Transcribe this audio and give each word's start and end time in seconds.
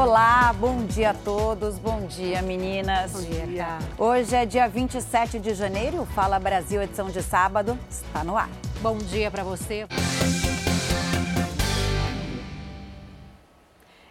Olá, 0.00 0.52
bom 0.52 0.86
dia 0.86 1.10
a 1.10 1.14
todos, 1.14 1.76
bom 1.76 2.06
dia 2.06 2.40
meninas. 2.40 3.10
Bom 3.10 3.46
dia. 3.46 3.78
Hoje 3.98 4.36
é 4.36 4.46
dia 4.46 4.68
27 4.68 5.40
de 5.40 5.52
janeiro, 5.54 6.06
Fala 6.14 6.38
Brasil, 6.38 6.80
edição 6.80 7.10
de 7.10 7.20
sábado, 7.20 7.76
está 7.90 8.22
no 8.22 8.36
ar. 8.36 8.48
Bom 8.80 8.96
dia 8.96 9.28
para 9.28 9.42
você. 9.42 9.88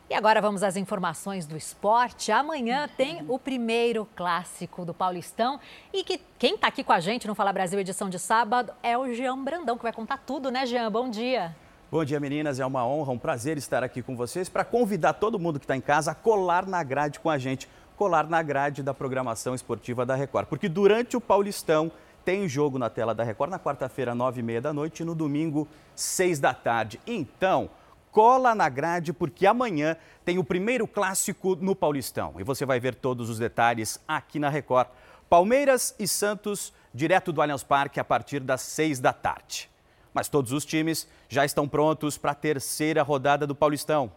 E 0.09 0.13
agora 0.13 0.41
vamos 0.41 0.61
às 0.61 0.75
informações 0.75 1.45
do 1.45 1.55
esporte. 1.55 2.33
Amanhã 2.33 2.89
tem 2.97 3.23
o 3.25 3.39
primeiro 3.39 4.05
clássico 4.13 4.83
do 4.83 4.93
Paulistão. 4.93 5.57
E 5.93 6.03
que 6.03 6.19
quem 6.37 6.55
está 6.55 6.67
aqui 6.67 6.83
com 6.83 6.91
a 6.91 6.99
gente 6.99 7.25
no 7.25 7.33
Fala 7.33 7.53
Brasil, 7.53 7.79
edição 7.79 8.09
de 8.09 8.19
sábado, 8.19 8.73
é 8.83 8.97
o 8.97 9.13
Jean 9.13 9.41
Brandão, 9.41 9.77
que 9.77 9.83
vai 9.83 9.93
contar 9.93 10.17
tudo, 10.17 10.51
né, 10.51 10.65
Jean? 10.65 10.91
Bom 10.91 11.09
dia. 11.09 11.55
Bom 11.89 12.03
dia, 12.03 12.19
meninas. 12.19 12.59
É 12.59 12.65
uma 12.65 12.85
honra, 12.85 13.13
um 13.13 13.17
prazer 13.17 13.57
estar 13.57 13.81
aqui 13.81 14.01
com 14.01 14.13
vocês 14.13 14.49
para 14.49 14.65
convidar 14.65 15.13
todo 15.13 15.39
mundo 15.39 15.57
que 15.57 15.63
está 15.63 15.73
em 15.73 15.79
casa 15.79 16.11
a 16.11 16.15
colar 16.15 16.67
na 16.67 16.83
grade 16.83 17.17
com 17.17 17.29
a 17.29 17.37
gente, 17.37 17.69
colar 17.95 18.27
na 18.27 18.43
grade 18.43 18.83
da 18.83 18.93
programação 18.93 19.55
esportiva 19.55 20.05
da 20.05 20.13
Record. 20.13 20.47
Porque 20.47 20.67
durante 20.67 21.15
o 21.15 21.21
Paulistão 21.21 21.89
tem 22.25 22.45
jogo 22.45 22.77
na 22.77 22.89
tela 22.89 23.15
da 23.15 23.23
Record 23.23 23.51
na 23.51 23.57
quarta-feira, 23.57 24.13
nove 24.13 24.41
e 24.41 24.43
meia 24.43 24.59
da 24.59 24.73
noite 24.73 24.99
e 24.99 25.05
no 25.05 25.15
domingo, 25.15 25.65
seis 25.95 26.39
da 26.39 26.53
tarde. 26.53 26.99
Então, 27.07 27.69
cola 28.11 28.53
na 28.53 28.67
grade 28.67 29.13
porque 29.13 29.47
amanhã 29.47 29.95
tem 30.25 30.37
o 30.37 30.43
primeiro 30.43 30.85
clássico 30.89 31.55
no 31.55 31.73
Paulistão 31.73 32.33
e 32.37 32.43
você 32.43 32.65
vai 32.65 32.81
ver 32.81 32.95
todos 32.95 33.29
os 33.29 33.39
detalhes 33.39 33.97
aqui 34.05 34.39
na 34.39 34.49
Record. 34.49 34.89
Palmeiras 35.29 35.95
e 35.97 36.05
Santos, 36.05 36.73
direto 36.93 37.31
do 37.31 37.41
Allianz 37.41 37.63
Parque 37.63 37.97
a 37.97 38.03
partir 38.03 38.41
das 38.41 38.59
seis 38.59 38.99
da 38.99 39.13
tarde. 39.13 39.69
Mas 40.17 40.27
todos 40.27 40.51
os 40.51 40.65
times 40.65 41.07
já 41.29 41.45
estão 41.45 41.67
prontos 41.67 42.17
para 42.17 42.31
a 42.31 42.33
terceira 42.33 43.03
rodada 43.03 43.45
do 43.45 43.53
Paulistão. 43.53 44.11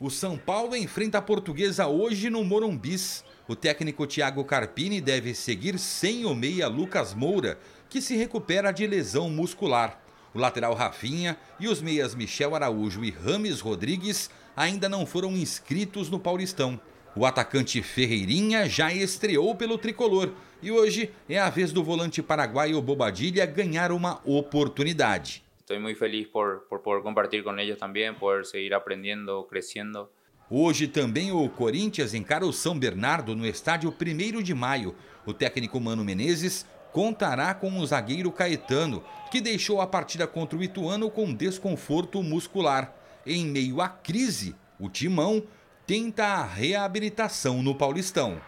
O 0.00 0.08
São 0.08 0.38
Paulo 0.38 0.74
enfrenta 0.74 1.18
a 1.18 1.20
Portuguesa 1.20 1.86
hoje 1.86 2.30
no 2.30 2.42
Morumbis. 2.42 3.22
O 3.46 3.54
técnico 3.54 4.06
Thiago 4.06 4.42
Carpini 4.44 4.98
deve 4.98 5.34
seguir 5.34 5.78
sem 5.78 6.24
o 6.24 6.34
meia 6.34 6.68
Lucas 6.68 7.12
Moura, 7.12 7.58
que 7.90 8.00
se 8.00 8.16
recupera 8.16 8.72
de 8.72 8.86
lesão 8.86 9.28
muscular. 9.28 10.00
O 10.32 10.38
lateral 10.38 10.72
Rafinha 10.72 11.36
e 11.60 11.68
os 11.68 11.82
meias 11.82 12.14
Michel 12.14 12.54
Araújo 12.54 13.04
e 13.04 13.10
Rames 13.10 13.60
Rodrigues 13.60 14.30
ainda 14.56 14.88
não 14.88 15.04
foram 15.04 15.32
inscritos 15.32 16.08
no 16.08 16.18
Paulistão. 16.18 16.80
O 17.14 17.26
atacante 17.26 17.82
Ferreirinha 17.82 18.66
já 18.66 18.90
estreou 18.90 19.54
pelo 19.54 19.76
tricolor 19.76 20.32
e 20.62 20.70
hoje 20.70 21.10
é 21.28 21.38
a 21.38 21.50
vez 21.50 21.72
do 21.72 21.84
volante 21.84 22.22
paraguaio 22.22 22.80
Bobadilha 22.82 23.46
ganhar 23.46 23.92
uma 23.92 24.20
oportunidade. 24.24 25.42
Estou 25.60 25.78
muito 25.80 25.98
feliz 25.98 26.26
por, 26.26 26.60
por 26.68 26.80
poder 26.80 27.02
compartilhar 27.02 27.42
com 27.42 27.58
eles 27.58 27.78
também, 27.78 28.12
poder 28.14 28.44
seguir 28.44 28.72
aprendendo, 28.72 29.44
crescendo. 29.44 30.08
Hoje 30.50 30.88
também 30.88 31.30
o 31.30 31.48
Corinthians 31.48 32.14
encara 32.14 32.46
o 32.46 32.52
São 32.52 32.78
Bernardo 32.78 33.36
no 33.36 33.46
estádio 33.46 33.94
1 33.94 34.42
de 34.42 34.54
maio. 34.54 34.94
O 35.26 35.34
técnico 35.34 35.78
Mano 35.78 36.02
Menezes 36.02 36.66
contará 36.90 37.52
com 37.52 37.78
o 37.78 37.86
zagueiro 37.86 38.32
Caetano, 38.32 39.04
que 39.30 39.42
deixou 39.42 39.80
a 39.80 39.86
partida 39.86 40.26
contra 40.26 40.58
o 40.58 40.62
Ituano 40.62 41.10
com 41.10 41.34
desconforto 41.34 42.22
muscular. 42.22 42.94
Em 43.26 43.44
meio 43.44 43.82
à 43.82 43.88
crise, 43.90 44.56
o 44.80 44.88
Timão 44.88 45.42
tenta 45.86 46.24
a 46.24 46.44
reabilitação 46.46 47.62
no 47.62 47.74
Paulistão. 47.74 48.40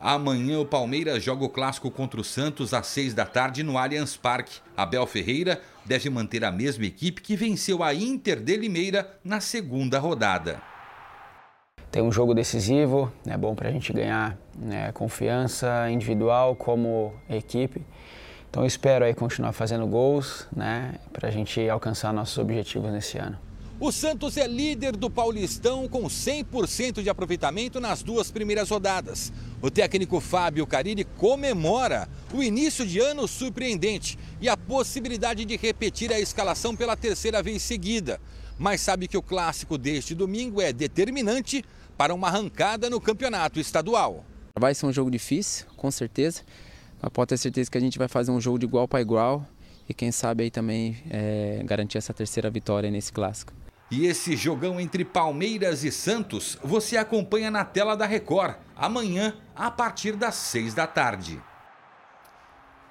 Amanhã 0.00 0.60
o 0.60 0.64
Palmeiras 0.64 1.24
joga 1.24 1.44
o 1.44 1.48
clássico 1.48 1.90
contra 1.90 2.20
o 2.20 2.24
Santos 2.24 2.72
às 2.72 2.86
seis 2.86 3.14
da 3.14 3.26
tarde 3.26 3.64
no 3.64 3.76
Allianz 3.76 4.16
Parque. 4.16 4.60
Abel 4.76 5.04
Ferreira 5.08 5.60
deve 5.84 6.08
manter 6.08 6.44
a 6.44 6.52
mesma 6.52 6.86
equipe 6.86 7.20
que 7.20 7.34
venceu 7.34 7.82
a 7.82 7.92
Inter 7.92 8.40
de 8.40 8.56
Limeira 8.56 9.18
na 9.24 9.40
segunda 9.40 9.98
rodada. 9.98 10.62
Tem 11.90 12.00
um 12.00 12.12
jogo 12.12 12.32
decisivo, 12.32 13.12
é 13.26 13.36
bom 13.36 13.56
para 13.56 13.70
a 13.70 13.72
gente 13.72 13.92
ganhar 13.92 14.38
né, 14.56 14.92
confiança 14.92 15.90
individual 15.90 16.54
como 16.54 17.12
equipe. 17.28 17.82
Então 18.48 18.64
espero 18.64 19.04
aí 19.04 19.14
continuar 19.14 19.52
fazendo 19.52 19.84
gols, 19.86 20.46
né, 20.54 20.94
para 21.12 21.28
a 21.28 21.30
gente 21.30 21.68
alcançar 21.68 22.12
nossos 22.12 22.38
objetivos 22.38 22.92
nesse 22.92 23.18
ano. 23.18 23.47
O 23.80 23.92
Santos 23.92 24.36
é 24.36 24.44
líder 24.44 24.96
do 24.96 25.08
Paulistão 25.08 25.86
com 25.86 26.02
100% 26.02 27.00
de 27.00 27.08
aproveitamento 27.08 27.78
nas 27.78 28.02
duas 28.02 28.28
primeiras 28.28 28.70
rodadas. 28.70 29.32
O 29.62 29.70
técnico 29.70 30.18
Fábio 30.18 30.66
Carilli 30.66 31.04
comemora 31.04 32.08
o 32.34 32.42
início 32.42 32.84
de 32.84 32.98
ano 32.98 33.28
surpreendente 33.28 34.18
e 34.40 34.48
a 34.48 34.56
possibilidade 34.56 35.44
de 35.44 35.56
repetir 35.56 36.12
a 36.12 36.18
escalação 36.18 36.74
pela 36.74 36.96
terceira 36.96 37.40
vez 37.40 37.62
seguida. 37.62 38.20
Mas 38.58 38.80
sabe 38.80 39.06
que 39.06 39.16
o 39.16 39.22
clássico 39.22 39.78
deste 39.78 40.12
domingo 40.12 40.60
é 40.60 40.72
determinante 40.72 41.64
para 41.96 42.12
uma 42.12 42.26
arrancada 42.26 42.90
no 42.90 43.00
campeonato 43.00 43.60
estadual. 43.60 44.24
Vai 44.58 44.74
ser 44.74 44.86
um 44.86 44.92
jogo 44.92 45.08
difícil, 45.08 45.66
com 45.76 45.88
certeza. 45.92 46.42
Mas 47.00 47.12
pode 47.12 47.28
ter 47.28 47.36
certeza 47.36 47.70
que 47.70 47.78
a 47.78 47.80
gente 47.80 47.96
vai 47.96 48.08
fazer 48.08 48.32
um 48.32 48.40
jogo 48.40 48.58
de 48.58 48.66
igual 48.66 48.88
para 48.88 49.00
igual 49.00 49.46
e 49.88 49.94
quem 49.94 50.10
sabe 50.10 50.42
aí 50.42 50.50
também 50.50 50.96
é, 51.08 51.62
garantir 51.64 51.96
essa 51.96 52.12
terceira 52.12 52.50
vitória 52.50 52.90
nesse 52.90 53.12
clássico. 53.12 53.52
E 53.90 54.04
esse 54.04 54.36
jogão 54.36 54.78
entre 54.78 55.02
Palmeiras 55.02 55.82
e 55.82 55.90
Santos 55.90 56.58
você 56.62 56.98
acompanha 56.98 57.50
na 57.50 57.64
tela 57.64 57.96
da 57.96 58.04
Record, 58.04 58.56
amanhã, 58.76 59.34
a 59.56 59.70
partir 59.70 60.14
das 60.14 60.34
seis 60.34 60.74
da 60.74 60.86
tarde. 60.86 61.42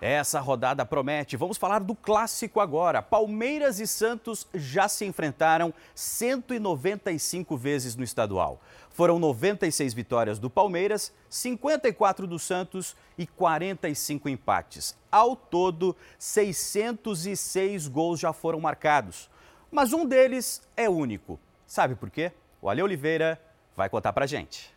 Essa 0.02 0.40
rodada 0.40 0.86
promete. 0.86 1.38
Vamos 1.38 1.58
falar 1.58 1.80
do 1.80 1.96
clássico 1.96 2.60
agora. 2.60 3.02
Palmeiras 3.02 3.80
e 3.80 3.88
Santos 3.88 4.48
já 4.54 4.88
se 4.88 5.06
enfrentaram 5.06 5.74
195 5.94 7.58
vezes 7.58 7.96
no 7.96 8.04
estadual. 8.04 8.62
Foram 8.90 9.20
96 9.20 9.94
vitórias 9.94 10.40
do 10.40 10.50
Palmeiras, 10.50 11.14
54 11.30 12.26
do 12.26 12.40
Santos 12.40 12.96
e 13.18 13.26
45 13.26 14.30
empates. 14.30 14.96
Ao 15.12 15.36
todo, 15.36 15.96
606 16.18 17.88
gols 17.88 18.20
já 18.20 18.34
foram 18.34 18.60
marcados 18.60 19.30
mas 19.72 19.94
um 19.94 20.06
deles 20.06 20.62
é 20.76 20.90
único. 20.90 21.40
Sabe 21.66 21.96
por 21.96 22.10
quê? 22.10 22.32
O 22.62 22.70
Ale 22.70 22.82
Oliveira 22.82 23.40
vai 23.76 23.90
contar 23.90 24.14
pra 24.14 24.26
gente. 24.26 24.74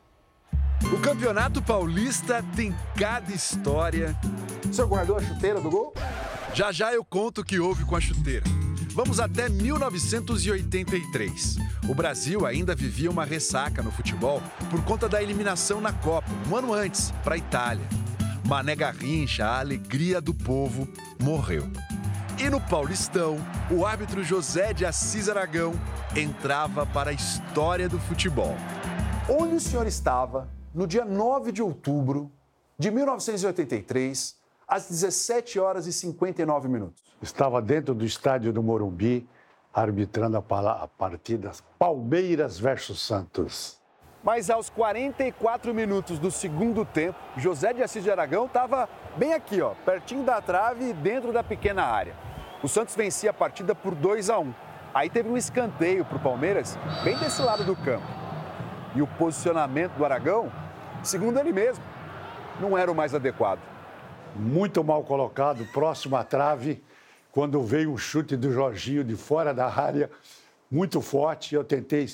O 0.93 1.01
Campeonato 1.01 1.62
Paulista 1.62 2.45
tem 2.56 2.75
cada 2.97 3.33
história. 3.33 4.17
O 4.69 4.73
senhor 4.73 4.89
guardou 4.89 5.17
a 5.17 5.23
chuteira 5.23 5.61
do 5.61 5.71
gol? 5.71 5.95
Já 6.53 6.73
já 6.73 6.93
eu 6.93 7.05
conto 7.05 7.43
o 7.43 7.45
que 7.45 7.61
houve 7.61 7.84
com 7.84 7.95
a 7.95 8.00
chuteira. 8.00 8.45
Vamos 8.93 9.21
até 9.21 9.49
1983. 9.49 11.59
O 11.89 11.95
Brasil 11.95 12.45
ainda 12.45 12.75
vivia 12.75 13.09
uma 13.11 13.25
ressaca 13.25 13.83
no 13.83 13.93
futebol 13.93 14.43
por 14.69 14.84
conta 14.84 15.09
da 15.09 15.23
eliminação 15.23 15.81
na 15.81 15.93
Copa, 15.93 16.29
um 16.50 16.56
ano 16.56 16.75
antes, 16.75 17.12
para 17.23 17.37
a 17.37 17.39
Itália. 17.39 17.87
Mané 18.47 18.75
Garrincha, 18.75 19.47
a 19.47 19.61
alegria 19.61 20.21
do 20.21 20.34
povo, 20.34 20.89
morreu. 21.21 21.71
E 22.43 22.49
no 22.49 22.59
Paulistão, 22.59 23.37
o 23.71 23.84
árbitro 23.84 24.25
José 24.25 24.73
de 24.73 24.87
Assis 24.87 25.28
Aragão 25.28 25.75
entrava 26.17 26.87
para 26.87 27.11
a 27.11 27.12
história 27.12 27.87
do 27.87 27.99
futebol. 27.99 28.55
Onde 29.28 29.56
o 29.56 29.61
senhor 29.61 29.87
estava 29.87 30.49
no 30.75 30.87
dia 30.87 31.05
9 31.05 31.53
de 31.53 31.62
outubro 31.62 32.33
de 32.79 32.91
1983, 32.91 34.39
às 34.67 34.89
17 34.89 35.61
horas 35.61 35.87
e 35.87 35.93
59 35.93 36.67
minutos? 36.67 37.03
Estava 37.21 37.61
dentro 37.61 37.95
do 37.95 38.06
estádio 38.06 38.55
do 38.55 38.62
Morumbi, 38.62 39.29
arbitrando 39.71 40.39
a 40.39 40.89
partida 40.89 41.53
Palmeiras 41.79 42.59
versus 42.59 43.03
Santos. 43.03 43.79
Mas 44.25 44.49
aos 44.49 44.71
44 44.71 45.75
minutos 45.75 46.19
do 46.19 46.31
segundo 46.31 46.87
tempo, 46.87 47.19
José 47.37 47.75
de 47.75 47.83
Assis 47.83 48.03
de 48.03 48.11
Aragão 48.11 48.47
estava 48.47 48.89
bem 49.19 49.34
aqui, 49.34 49.61
ó, 49.61 49.75
pertinho 49.84 50.25
da 50.25 50.41
trave, 50.41 50.94
dentro 50.94 51.35
da 51.35 51.43
pequena 51.43 51.85
área. 51.85 52.30
O 52.62 52.69
Santos 52.69 52.95
vencia 52.95 53.31
a 53.31 53.35
partida 53.35 53.75
por 53.75 53.95
2 53.95 54.29
a 54.29 54.39
1. 54.39 54.55
Aí 54.93 55.09
teve 55.09 55.31
um 55.31 55.37
escanteio 55.37 56.05
para 56.05 56.19
o 56.19 56.21
Palmeiras, 56.21 56.79
bem 57.03 57.17
desse 57.17 57.41
lado 57.41 57.65
do 57.65 57.75
campo. 57.75 58.07
E 58.95 59.01
o 59.01 59.07
posicionamento 59.07 59.93
do 59.93 60.05
Aragão, 60.05 60.53
segundo 61.03 61.39
ele 61.39 61.53
mesmo, 61.53 61.83
não 62.61 62.77
era 62.77 62.93
o 62.93 62.95
mais 62.95 63.15
adequado. 63.15 63.61
Muito 64.37 64.85
mal 64.85 65.03
colocado, 65.05 65.65
próximo 65.73 66.17
à 66.17 66.23
trave, 66.23 66.85
quando 67.33 67.62
veio 67.62 67.93
um 67.93 67.97
chute 67.97 68.37
do 68.37 68.53
Jorginho 68.53 69.03
de 69.03 69.17
fora 69.17 69.55
da 69.55 69.67
área, 69.67 70.11
muito 70.71 71.01
forte. 71.01 71.55
Eu 71.55 71.65
tentei 71.65 72.07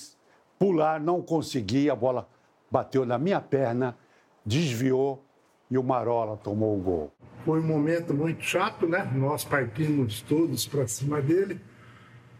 pular, 0.56 1.00
não 1.00 1.20
consegui, 1.20 1.90
a 1.90 1.96
bola 1.96 2.28
bateu 2.70 3.04
na 3.04 3.18
minha 3.18 3.40
perna, 3.40 3.96
desviou 4.44 5.25
e 5.70 5.78
o 5.78 5.82
Marola 5.82 6.36
tomou 6.36 6.76
o 6.76 6.80
gol. 6.80 7.12
Foi 7.44 7.60
um 7.60 7.66
momento 7.66 8.12
muito 8.12 8.42
chato, 8.42 8.86
né? 8.86 9.08
Nós 9.14 9.44
partimos 9.44 10.20
todos 10.22 10.66
para 10.66 10.86
cima 10.86 11.20
dele 11.20 11.60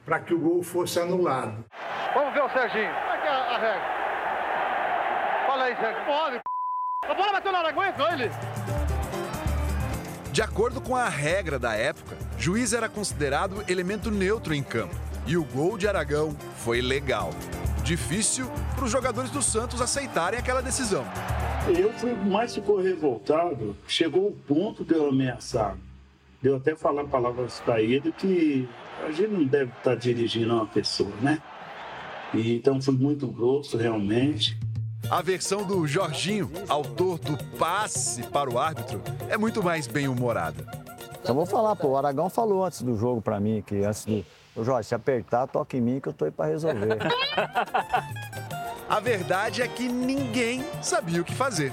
para 0.05 0.21
que 0.21 0.35
o 0.35 0.39
gol 0.39 0.63
fosse 0.63 1.01
anulado. 1.01 1.65
Vamos 2.15 2.33
ver 2.33 2.43
o 2.43 2.49
Serginho. 2.49 2.93
Como 2.93 3.13
é 3.13 3.21
que 3.21 3.27
é 3.27 3.31
a 3.31 3.59
regra? 3.59 3.97
Fala 5.47 5.65
aí, 5.65 5.77
Serginho. 5.77 6.05
Pode. 6.07 6.41
A 7.05 7.15
bola 7.15 7.33
bateu 7.33 7.53
na 7.53 7.69
aguenta 7.69 8.13
ele. 8.13 8.31
De 10.33 10.43
acordo 10.43 10.81
com 10.81 10.95
a 10.95 11.09
regra 11.09 11.59
da 11.59 11.75
época, 11.75 12.17
juiz 12.39 12.73
era 12.73 12.89
considerado 12.89 13.65
elemento 13.69 14.11
neutro 14.11 14.55
em 14.55 14.63
campo. 14.63 14.95
E 15.27 15.37
o 15.37 15.45
gol 15.45 15.79
de 15.79 15.89
Aragão 15.89 16.37
foi 16.57 16.81
legal. 16.81 17.31
Difícil 17.87 18.51
para 18.75 18.85
os 18.85 18.91
jogadores 18.91 19.31
do 19.31 19.41
Santos 19.41 19.81
aceitarem 19.81 20.39
aquela 20.39 20.61
decisão. 20.61 21.05
Eu 21.69 21.93
fui 21.93 22.13
mais 22.13 22.53
ficou 22.53 22.83
revoltado, 22.83 23.77
chegou 23.87 24.27
o 24.27 24.33
ponto 24.33 24.85
de 24.85 24.95
eu 24.95 25.09
ameaçar, 25.09 25.77
de 26.43 26.49
eu 26.49 26.57
até 26.57 26.75
falar 26.75 27.05
palavras 27.05 27.61
para 27.61 27.81
ele 27.81 28.13
que 28.13 28.69
a 29.07 29.13
gente 29.13 29.29
não 29.29 29.45
deve 29.45 29.71
estar 29.71 29.91
tá 29.91 29.95
dirigindo 29.95 30.53
uma 30.53 30.67
pessoa, 30.67 31.13
né? 31.23 31.41
E, 32.35 32.57
então 32.57 32.83
fui 32.83 32.95
muito 32.95 33.29
grosso 33.29 33.77
realmente. 33.77 34.59
A 35.09 35.23
versão 35.23 35.65
do 35.65 35.87
Jorginho, 35.87 36.51
autor 36.69 37.21
do 37.21 37.37
passe 37.57 38.25
para 38.25 38.51
o 38.51 38.59
árbitro, 38.59 39.01
é 39.29 39.39
muito 39.39 39.63
mais 39.63 39.87
bem-humorada. 39.87 40.67
Só 41.23 41.33
vou 41.33 41.47
falar, 41.47 41.77
pô, 41.77 41.91
o 41.91 41.97
Aragão 41.97 42.29
falou 42.29 42.65
antes 42.65 42.83
do 42.83 42.97
jogo 42.97 43.23
para 43.23 43.39
mim, 43.39 43.63
que 43.65 43.85
antes 43.85 44.05
do. 44.05 44.25
Ô 44.57 44.65
Jorge, 44.65 44.89
se 44.89 44.95
apertar, 44.95 45.47
toca 45.47 45.77
em 45.77 45.81
mim 45.81 46.01
que 46.01 46.09
eu 46.09 46.13
tô 46.15 46.25
aí 46.25 46.31
para 46.31 46.47
resolver. 46.47 46.97
A 48.89 49.01
verdade 49.01 49.61
é 49.61 49.69
que 49.69 49.87
ninguém 49.89 50.65
sabia 50.81 51.21
o 51.21 51.25
que 51.25 51.35
fazer. 51.35 51.73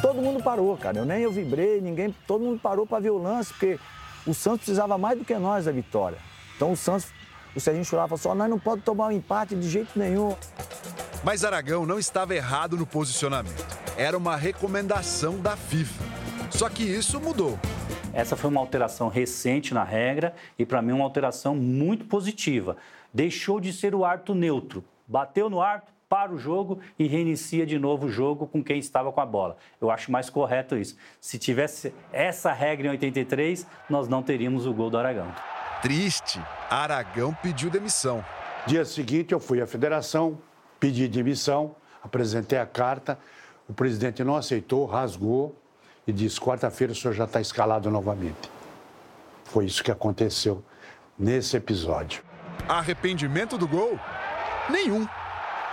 Todo 0.00 0.22
mundo 0.22 0.42
parou, 0.42 0.76
cara. 0.78 0.96
Eu 0.96 1.04
nem 1.04 1.22
eu 1.22 1.30
vibrei, 1.30 1.80
ninguém, 1.80 2.14
todo 2.26 2.42
mundo 2.42 2.58
parou 2.58 2.86
para 2.86 3.00
ver 3.00 3.10
o 3.10 3.18
lance, 3.18 3.52
porque 3.52 3.78
o 4.26 4.32
Santos 4.32 4.60
precisava 4.60 4.96
mais 4.96 5.18
do 5.18 5.24
que 5.24 5.34
nós 5.34 5.66
da 5.66 5.72
vitória. 5.72 6.16
Então 6.56 6.72
o 6.72 6.76
Santos, 6.76 7.08
o 7.54 7.60
Serginho 7.60 7.84
chorava 7.84 8.16
só, 8.16 8.34
nós 8.34 8.48
não 8.48 8.58
podemos 8.58 8.84
tomar 8.84 9.08
um 9.08 9.12
empate 9.12 9.54
de 9.54 9.68
jeito 9.68 9.98
nenhum. 9.98 10.34
Mas 11.22 11.44
Aragão 11.44 11.84
não 11.84 11.98
estava 11.98 12.34
errado 12.34 12.78
no 12.78 12.86
posicionamento. 12.86 13.66
Era 13.96 14.16
uma 14.16 14.36
recomendação 14.36 15.38
da 15.38 15.54
FIFA. 15.54 16.02
Só 16.50 16.70
que 16.70 16.82
isso 16.82 17.20
mudou. 17.20 17.58
Essa 18.12 18.36
foi 18.36 18.50
uma 18.50 18.60
alteração 18.60 19.08
recente 19.08 19.72
na 19.72 19.84
regra 19.84 20.34
e, 20.58 20.66
para 20.66 20.82
mim, 20.82 20.92
uma 20.92 21.04
alteração 21.04 21.54
muito 21.54 22.04
positiva. 22.04 22.76
Deixou 23.14 23.60
de 23.60 23.72
ser 23.72 23.94
o 23.94 24.04
árbitro 24.04 24.34
neutro. 24.34 24.84
Bateu 25.06 25.48
no 25.48 25.60
árbitro, 25.60 25.94
para 26.10 26.32
o 26.32 26.38
jogo 26.38 26.80
e 26.98 27.06
reinicia 27.06 27.64
de 27.64 27.78
novo 27.78 28.06
o 28.06 28.10
jogo 28.10 28.48
com 28.48 28.64
quem 28.64 28.80
estava 28.80 29.12
com 29.12 29.20
a 29.20 29.26
bola. 29.26 29.56
Eu 29.80 29.92
acho 29.92 30.10
mais 30.10 30.28
correto 30.28 30.76
isso. 30.76 30.96
Se 31.20 31.38
tivesse 31.38 31.94
essa 32.12 32.52
regra 32.52 32.88
em 32.88 32.90
83, 32.90 33.64
nós 33.88 34.08
não 34.08 34.20
teríamos 34.20 34.66
o 34.66 34.74
gol 34.74 34.90
do 34.90 34.98
Aragão. 34.98 35.32
Triste, 35.80 36.42
Aragão 36.68 37.32
pediu 37.40 37.70
demissão. 37.70 38.24
Dia 38.66 38.84
seguinte 38.84 39.32
eu 39.32 39.38
fui 39.38 39.62
à 39.62 39.66
federação, 39.68 40.36
pedi 40.80 41.06
demissão, 41.06 41.76
apresentei 42.02 42.58
a 42.58 42.66
carta, 42.66 43.16
o 43.68 43.72
presidente 43.72 44.24
não 44.24 44.34
aceitou, 44.34 44.86
rasgou 44.86 45.54
e 46.06 46.12
disse: 46.12 46.40
quarta-feira 46.40 46.92
o 46.92 46.96
senhor 46.96 47.14
já 47.14 47.24
está 47.24 47.40
escalado 47.40 47.90
novamente. 47.90 48.50
Foi 49.44 49.64
isso 49.64 49.82
que 49.82 49.90
aconteceu 49.90 50.64
nesse 51.18 51.56
episódio. 51.56 52.22
Arrependimento 52.68 53.58
do 53.58 53.66
gol? 53.66 53.98
Nenhum. 54.68 55.06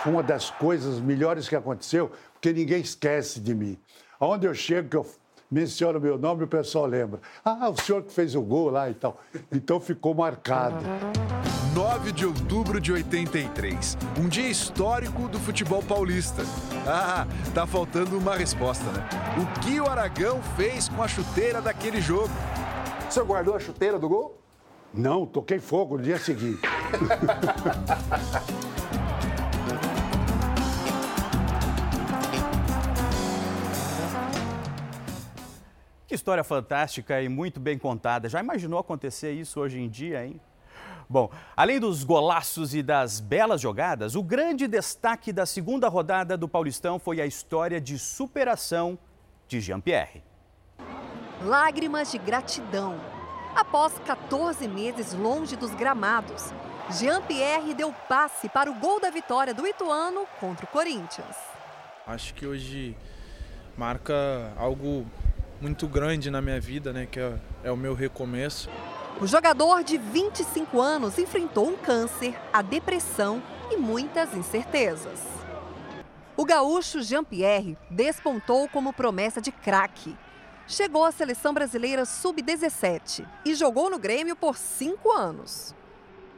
Foi 0.01 0.11
uma 0.11 0.23
das 0.23 0.49
coisas 0.49 0.99
melhores 0.99 1.47
que 1.47 1.55
aconteceu, 1.55 2.11
porque 2.33 2.51
ninguém 2.51 2.81
esquece 2.81 3.39
de 3.39 3.53
mim. 3.53 3.77
Aonde 4.19 4.47
eu 4.47 4.53
chego, 4.53 4.89
que 4.89 4.97
eu 4.97 5.05
menciono 5.49 5.99
meu 5.99 6.17
nome, 6.17 6.43
o 6.43 6.47
pessoal 6.47 6.85
lembra. 6.85 7.19
Ah, 7.43 7.69
o 7.69 7.79
senhor 7.79 8.03
que 8.03 8.11
fez 8.11 8.35
o 8.35 8.41
gol 8.41 8.69
lá 8.69 8.89
e 8.89 8.93
tal. 8.93 9.21
Então 9.51 9.79
ficou 9.79 10.13
marcado. 10.13 10.83
9 11.97 12.11
de 12.11 12.27
outubro 12.27 12.79
de 12.79 12.91
83, 12.91 13.97
um 14.19 14.29
dia 14.29 14.47
histórico 14.47 15.27
do 15.27 15.39
futebol 15.39 15.81
paulista. 15.81 16.43
Ah, 16.89 17.27
tá 17.53 17.67
faltando 17.67 18.17
uma 18.17 18.33
resposta, 18.33 18.85
né? 18.91 19.09
O 19.37 19.59
que 19.59 19.81
o 19.81 19.89
Aragão 19.89 20.41
fez 20.55 20.87
com 20.87 21.03
a 21.03 21.07
chuteira 21.07 21.61
daquele 21.61 21.99
jogo? 21.99 22.29
O 23.09 23.11
senhor 23.11 23.25
guardou 23.25 23.57
a 23.57 23.59
chuteira 23.59 23.99
do 23.99 24.07
gol? 24.07 24.41
Não, 24.93 25.25
toquei 25.25 25.59
fogo 25.59 25.97
no 25.97 26.03
dia 26.03 26.17
seguinte. 26.17 26.61
Que 36.07 36.15
história 36.15 36.41
fantástica 36.41 37.21
e 37.21 37.27
muito 37.27 37.59
bem 37.59 37.77
contada. 37.77 38.29
Já 38.29 38.39
imaginou 38.39 38.79
acontecer 38.79 39.33
isso 39.33 39.59
hoje 39.59 39.77
em 39.81 39.89
dia, 39.89 40.25
hein? 40.25 40.39
Bom, 41.09 41.31
além 41.55 41.79
dos 41.79 42.03
golaços 42.03 42.75
e 42.75 42.83
das 42.83 43.21
belas 43.21 43.61
jogadas, 43.61 44.13
o 44.15 44.21
grande 44.21 44.67
destaque 44.67 45.31
da 45.31 45.45
segunda 45.45 45.87
rodada 45.87 46.35
do 46.35 46.49
Paulistão 46.49 46.99
foi 46.99 47.21
a 47.21 47.25
história 47.25 47.79
de 47.79 47.97
superação 47.97 48.99
de 49.47 49.61
Jean-Pierre. 49.61 50.21
Lágrimas 51.41 52.11
de 52.11 52.17
gratidão. 52.17 52.99
Após 53.55 53.93
14 53.99 54.67
meses 54.67 55.13
longe 55.13 55.55
dos 55.55 55.73
gramados, 55.73 56.51
Jean-Pierre 56.91 57.73
deu 57.73 57.93
passe 58.09 58.49
para 58.49 58.69
o 58.69 58.73
gol 58.73 58.99
da 58.99 59.09
vitória 59.09 59.53
do 59.53 59.65
Ituano 59.65 60.27
contra 60.41 60.65
o 60.65 60.67
Corinthians. 60.67 61.35
Acho 62.05 62.33
que 62.33 62.45
hoje 62.45 62.97
marca 63.77 64.51
algo 64.57 65.05
muito 65.61 65.87
grande 65.87 66.29
na 66.29 66.41
minha 66.41 66.59
vida, 66.59 66.91
né? 66.91 67.05
Que 67.05 67.19
é, 67.19 67.33
é 67.63 67.71
o 67.71 67.77
meu 67.77 67.93
recomeço. 67.93 68.69
O 69.19 69.25
jogador 69.25 69.83
de 69.83 69.97
25 69.97 70.79
anos 70.79 71.17
enfrentou 71.17 71.67
um 71.67 71.75
câncer, 71.75 72.39
a 72.53 72.61
depressão 72.61 73.41
e 73.71 73.75
muitas 73.75 74.35
incertezas. 74.35 75.19
O 76.35 76.45
gaúcho 76.45 77.01
Jean-Pierre 77.01 77.75
despontou 77.89 78.69
como 78.69 78.93
promessa 78.93 79.41
de 79.41 79.51
craque. 79.51 80.15
Chegou 80.67 81.03
à 81.03 81.11
seleção 81.11 81.51
brasileira 81.51 82.05
sub-17 82.05 83.27
e 83.43 83.55
jogou 83.55 83.89
no 83.89 83.97
Grêmio 83.97 84.35
por 84.35 84.55
cinco 84.55 85.11
anos. 85.11 85.73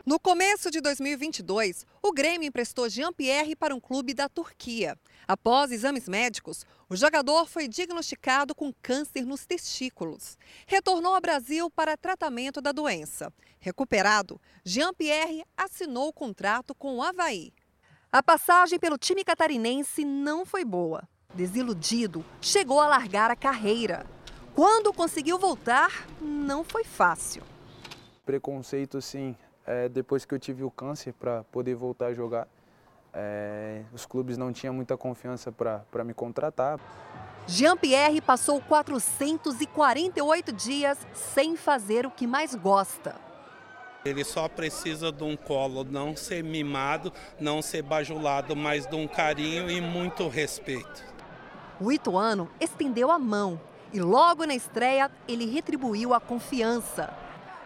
No 0.10 0.20
começo 0.20 0.72
de 0.72 0.82
2022, 0.82 1.86
o 2.02 2.12
Grêmio 2.12 2.48
emprestou 2.48 2.90
Jean-Pierre 2.90 3.56
para 3.56 3.76
um 3.76 3.80
clube 3.80 4.12
da 4.16 4.28
Turquia. 4.28 4.98
Após 5.28 5.72
exames 5.72 6.10
médicos, 6.10 6.66
o 6.90 6.96
jogador 6.96 7.48
foi 7.48 7.68
diagnosticado 7.68 8.56
com 8.56 8.74
câncer 8.82 9.24
nos 9.24 9.46
testículos. 9.46 10.36
Retornou 10.66 11.14
ao 11.14 11.22
Brasil 11.22 11.70
para 11.70 11.96
tratamento 11.96 12.60
da 12.60 12.72
doença. 12.72 13.32
Recuperado, 13.60 14.42
Jean-Pierre 14.66 15.46
assinou 15.56 16.08
o 16.08 16.14
contrato 16.14 16.74
com 16.74 16.96
o 16.96 17.04
Havaí. 17.04 17.54
A 18.12 18.24
passagem 18.24 18.80
pelo 18.80 18.98
time 18.98 19.24
catarinense 19.24 20.04
não 20.04 20.44
foi 20.44 20.66
boa. 20.66 21.08
Desiludido, 21.36 22.26
chegou 22.42 22.80
a 22.80 22.88
largar 22.88 23.30
a 23.30 23.36
carreira. 23.36 24.08
Quando 24.56 24.92
conseguiu 24.92 25.38
voltar, 25.38 26.08
não 26.20 26.64
foi 26.64 26.84
fácil. 26.84 27.44
Preconceito, 28.26 29.00
sim. 29.04 29.36
É, 29.72 29.88
depois 29.88 30.26
que 30.26 30.34
eu 30.34 30.40
tive 30.40 30.64
o 30.64 30.72
câncer 30.72 31.14
para 31.14 31.44
poder 31.44 31.76
voltar 31.76 32.08
a 32.08 32.14
jogar, 32.16 32.48
é, 33.14 33.84
os 33.94 34.04
clubes 34.04 34.36
não 34.36 34.52
tinham 34.52 34.74
muita 34.74 34.98
confiança 34.98 35.52
para 35.52 36.04
me 36.04 36.12
contratar. 36.12 36.80
Jean-Pierre 37.46 38.20
passou 38.20 38.60
448 38.62 40.52
dias 40.54 40.98
sem 41.14 41.56
fazer 41.56 42.08
o 42.08 42.10
que 42.10 42.26
mais 42.26 42.56
gosta. 42.56 43.14
Ele 44.04 44.24
só 44.24 44.48
precisa 44.50 45.12
de 45.12 45.24
um 45.24 45.38
colo, 45.38 45.84
não 45.84 46.16
ser 46.16 46.44
mimado, 46.44 47.14
não 47.40 47.62
ser 47.62 47.84
bajulado, 47.84 48.56
mas 48.56 48.88
de 48.88 48.96
um 48.96 49.08
carinho 49.08 49.70
e 49.70 49.80
muito 49.80 50.28
respeito. 50.28 51.06
O 51.80 51.92
Ituano 51.92 52.50
estendeu 52.60 53.12
a 53.12 53.20
mão 53.20 53.62
e 53.94 54.02
logo 54.02 54.48
na 54.48 54.56
estreia 54.56 55.12
ele 55.28 55.46
retribuiu 55.46 56.12
a 56.16 56.20
confiança. 56.20 57.14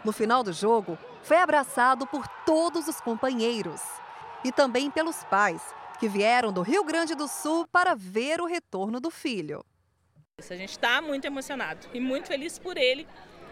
No 0.03 0.12
final 0.12 0.43
do 0.43 0.51
jogo, 0.51 0.98
foi 1.24 1.38
abraçado 1.38 2.06
por 2.06 2.27
todos 2.46 2.88
os 2.88 3.00
companheiros 3.00 3.82
e 4.44 4.51
também 4.51 4.92
pelos 4.92 5.24
pais, 5.24 5.74
que 6.00 6.08
vieram 6.08 6.51
do 6.51 6.62
Rio 6.62 6.84
Grande 6.84 7.15
do 7.15 7.27
Sul 7.27 7.65
para 7.72 7.96
ver 7.96 8.42
o 8.42 8.46
retorno 8.46 9.00
do 9.00 9.10
filho. 9.10 9.63
A 10.38 10.56
gente 10.56 10.72
está 10.72 11.01
muito 11.01 11.25
emocionado 11.25 11.88
e 11.94 12.00
muito 12.00 12.27
feliz 12.27 12.60
por 12.60 12.77
ele, 12.77 13.08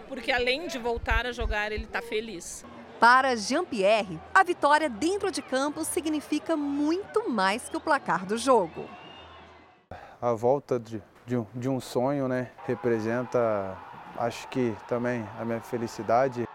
porque 0.09 0.31
além 0.31 0.67
de 0.67 0.77
voltar 0.77 1.25
a 1.25 1.31
jogar, 1.31 1.71
ele 1.71 1.85
está 1.85 2.01
feliz. 2.01 2.65
Para 2.99 3.35
Jean-Pierre, 3.35 4.19
a 4.33 4.43
vitória 4.43 4.89
dentro 4.89 5.31
de 5.31 5.41
campo 5.41 5.85
significa 5.85 6.57
muito 6.57 7.29
mais 7.29 7.69
que 7.69 7.77
o 7.77 7.79
placar 7.79 8.25
do 8.25 8.37
jogo. 8.37 8.87
A 10.21 10.33
volta 10.33 10.77
de, 10.77 11.01
de, 11.25 11.37
um, 11.37 11.47
de 11.55 11.69
um 11.69 11.79
sonho 11.79 12.27
né, 12.27 12.51
representa, 12.67 13.77
acho 14.17 14.47
que 14.49 14.75
também 14.87 15.25
a 15.39 15.45
minha 15.45 15.61
felicidade. 15.61 16.45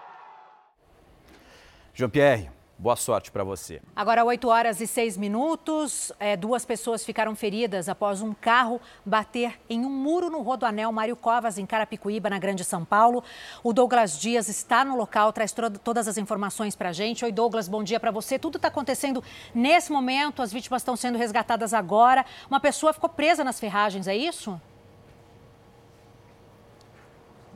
Jean-Pierre, 1.96 2.50
Boa 2.78 2.94
sorte 2.94 3.30
para 3.30 3.42
você. 3.42 3.80
Agora, 3.96 4.22
8 4.22 4.48
horas 4.48 4.82
e 4.82 4.86
6 4.86 5.16
minutos. 5.16 6.12
É, 6.20 6.36
duas 6.36 6.62
pessoas 6.62 7.02
ficaram 7.02 7.34
feridas 7.34 7.88
após 7.88 8.20
um 8.20 8.34
carro 8.34 8.78
bater 9.02 9.58
em 9.66 9.80
um 9.80 9.88
muro 9.88 10.28
no 10.28 10.42
Rodoanel 10.42 10.92
Mário 10.92 11.16
Covas, 11.16 11.56
em 11.56 11.64
Carapicuíba, 11.64 12.28
na 12.28 12.38
Grande 12.38 12.64
São 12.64 12.84
Paulo. 12.84 13.24
O 13.64 13.72
Douglas 13.72 14.20
Dias 14.20 14.46
está 14.50 14.84
no 14.84 14.94
local, 14.94 15.32
traz 15.32 15.54
todas 15.82 16.06
as 16.06 16.18
informações 16.18 16.76
para 16.76 16.90
a 16.90 16.92
gente. 16.92 17.24
Oi, 17.24 17.32
Douglas, 17.32 17.66
bom 17.66 17.82
dia 17.82 17.98
para 17.98 18.10
você. 18.10 18.38
Tudo 18.38 18.56
está 18.56 18.68
acontecendo 18.68 19.24
nesse 19.54 19.90
momento, 19.90 20.42
as 20.42 20.52
vítimas 20.52 20.82
estão 20.82 20.96
sendo 20.96 21.16
resgatadas 21.16 21.72
agora. 21.72 22.26
Uma 22.50 22.60
pessoa 22.60 22.92
ficou 22.92 23.08
presa 23.08 23.42
nas 23.42 23.58
ferragens, 23.58 24.06
é 24.06 24.14
isso? 24.14 24.60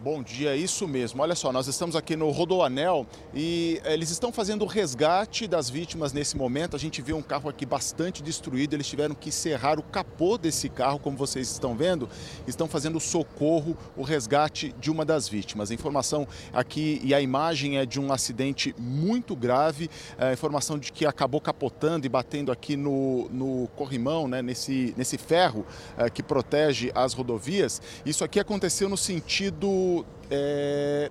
Bom 0.02 0.22
dia, 0.22 0.56
isso 0.56 0.88
mesmo. 0.88 1.20
Olha 1.20 1.34
só, 1.34 1.52
nós 1.52 1.66
estamos 1.66 1.94
aqui 1.94 2.16
no 2.16 2.30
Rodoanel 2.30 3.06
e 3.34 3.78
eh, 3.84 3.92
eles 3.92 4.08
estão 4.08 4.32
fazendo 4.32 4.62
o 4.62 4.66
resgate 4.66 5.46
das 5.46 5.68
vítimas 5.68 6.10
nesse 6.10 6.38
momento. 6.38 6.74
A 6.74 6.78
gente 6.78 7.02
vê 7.02 7.12
um 7.12 7.20
carro 7.20 7.50
aqui 7.50 7.66
bastante 7.66 8.22
destruído, 8.22 8.72
eles 8.72 8.88
tiveram 8.88 9.14
que 9.14 9.30
serrar 9.30 9.78
o 9.78 9.82
capô 9.82 10.38
desse 10.38 10.70
carro, 10.70 10.98
como 10.98 11.18
vocês 11.18 11.50
estão 11.50 11.76
vendo. 11.76 12.08
Estão 12.46 12.66
fazendo 12.66 12.96
o 12.96 13.00
socorro, 13.00 13.76
o 13.94 14.02
resgate 14.02 14.74
de 14.80 14.90
uma 14.90 15.04
das 15.04 15.28
vítimas. 15.28 15.70
A 15.70 15.74
informação 15.74 16.26
aqui 16.50 16.98
e 17.04 17.12
a 17.12 17.20
imagem 17.20 17.76
é 17.76 17.84
de 17.84 18.00
um 18.00 18.10
acidente 18.10 18.74
muito 18.78 19.36
grave, 19.36 19.90
a 20.16 20.32
informação 20.32 20.78
de 20.78 20.92
que 20.92 21.04
acabou 21.04 21.42
capotando 21.42 22.06
e 22.06 22.08
batendo 22.08 22.50
aqui 22.50 22.74
no, 22.74 23.28
no 23.28 23.68
corrimão, 23.76 24.26
né, 24.26 24.40
nesse, 24.40 24.94
nesse 24.96 25.18
ferro 25.18 25.66
eh, 25.98 26.08
que 26.08 26.22
protege 26.22 26.90
as 26.94 27.12
rodovias. 27.12 27.82
Isso 28.06 28.24
aqui 28.24 28.40
aconteceu 28.40 28.88
no 28.88 28.96
sentido 28.96 29.89
é, 30.30 31.10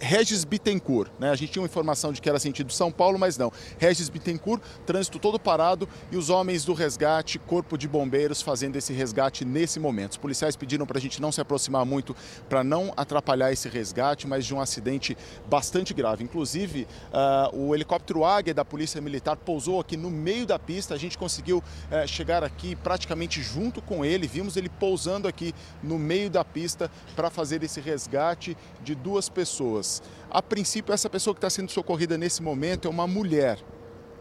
Regis 0.00 0.44
Bittencourt, 0.44 1.10
né? 1.18 1.30
A 1.30 1.36
gente 1.36 1.52
tinha 1.52 1.62
uma 1.62 1.66
informação 1.66 2.12
de 2.12 2.20
que 2.20 2.28
era 2.28 2.38
sentido 2.38 2.72
São 2.72 2.90
Paulo, 2.90 3.18
mas 3.18 3.36
não. 3.36 3.52
Regis 3.78 4.08
Bittencourt, 4.08 4.62
trânsito 4.86 5.18
todo 5.18 5.38
parado 5.38 5.88
e 6.10 6.16
os 6.16 6.30
homens 6.30 6.64
do 6.64 6.72
resgate, 6.72 7.38
corpo 7.38 7.76
de 7.76 7.86
bombeiros 7.86 8.40
fazendo 8.40 8.76
esse 8.76 8.92
resgate 8.92 9.44
nesse 9.44 9.78
momento. 9.78 10.12
Os 10.12 10.16
policiais 10.16 10.56
pediram 10.56 10.86
para 10.86 10.98
a 10.98 11.00
gente 11.00 11.20
não 11.20 11.30
se 11.30 11.40
aproximar 11.40 11.84
muito 11.84 12.16
para 12.48 12.64
não 12.64 12.92
atrapalhar 12.96 13.52
esse 13.52 13.68
resgate, 13.68 14.26
mas 14.26 14.46
de 14.46 14.54
um 14.54 14.60
acidente 14.60 15.16
bastante 15.46 15.92
grave. 15.92 16.24
Inclusive, 16.24 16.86
uh, 17.12 17.56
o 17.56 17.74
helicóptero 17.74 18.24
Águia 18.24 18.54
da 18.54 18.64
Polícia 18.64 19.00
Militar 19.00 19.36
pousou 19.36 19.78
aqui 19.78 19.96
no 19.96 20.10
meio 20.10 20.46
da 20.46 20.58
pista. 20.58 20.94
A 20.94 20.98
gente 20.98 21.18
conseguiu 21.18 21.58
uh, 21.58 22.08
chegar 22.08 22.42
aqui 22.42 22.74
praticamente 22.76 23.42
junto 23.42 23.82
com 23.82 24.04
ele. 24.04 24.26
Vimos 24.26 24.56
ele 24.56 24.70
pousando 24.70 25.28
aqui 25.28 25.54
no 25.82 25.98
meio 25.98 26.30
da 26.30 26.44
pista 26.44 26.90
para 27.14 27.28
fazer 27.28 27.62
esse 27.62 27.80
resgate 27.80 28.56
de 28.82 28.94
duas 28.94 29.28
pessoas 29.28 29.65
pessoas. 29.66 30.02
A 30.30 30.42
princípio, 30.42 30.92
essa 30.92 31.08
pessoa 31.08 31.34
que 31.34 31.38
está 31.38 31.50
sendo 31.50 31.70
socorrida 31.70 32.16
nesse 32.16 32.42
momento 32.42 32.86
é 32.86 32.90
uma 32.90 33.06
mulher. 33.06 33.58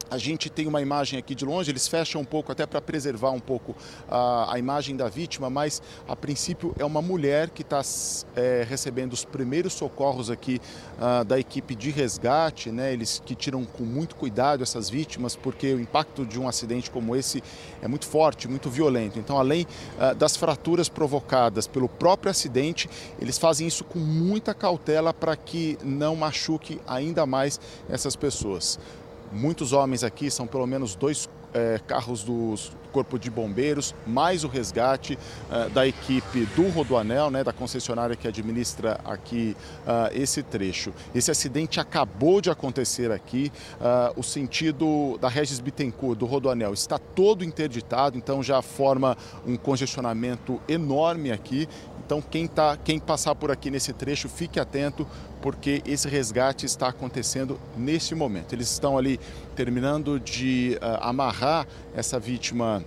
A 0.09 0.17
gente 0.17 0.49
tem 0.49 0.67
uma 0.67 0.81
imagem 0.81 1.17
aqui 1.17 1.33
de 1.33 1.43
longe, 1.43 1.71
eles 1.71 1.87
fecham 1.87 2.21
um 2.21 2.25
pouco 2.25 2.51
até 2.51 2.65
para 2.65 2.79
preservar 2.79 3.31
um 3.31 3.39
pouco 3.39 3.75
a, 4.07 4.53
a, 4.53 4.59
imagem 4.59 4.95
da 4.95 5.09
vítima, 5.09 5.49
mas 5.49 5.81
a 6.07 6.15
princípio 6.15 6.75
é 6.77 6.85
uma 6.85 7.01
mulher 7.01 7.49
que 7.49 7.63
está 7.63 7.81
é, 8.35 8.65
recebendo 8.67 9.13
os 9.13 9.25
primeiros 9.25 9.73
socorros 9.73 10.29
aqui 10.29 10.61
uh, 10.99 11.25
da 11.25 11.39
equipe 11.39 11.75
de 11.75 11.89
resgate, 11.89 12.71
né? 12.71 12.93
Eles 12.93 13.21
que 13.25 13.33
tiram 13.33 13.65
com 13.65 13.83
muito 13.83 14.15
cuidado 14.15 14.61
essas 14.61 14.89
vítimas, 14.89 15.35
porque 15.35 15.73
o 15.73 15.79
impacto 15.79 16.25
de 16.25 16.39
um 16.39 16.47
acidente 16.47 16.91
como 16.91 17.15
esse 17.15 17.43
é 17.81 17.87
muito 17.87 18.05
forte, 18.05 18.47
muito 18.47 18.69
violento. 18.69 19.17
Então, 19.17 19.39
além 19.39 19.65
uh, 19.97 20.13
das 20.15 20.37
fraturas 20.37 20.87
provocadas 20.87 21.65
pelo 21.65 21.89
próprio 21.89 22.29
acidente, 22.29 22.87
eles 23.19 23.39
fazem 23.39 23.67
isso 23.67 23.83
com 23.83 23.99
muita 23.99 24.53
cautela 24.53 25.13
para 25.13 25.35
que 25.35 25.77
não 25.83 26.15
machuque 26.15 26.79
ainda 26.87 27.25
mais 27.25 27.59
essas 27.89 28.15
pessoas 28.15 28.79
muitos 29.35 29.73
homens 29.73 30.03
aqui, 30.03 30.31
são 30.31 30.47
pelo 30.47 30.65
menos 30.65 30.95
dois 30.95 31.29
é, 31.53 31.79
carros 31.87 32.23
do 32.23 32.55
Corpo 32.91 33.17
de 33.17 33.29
Bombeiros, 33.29 33.95
mais 34.05 34.43
o 34.43 34.47
resgate 34.47 35.17
é, 35.49 35.69
da 35.69 35.87
equipe 35.87 36.45
do 36.55 36.69
Rodoanel, 36.69 37.29
né, 37.29 37.43
da 37.43 37.53
concessionária 37.53 38.15
que 38.15 38.27
administra 38.27 38.99
aqui 39.05 39.55
é, 39.87 40.17
esse 40.17 40.43
trecho. 40.43 40.93
Esse 41.13 41.31
acidente 41.31 41.79
acabou 41.79 42.41
de 42.41 42.49
acontecer 42.49 43.11
aqui, 43.11 43.51
o 44.15 44.23
sentido 44.23 45.17
da 45.19 45.29
Regis 45.29 45.59
Bittencourt, 45.59 46.17
do 46.17 46.25
Rodoanel, 46.25 46.73
está 46.73 46.97
todo 46.97 47.43
interditado, 47.43 48.17
então 48.17 48.41
já 48.41 48.61
forma 48.61 49.17
um 49.45 49.55
congestionamento 49.55 50.59
enorme 50.67 51.31
aqui. 51.31 51.67
Então 52.05 52.21
quem, 52.21 52.47
tá, 52.47 52.77
quem 52.77 52.99
passar 52.99 53.33
por 53.33 53.49
aqui 53.49 53.71
nesse 53.71 53.91
trecho, 53.91 54.29
fique 54.29 54.59
atento, 54.59 55.07
porque 55.45 55.83
esse 55.85 56.09
resgate 56.09 56.65
está 56.65 56.87
acontecendo 56.87 57.59
nesse 57.77 58.15
momento. 58.15 58.51
Eles 58.53 58.67
estão 58.67 58.97
ali 58.97 59.19
terminando 59.55 60.19
de 60.19 60.75
uh, 60.81 60.97
amarrar 61.01 61.67
essa 61.95 62.19
vítima 62.19 62.83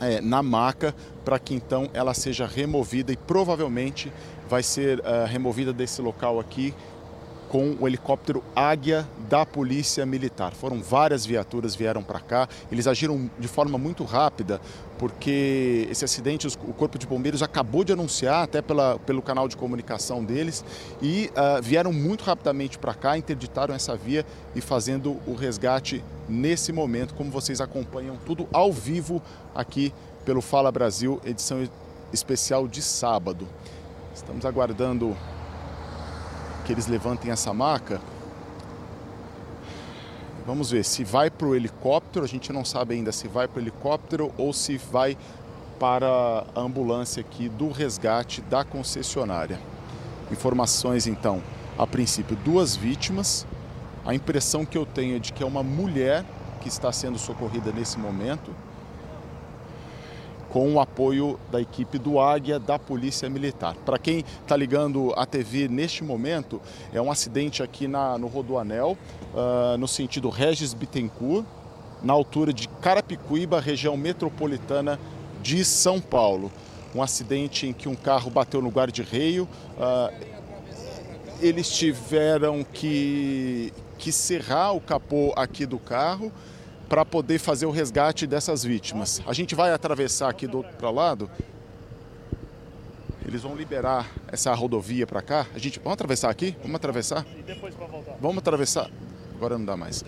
é, 0.00 0.20
na 0.20 0.42
maca 0.42 0.92
para 1.24 1.38
que 1.38 1.54
então 1.54 1.88
ela 1.94 2.12
seja 2.12 2.48
removida 2.48 3.12
e 3.12 3.16
provavelmente 3.16 4.12
vai 4.50 4.60
ser 4.60 4.98
uh, 4.98 5.24
removida 5.28 5.72
desse 5.72 6.02
local 6.02 6.40
aqui 6.40 6.74
com 7.48 7.76
o 7.80 7.86
helicóptero 7.86 8.42
Águia 8.54 9.08
da 9.28 9.46
Polícia 9.46 10.04
Militar. 10.04 10.52
Foram 10.52 10.82
várias 10.82 11.24
viaturas 11.24 11.74
vieram 11.74 12.02
para 12.02 12.20
cá. 12.20 12.48
Eles 12.70 12.86
agiram 12.86 13.30
de 13.38 13.48
forma 13.48 13.78
muito 13.78 14.04
rápida, 14.04 14.60
porque 14.98 15.86
esse 15.90 16.04
acidente 16.04 16.46
o 16.46 16.72
Corpo 16.72 16.98
de 16.98 17.06
Bombeiros 17.06 17.42
acabou 17.42 17.84
de 17.84 17.92
anunciar, 17.92 18.44
até 18.44 18.60
pela, 18.60 18.98
pelo 19.00 19.22
canal 19.22 19.48
de 19.48 19.56
comunicação 19.56 20.24
deles, 20.24 20.64
e 21.00 21.30
uh, 21.30 21.62
vieram 21.62 21.92
muito 21.92 22.24
rapidamente 22.24 22.78
para 22.78 22.94
cá, 22.94 23.16
interditaram 23.16 23.74
essa 23.74 23.96
via 23.96 24.24
e 24.54 24.60
fazendo 24.60 25.20
o 25.26 25.34
resgate 25.34 26.02
nesse 26.28 26.72
momento, 26.72 27.14
como 27.14 27.30
vocês 27.30 27.60
acompanham 27.60 28.16
tudo 28.24 28.48
ao 28.52 28.72
vivo 28.72 29.22
aqui 29.54 29.92
pelo 30.24 30.40
Fala 30.40 30.72
Brasil, 30.72 31.20
edição 31.24 31.68
especial 32.12 32.66
de 32.66 32.80
sábado. 32.80 33.46
Estamos 34.14 34.46
aguardando 34.46 35.16
que 36.64 36.72
eles 36.72 36.86
levantem 36.86 37.30
essa 37.30 37.52
maca. 37.52 38.00
Vamos 40.46 40.70
ver 40.70 40.84
se 40.84 41.04
vai 41.04 41.30
para 41.30 41.46
o 41.46 41.54
helicóptero. 41.54 42.24
A 42.24 42.28
gente 42.28 42.52
não 42.52 42.64
sabe 42.64 42.94
ainda 42.94 43.12
se 43.12 43.28
vai 43.28 43.46
para 43.46 43.58
o 43.58 43.62
helicóptero 43.62 44.32
ou 44.36 44.52
se 44.52 44.76
vai 44.76 45.16
para 45.78 46.44
a 46.54 46.60
ambulância 46.60 47.20
aqui 47.20 47.48
do 47.48 47.70
resgate 47.70 48.40
da 48.42 48.64
concessionária. 48.64 49.58
Informações 50.30 51.06
então, 51.06 51.42
a 51.78 51.86
princípio, 51.86 52.36
duas 52.36 52.74
vítimas. 52.76 53.46
A 54.04 54.14
impressão 54.14 54.64
que 54.64 54.76
eu 54.76 54.84
tenho 54.84 55.16
é 55.16 55.18
de 55.18 55.32
que 55.32 55.42
é 55.42 55.46
uma 55.46 55.62
mulher 55.62 56.24
que 56.60 56.68
está 56.68 56.92
sendo 56.92 57.18
socorrida 57.18 57.72
nesse 57.72 57.98
momento 57.98 58.54
com 60.54 60.72
o 60.72 60.78
apoio 60.78 61.36
da 61.50 61.60
equipe 61.60 61.98
do 61.98 62.20
Águia 62.20 62.60
da 62.60 62.78
Polícia 62.78 63.28
Militar. 63.28 63.74
Para 63.84 63.98
quem 63.98 64.24
está 64.40 64.56
ligando 64.56 65.12
a 65.16 65.26
TV 65.26 65.66
neste 65.66 66.04
momento, 66.04 66.62
é 66.92 67.02
um 67.02 67.10
acidente 67.10 67.60
aqui 67.60 67.88
na, 67.88 68.16
no 68.16 68.28
Rodoanel, 68.28 68.96
uh, 69.34 69.76
no 69.76 69.88
sentido 69.88 70.28
Regis 70.28 70.72
Bittencourt, 70.72 71.44
na 72.04 72.12
altura 72.12 72.52
de 72.52 72.68
Carapicuíba, 72.68 73.58
região 73.58 73.96
metropolitana 73.96 74.96
de 75.42 75.64
São 75.64 76.00
Paulo. 76.00 76.52
Um 76.94 77.02
acidente 77.02 77.66
em 77.66 77.72
que 77.72 77.88
um 77.88 77.96
carro 77.96 78.30
bateu 78.30 78.62
no 78.62 78.70
guarda-reio. 78.70 79.48
Uh, 79.76 80.14
eles 81.40 81.68
tiveram 81.68 82.62
que, 82.62 83.72
que 83.98 84.12
serrar 84.12 84.72
o 84.72 84.80
capô 84.80 85.32
aqui 85.34 85.66
do 85.66 85.80
carro 85.80 86.30
para 86.88 87.04
poder 87.04 87.38
fazer 87.38 87.66
o 87.66 87.70
resgate 87.70 88.26
dessas 88.26 88.62
vítimas. 88.64 89.22
A 89.26 89.32
gente 89.32 89.54
vai 89.54 89.72
atravessar 89.72 90.28
aqui 90.28 90.46
do 90.46 90.58
outro 90.58 90.90
lado. 90.92 91.30
Eles 93.26 93.42
vão 93.42 93.56
liberar 93.56 94.10
essa 94.28 94.52
rodovia 94.54 95.06
para 95.06 95.22
cá. 95.22 95.46
A 95.54 95.58
gente 95.58 95.78
vamos 95.78 95.94
atravessar 95.94 96.30
aqui? 96.30 96.56
Vamos 96.60 96.76
atravessar? 96.76 97.26
E 97.38 97.42
depois 97.42 97.74
para 97.74 97.86
voltar. 97.86 98.16
Vamos 98.20 98.38
atravessar. 98.38 98.90
Agora 99.34 99.58
não 99.58 99.64
dá 99.64 99.76
mais. 99.76 100.04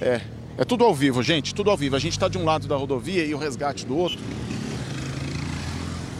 É, 0.00 0.20
é 0.58 0.64
tudo 0.64 0.84
ao 0.84 0.94
vivo, 0.94 1.22
gente, 1.22 1.54
tudo 1.54 1.70
ao 1.70 1.76
vivo. 1.76 1.96
A 1.96 1.98
gente 1.98 2.12
está 2.12 2.28
de 2.28 2.36
um 2.36 2.44
lado 2.44 2.66
da 2.66 2.76
rodovia 2.76 3.24
e 3.24 3.32
o 3.32 3.38
resgate 3.38 3.86
do 3.86 3.96
outro. 3.96 4.18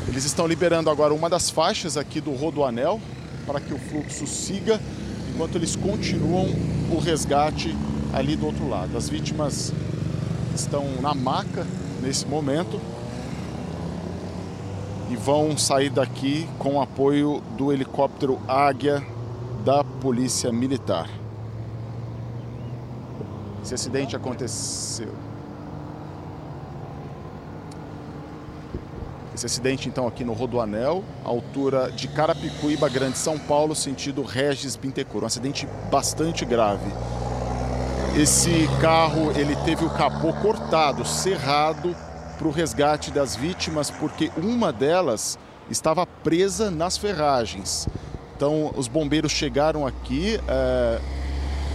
Eles 0.06 0.24
estão 0.24 0.46
liberando 0.46 0.88
agora 0.88 1.12
uma 1.12 1.28
das 1.28 1.50
faixas 1.50 1.96
aqui 1.96 2.20
do 2.20 2.32
Rodoanel 2.32 3.00
para 3.46 3.60
que 3.60 3.74
o 3.74 3.78
fluxo 3.78 4.26
siga, 4.26 4.80
enquanto 5.38 5.54
eles 5.54 5.76
continuam 5.76 6.46
o 6.90 6.98
resgate 6.98 7.72
ali 8.12 8.34
do 8.34 8.44
outro 8.44 8.68
lado. 8.68 8.96
As 8.96 9.08
vítimas 9.08 9.72
estão 10.52 11.00
na 11.00 11.14
maca 11.14 11.64
nesse 12.02 12.26
momento 12.26 12.80
e 15.08 15.14
vão 15.14 15.56
sair 15.56 15.90
daqui 15.90 16.48
com 16.58 16.74
o 16.74 16.80
apoio 16.80 17.40
do 17.56 17.72
helicóptero 17.72 18.40
Águia 18.48 19.00
da 19.64 19.84
Polícia 19.84 20.50
Militar. 20.50 21.08
Esse 23.62 23.74
acidente 23.74 24.16
aconteceu. 24.16 25.27
Esse 29.38 29.46
acidente 29.46 29.88
então 29.88 30.04
aqui 30.04 30.24
no 30.24 30.32
Rodoanel, 30.32 31.04
altura 31.22 31.92
de 31.92 32.08
Carapicuíba, 32.08 32.88
Grande 32.88 33.16
São 33.16 33.38
Paulo, 33.38 33.72
sentido 33.72 34.22
Regis 34.22 34.74
Bittencourt. 34.74 35.22
Um 35.22 35.26
acidente 35.28 35.68
bastante 35.88 36.44
grave. 36.44 36.90
Esse 38.16 38.68
carro 38.80 39.30
ele 39.38 39.54
teve 39.64 39.84
o 39.84 39.90
capô 39.90 40.32
cortado, 40.32 41.04
cerrado 41.04 41.94
para 42.36 42.48
o 42.48 42.50
resgate 42.50 43.12
das 43.12 43.36
vítimas, 43.36 43.92
porque 43.92 44.28
uma 44.36 44.72
delas 44.72 45.38
estava 45.70 46.04
presa 46.04 46.68
nas 46.68 46.98
ferragens. 46.98 47.86
Então 48.36 48.72
os 48.76 48.88
bombeiros 48.88 49.30
chegaram 49.30 49.86
aqui, 49.86 50.40
é, 50.48 51.00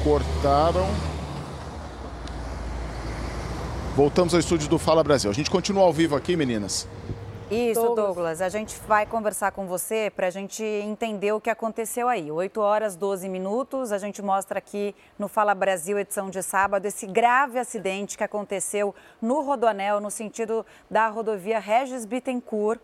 cortaram. 0.03 0.89
Voltamos 3.95 4.33
ao 4.33 4.39
estúdio 4.41 4.67
do 4.67 4.77
Fala 4.77 5.01
Brasil. 5.01 5.31
A 5.31 5.33
gente 5.33 5.49
continua 5.49 5.83
ao 5.83 5.93
vivo 5.93 6.13
aqui, 6.13 6.35
meninas. 6.35 6.89
Isso, 7.53 7.81
Douglas. 7.81 8.05
Douglas. 8.05 8.41
A 8.41 8.49
gente 8.49 8.77
vai 8.87 9.05
conversar 9.05 9.51
com 9.51 9.67
você 9.67 10.11
para 10.15 10.27
a 10.27 10.29
gente 10.29 10.63
entender 10.63 11.31
o 11.31 11.39
que 11.39 11.49
aconteceu 11.49 12.09
aí. 12.09 12.31
8 12.31 12.59
horas 12.59 12.95
12 12.95 13.29
minutos. 13.29 13.91
A 13.91 13.97
gente 13.97 14.21
mostra 14.21 14.57
aqui 14.57 14.95
no 15.19 15.27
Fala 15.27 15.53
Brasil, 15.53 15.99
edição 15.99 16.29
de 16.29 16.41
sábado, 16.41 16.85
esse 16.85 17.05
grave 17.05 17.59
acidente 17.59 18.17
que 18.17 18.23
aconteceu 18.23 18.95
no 19.21 19.41
Rodoanel, 19.41 19.99
no 19.99 20.09
sentido 20.09 20.65
da 20.89 21.07
rodovia 21.07 21.59
Regis 21.59 22.05
Bittencourt. 22.05 22.79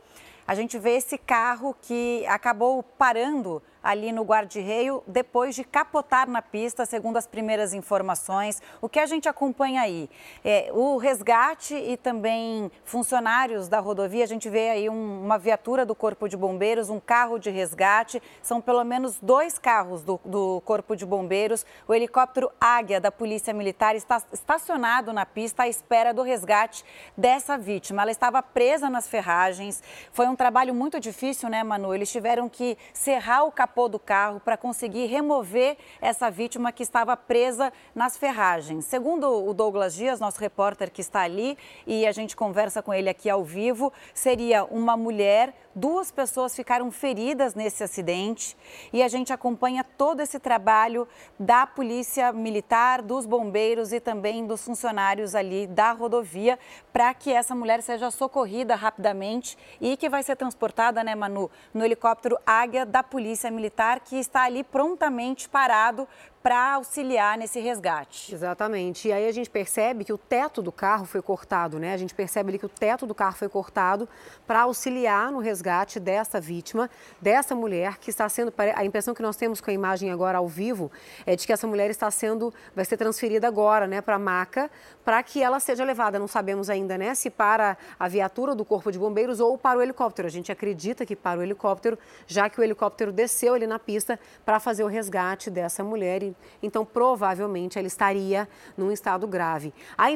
A 0.47 0.55
gente 0.55 0.77
vê 0.77 0.91
esse 0.97 1.17
carro 1.17 1.75
que 1.81 2.25
acabou 2.27 2.81
parando 2.81 3.61
ali 3.83 4.11
no 4.11 4.23
guarda-reio 4.23 5.03
depois 5.07 5.55
de 5.55 5.63
capotar 5.63 6.29
na 6.29 6.41
pista, 6.41 6.85
segundo 6.85 7.17
as 7.17 7.25
primeiras 7.25 7.73
informações. 7.73 8.61
O 8.81 8.89
que 8.89 8.99
a 8.99 9.05
gente 9.05 9.27
acompanha 9.29 9.81
aí? 9.81 10.09
É, 10.43 10.69
o 10.73 10.97
resgate 10.97 11.75
e 11.75 11.97
também 11.97 12.71
funcionários 12.83 13.67
da 13.67 13.79
rodovia, 13.79 14.23
a 14.23 14.27
gente 14.27 14.49
vê 14.49 14.69
aí 14.69 14.89
um, 14.89 15.23
uma 15.23 15.37
viatura 15.37 15.85
do 15.85 15.95
Corpo 15.95 16.27
de 16.27 16.35
Bombeiros, 16.35 16.89
um 16.89 16.99
carro 16.99 17.39
de 17.39 17.49
resgate, 17.49 18.21
são 18.41 18.61
pelo 18.61 18.83
menos 18.83 19.17
dois 19.21 19.57
carros 19.57 20.03
do, 20.03 20.19
do 20.25 20.61
Corpo 20.65 20.95
de 20.95 21.05
Bombeiros. 21.05 21.65
O 21.87 21.93
helicóptero 21.93 22.51
Águia 22.59 22.99
da 22.99 23.11
Polícia 23.11 23.53
Militar 23.53 23.95
está 23.95 24.21
estacionado 24.31 25.13
na 25.13 25.25
pista 25.25 25.63
à 25.63 25.67
espera 25.67 26.13
do 26.13 26.21
resgate 26.21 26.83
dessa 27.15 27.57
vítima. 27.57 28.01
Ela 28.01 28.11
estava 28.11 28.41
presa 28.41 28.89
nas 28.89 29.07
ferragens. 29.07 29.81
Foi 30.11 30.27
um 30.27 30.35
trabalho 30.35 30.73
muito 30.73 30.99
difícil, 30.99 31.49
né, 31.49 31.63
Manu? 31.63 31.93
Eles 31.93 32.11
tiveram 32.11 32.49
que 32.49 32.77
serrar 32.93 33.45
o 33.45 33.51
capô 33.51 33.68
capô 33.69 33.87
do 33.87 33.99
carro 33.99 34.39
para 34.39 34.57
conseguir 34.57 35.05
remover 35.05 35.77
essa 36.01 36.31
vítima 36.31 36.71
que 36.71 36.81
estava 36.81 37.15
presa 37.15 37.71
nas 37.93 38.17
ferragens. 38.17 38.85
Segundo 38.85 39.47
o 39.47 39.53
Douglas 39.53 39.93
Dias, 39.93 40.19
nosso 40.19 40.39
repórter 40.39 40.89
que 40.89 41.01
está 41.01 41.21
ali, 41.21 41.55
e 41.85 42.07
a 42.07 42.11
gente 42.11 42.35
conversa 42.35 42.81
com 42.81 42.91
ele 42.91 43.09
aqui 43.09 43.29
ao 43.29 43.43
vivo, 43.43 43.93
seria 44.11 44.63
uma 44.65 44.97
mulher 44.97 45.53
Duas 45.79 46.11
pessoas 46.11 46.53
ficaram 46.53 46.91
feridas 46.91 47.55
nesse 47.55 47.81
acidente 47.85 48.57
e 48.91 49.01
a 49.01 49.07
gente 49.07 49.31
acompanha 49.31 49.81
todo 49.81 50.19
esse 50.19 50.37
trabalho 50.37 51.07
da 51.39 51.65
Polícia 51.65 52.33
Militar, 52.33 53.01
dos 53.01 53.25
bombeiros 53.25 53.93
e 53.93 54.01
também 54.01 54.45
dos 54.45 54.61
funcionários 54.61 55.35
ali 55.35 55.67
da 55.67 55.93
rodovia 55.93 56.59
para 56.91 57.13
que 57.13 57.31
essa 57.31 57.55
mulher 57.55 57.81
seja 57.81 58.11
socorrida 58.11 58.75
rapidamente 58.75 59.57
e 59.79 59.95
que 59.95 60.09
vai 60.09 60.21
ser 60.21 60.35
transportada, 60.35 61.01
né, 61.01 61.15
Manu, 61.15 61.49
no 61.73 61.85
helicóptero 61.85 62.37
Águia 62.45 62.85
da 62.85 63.01
Polícia 63.01 63.49
Militar 63.49 64.01
que 64.01 64.17
está 64.17 64.43
ali 64.43 64.65
prontamente 64.65 65.47
parado 65.47 66.05
para 66.41 66.75
auxiliar 66.75 67.37
nesse 67.37 67.59
resgate. 67.59 68.33
Exatamente. 68.33 69.09
E 69.09 69.11
aí 69.11 69.27
a 69.27 69.31
gente 69.31 69.49
percebe 69.49 70.05
que 70.05 70.13
o 70.13 70.17
teto 70.17 70.61
do 70.61 70.71
carro 70.71 71.05
foi 71.05 71.21
cortado, 71.21 71.77
né? 71.77 71.93
A 71.93 71.97
gente 71.97 72.15
percebe 72.15 72.49
ali 72.49 72.59
que 72.59 72.65
o 72.65 72.69
teto 72.69 73.05
do 73.05 73.13
carro 73.13 73.35
foi 73.35 73.49
cortado 73.49 74.07
para 74.47 74.61
auxiliar 74.61 75.31
no 75.31 75.39
resgate 75.39 75.99
dessa 75.99 76.39
vítima, 76.39 76.89
dessa 77.21 77.53
mulher 77.53 77.97
que 77.97 78.09
está 78.09 78.29
sendo. 78.29 78.53
A 78.75 78.85
impressão 78.85 79.13
que 79.13 79.21
nós 79.21 79.35
temos 79.35 79.59
com 79.59 79.69
a 79.69 79.73
imagem 79.73 80.11
agora 80.11 80.37
ao 80.37 80.47
vivo 80.47 80.89
é 81.25 81.35
de 81.35 81.45
que 81.45 81.51
essa 81.51 81.67
mulher 81.67 81.89
está 81.89 82.09
sendo, 82.09 82.53
vai 82.73 82.85
ser 82.85 82.95
transferida 82.95 83.47
agora, 83.47 83.85
né, 83.85 83.99
para 83.99 84.17
maca, 84.17 84.71
para 85.03 85.21
que 85.21 85.43
ela 85.43 85.59
seja 85.59 85.83
levada. 85.83 86.17
Não 86.17 86.27
sabemos 86.27 86.69
ainda, 86.69 86.97
né, 86.97 87.13
se 87.15 87.29
para 87.29 87.77
a 87.99 88.07
viatura 88.07 88.55
do 88.55 88.63
Corpo 88.63 88.91
de 88.91 88.97
Bombeiros 88.97 89.41
ou 89.41 89.57
para 89.57 89.79
o 89.79 89.81
helicóptero. 89.81 90.27
A 90.27 90.31
gente 90.31 90.51
acredita 90.51 91.05
que 91.05 91.15
para 91.15 91.39
o 91.39 91.43
helicóptero, 91.43 91.99
já 92.25 92.49
que 92.49 92.61
o 92.61 92.63
helicóptero 92.63 93.11
desceu 93.11 93.55
ali 93.55 93.67
na 93.67 93.77
pista 93.77 94.17
para 94.45 94.59
fazer 94.59 94.83
o 94.83 94.87
resgate 94.87 95.49
dessa 95.49 95.83
mulher 95.83 96.28
então 96.61 96.85
provavelmente 96.85 97.77
ela 97.77 97.87
estaria 97.87 98.47
num 98.77 98.91
estado 98.91 99.27
grave. 99.27 99.73
Há 99.97 100.09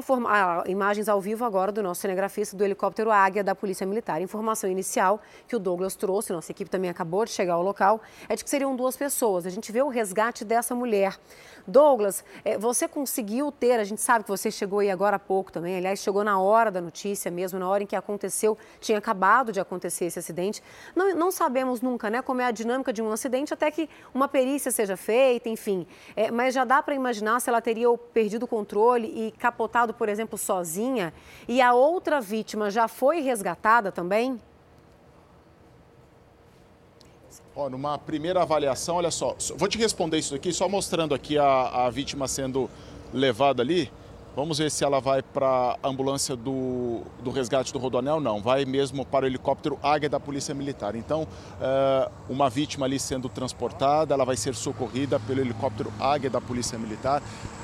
imagens 0.68 1.10
ao 1.10 1.20
vivo 1.22 1.46
agora 1.46 1.72
do 1.72 1.84
nosso 1.84 2.02
cinegrafista 2.02 2.56
do 2.56 2.64
helicóptero 2.64 3.12
Águia 3.12 3.44
da 3.44 3.56
Polícia 3.56 3.86
Militar. 3.86 4.22
Informação 4.22 4.70
inicial 4.70 5.22
que 5.48 5.56
o 5.56 5.60
Douglas 5.60 5.96
trouxe, 5.96 6.34
nossa 6.34 6.52
equipe 6.52 6.70
também 6.70 6.90
acabou 6.90 7.26
de 7.26 7.32
chegar 7.32 7.54
ao 7.54 7.64
local, 7.64 8.02
é 8.28 8.36
de 8.36 8.44
que 8.44 8.50
seriam 8.50 8.76
duas 8.76 8.98
pessoas. 8.98 9.46
A 9.46 9.50
gente 9.50 9.72
vê 9.72 9.82
o 9.82 9.88
resgate 9.88 10.44
dessa 10.46 10.76
mulher. 10.76 11.18
Douglas, 11.66 12.26
é, 12.44 12.58
você 12.58 12.88
conseguiu 12.88 13.52
ter, 13.52 13.80
a 13.80 13.84
gente 13.84 14.02
sabe 14.02 14.26
que 14.26 14.30
você 14.30 14.52
chegou 14.52 14.80
aí 14.80 14.92
agora 14.92 15.16
há 15.16 15.20
pouco 15.20 15.52
também, 15.52 15.78
aliás, 15.78 16.00
chegou 16.00 16.24
na 16.24 16.38
hora 16.40 16.70
da 16.70 16.82
notícia 16.82 17.32
mesmo, 17.32 17.58
na 17.58 17.68
hora 17.70 17.84
em 17.84 17.86
que 17.86 17.96
aconteceu, 17.96 18.58
tinha 18.82 18.98
acabado 18.98 19.52
de 19.52 19.60
acontecer 19.60 20.06
esse 20.06 20.20
acidente. 20.20 20.62
Não, 20.94 21.16
não 21.16 21.32
sabemos 21.32 21.82
nunca, 21.82 22.10
né, 22.10 22.22
como 22.22 22.42
é 22.42 22.46
a 22.46 22.52
dinâmica 22.52 22.92
de 22.92 23.02
um 23.02 23.12
acidente 23.12 23.54
até 23.54 23.72
que 23.72 23.90
uma 24.14 24.28
perícia 24.28 24.72
seja 24.72 24.98
feita, 24.98 25.48
enfim. 25.48 25.88
É, 26.16 26.30
mas 26.30 26.54
já 26.54 26.64
dá 26.64 26.82
para 26.82 26.94
imaginar 26.94 27.40
se 27.40 27.50
ela 27.50 27.62
teria 27.62 27.88
perdido 28.14 28.44
o 28.44 28.48
controle 28.48 29.08
e 29.08 29.32
capotado, 29.32 29.94
por 29.94 30.10
exemplo, 30.10 30.38
sozinha, 30.38 31.14
e 31.48 31.62
a 31.62 31.74
outra 31.74 32.22
vítima 32.22 32.70
já 32.70 32.88
foi 32.88 33.22
resgatada 33.22 33.92
também? 33.92 34.40
Ó, 37.56 37.70
numa 37.70 37.98
primeira 37.98 38.42
avaliação, 38.42 38.96
olha 38.96 39.12
só, 39.12 39.36
vou 39.56 39.68
te 39.68 39.78
responder 39.78 40.18
isso 40.18 40.34
aqui, 40.34 40.52
só 40.52 40.68
mostrando 40.68 41.14
aqui 41.14 41.38
a, 41.38 41.86
a 41.86 41.90
vítima 41.90 42.28
sendo 42.28 42.70
levada 43.14 43.62
ali. 43.62 43.92
Vamos 44.36 44.58
ver 44.58 44.72
se 44.72 44.84
ela 44.84 45.00
vai 45.00 45.22
para 45.22 45.78
a 45.84 45.88
ambulância 45.88 46.36
do, 46.36 47.02
do 47.24 47.30
resgate 47.30 47.72
do 47.72 47.78
Rodoanel. 47.78 48.20
Não, 48.20 48.42
vai 48.42 48.66
mesmo 48.66 49.06
para 49.06 49.26
o 49.26 49.28
helicóptero 49.28 49.78
Águia 49.84 50.10
da 50.10 50.20
Polícia 50.20 50.56
Militar. 50.56 50.96
Então, 50.96 51.22
uh, 51.24 52.12
uma 52.28 52.50
vítima 52.50 52.88
ali 52.88 53.00
sendo 53.00 53.30
transportada, 53.30 54.12
ela 54.12 54.26
vai 54.26 54.36
ser 54.36 54.56
socorrida 54.56 55.20
pelo 55.20 55.40
helicóptero 55.40 55.94
Águia 56.00 56.32
da 56.32 56.42
Polícia 56.42 56.80
Militar. 56.80 57.22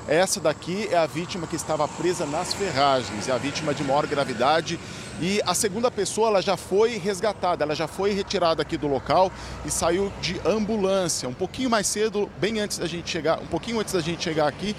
Essa 0.08 0.39
daqui 0.39 0.88
é 0.91 0.97
a 0.97 1.08
vítima 1.08 1.47
que 1.47 1.55
estava 1.55 1.88
presa 1.88 2.27
nas 2.27 2.53
ferragens, 2.53 3.27
é 3.27 3.32
a 3.32 3.38
vítima 3.38 3.73
de 3.73 3.84
maior 3.84 4.05
gravidade. 4.05 4.79
E 5.19 5.41
a 5.47 5.55
segunda 5.55 5.89
pessoa 5.89 6.27
ela 6.27 6.41
já 6.41 6.55
foi 6.55 6.97
resgatada, 6.97 7.63
ela 7.63 7.75
já 7.75 7.88
foi 7.88 8.12
retirada 8.12 8.62
aqui 8.62 8.77
do 8.77 8.88
local 8.88 9.32
e 9.65 9.71
saiu 9.71 10.13
de 10.21 10.39
ambulância. 10.45 11.27
Um 11.27 11.34
pouquinho 11.34 11.69
mais 11.69 11.88
cedo, 11.88 12.29
bem 12.39 12.60
antes 12.60 12.77
da 12.77 12.86
gente 12.86 13.10
chegar, 13.10 13.39
um 13.39 13.47
pouquinho 13.47 13.79
antes 13.79 13.93
da 13.93 14.01
gente 14.01 14.23
chegar 14.23 14.47
aqui, 14.47 14.75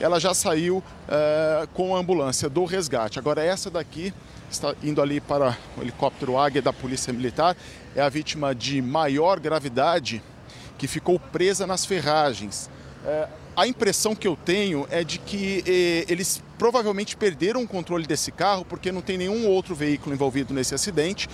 ela 0.00 0.18
já 0.18 0.34
saiu 0.34 0.78
uh, 0.78 1.66
com 1.74 1.94
a 1.94 1.98
ambulância 1.98 2.48
do 2.48 2.64
resgate. 2.64 3.18
Agora 3.18 3.42
essa 3.42 3.70
daqui 3.70 4.12
está 4.50 4.74
indo 4.82 5.00
ali 5.00 5.20
para 5.20 5.56
o 5.76 5.82
helicóptero 5.82 6.38
Águia 6.38 6.62
da 6.62 6.72
Polícia 6.72 7.12
Militar, 7.12 7.56
é 7.94 8.00
a 8.00 8.08
vítima 8.08 8.54
de 8.54 8.80
maior 8.80 9.40
gravidade 9.40 10.22
que 10.78 10.86
ficou 10.86 11.18
presa 11.18 11.66
nas 11.66 11.84
ferragens. 11.84 12.70
Uh, 13.04 13.44
a 13.56 13.68
impressão 13.68 14.16
que 14.16 14.26
eu 14.26 14.36
tenho 14.36 14.86
é 14.90 15.04
de 15.04 15.18
que 15.18 15.62
eh, 15.64 16.12
eles 16.12 16.42
provavelmente 16.58 17.16
perderam 17.16 17.62
o 17.62 17.68
controle 17.68 18.04
desse 18.04 18.32
carro 18.32 18.64
porque 18.64 18.90
não 18.90 19.00
tem 19.00 19.16
nenhum 19.16 19.46
outro 19.46 19.76
veículo 19.76 20.12
envolvido 20.12 20.52
nesse 20.52 20.74
acidente 20.74 21.28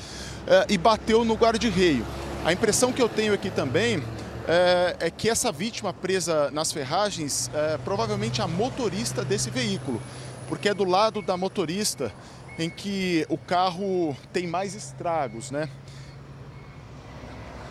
eh, 0.47 0.67
e 0.69 0.77
bateu 0.77 1.25
no 1.25 1.35
guarda-reio. 1.35 2.05
A 2.45 2.53
impressão 2.53 2.93
que 2.93 3.01
eu 3.01 3.09
tenho 3.09 3.33
aqui 3.33 3.49
também 3.49 4.03
é, 4.49 4.97
é 5.01 5.11
que 5.11 5.29
essa 5.29 5.53
vítima 5.53 5.93
presa 5.93 6.51
nas 6.51 6.73
ferragens 6.73 7.51
é 7.55 7.79
provavelmente 7.79 8.43
a 8.43 8.49
motorista 8.49 9.25
desse 9.25 9.51
veículo, 9.51 10.01
porque 10.49 10.69
é 10.69 10.75
do 10.75 10.85
lado 10.85 11.23
da 11.23 11.37
motorista 11.37 12.13
em 12.59 12.69
que 12.69 13.25
o 13.29 13.39
carro 13.39 14.17
tem 14.33 14.47
mais 14.47 14.75
estragos, 14.75 15.51
né? 15.51 15.69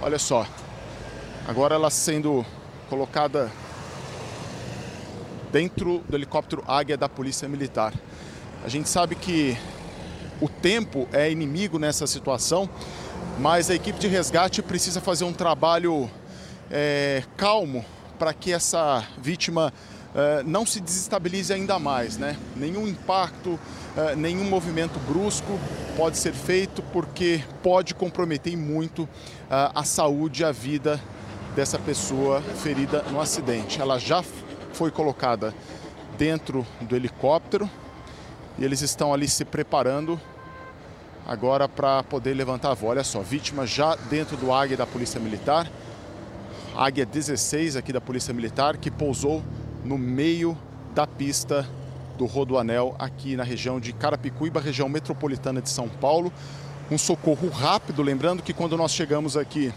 Olha 0.01 0.17
só, 0.17 0.47
agora 1.47 1.75
ela 1.75 1.89
sendo 1.89 2.45
colocada 2.89 3.51
dentro 5.51 5.99
do 6.07 6.15
helicóptero 6.15 6.63
Águia 6.67 6.97
da 6.97 7.09
Polícia 7.09 7.47
Militar. 7.47 7.93
A 8.63 8.69
gente 8.69 8.87
sabe 8.87 9.15
que 9.15 9.57
o 10.41 10.47
tempo 10.47 11.07
é 11.11 11.29
inimigo 11.29 11.77
nessa 11.77 12.07
situação, 12.07 12.69
mas 13.37 13.69
a 13.69 13.75
equipe 13.75 13.99
de 13.99 14.07
resgate 14.07 14.61
precisa 14.61 15.01
fazer 15.01 15.25
um 15.25 15.33
trabalho 15.33 16.09
é, 16.69 17.23
calmo 17.37 17.83
para 18.17 18.33
que 18.33 18.51
essa 18.51 19.03
vítima 19.17 19.73
é, 20.13 20.43
não 20.43 20.65
se 20.65 20.79
desestabilize 20.79 21.53
ainda 21.53 21.79
mais. 21.79 22.17
Né? 22.17 22.35
Nenhum 22.55 22.87
impacto, 22.87 23.59
é, 23.95 24.15
nenhum 24.15 24.43
movimento 24.43 24.99
brusco 24.99 25.59
pode 25.95 26.17
ser 26.17 26.33
feito 26.33 26.81
porque 26.93 27.43
pode 27.63 27.93
comprometer 27.93 28.57
muito 28.57 29.07
é, 29.49 29.71
a 29.73 29.83
saúde 29.83 30.41
e 30.41 30.45
a 30.45 30.51
vida 30.51 30.99
dessa 31.55 31.79
pessoa 31.79 32.41
ferida 32.41 33.03
no 33.11 33.19
acidente. 33.19 33.81
Ela 33.81 33.97
já 33.97 34.23
foi 34.73 34.91
colocada 34.91 35.53
dentro 36.17 36.65
do 36.81 36.95
helicóptero 36.95 37.69
e 38.57 38.65
eles 38.65 38.81
estão 38.81 39.13
ali 39.13 39.27
se 39.27 39.45
preparando 39.45 40.19
agora 41.25 41.67
para 41.67 42.03
poder 42.03 42.33
levantar 42.33 42.71
a 42.71 42.73
voz. 42.73 42.91
Olha 42.91 43.03
só, 43.03 43.21
vítima 43.21 43.65
já 43.65 43.95
dentro 43.95 44.35
do 44.35 44.51
águia 44.51 44.75
da 44.75 44.85
Polícia 44.85 45.19
Militar. 45.19 45.69
Águia 46.79 47.05
16 47.05 47.75
aqui 47.75 47.91
da 47.91 47.99
Polícia 47.99 48.33
Militar, 48.33 48.77
que 48.77 48.89
pousou 48.89 49.43
no 49.83 49.97
meio 49.97 50.57
da 50.95 51.05
pista 51.05 51.67
do 52.17 52.25
Rodoanel, 52.25 52.95
aqui 52.97 53.35
na 53.35 53.43
região 53.43 53.81
de 53.81 53.91
Carapicuíba, 53.91 54.61
região 54.61 54.87
metropolitana 54.87 55.61
de 55.61 55.69
São 55.69 55.89
Paulo. 55.89 56.31
Um 56.89 56.97
socorro 56.97 57.49
rápido, 57.49 58.01
lembrando 58.01 58.41
que 58.41 58.53
quando 58.53 58.77
nós 58.77 58.93
chegamos 58.93 59.35
aqui, 59.35 59.73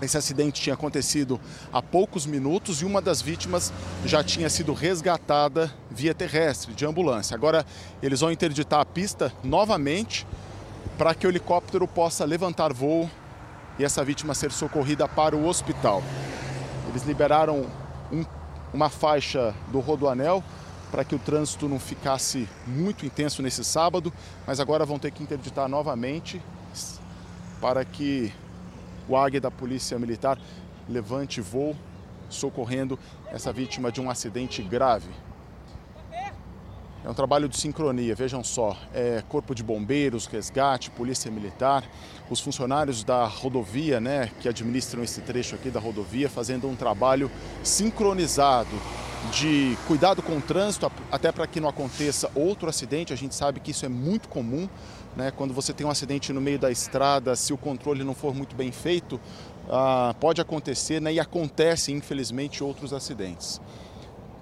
esse 0.00 0.16
acidente 0.16 0.62
tinha 0.62 0.72
acontecido 0.72 1.38
há 1.70 1.82
poucos 1.82 2.24
minutos 2.24 2.80
e 2.80 2.86
uma 2.86 3.02
das 3.02 3.20
vítimas 3.20 3.70
já 4.06 4.24
tinha 4.24 4.48
sido 4.48 4.72
resgatada 4.72 5.70
via 5.90 6.14
terrestre, 6.14 6.72
de 6.72 6.86
ambulância. 6.86 7.34
Agora 7.34 7.66
eles 8.02 8.20
vão 8.20 8.32
interditar 8.32 8.80
a 8.80 8.86
pista 8.86 9.30
novamente 9.44 10.26
para 10.96 11.14
que 11.14 11.26
o 11.26 11.30
helicóptero 11.30 11.86
possa 11.86 12.24
levantar 12.24 12.72
voo 12.72 13.06
e 13.78 13.84
essa 13.84 14.04
vítima 14.04 14.34
ser 14.34 14.50
socorrida 14.50 15.06
para 15.06 15.36
o 15.36 15.46
hospital. 15.46 16.02
Eles 16.88 17.04
liberaram 17.04 17.66
um, 18.12 18.24
uma 18.72 18.88
faixa 18.88 19.54
do 19.70 19.80
Rodoanel 19.80 20.42
para 20.90 21.04
que 21.04 21.14
o 21.14 21.18
trânsito 21.18 21.68
não 21.68 21.78
ficasse 21.78 22.48
muito 22.66 23.04
intenso 23.04 23.42
nesse 23.42 23.62
sábado, 23.62 24.12
mas 24.46 24.58
agora 24.58 24.86
vão 24.86 24.98
ter 24.98 25.10
que 25.10 25.22
interditar 25.22 25.68
novamente 25.68 26.40
para 27.60 27.84
que 27.84 28.32
o 29.08 29.16
Águia 29.16 29.40
da 29.40 29.50
Polícia 29.50 29.98
Militar 29.98 30.38
levante 30.88 31.40
voo 31.40 31.76
socorrendo 32.28 32.98
essa 33.30 33.52
vítima 33.52 33.92
de 33.92 34.00
um 34.00 34.10
acidente 34.10 34.62
grave. 34.62 35.10
É 37.04 37.08
um 37.08 37.14
trabalho 37.14 37.48
de 37.48 37.56
sincronia, 37.56 38.14
vejam 38.14 38.42
só, 38.42 38.76
é 38.92 39.22
Corpo 39.28 39.54
de 39.54 39.62
Bombeiros, 39.62 40.26
Resgate, 40.26 40.90
Polícia 40.90 41.30
Militar, 41.30 41.84
os 42.28 42.40
funcionários 42.40 43.04
da 43.04 43.24
rodovia, 43.24 44.00
né, 44.00 44.30
que 44.40 44.48
administram 44.48 45.02
esse 45.04 45.20
trecho 45.20 45.54
aqui 45.54 45.70
da 45.70 45.78
rodovia, 45.78 46.28
fazendo 46.28 46.68
um 46.68 46.74
trabalho 46.74 47.30
sincronizado 47.62 48.76
de 49.32 49.76
cuidado 49.86 50.22
com 50.22 50.36
o 50.36 50.40
trânsito, 50.40 50.90
até 51.10 51.30
para 51.30 51.46
que 51.46 51.60
não 51.60 51.68
aconteça 51.68 52.30
outro 52.34 52.68
acidente. 52.68 53.12
A 53.12 53.16
gente 53.16 53.34
sabe 53.34 53.60
que 53.60 53.70
isso 53.70 53.84
é 53.84 53.88
muito 53.88 54.28
comum, 54.28 54.68
né? 55.16 55.30
Quando 55.30 55.52
você 55.52 55.72
tem 55.72 55.86
um 55.86 55.90
acidente 55.90 56.32
no 56.32 56.40
meio 56.40 56.58
da 56.58 56.70
estrada, 56.70 57.34
se 57.36 57.52
o 57.52 57.56
controle 57.58 58.04
não 58.04 58.14
for 58.14 58.34
muito 58.34 58.54
bem 58.54 58.70
feito, 58.70 59.20
ah, 59.68 60.14
pode 60.20 60.40
acontecer, 60.40 61.00
né? 61.00 61.12
E 61.12 61.20
acontece, 61.20 61.92
infelizmente, 61.92 62.62
outros 62.62 62.92
acidentes. 62.92 63.60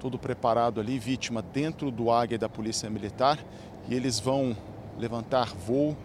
Tudo 0.07 0.21
preparado 0.21 0.81
ali, 0.81 1.01
vítima 1.01 1.43
dentro 1.43 1.91
do 1.91 2.13
Águia 2.13 2.39
da 2.39 2.49
Polícia 2.49 2.89
Militar, 2.89 3.45
e 3.89 3.93
eles 3.97 4.21
vão 4.21 4.57
levantar 4.97 5.53
voo 5.53 5.97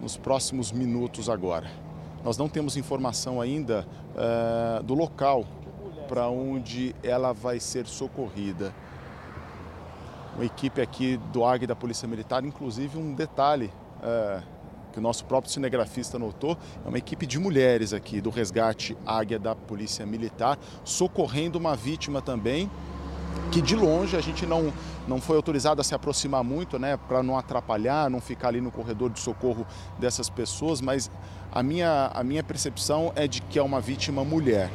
nos 0.00 0.16
próximos 0.16 0.72
minutos 0.72 1.30
agora. 1.30 1.70
Nós 2.24 2.36
não 2.36 2.48
temos 2.48 2.76
informação 2.76 3.40
ainda 3.40 3.86
uh, 4.16 4.82
do 4.82 4.94
local 4.94 5.44
para 6.08 6.28
onde 6.28 6.92
ela 7.04 7.32
vai 7.32 7.60
ser 7.60 7.86
socorrida. 7.86 8.74
Uma 10.34 10.44
equipe 10.44 10.80
aqui 10.80 11.16
do 11.32 11.44
AG 11.44 11.68
da 11.68 11.76
Polícia 11.76 12.08
Militar, 12.08 12.44
inclusive 12.44 12.98
um 12.98 13.14
detalhe 13.14 13.70
é, 14.02 14.42
que 14.92 14.98
o 14.98 15.02
nosso 15.02 15.24
próprio 15.24 15.52
cinegrafista 15.52 16.18
notou, 16.18 16.58
é 16.84 16.88
uma 16.88 16.98
equipe 16.98 17.26
de 17.26 17.38
mulheres 17.38 17.92
aqui 17.92 18.20
do 18.20 18.28
resgate 18.28 18.98
Águia 19.06 19.38
da 19.38 19.54
Polícia 19.54 20.04
Militar, 20.04 20.58
socorrendo 20.82 21.60
uma 21.60 21.76
vítima 21.76 22.20
também, 22.20 22.68
que 23.50 23.60
de 23.60 23.76
longe 23.76 24.16
a 24.16 24.20
gente 24.20 24.46
não, 24.46 24.72
não 25.06 25.20
foi 25.20 25.36
autorizado 25.36 25.80
a 25.80 25.84
se 25.84 25.94
aproximar 25.94 26.42
muito, 26.42 26.78
né, 26.78 26.96
para 27.08 27.22
não 27.22 27.38
atrapalhar, 27.38 28.10
não 28.10 28.20
ficar 28.20 28.48
ali 28.48 28.60
no 28.60 28.70
corredor 28.70 29.10
de 29.10 29.20
socorro 29.20 29.66
dessas 29.98 30.28
pessoas, 30.28 30.80
mas 30.80 31.10
a 31.52 31.62
minha, 31.62 32.10
a 32.12 32.22
minha 32.22 32.42
percepção 32.42 33.12
é 33.14 33.26
de 33.26 33.40
que 33.40 33.58
é 33.58 33.62
uma 33.62 33.80
vítima 33.80 34.24
mulher 34.24 34.70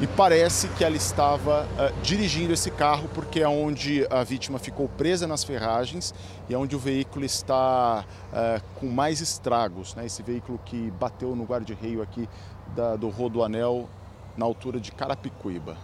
e 0.00 0.06
parece 0.06 0.68
que 0.68 0.84
ela 0.84 0.94
estava 0.94 1.64
uh, 1.64 2.02
dirigindo 2.02 2.52
esse 2.52 2.70
carro 2.70 3.08
porque 3.12 3.40
é 3.40 3.48
onde 3.48 4.06
a 4.08 4.22
vítima 4.22 4.58
ficou 4.58 4.88
presa 4.88 5.26
nas 5.26 5.42
ferragens 5.42 6.14
e 6.48 6.54
é 6.54 6.58
onde 6.58 6.76
o 6.76 6.78
veículo 6.78 7.24
está 7.24 8.04
uh, 8.32 8.62
com 8.78 8.86
mais 8.86 9.20
estragos. 9.20 9.96
Né? 9.96 10.06
Esse 10.06 10.22
veículo 10.22 10.60
que 10.64 10.92
bateu 10.92 11.34
no 11.34 11.44
guarda-reio 11.44 12.00
aqui 12.00 12.28
da, 12.76 12.94
do 12.94 13.08
Rodoanel 13.08 13.88
na 14.36 14.44
altura 14.44 14.78
de 14.78 14.92
Carapicuíba. 14.92 15.76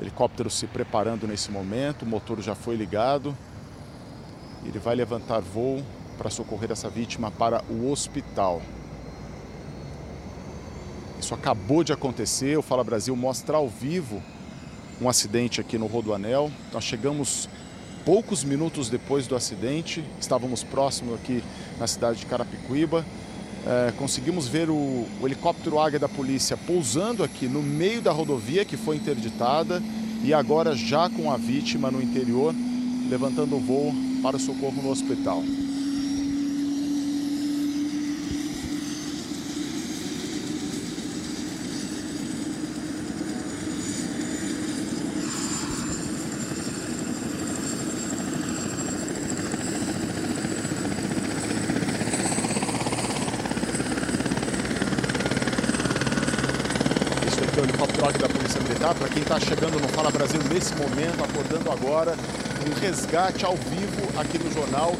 Helicóptero 0.00 0.50
se 0.50 0.66
preparando 0.66 1.26
nesse 1.26 1.50
momento, 1.50 2.02
o 2.02 2.06
motor 2.06 2.40
já 2.40 2.54
foi 2.54 2.76
ligado. 2.76 3.36
Ele 4.64 4.78
vai 4.78 4.94
levantar 4.94 5.40
voo 5.40 5.82
para 6.18 6.30
socorrer 6.30 6.70
essa 6.70 6.88
vítima 6.88 7.30
para 7.30 7.62
o 7.70 7.90
hospital. 7.90 8.60
Isso 11.18 11.34
acabou 11.34 11.82
de 11.82 11.92
acontecer. 11.92 12.58
O 12.58 12.62
Fala 12.62 12.84
Brasil 12.84 13.16
mostra 13.16 13.56
ao 13.56 13.68
vivo 13.68 14.22
um 15.00 15.08
acidente 15.08 15.60
aqui 15.60 15.78
no 15.78 15.86
Rodoanel. 15.86 16.50
Nós 16.72 16.84
chegamos 16.84 17.48
poucos 18.04 18.44
minutos 18.44 18.88
depois 18.88 19.26
do 19.26 19.34
acidente, 19.34 20.04
estávamos 20.20 20.62
próximos 20.62 21.14
aqui 21.14 21.42
na 21.78 21.86
cidade 21.86 22.20
de 22.20 22.26
Carapicuíba. 22.26 23.04
É, 23.68 23.92
conseguimos 23.98 24.46
ver 24.46 24.70
o, 24.70 24.74
o, 24.74 25.22
helicóptero 25.24 25.80
Águia 25.80 25.98
da 25.98 26.08
polícia 26.08 26.56
pousando 26.56 27.24
aqui 27.24 27.48
no 27.48 27.60
meio 27.60 28.00
da 28.00 28.12
rodovia 28.12 28.64
que 28.64 28.76
foi 28.76 28.94
interditada 28.94 29.82
e 30.22 30.32
agora 30.32 30.76
já 30.76 31.10
com 31.10 31.32
a 31.32 31.36
vítima 31.36 31.90
no 31.90 32.00
interior, 32.00 32.54
levantando 33.10 33.56
o 33.56 33.60
voo 33.60 33.92
para 34.22 34.36
o 34.36 34.40
socorro 34.40 34.80
no 34.80 34.90
hospital. 34.90 35.42
Para 58.94 59.08
quem 59.08 59.20
está 59.20 59.38
chegando 59.40 59.80
no 59.80 59.88
Fala 59.88 60.10
Brasil 60.10 60.40
nesse 60.56 60.74
momento, 60.74 61.22
acordando 61.22 61.70
agora, 61.70 62.16
um 62.66 62.80
resgate 62.80 63.44
ao 63.44 63.54
vivo 63.56 64.18
aqui 64.18 64.38
no 64.38 64.50
jornal. 64.50 64.94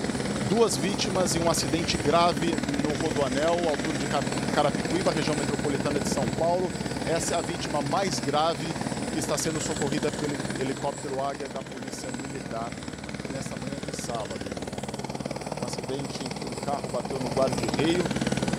Duas 0.50 0.76
vítimas 0.76 1.34
em 1.34 1.42
um 1.42 1.50
acidente 1.50 1.96
grave 1.96 2.54
no 2.84 2.92
Rodoanel, 3.00 3.54
altura 3.66 3.96
de 3.96 4.06
Carapicuíba, 4.54 5.12
região 5.12 5.34
metropolitana 5.34 5.98
de 5.98 6.10
São 6.10 6.26
Paulo. 6.38 6.70
Essa 7.08 7.36
é 7.36 7.38
a 7.38 7.40
vítima 7.40 7.80
mais 7.90 8.20
grave 8.20 8.66
que 9.10 9.18
está 9.18 9.38
sendo 9.38 9.58
socorrida 9.58 10.10
pelo 10.10 10.36
helicóptero 10.60 11.24
Águia 11.24 11.48
da 11.48 11.62
Polícia 11.62 12.10
Militar 12.28 12.68
nesta 13.32 13.56
manhã 13.56 13.80
de 13.90 13.96
sábado. 13.96 14.44
Um 15.58 15.64
acidente 15.64 16.20
em 16.22 16.28
que 16.28 16.44
um 16.52 16.64
carro 16.66 16.86
bateu 16.92 17.18
no 17.18 17.30
guarda-reio. 17.30 18.04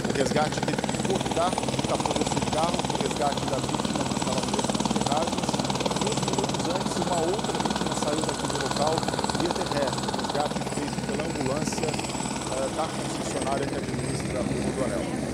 O 0.10 0.18
resgate 0.18 0.60
teve 0.62 0.82
que 0.82 1.08
cortar 1.08 1.52
o 1.54 1.88
capô 1.88 2.12
desse 2.18 2.42
carro, 2.52 2.78
o 2.90 2.98
resgate 3.08 3.46
da 3.46 3.58
vítima 3.58 4.04
que 4.04 4.16
estava 4.18 4.42
presa 4.50 4.78
imagens. 4.98 5.58
Dois 5.98 6.20
minutos 6.22 6.64
antes, 6.70 7.07
uma 7.18 7.26
outra 7.26 7.52
vítima 7.52 7.96
saiu 7.96 8.22
daqui 8.22 8.48
do 8.48 8.62
local 8.62 8.94
via 9.40 9.50
terrestre. 9.50 10.06
O 10.08 10.22
resgate 10.22 10.60
feito 10.76 10.98
pela 11.08 11.24
ambulância 11.24 11.88
uh, 11.88 12.70
da 12.76 12.86
concessionária 12.88 13.66
que 13.66 13.76
administra 13.76 14.40
o 14.40 14.66
Rodoanel. 14.66 15.28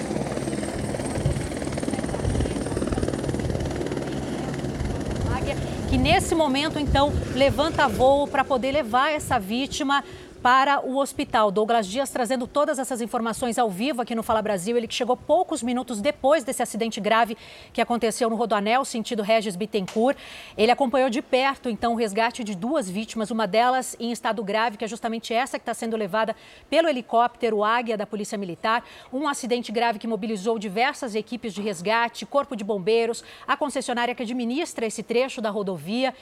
que 5.89 5.98
nesse 6.00 6.34
momento 6.34 6.80
então 6.80 7.13
levanta 7.36 7.88
voo 7.88 8.26
para 8.26 8.43
poder 8.43 8.72
levar 8.72 9.12
essa 9.12 9.38
vítima 9.38 10.04
para 10.43 10.86
o 10.86 10.97
hospital. 10.97 11.49
Douglas 11.49 11.88
Dias 11.88 12.10
trazendo 12.10 12.45
todas 12.45 12.77
essas 12.77 12.99
informações 12.99 13.58
ao 13.58 13.69
vivo 13.69 14.01
aqui 14.01 14.13
no 14.13 14.21
Fala 14.21 14.41
Brasil. 14.41 14.75
Ele 14.75 14.89
que 14.89 14.93
chegou 14.93 15.15
poucos 15.15 15.63
minutos 15.63 16.01
depois 16.01 16.43
desse 16.43 16.62
acidente 16.62 16.99
grave 16.99 17.38
que 17.71 17.79
aconteceu 17.79 18.29
no 18.29 18.36
Rodoanel, 18.36 18.84
sentido 18.84 19.23
Regis 19.23 19.56
Bittencourt. 19.56 20.17
Ele 20.58 20.69
acompanhou 20.69 21.10
de 21.10 21.21
perto, 21.21 21.69
então, 21.69 21.93
o 21.93 21.95
resgate 21.95 22.43
de 22.43 22.56
duas 22.56 22.89
vítimas, 22.89 23.32
uma 23.32 23.47
delas 23.47 23.95
em 23.97 24.12
estado 24.12 24.43
grave, 24.43 24.75
que 24.75 24.84
é 24.84 24.88
justamente 24.88 25.34
essa 25.34 25.58
que 25.58 25.62
está 25.62 25.73
sendo 25.73 25.95
levada 25.95 26.36
pelo 26.69 26.89
helicóptero 26.89 27.63
Águia 27.63 27.95
da 27.95 28.06
Polícia 28.06 28.38
Militar. 28.38 28.84
Um 29.13 29.29
acidente 29.29 29.71
grave 29.71 29.97
que 29.97 30.08
mobilizou 30.08 30.60
diversas 30.60 31.15
equipes 31.15 31.53
de 31.53 31.62
resgate, 31.62 32.25
corpo 32.25 32.53
de 32.53 32.65
bombeiros, 32.65 33.23
a 33.47 33.56
concessionária 33.56 34.13
que 34.13 34.23
administra 34.23 34.86
esse 34.86 35.03
trecho 35.03 35.39
da 35.39 35.49
rodovia. 35.49 36.13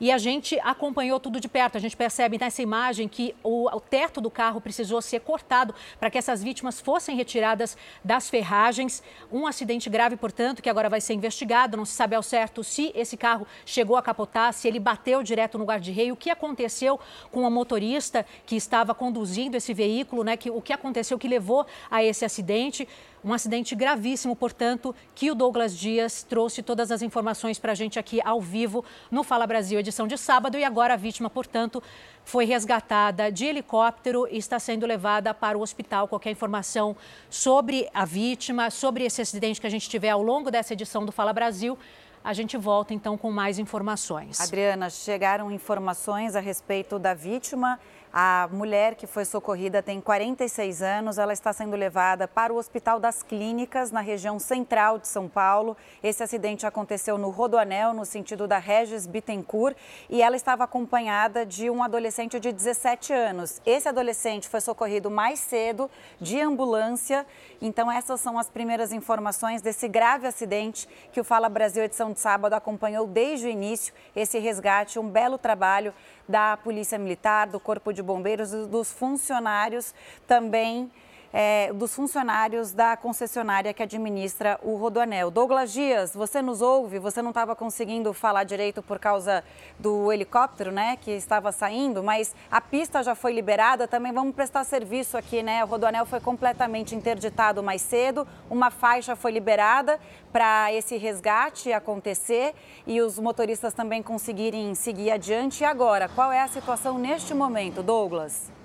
E 0.00 0.12
a 0.12 0.18
gente 0.18 0.58
acompanhou 0.60 1.18
tudo 1.18 1.40
de 1.40 1.48
perto. 1.48 1.76
A 1.76 1.80
gente 1.80 1.96
percebe 1.96 2.38
nessa 2.38 2.62
imagem 2.62 3.08
que 3.08 3.34
o, 3.42 3.68
o 3.68 3.80
teto 3.80 4.20
do 4.20 4.30
carro 4.30 4.60
precisou 4.60 5.02
ser 5.02 5.20
cortado 5.20 5.74
para 5.98 6.10
que 6.10 6.18
essas 6.18 6.42
vítimas 6.42 6.80
fossem 6.80 7.16
retiradas 7.16 7.76
das 8.04 8.30
ferragens. 8.30 9.02
Um 9.32 9.46
acidente 9.46 9.90
grave, 9.90 10.16
portanto, 10.16 10.62
que 10.62 10.70
agora 10.70 10.88
vai 10.88 11.00
ser 11.00 11.14
investigado. 11.14 11.76
Não 11.76 11.84
se 11.84 11.92
sabe 11.92 12.14
ao 12.14 12.22
certo 12.22 12.62
se 12.62 12.92
esse 12.94 13.16
carro 13.16 13.46
chegou 13.66 13.96
a 13.96 14.02
capotar, 14.02 14.52
se 14.52 14.68
ele 14.68 14.78
bateu 14.78 15.22
direto 15.22 15.58
no 15.58 15.64
guarda-reio, 15.64 16.14
o 16.14 16.16
que 16.16 16.30
aconteceu 16.30 17.00
com 17.32 17.44
a 17.44 17.50
motorista 17.50 18.24
que 18.46 18.56
estava 18.56 18.94
conduzindo 18.94 19.56
esse 19.56 19.74
veículo, 19.74 20.22
né? 20.22 20.36
Que, 20.36 20.50
o 20.50 20.62
que 20.62 20.72
aconteceu 20.72 21.18
que 21.18 21.26
levou 21.26 21.66
a 21.90 22.04
esse 22.04 22.24
acidente. 22.24 22.86
Um 23.24 23.32
acidente 23.32 23.74
gravíssimo, 23.74 24.36
portanto, 24.36 24.94
que 25.14 25.30
o 25.30 25.34
Douglas 25.34 25.76
Dias 25.76 26.22
trouxe 26.22 26.62
todas 26.62 26.92
as 26.92 27.02
informações 27.02 27.58
para 27.58 27.72
a 27.72 27.74
gente 27.74 27.98
aqui 27.98 28.20
ao 28.24 28.40
vivo 28.40 28.84
no 29.10 29.24
Fala 29.24 29.46
Brasil, 29.46 29.78
edição 29.80 30.06
de 30.06 30.16
sábado. 30.16 30.56
E 30.56 30.64
agora 30.64 30.94
a 30.94 30.96
vítima, 30.96 31.28
portanto, 31.28 31.82
foi 32.24 32.44
resgatada 32.44 33.32
de 33.32 33.44
helicóptero 33.44 34.28
e 34.30 34.38
está 34.38 34.58
sendo 34.58 34.86
levada 34.86 35.34
para 35.34 35.58
o 35.58 35.62
hospital. 35.62 36.06
Qualquer 36.06 36.30
informação 36.30 36.96
sobre 37.28 37.88
a 37.92 38.04
vítima, 38.04 38.70
sobre 38.70 39.04
esse 39.04 39.20
acidente 39.20 39.60
que 39.60 39.66
a 39.66 39.70
gente 39.70 39.88
tiver 39.88 40.10
ao 40.10 40.22
longo 40.22 40.50
dessa 40.50 40.72
edição 40.72 41.04
do 41.04 41.10
Fala 41.10 41.32
Brasil, 41.32 41.76
a 42.22 42.32
gente 42.32 42.56
volta 42.56 42.92
então 42.92 43.16
com 43.16 43.30
mais 43.30 43.58
informações. 43.58 44.40
Adriana, 44.40 44.90
chegaram 44.90 45.50
informações 45.50 46.36
a 46.36 46.40
respeito 46.40 46.98
da 46.98 47.14
vítima 47.14 47.80
A 48.12 48.48
mulher 48.50 48.94
que 48.94 49.06
foi 49.06 49.24
socorrida 49.24 49.82
tem 49.82 50.00
46 50.00 50.80
anos, 50.80 51.18
ela 51.18 51.32
está 51.32 51.52
sendo 51.52 51.76
levada 51.76 52.26
para 52.26 52.52
o 52.52 52.56
Hospital 52.56 52.98
das 52.98 53.22
Clínicas, 53.22 53.90
na 53.90 54.00
região 54.00 54.38
central 54.38 54.98
de 54.98 55.06
São 55.06 55.28
Paulo. 55.28 55.76
Esse 56.02 56.22
acidente 56.22 56.66
aconteceu 56.66 57.18
no 57.18 57.28
Rodoanel, 57.28 57.92
no 57.92 58.06
sentido 58.06 58.46
da 58.46 58.58
Regis 58.58 59.06
Bittencourt, 59.06 59.76
e 60.08 60.22
ela 60.22 60.36
estava 60.36 60.64
acompanhada 60.64 61.44
de 61.44 61.68
um 61.68 61.82
adolescente 61.82 62.40
de 62.40 62.50
17 62.50 63.12
anos. 63.12 63.60
Esse 63.66 63.88
adolescente 63.88 64.48
foi 64.48 64.60
socorrido 64.60 65.10
mais 65.10 65.38
cedo 65.40 65.90
de 66.18 66.40
ambulância. 66.40 67.26
Então, 67.60 67.92
essas 67.92 68.20
são 68.20 68.38
as 68.38 68.48
primeiras 68.48 68.92
informações 68.92 69.60
desse 69.60 69.86
grave 69.86 70.26
acidente 70.26 70.88
que 71.12 71.20
o 71.20 71.24
Fala 71.24 71.48
Brasil 71.48 71.82
edição 71.84 72.12
de 72.12 72.20
sábado 72.20 72.54
acompanhou 72.54 73.06
desde 73.06 73.46
o 73.46 73.50
início. 73.50 73.92
Esse 74.16 74.38
resgate, 74.38 74.98
um 74.98 75.08
belo 75.08 75.36
trabalho 75.36 75.92
da 76.28 76.56
Polícia 76.58 76.98
Militar, 76.98 77.46
do 77.46 77.58
Corpo 77.58 77.92
de 77.92 77.97
Bombeiros 78.02 78.52
e 78.52 78.66
dos 78.66 78.90
funcionários 78.92 79.94
também. 80.26 80.90
É, 81.30 81.70
dos 81.74 81.94
funcionários 81.94 82.72
da 82.72 82.96
concessionária 82.96 83.74
que 83.74 83.82
administra 83.82 84.58
o 84.62 84.76
Rodoanel. 84.76 85.30
Douglas 85.30 85.70
Dias, 85.70 86.14
você 86.14 86.40
nos 86.40 86.62
ouve? 86.62 86.98
Você 86.98 87.20
não 87.20 87.30
estava 87.30 87.54
conseguindo 87.54 88.14
falar 88.14 88.44
direito 88.44 88.82
por 88.82 88.98
causa 88.98 89.44
do 89.78 90.10
helicóptero, 90.10 90.72
né, 90.72 90.96
que 90.96 91.10
estava 91.10 91.52
saindo, 91.52 92.02
mas 92.02 92.34
a 92.50 92.62
pista 92.62 93.02
já 93.02 93.14
foi 93.14 93.34
liberada. 93.34 93.86
Também 93.86 94.10
vamos 94.10 94.34
prestar 94.34 94.64
serviço 94.64 95.18
aqui, 95.18 95.42
né? 95.42 95.62
O 95.62 95.66
Rodoanel 95.66 96.06
foi 96.06 96.18
completamente 96.18 96.94
interditado 96.94 97.62
mais 97.62 97.82
cedo, 97.82 98.26
uma 98.48 98.70
faixa 98.70 99.14
foi 99.14 99.30
liberada 99.30 100.00
para 100.32 100.72
esse 100.72 100.96
resgate 100.96 101.72
acontecer 101.72 102.54
e 102.86 103.00
os 103.02 103.18
motoristas 103.18 103.74
também 103.74 104.02
conseguirem 104.02 104.74
seguir 104.74 105.10
adiante. 105.10 105.62
E 105.62 105.64
agora, 105.66 106.08
qual 106.08 106.32
é 106.32 106.40
a 106.40 106.48
situação 106.48 106.98
neste 106.98 107.34
momento, 107.34 107.82
Douglas? 107.82 108.57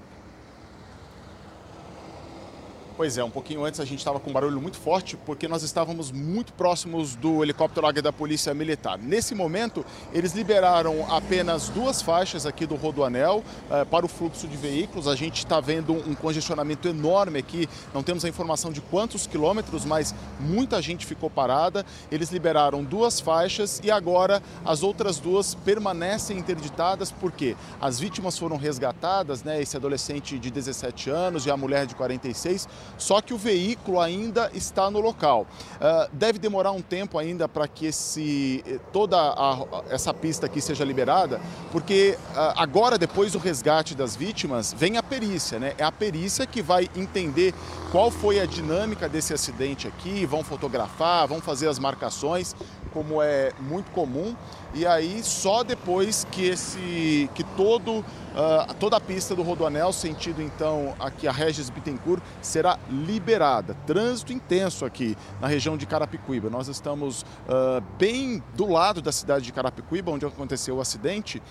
Pois 2.95 3.17
é, 3.17 3.23
um 3.23 3.29
pouquinho 3.29 3.65
antes 3.65 3.79
a 3.79 3.85
gente 3.85 3.97
estava 3.97 4.19
com 4.19 4.29
um 4.29 4.33
barulho 4.33 4.61
muito 4.61 4.77
forte 4.77 5.17
porque 5.17 5.47
nós 5.47 5.63
estávamos 5.63 6.11
muito 6.11 6.53
próximos 6.53 7.15
do 7.15 7.43
helicóptero 7.43 7.87
Águia 7.87 8.03
da 8.03 8.13
Polícia 8.13 8.53
Militar. 8.53 8.99
Nesse 8.99 9.33
momento, 9.33 9.83
eles 10.13 10.33
liberaram 10.33 11.11
apenas 11.11 11.69
duas 11.69 12.03
faixas 12.03 12.45
aqui 12.45 12.67
do 12.67 12.75
Rodoanel 12.75 13.43
eh, 13.71 13.83
para 13.85 14.05
o 14.05 14.09
fluxo 14.09 14.47
de 14.47 14.55
veículos. 14.55 15.07
A 15.07 15.15
gente 15.15 15.39
está 15.39 15.59
vendo 15.59 15.91
um 15.91 16.13
congestionamento 16.13 16.87
enorme 16.87 17.39
aqui, 17.39 17.67
não 17.95 18.03
temos 18.03 18.23
a 18.25 18.29
informação 18.29 18.71
de 18.71 18.79
quantos 18.79 19.25
quilômetros, 19.25 19.85
mas 19.85 20.13
muita 20.39 20.79
gente 20.79 21.03
ficou 21.03 21.31
parada. 21.31 21.83
Eles 22.11 22.29
liberaram 22.29 22.83
duas 22.83 23.19
faixas 23.19 23.81
e 23.83 23.89
agora 23.89 24.39
as 24.63 24.83
outras 24.83 25.17
duas 25.17 25.55
permanecem 25.55 26.37
interditadas 26.37 27.11
porque 27.11 27.57
as 27.81 27.99
vítimas 27.99 28.37
foram 28.37 28.55
resgatadas, 28.55 29.41
né? 29.41 29.59
Esse 29.59 29.77
adolescente 29.77 30.37
de 30.37 30.51
17 30.51 31.09
anos 31.09 31.47
e 31.47 31.49
a 31.49 31.57
mulher 31.57 31.87
de 31.87 31.95
46 31.95 32.67
só 32.97 33.21
que 33.21 33.33
o 33.33 33.37
veículo 33.37 33.99
ainda 33.99 34.49
está 34.53 34.89
no 34.89 34.99
local. 34.99 35.47
Uh, 35.75 36.09
deve 36.13 36.39
demorar 36.39 36.71
um 36.71 36.81
tempo 36.81 37.17
ainda 37.17 37.47
para 37.47 37.67
que 37.67 37.87
esse, 37.87 38.63
eh, 38.65 38.79
toda 38.91 39.17
a, 39.17 39.65
essa 39.89 40.13
pista 40.13 40.45
aqui 40.45 40.61
seja 40.61 40.85
liberada, 40.85 41.41
porque 41.71 42.17
uh, 42.31 42.53
agora, 42.55 42.97
depois 42.97 43.33
do 43.33 43.39
resgate 43.39 43.95
das 43.95 44.15
vítimas, 44.15 44.73
vem 44.73 44.97
a 44.97 45.03
perícia, 45.03 45.59
né? 45.59 45.73
É 45.77 45.83
a 45.83 45.91
perícia 45.91 46.45
que 46.45 46.61
vai 46.61 46.89
entender 46.95 47.53
qual 47.91 48.09
foi 48.09 48.39
a 48.39 48.45
dinâmica 48.45 49.09
desse 49.09 49.33
acidente 49.33 49.87
aqui, 49.87 50.25
vão 50.25 50.43
fotografar, 50.43 51.27
vão 51.27 51.41
fazer 51.41 51.67
as 51.67 51.79
marcações, 51.79 52.55
como 52.93 53.21
é 53.21 53.51
muito 53.59 53.91
comum, 53.91 54.35
e 54.73 54.85
aí 54.85 55.23
só 55.23 55.63
depois 55.63 56.25
que 56.31 56.45
esse 56.45 57.29
que 57.35 57.43
todo 57.43 57.99
uh, 57.99 58.73
toda 58.79 58.97
a 58.97 58.99
pista 58.99 59.35
do 59.35 59.43
Rodoanel, 59.43 59.93
sentido 59.93 60.41
então 60.41 60.95
aqui 60.99 61.27
a 61.27 61.31
Regis 61.31 61.69
Bittencourt, 61.69 62.21
será 62.41 62.79
liberada. 62.89 63.75
Trânsito 63.85 64.33
intenso 64.33 64.85
aqui 64.85 65.15
na 65.39 65.47
região 65.47 65.77
de 65.77 65.85
Carapicuíba. 65.85 66.49
Nós 66.49 66.67
estamos 66.67 67.21
uh, 67.21 67.81
bem 67.97 68.41
do 68.55 68.67
lado 68.67 69.01
da 69.01 69.11
cidade 69.11 69.45
de 69.45 69.51
Carapicuíba, 69.51 70.11
onde 70.11 70.25
aconteceu 70.25 70.77
o 70.77 70.81
acidente 70.81 71.41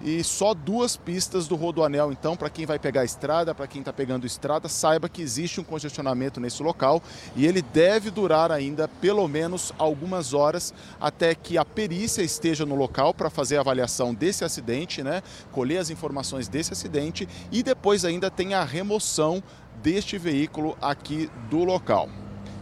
e 0.00 0.22
só 0.22 0.54
duas 0.54 0.96
pistas 0.96 1.48
do 1.48 1.56
Rodoanel. 1.56 2.12
Então, 2.12 2.36
para 2.36 2.50
quem 2.50 2.66
vai 2.66 2.78
pegar 2.78 3.02
a 3.02 3.04
estrada, 3.04 3.54
para 3.54 3.66
quem 3.66 3.80
está 3.80 3.92
pegando 3.92 4.26
estrada, 4.26 4.68
saiba 4.68 5.08
que 5.08 5.22
existe 5.22 5.60
um 5.60 5.64
congestionamento 5.64 6.40
nesse 6.40 6.62
local 6.62 7.02
e 7.34 7.46
ele 7.46 7.62
deve 7.62 8.10
durar 8.10 8.52
ainda 8.52 8.88
pelo 8.88 9.26
menos 9.26 9.72
algumas 9.78 10.34
horas 10.34 10.72
até 11.00 11.34
que 11.34 11.58
a 11.58 11.64
perícia 11.64 12.22
esteja 12.22 12.64
no 12.64 12.74
local 12.74 13.12
para 13.12 13.30
fazer 13.30 13.56
a 13.56 13.60
avaliação 13.60 14.14
desse 14.14 14.44
acidente, 14.44 15.02
né? 15.02 15.22
colher 15.52 15.78
as 15.78 15.90
informações 15.90 16.48
desse 16.48 16.72
acidente 16.72 17.28
e 17.50 17.62
depois 17.62 18.04
ainda 18.04 18.30
tem 18.30 18.54
a 18.54 18.64
remoção 18.64 19.42
deste 19.82 20.18
veículo 20.18 20.76
aqui 20.80 21.30
do 21.50 21.64
local. 21.64 22.08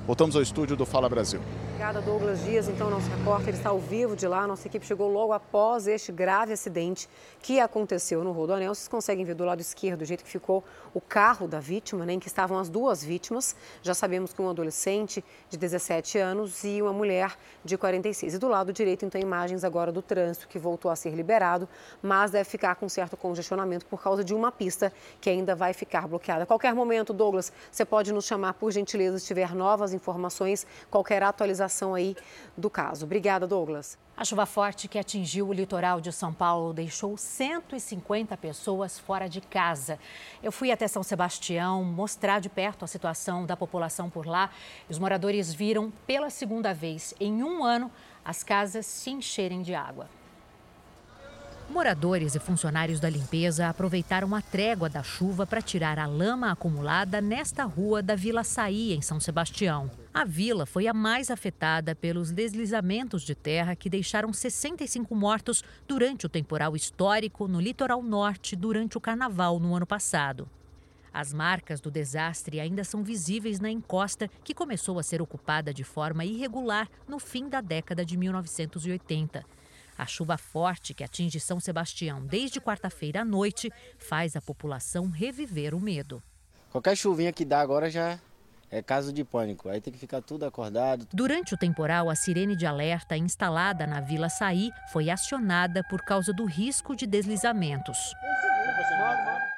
Voltamos 0.07 0.37
ao 0.37 0.43
estúdio 0.43 0.77
do 0.77 0.87
Fala 0.87 1.09
Brasil. 1.09 1.41
Obrigada, 1.77 2.01
Douglas 2.01 2.43
Dias. 2.43 2.71
Então, 2.71 2.89
nosso 2.89 3.07
repórter 3.11 3.53
está 3.53 3.69
ao 3.69 3.79
vivo 3.79 4.17
de 4.17 4.27
lá. 4.27 4.47
Nossa 4.47 4.67
equipe 4.67 4.87
chegou 4.87 5.13
logo 5.13 5.35
após 5.35 5.87
este 5.87 6.11
grave 6.11 6.55
acidente 6.55 7.07
que 7.43 7.61
aconteceu 7.61 8.25
no 8.25 8.33
Rodoanel. 8.33 8.75
Vocês 8.75 8.89
conseguem 8.89 9.27
ver 9.27 9.35
do 9.35 9.45
lado 9.45 9.61
esquerdo 9.61 10.01
o 10.01 10.05
jeito 10.07 10.25
que 10.25 10.31
ficou 10.31 10.65
o 10.95 11.03
carro 11.03 11.47
da 11.47 11.61
vítima, 11.61 12.07
né, 12.07 12.15
em 12.15 12.19
que 12.19 12.29
estavam 12.29 12.59
as 12.59 12.71
duas 12.71 13.05
vítimas. 13.05 13.55
Já 13.83 13.93
sabemos 13.93 14.33
que 14.33 14.41
um 14.41 14.49
adolescente 14.49 15.23
de 15.51 15.59
17 15.59 16.17
anos 16.17 16.65
e 16.65 16.81
uma 16.81 16.95
mulher 16.95 17.37
de 17.63 17.77
46. 17.77 18.33
E 18.33 18.39
do 18.39 18.49
lado 18.49 18.73
direito, 18.73 19.05
então, 19.05 19.21
imagens 19.21 19.63
agora 19.63 19.93
do 19.93 20.01
trânsito 20.01 20.49
que 20.49 20.59
voltou 20.59 20.91
a 20.91 20.97
ser 20.97 21.11
liberado, 21.11 21.69
mas 22.01 22.31
deve 22.31 22.49
ficar 22.49 22.75
com 22.77 22.89
certo 22.89 23.19
congestionamento 23.19 23.85
por 23.85 24.03
causa 24.03 24.25
de 24.25 24.35
uma 24.35 24.51
pista 24.51 24.91
que 25.21 25.29
ainda 25.29 25.55
vai 25.55 25.75
ficar 25.75 26.09
bloqueada. 26.09 26.45
A 26.45 26.47
qualquer 26.47 26.75
momento, 26.75 27.13
Douglas, 27.13 27.53
você 27.71 27.85
pode 27.85 28.15
nos 28.15 28.25
chamar, 28.25 28.55
por 28.55 28.73
gentileza, 28.73 29.19
se 29.19 29.27
tiver 29.27 29.55
novas 29.55 29.93
informações, 29.93 30.67
qualquer 30.91 31.23
atualização 31.23 31.66
atualização 31.67 31.95
aí 31.95 32.17
do 32.57 32.71
caso. 32.71 33.05
Obrigada, 33.05 33.47
Douglas. 33.47 33.99
A 34.17 34.25
chuva 34.25 34.47
forte 34.47 34.89
que 34.89 34.99
atingiu 34.99 35.49
o 35.49 35.53
litoral 35.53 36.01
de 36.01 36.11
São 36.11 36.33
Paulo 36.33 36.73
deixou 36.73 37.17
150 37.19 38.35
pessoas 38.39 38.99
fora 38.99 39.29
de 39.29 39.43
casa. 39.43 39.99
Eu 40.43 40.51
fui 40.51 40.71
até 40.71 40.89
São 40.89 41.03
Sebastião 41.03 41.85
mostrar 41.85 42.41
de 42.41 42.49
perto 42.49 42.85
a 42.85 42.89
situação 42.89 43.45
da 43.45 43.57
população 43.57 44.09
por 44.09 44.27
lá. 44.27 44.51
Os 44.89 44.99
moradores 44.99 45.53
viram 45.53 45.93
pela 46.07 46.31
segunda 46.31 46.73
vez 46.73 47.13
em 47.21 47.43
um 47.43 47.63
ano 47.63 47.91
as 48.25 48.43
casas 48.43 48.87
se 48.87 49.11
encherem 49.11 49.61
de 49.61 49.75
água. 49.75 50.09
Moradores 51.69 52.35
e 52.35 52.39
funcionários 52.39 53.01
da 53.01 53.11
limpeza 53.11 53.69
aproveitaram 53.69 54.35
a 54.35 54.41
trégua 54.41 54.89
da 54.89 55.03
chuva 55.03 55.45
para 55.45 55.61
tirar 55.61 55.99
a 55.99 56.07
lama 56.07 56.53
acumulada 56.53 57.21
nesta 57.21 57.65
rua 57.65 58.01
da 58.01 58.15
Vila 58.15 58.45
Saí, 58.45 58.95
em 58.95 59.03
São 59.03 59.19
Sebastião. 59.19 59.91
A 60.15 60.25
vila 60.25 60.65
foi 60.65 60.87
a 60.87 60.95
mais 60.95 61.31
afetada 61.31 61.95
pelos 61.95 62.31
deslizamentos 62.31 63.23
de 63.23 63.35
terra 63.35 63.75
que 63.75 63.91
deixaram 63.91 64.33
65 64.33 65.15
mortos 65.15 65.65
durante 65.89 66.25
o 66.25 66.29
temporal 66.29 66.77
histórico 66.77 67.49
no 67.49 67.61
litoral 67.61 68.03
norte 68.03 68.55
durante 68.55 68.97
o 68.97 69.01
carnaval 69.01 69.59
no 69.59 69.75
ano 69.75 69.87
passado. 69.87 70.49
As 71.13 71.33
marcas 71.33 71.81
do 71.81 71.91
desastre 71.91 72.61
ainda 72.61 72.85
são 72.85 73.03
visíveis 73.03 73.59
na 73.59 73.71
encosta, 73.71 74.31
que 74.45 74.55
começou 74.55 74.99
a 74.99 75.03
ser 75.03 75.21
ocupada 75.21 75.75
de 75.75 75.83
forma 75.83 76.25
irregular 76.25 76.89
no 77.09 77.19
fim 77.19 77.49
da 77.49 77.61
década 77.61 78.05
de 78.05 78.17
1980. 78.17 79.56
A 79.99 80.07
chuva 80.07 80.37
forte 80.37 80.93
que 80.93 81.03
atinge 81.03 81.41
São 81.41 81.59
Sebastião 81.59 82.21
desde 82.25 82.61
quarta-feira 82.61 83.23
à 83.23 83.25
noite 83.25 83.71
faz 83.99 84.37
a 84.37 84.43
população 84.43 85.09
reviver 85.09 85.75
o 85.75 85.81
medo. 85.81 86.23
Qualquer 86.71 86.97
chuvinha 86.97 87.33
que 87.33 87.45
dá 87.45 87.61
agora 87.61 87.91
já 87.91 88.19
é 88.71 88.83
caso 88.83 89.13
de 89.13 89.25
pânico. 89.25 89.69
Aí 89.69 89.81
tem 89.81 89.93
que 89.93 89.99
ficar 89.99 90.21
tudo 90.21 90.45
acordado. 90.45 91.07
Durante 91.13 91.55
o 91.55 91.57
temporal, 91.57 92.11
a 92.11 92.15
sirene 92.15 92.57
de 92.57 92.67
alerta 92.67 93.17
instalada 93.17 93.87
na 93.87 94.01
Vila 94.01 94.29
Saí 94.29 94.71
foi 94.93 95.09
acionada 95.09 95.83
por 95.89 96.03
causa 96.03 96.33
do 96.33 96.45
risco 96.45 96.95
de 96.95 97.07
deslizamentos. 97.07 97.97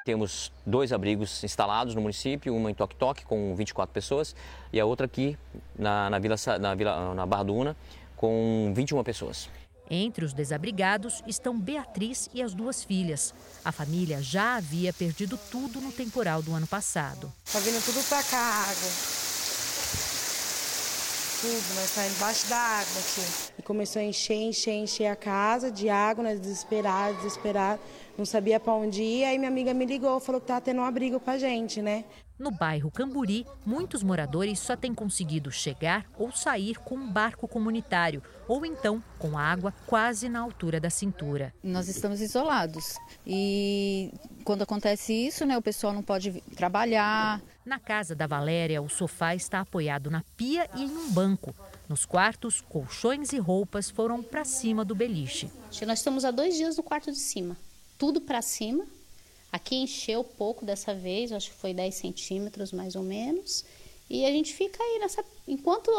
Temos 0.05 0.51
dois 0.65 0.93
abrigos 0.93 1.43
instalados 1.43 1.93
no 1.93 2.01
município, 2.01 2.55
uma 2.55 2.71
em 2.71 2.73
Toque 2.73 2.95
Toque 2.95 3.25
com 3.25 3.53
24 3.55 3.93
pessoas 3.93 4.35
e 4.71 4.79
a 4.79 4.85
outra 4.85 5.05
aqui 5.05 5.37
na, 5.77 6.09
na, 6.09 6.19
Vila, 6.19 6.35
na, 6.59 6.75
Vila, 6.75 7.13
na 7.13 7.25
Barra 7.25 7.43
do 7.43 7.53
Una 7.53 7.75
com 8.15 8.71
21 8.75 9.03
pessoas. 9.03 9.49
Entre 9.89 10.23
os 10.23 10.33
desabrigados 10.33 11.23
estão 11.25 11.59
Beatriz 11.59 12.29
e 12.33 12.43
as 12.43 12.53
duas 12.53 12.83
filhas. 12.83 13.33
A 13.65 13.71
família 13.71 14.21
já 14.21 14.55
havia 14.57 14.93
perdido 14.93 15.37
tudo 15.49 15.81
no 15.81 15.91
temporal 15.91 16.43
do 16.43 16.53
ano 16.53 16.67
passado. 16.67 17.31
Tá 17.51 17.59
vindo 17.59 17.83
tudo 17.83 18.07
para 18.07 18.21
cá, 18.23 18.37
água. 18.37 18.89
Tudo, 21.41 21.75
nós 21.75 21.95
tá 21.95 22.05
embaixo 22.05 22.47
da 22.47 22.57
água 22.57 22.99
aqui. 22.99 23.53
E 23.57 23.61
começou 23.61 24.01
a 24.01 24.05
encher, 24.05 24.35
encher, 24.35 24.73
encher 24.73 25.07
a 25.07 25.15
casa 25.15 25.71
de 25.71 25.89
água, 25.89 26.23
nós 26.23 26.39
desesperados, 26.39 27.17
desesperados. 27.17 27.83
Não 28.17 28.25
sabia 28.25 28.59
para 28.59 28.73
onde 28.73 29.01
ir. 29.01 29.23
Aí 29.23 29.37
minha 29.37 29.49
amiga 29.49 29.73
me 29.73 29.85
ligou, 29.85 30.19
falou 30.19 30.39
que 30.41 30.47
tá 30.47 30.59
tendo 30.61 30.81
um 30.81 30.83
abrigo 30.83 31.19
pra 31.19 31.37
gente, 31.37 31.81
né? 31.81 32.03
No 32.39 32.51
bairro 32.51 32.89
Camburi, 32.89 33.45
muitos 33.65 34.01
moradores 34.01 34.59
só 34.59 34.73
têm 34.73 34.95
conseguido 34.95 35.51
chegar 35.51 36.05
ou 36.17 36.31
sair 36.31 36.79
com 36.79 36.95
um 36.95 37.11
barco 37.11 37.49
comunitário, 37.49 38.23
ou 38.47 38.65
então 38.65 39.03
com 39.17 39.37
água 39.37 39.73
quase 39.85 40.29
na 40.29 40.39
altura 40.39 40.79
da 40.79 40.89
cintura. 40.89 41.53
Nós 41.61 41.89
estamos 41.89 42.21
isolados 42.21 42.95
e 43.27 44.13
quando 44.45 44.61
acontece 44.61 45.11
isso, 45.11 45.45
né, 45.45 45.57
o 45.57 45.61
pessoal 45.61 45.91
não 45.91 46.01
pode 46.01 46.41
trabalhar. 46.55 47.41
Na 47.65 47.77
casa 47.77 48.15
da 48.15 48.25
Valéria, 48.25 48.81
o 48.81 48.87
sofá 48.87 49.35
está 49.35 49.59
apoiado 49.59 50.09
na 50.09 50.23
pia 50.37 50.69
e 50.75 50.83
em 50.83 50.97
um 50.97 51.11
banco. 51.11 51.53
Nos 51.89 52.05
quartos, 52.05 52.61
colchões 52.61 53.33
e 53.33 53.37
roupas 53.37 53.89
foram 53.89 54.23
para 54.23 54.45
cima 54.45 54.85
do 54.85 54.95
beliche. 54.95 55.51
Nós 55.85 55.99
estamos 55.99 56.23
há 56.23 56.31
dois 56.31 56.55
dias 56.55 56.77
no 56.77 56.83
quarto 56.83 57.11
de 57.11 57.19
cima. 57.19 57.57
Tudo 57.97 58.21
para 58.21 58.41
cima. 58.41 58.85
Aqui 59.51 59.75
encheu 59.75 60.23
pouco 60.23 60.65
dessa 60.65 60.93
vez, 60.93 61.31
acho 61.31 61.51
que 61.51 61.57
foi 61.57 61.73
10 61.73 61.95
centímetros 61.95 62.71
mais 62.71 62.95
ou 62.95 63.03
menos. 63.03 63.65
E 64.09 64.25
a 64.25 64.29
gente 64.29 64.53
fica 64.53 64.81
aí 64.81 64.99
nessa. 64.99 65.23
Enquanto 65.47 65.91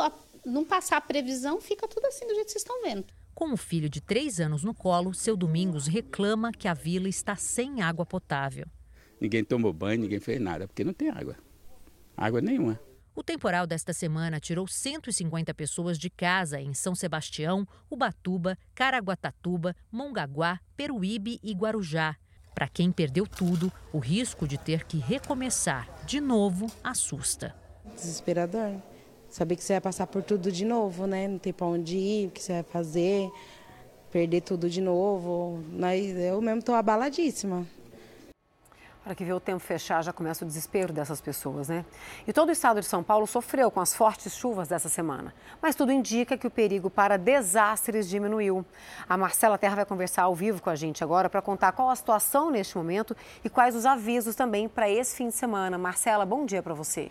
não 0.44 0.64
passar 0.64 0.98
a 0.98 1.00
previsão, 1.00 1.60
fica 1.60 1.86
tudo 1.88 2.06
assim 2.06 2.26
do 2.26 2.34
jeito 2.34 2.46
que 2.46 2.52
vocês 2.52 2.62
estão 2.62 2.82
vendo. 2.82 3.04
Com 3.34 3.52
o 3.52 3.56
filho 3.56 3.88
de 3.88 4.00
três 4.00 4.40
anos 4.40 4.62
no 4.62 4.74
colo, 4.74 5.14
seu 5.14 5.36
Domingos 5.36 5.86
reclama 5.86 6.52
que 6.52 6.68
a 6.68 6.74
vila 6.74 7.08
está 7.08 7.36
sem 7.36 7.80
água 7.80 8.04
potável. 8.04 8.66
Ninguém 9.20 9.44
tomou 9.44 9.72
banho, 9.72 10.02
ninguém 10.02 10.20
fez 10.20 10.40
nada, 10.40 10.66
porque 10.66 10.84
não 10.84 10.92
tem 10.92 11.10
água. 11.10 11.36
Água 12.16 12.40
nenhuma. 12.40 12.80
O 13.14 13.22
temporal 13.22 13.66
desta 13.66 13.92
semana 13.92 14.40
tirou 14.40 14.66
150 14.66 15.52
pessoas 15.52 15.98
de 15.98 16.08
casa 16.08 16.60
em 16.60 16.72
São 16.72 16.94
Sebastião, 16.94 17.66
Ubatuba, 17.90 18.56
Caraguatatuba, 18.74 19.74
Mongaguá, 19.90 20.60
Peruíbe 20.76 21.38
e 21.42 21.52
Guarujá. 21.52 22.16
Para 22.54 22.68
quem 22.68 22.92
perdeu 22.92 23.26
tudo, 23.26 23.72
o 23.92 23.98
risco 23.98 24.46
de 24.46 24.58
ter 24.58 24.84
que 24.84 24.98
recomeçar 24.98 25.88
de 26.04 26.20
novo 26.20 26.66
assusta. 26.82 27.54
Desesperador. 27.94 28.74
Saber 29.28 29.56
que 29.56 29.62
você 29.62 29.74
vai 29.74 29.80
passar 29.80 30.06
por 30.06 30.22
tudo 30.22 30.50
de 30.50 30.64
novo, 30.64 31.06
né? 31.06 31.28
Não 31.28 31.38
tem 31.38 31.52
para 31.52 31.66
onde 31.66 31.96
ir, 31.96 32.26
o 32.26 32.30
que 32.30 32.42
você 32.42 32.54
vai 32.54 32.62
fazer, 32.64 33.30
perder 34.10 34.40
tudo 34.40 34.68
de 34.68 34.80
novo. 34.80 35.62
Mas 35.72 36.16
eu 36.16 36.40
mesmo 36.40 36.58
estou 36.58 36.74
abaladíssima. 36.74 37.66
Para 39.10 39.16
que 39.16 39.24
vê 39.24 39.32
o 39.32 39.40
tempo 39.40 39.58
fechar, 39.58 40.04
já 40.04 40.12
começa 40.12 40.44
o 40.44 40.46
desespero 40.46 40.92
dessas 40.92 41.20
pessoas, 41.20 41.68
né? 41.68 41.84
E 42.28 42.32
todo 42.32 42.50
o 42.50 42.52
estado 42.52 42.78
de 42.78 42.86
São 42.86 43.02
Paulo 43.02 43.26
sofreu 43.26 43.68
com 43.68 43.80
as 43.80 43.92
fortes 43.92 44.36
chuvas 44.36 44.68
dessa 44.68 44.88
semana. 44.88 45.34
Mas 45.60 45.74
tudo 45.74 45.90
indica 45.90 46.38
que 46.38 46.46
o 46.46 46.50
perigo 46.50 46.88
para 46.88 47.18
desastres 47.18 48.08
diminuiu. 48.08 48.64
A 49.08 49.16
Marcela 49.16 49.58
Terra 49.58 49.74
vai 49.74 49.84
conversar 49.84 50.22
ao 50.22 50.34
vivo 50.36 50.62
com 50.62 50.70
a 50.70 50.76
gente 50.76 51.02
agora 51.02 51.28
para 51.28 51.42
contar 51.42 51.72
qual 51.72 51.90
a 51.90 51.96
situação 51.96 52.52
neste 52.52 52.76
momento 52.76 53.16
e 53.44 53.50
quais 53.50 53.74
os 53.74 53.84
avisos 53.84 54.36
também 54.36 54.68
para 54.68 54.88
esse 54.88 55.16
fim 55.16 55.26
de 55.26 55.34
semana. 55.34 55.76
Marcela, 55.76 56.24
bom 56.24 56.46
dia 56.46 56.62
para 56.62 56.72
você. 56.72 57.10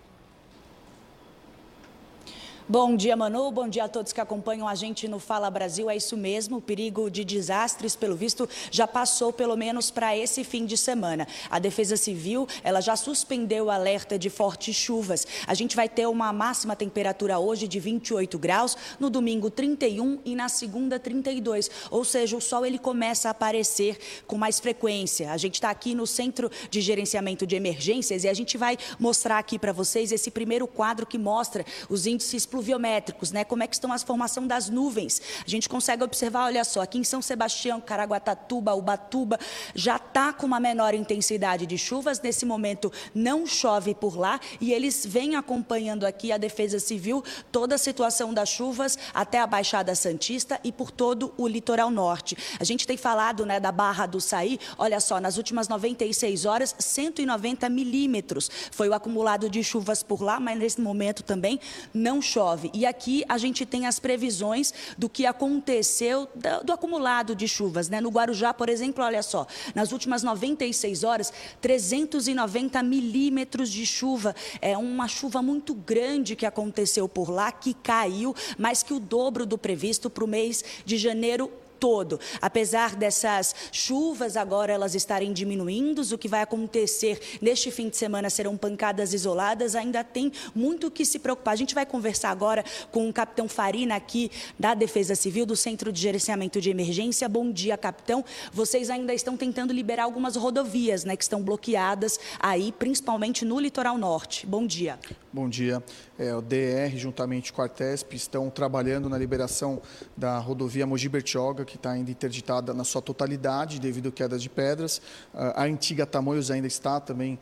Bom 2.71 2.95
dia, 2.95 3.15
Manu. 3.15 3.51
Bom 3.51 3.67
dia 3.67 3.85
a 3.85 3.89
todos 3.89 4.13
que 4.13 4.21
acompanham 4.21 4.67
a 4.67 4.75
gente 4.75 5.07
no 5.07 5.17
Fala 5.17 5.49
Brasil. 5.49 5.89
É 5.89 5.95
isso 5.95 6.15
mesmo, 6.15 6.57
o 6.57 6.61
perigo 6.61 7.09
de 7.09 7.25
desastres, 7.25 7.95
pelo 7.95 8.15
visto, 8.15 8.47
já 8.69 8.85
passou 8.85 9.33
pelo 9.33 9.57
menos 9.57 9.89
para 9.89 10.15
esse 10.15 10.43
fim 10.43 10.67
de 10.67 10.77
semana. 10.77 11.27
A 11.49 11.57
Defesa 11.57 11.97
Civil, 11.97 12.47
ela 12.63 12.79
já 12.79 12.95
suspendeu 12.95 13.65
o 13.65 13.71
alerta 13.71 14.19
de 14.19 14.29
fortes 14.29 14.75
chuvas. 14.75 15.25
A 15.47 15.55
gente 15.55 15.75
vai 15.75 15.89
ter 15.89 16.07
uma 16.07 16.31
máxima 16.31 16.75
temperatura 16.75 17.39
hoje 17.39 17.67
de 17.67 17.79
28 17.79 18.37
graus, 18.37 18.77
no 18.99 19.09
domingo 19.09 19.49
31 19.49 20.19
e 20.23 20.35
na 20.35 20.47
segunda 20.47 20.99
32. 20.99 21.71
Ou 21.89 22.05
seja, 22.05 22.37
o 22.37 22.41
sol 22.41 22.67
ele 22.67 22.77
começa 22.77 23.29
a 23.29 23.31
aparecer 23.31 23.97
com 24.27 24.37
mais 24.37 24.59
frequência. 24.59 25.31
A 25.31 25.37
gente 25.37 25.55
está 25.55 25.71
aqui 25.71 25.95
no 25.95 26.05
Centro 26.05 26.51
de 26.69 26.81
Gerenciamento 26.81 27.47
de 27.47 27.55
Emergências 27.55 28.25
e 28.25 28.29
a 28.29 28.33
gente 28.35 28.59
vai 28.59 28.77
mostrar 28.99 29.39
aqui 29.39 29.57
para 29.57 29.71
vocês 29.71 30.11
esse 30.11 30.29
primeiro 30.29 30.67
quadro 30.67 31.07
que 31.07 31.17
mostra 31.17 31.65
os 31.89 32.05
índices 32.05 32.45
pluviométricos, 32.59 33.31
né? 33.31 33.45
Como 33.45 33.63
é 33.63 33.67
que 33.67 33.75
estão 33.75 33.91
as 33.93 34.03
formação 34.03 34.45
das 34.45 34.69
nuvens? 34.69 35.21
A 35.45 35.49
gente 35.49 35.69
consegue 35.69 36.03
observar, 36.03 36.45
olha 36.45 36.63
só, 36.65 36.81
aqui 36.81 36.97
em 36.97 37.03
São 37.05 37.21
Sebastião, 37.21 37.79
Caraguatatuba, 37.79 38.73
Ubatuba, 38.73 39.39
já 39.73 39.95
está 39.95 40.33
com 40.33 40.45
uma 40.45 40.59
menor 40.59 40.93
intensidade 40.93 41.65
de 41.65 41.77
chuvas. 41.77 42.19
Nesse 42.19 42.45
momento 42.45 42.91
não 43.15 43.47
chove 43.47 43.95
por 43.95 44.17
lá 44.17 44.41
e 44.59 44.73
eles 44.73 45.05
vêm 45.05 45.37
acompanhando 45.37 46.05
aqui 46.05 46.33
a 46.33 46.37
Defesa 46.37 46.79
Civil 46.79 47.23
toda 47.49 47.75
a 47.75 47.77
situação 47.77 48.33
das 48.33 48.49
chuvas 48.49 48.97
até 49.13 49.39
a 49.39 49.47
Baixada 49.47 49.95
Santista 49.95 50.59
e 50.61 50.71
por 50.71 50.91
todo 50.91 51.33
o 51.37 51.47
litoral 51.47 51.89
norte. 51.89 52.37
A 52.59 52.65
gente 52.65 52.85
tem 52.85 52.97
falado, 52.97 53.45
né, 53.45 53.57
da 53.59 53.71
Barra 53.71 54.05
do 54.05 54.19
Saí. 54.19 54.59
Olha 54.77 54.99
só, 54.99 55.21
nas 55.21 55.37
últimas 55.37 55.69
96 55.69 56.43
horas, 56.43 56.75
190 56.77 57.69
milímetros 57.69 58.51
foi 58.69 58.89
o 58.89 58.93
acumulado 58.93 59.49
de 59.49 59.63
chuvas 59.63 60.03
por 60.03 60.21
lá, 60.21 60.41
mas 60.41 60.59
nesse 60.59 60.81
momento 60.81 61.23
também 61.23 61.57
não 61.93 62.21
chove 62.21 62.48
chove. 62.49 62.71
E 62.73 62.85
aqui 62.85 63.23
a 63.27 63.37
gente 63.37 63.65
tem 63.65 63.85
as 63.85 63.99
previsões 63.99 64.73
do 64.97 65.07
que 65.07 65.25
aconteceu 65.25 66.27
do, 66.35 66.65
do 66.65 66.73
acumulado 66.73 67.35
de 67.35 67.47
chuvas. 67.47 67.89
Né? 67.89 68.01
No 68.01 68.09
Guarujá, 68.09 68.53
por 68.53 68.69
exemplo, 68.69 69.03
olha 69.03 69.21
só, 69.21 69.45
nas 69.75 69.91
últimas 69.91 70.23
96 70.23 71.03
horas, 71.03 71.31
390 71.61 72.81
milímetros 72.83 73.69
de 73.69 73.85
chuva. 73.85 74.35
É 74.61 74.77
uma 74.77 75.07
chuva 75.07 75.41
muito 75.41 75.73
grande 75.73 76.35
que 76.35 76.45
aconteceu 76.45 77.07
por 77.07 77.29
lá, 77.29 77.51
que 77.51 77.73
caiu, 77.73 78.35
mais 78.57 78.83
que 78.83 78.93
o 78.93 78.99
dobro 78.99 79.45
do 79.45 79.57
previsto 79.57 80.09
para 80.09 80.23
o 80.23 80.27
mês 80.27 80.63
de 80.85 80.97
janeiro 80.97 81.51
todo. 81.79 82.19
Apesar 82.41 82.95
dessas 82.95 83.55
chuvas 83.71 84.35
agora 84.35 84.73
elas 84.73 84.95
estarem 84.95 85.31
diminuindo, 85.31 86.01
o 86.13 86.17
que 86.17 86.27
vai 86.27 86.41
acontecer 86.41 87.19
neste 87.41 87.71
fim 87.71 87.89
de 87.89 87.97
semana 87.97 88.29
serão 88.29 88.57
pancadas 88.57 89.13
isoladas, 89.13 89.75
ainda 89.75 90.03
tem 90.03 90.31
muito 90.53 90.91
que 90.91 91.05
se 91.05 91.19
preocupar. 91.19 91.53
A 91.53 91.57
gente 91.57 91.75
vai 91.75 91.85
conversar 91.85 92.29
agora 92.29 92.63
com 92.91 93.07
o 93.07 93.13
capitão 93.13 93.47
Farina 93.47 93.95
aqui 93.95 94.31
da 94.57 94.73
Defesa 94.73 95.15
Civil, 95.15 95.45
do 95.45 95.55
Centro 95.55 95.91
de 95.91 96.01
Gerenciamento 96.01 96.59
de 96.59 96.69
Emergência. 96.69 97.29
Bom 97.29 97.51
dia, 97.51 97.77
capitão. 97.77 98.23
Vocês 98.51 98.89
ainda 98.89 99.13
estão 99.13 99.37
tentando 99.37 99.73
liberar 99.73 100.03
algumas 100.03 100.35
rodovias, 100.35 101.03
né, 101.03 101.15
que 101.15 101.23
estão 101.23 101.41
bloqueadas 101.41 102.19
aí, 102.39 102.71
principalmente 102.71 103.45
no 103.45 103.59
litoral 103.59 103.97
norte. 103.97 104.45
Bom 104.45 104.65
dia. 104.65 104.99
Bom 105.31 105.47
dia. 105.47 105.83
É, 106.17 106.35
o 106.35 106.41
DR, 106.41 106.95
juntamente 106.95 107.53
com 107.53 107.61
a 107.61 107.65
Artesp, 107.65 108.13
estão 108.15 108.49
trabalhando 108.49 109.07
na 109.07 109.17
liberação 109.17 109.81
da 110.17 110.37
rodovia 110.39 110.85
Mogi 110.85 111.07
Bertioga, 111.07 111.63
que 111.69 111.75
está 111.75 111.91
ainda 111.91 112.09
interditada 112.09 112.73
na 112.73 112.83
sua 112.83 113.01
totalidade 113.01 113.79
devido 113.79 114.09
a 114.09 114.11
quedas 114.11 114.41
de 114.41 114.49
pedras. 114.49 114.99
A 115.33 115.63
antiga 115.63 116.03
Tamoios 116.03 116.49
ainda 116.49 116.67
está 116.67 116.99
também 116.99 117.37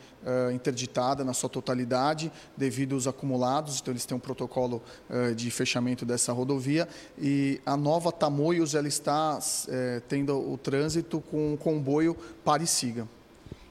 interditada 0.53 1.23
na 1.23 1.33
sua 1.33 1.49
totalidade 1.49 2.29
devido 2.55 2.95
aos 2.95 3.07
acumulados, 3.07 3.79
então 3.79 3.93
eles 3.93 4.05
têm 4.05 4.17
um 4.17 4.19
protocolo 4.19 4.83
de 5.35 5.49
fechamento 5.49 6.05
dessa 6.05 6.33
rodovia. 6.33 6.87
E 7.17 7.61
a 7.65 7.77
nova 7.77 8.11
Tamoios 8.11 8.75
ela 8.75 8.87
está 8.87 9.39
é, 9.69 10.01
tendo 10.09 10.37
o 10.37 10.57
trânsito 10.57 11.21
com 11.31 11.53
o 11.53 11.57
comboio 11.57 12.15
para 12.43 12.61
e 12.61 12.67
siga. 12.67 13.07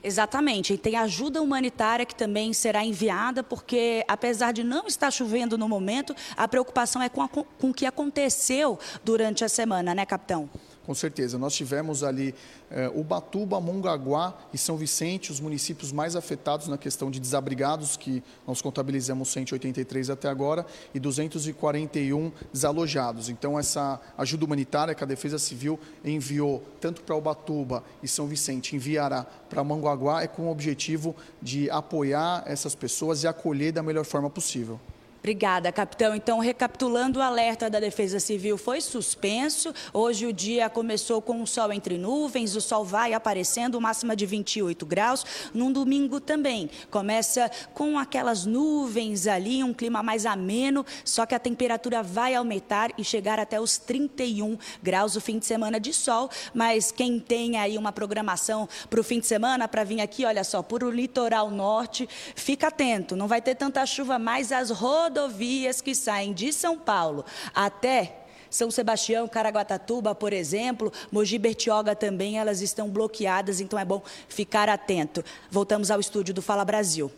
Exatamente. 0.06 0.72
E 0.72 0.78
tem 0.78 0.94
ajuda 0.94 1.42
humanitária 1.42 2.06
que 2.06 2.14
também 2.14 2.52
será 2.52 2.84
enviada, 2.84 3.42
porque 3.42 4.04
apesar 4.06 4.52
de 4.52 4.62
não 4.62 4.86
estar 4.86 5.10
chovendo 5.10 5.58
no 5.58 5.68
momento, 5.68 6.14
a 6.36 6.46
preocupação 6.46 7.02
é 7.02 7.08
com, 7.08 7.26
com 7.26 7.70
o 7.70 7.74
que 7.74 7.84
aconteceu 7.84 8.78
durante 9.02 9.44
a 9.44 9.48
semana, 9.48 9.96
né, 9.96 10.06
capitão? 10.06 10.48
Com 10.86 10.94
certeza. 10.94 11.36
Nós 11.36 11.52
tivemos 11.52 12.04
ali 12.04 12.32
eh, 12.70 12.88
Ubatuba, 12.94 13.60
Mongaguá 13.60 14.32
e 14.54 14.56
São 14.56 14.76
Vicente, 14.76 15.32
os 15.32 15.40
municípios 15.40 15.90
mais 15.90 16.14
afetados 16.14 16.68
na 16.68 16.78
questão 16.78 17.10
de 17.10 17.18
desabrigados, 17.18 17.96
que 17.96 18.22
nós 18.46 18.62
contabilizamos 18.62 19.28
183 19.30 20.10
até 20.10 20.28
agora, 20.28 20.64
e 20.94 21.00
241 21.00 22.30
desalojados. 22.52 23.28
Então, 23.28 23.58
essa 23.58 24.00
ajuda 24.16 24.44
humanitária 24.44 24.94
que 24.94 25.02
a 25.02 25.06
Defesa 25.08 25.40
Civil 25.40 25.76
enviou 26.04 26.62
tanto 26.80 27.02
para 27.02 27.16
Ubatuba 27.16 27.82
e 28.00 28.06
São 28.06 28.28
Vicente, 28.28 28.76
enviará 28.76 29.26
para 29.50 29.64
Mongaguá, 29.64 30.22
é 30.22 30.28
com 30.28 30.42
o 30.42 30.52
objetivo 30.52 31.16
de 31.42 31.68
apoiar 31.68 32.44
essas 32.46 32.76
pessoas 32.76 33.24
e 33.24 33.26
acolher 33.26 33.72
da 33.72 33.82
melhor 33.82 34.04
forma 34.04 34.30
possível. 34.30 34.78
Obrigada, 35.26 35.72
capitão. 35.72 36.14
Então, 36.14 36.38
recapitulando, 36.38 37.18
o 37.18 37.22
alerta 37.22 37.68
da 37.68 37.80
Defesa 37.80 38.20
Civil 38.20 38.56
foi 38.56 38.80
suspenso. 38.80 39.74
Hoje 39.92 40.24
o 40.24 40.32
dia 40.32 40.70
começou 40.70 41.20
com 41.20 41.42
o 41.42 41.46
sol 41.48 41.72
entre 41.72 41.98
nuvens, 41.98 42.54
o 42.54 42.60
sol 42.60 42.84
vai 42.84 43.12
aparecendo, 43.12 43.80
máxima 43.80 44.14
de 44.14 44.24
28 44.24 44.86
graus. 44.86 45.26
Num 45.52 45.72
domingo 45.72 46.20
também. 46.20 46.70
Começa 46.92 47.50
com 47.74 47.98
aquelas 47.98 48.46
nuvens 48.46 49.26
ali, 49.26 49.64
um 49.64 49.74
clima 49.74 50.00
mais 50.00 50.24
ameno, 50.24 50.86
só 51.04 51.26
que 51.26 51.34
a 51.34 51.40
temperatura 51.40 52.04
vai 52.04 52.36
aumentar 52.36 52.92
e 52.96 53.02
chegar 53.02 53.40
até 53.40 53.60
os 53.60 53.78
31 53.78 54.56
graus 54.80 55.16
o 55.16 55.20
fim 55.20 55.40
de 55.40 55.46
semana 55.46 55.80
de 55.80 55.92
sol. 55.92 56.30
Mas 56.54 56.92
quem 56.92 57.18
tem 57.18 57.56
aí 57.56 57.76
uma 57.76 57.90
programação 57.90 58.68
para 58.88 59.00
o 59.00 59.02
fim 59.02 59.18
de 59.18 59.26
semana, 59.26 59.66
para 59.66 59.82
vir 59.82 60.00
aqui, 60.00 60.24
olha 60.24 60.44
só, 60.44 60.62
por 60.62 60.84
o 60.84 60.90
litoral 60.92 61.50
norte, 61.50 62.08
fica 62.36 62.68
atento. 62.68 63.16
Não 63.16 63.26
vai 63.26 63.42
ter 63.42 63.56
tanta 63.56 63.84
chuva, 63.84 64.20
mas 64.20 64.52
as 64.52 64.70
rodas 64.70 65.15
rodovias 65.16 65.80
que 65.80 65.94
saem 65.94 66.32
de 66.34 66.52
São 66.52 66.78
Paulo 66.78 67.24
até 67.54 68.22
são 68.48 68.70
Sebastião, 68.70 69.26
Caraguatatuba, 69.26 70.14
por 70.14 70.32
exemplo, 70.32 70.92
Mogi 71.10 71.36
Bertioga 71.36 71.96
também, 71.96 72.38
elas 72.38 72.60
estão 72.60 72.88
bloqueadas, 72.88 73.60
então 73.60 73.78
é 73.78 73.84
bom 73.84 74.02
ficar 74.28 74.68
atento. 74.68 75.24
Voltamos 75.50 75.90
ao 75.90 75.98
estúdio 75.98 76.32
do 76.32 76.40
Fala 76.40 76.64
Brasil. 76.64 77.10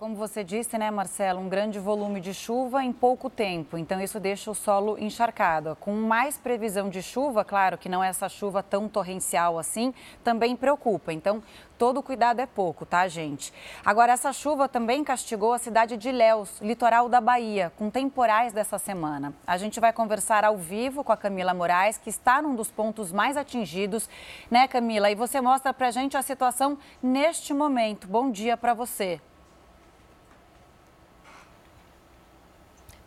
Como 0.00 0.14
você 0.14 0.42
disse, 0.42 0.78
né, 0.78 0.90
Marcelo, 0.90 1.40
um 1.40 1.48
grande 1.50 1.78
volume 1.78 2.22
de 2.22 2.32
chuva 2.32 2.82
em 2.82 2.90
pouco 2.90 3.28
tempo. 3.28 3.76
Então, 3.76 4.00
isso 4.00 4.18
deixa 4.18 4.50
o 4.50 4.54
solo 4.54 4.96
encharcado. 4.98 5.76
Com 5.78 5.92
mais 5.92 6.38
previsão 6.38 6.88
de 6.88 7.02
chuva, 7.02 7.44
claro 7.44 7.76
que 7.76 7.86
não 7.86 8.02
é 8.02 8.08
essa 8.08 8.26
chuva 8.26 8.62
tão 8.62 8.88
torrencial 8.88 9.58
assim, 9.58 9.92
também 10.24 10.56
preocupa. 10.56 11.12
Então, 11.12 11.42
todo 11.76 12.02
cuidado 12.02 12.40
é 12.40 12.46
pouco, 12.46 12.86
tá, 12.86 13.06
gente? 13.08 13.52
Agora, 13.84 14.12
essa 14.12 14.32
chuva 14.32 14.70
também 14.70 15.04
castigou 15.04 15.52
a 15.52 15.58
cidade 15.58 15.98
de 15.98 16.08
Ilhéus, 16.08 16.62
litoral 16.62 17.06
da 17.06 17.20
Bahia, 17.20 17.70
com 17.76 17.90
temporais 17.90 18.54
dessa 18.54 18.78
semana. 18.78 19.34
A 19.46 19.58
gente 19.58 19.78
vai 19.80 19.92
conversar 19.92 20.46
ao 20.46 20.56
vivo 20.56 21.04
com 21.04 21.12
a 21.12 21.16
Camila 21.16 21.52
Moraes, 21.52 21.98
que 21.98 22.08
está 22.08 22.40
num 22.40 22.54
dos 22.54 22.70
pontos 22.70 23.12
mais 23.12 23.36
atingidos, 23.36 24.08
né, 24.50 24.66
Camila? 24.66 25.10
E 25.10 25.14
você 25.14 25.42
mostra 25.42 25.74
pra 25.74 25.90
gente 25.90 26.16
a 26.16 26.22
situação 26.22 26.78
neste 27.02 27.52
momento. 27.52 28.08
Bom 28.08 28.30
dia 28.30 28.56
para 28.56 28.72
você. 28.72 29.20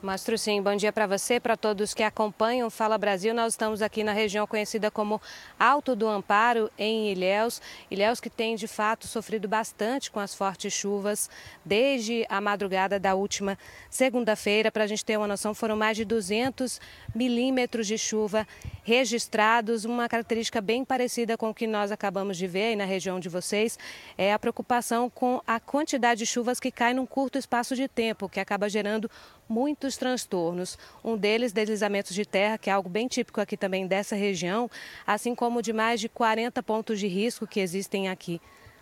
Mostro 0.04 0.38
sim. 0.38 0.62
Bom 0.62 0.76
dia 0.76 0.92
para 0.92 1.08
você, 1.08 1.40
para 1.40 1.56
todos 1.56 1.94
que 1.94 2.04
acompanham 2.04 2.70
Fala 2.70 2.98
Brasil. 2.98 3.34
Nós 3.34 3.54
estamos 3.54 3.82
aqui 3.82 4.04
na 4.04 4.12
região 4.12 4.46
conhecida 4.46 4.92
como 4.92 5.22
Alto 5.58 5.96
do 5.96 6.10
Amparo, 6.10 6.70
em 6.78 7.10
Ilhéus. 7.10 7.62
Ilhéus 7.90 8.20
que 8.20 8.30
tem, 8.30 8.58
de 8.58 8.68
fato, 8.68 9.08
sofrido 9.08 9.48
bastante 9.48 10.12
com 10.12 10.20
as 10.20 10.36
fortes 10.36 10.74
chuvas 10.74 11.30
desde 11.64 12.26
a 12.28 12.42
madrugada 12.42 13.00
da 13.00 13.16
última 13.16 13.58
segunda-feira. 13.90 14.70
Para 14.70 14.84
a 14.84 14.88
gente 14.88 15.06
ter 15.06 15.16
uma 15.16 15.26
noção, 15.26 15.54
foram 15.54 15.78
mais 15.78 15.96
de 15.96 16.04
200 16.04 16.82
milímetros 17.16 17.88
de 17.88 17.98
chuva 17.98 18.46
registrados. 18.84 19.86
Uma 19.86 20.10
característica 20.10 20.60
bem 20.60 20.84
parecida 20.84 21.38
com 21.38 21.50
o 21.50 21.54
que 21.54 21.66
nós 21.66 21.94
acabamos 21.94 22.36
de 22.36 22.46
ver 22.46 22.64
aí 22.64 22.76
na 22.76 22.84
região 22.84 23.22
de 23.22 23.30
vocês 23.30 23.80
é 24.18 24.34
a 24.34 24.38
preocupação 24.38 25.10
com 25.10 25.42
a 25.48 25.62
quantidade 25.62 26.20
de 26.20 26.26
chuvas 26.26 26.60
que 26.60 26.72
cai 26.72 26.94
num 26.94 27.06
curto 27.06 27.38
espaço 27.38 27.74
de 27.74 27.88
tempo, 27.88 28.28
que 28.28 28.42
acaba 28.42 28.68
gerando 28.68 29.10
muitos 29.48 29.93
transtornos. 29.98 30.78
Um 31.04 31.18
deles, 31.18 31.52
deslizamentos 31.52 32.14
de 32.14 32.26
terra, 32.26 32.58
que 32.58 32.70
é 32.70 32.74
algo 32.74 32.90
bem 32.90 33.08
típico 33.08 33.40
aqui 33.40 33.56
também 33.56 33.88
dessa 33.88 34.16
região, 34.16 34.70
assim 35.06 35.34
como 35.36 35.62
de 35.62 35.74
mais 35.74 36.00
de 36.00 36.10
40 36.10 36.62
pontos 36.64 37.00
de 37.00 37.08
risco 37.08 37.48
que 37.48 37.60
existem 37.60 38.10
aqui. 38.10 38.42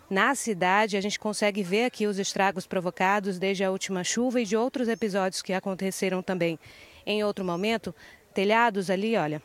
Na 0.10 0.36
cidade, 0.36 0.98
a 0.98 1.02
gente 1.02 1.18
consegue 1.18 1.64
ver 1.64 1.86
aqui 1.86 2.06
os 2.06 2.20
estragos 2.20 2.68
provocados 2.68 3.40
desde 3.40 3.64
a 3.64 3.72
última 3.72 4.04
chuva 4.04 4.42
e 4.42 4.46
de 4.46 4.58
outros 4.58 4.90
episódios 4.90 5.42
que 5.42 5.54
aconteceram 5.54 6.22
também. 6.22 6.60
Em 7.06 7.24
outro 7.24 7.46
momento, 7.46 7.96
telhados 8.34 8.90
ali, 8.90 9.16
olha, 9.16 9.42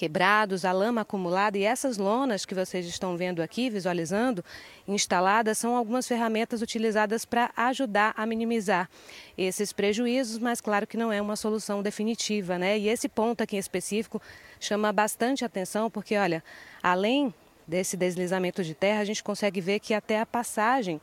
quebrados, 0.00 0.64
a 0.64 0.72
lama 0.72 1.02
acumulada 1.02 1.58
e 1.58 1.62
essas 1.62 1.98
lonas 1.98 2.46
que 2.46 2.54
vocês 2.54 2.86
estão 2.86 3.18
vendo 3.18 3.42
aqui, 3.42 3.68
visualizando, 3.68 4.42
instaladas, 4.88 5.58
são 5.58 5.76
algumas 5.76 6.08
ferramentas 6.08 6.62
utilizadas 6.62 7.26
para 7.26 7.50
ajudar 7.54 8.14
a 8.16 8.24
minimizar 8.24 8.88
esses 9.36 9.74
prejuízos, 9.74 10.38
mas 10.38 10.58
claro 10.58 10.86
que 10.86 10.96
não 10.96 11.12
é 11.12 11.20
uma 11.20 11.36
solução 11.36 11.82
definitiva, 11.82 12.56
né? 12.56 12.78
E 12.78 12.88
esse 12.88 13.10
ponto 13.10 13.42
aqui 13.42 13.56
em 13.56 13.58
específico 13.58 14.22
chama 14.58 14.90
bastante 14.90 15.44
atenção 15.44 15.90
porque, 15.90 16.16
olha, 16.16 16.42
além 16.82 17.34
desse 17.68 17.94
deslizamento 17.94 18.64
de 18.64 18.72
terra, 18.74 19.00
a 19.00 19.04
gente 19.04 19.22
consegue 19.22 19.60
ver 19.60 19.80
que 19.80 19.92
até 19.92 20.18
a 20.18 20.24
passagem 20.24 20.98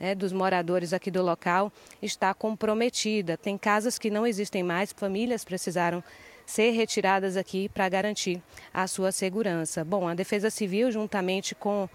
né, 0.00 0.16
dos 0.16 0.32
moradores 0.32 0.92
aqui 0.92 1.12
do 1.12 1.22
local 1.22 1.72
está 2.02 2.34
comprometida. 2.34 3.36
Tem 3.36 3.56
casas 3.56 4.00
que 4.00 4.10
não 4.10 4.26
existem 4.26 4.64
mais, 4.64 4.92
famílias 4.92 5.44
precisaram 5.44 6.02
ser 6.46 6.70
retiradas 6.70 7.36
aqui 7.36 7.68
para 7.68 7.88
garantir 7.88 8.42
a 8.72 8.86
sua 8.86 9.12
segurança. 9.12 9.84
Bom, 9.84 10.06
a 10.08 10.14
Defesa 10.14 10.50
Civil, 10.50 10.90
juntamente 10.90 11.54
com 11.54 11.88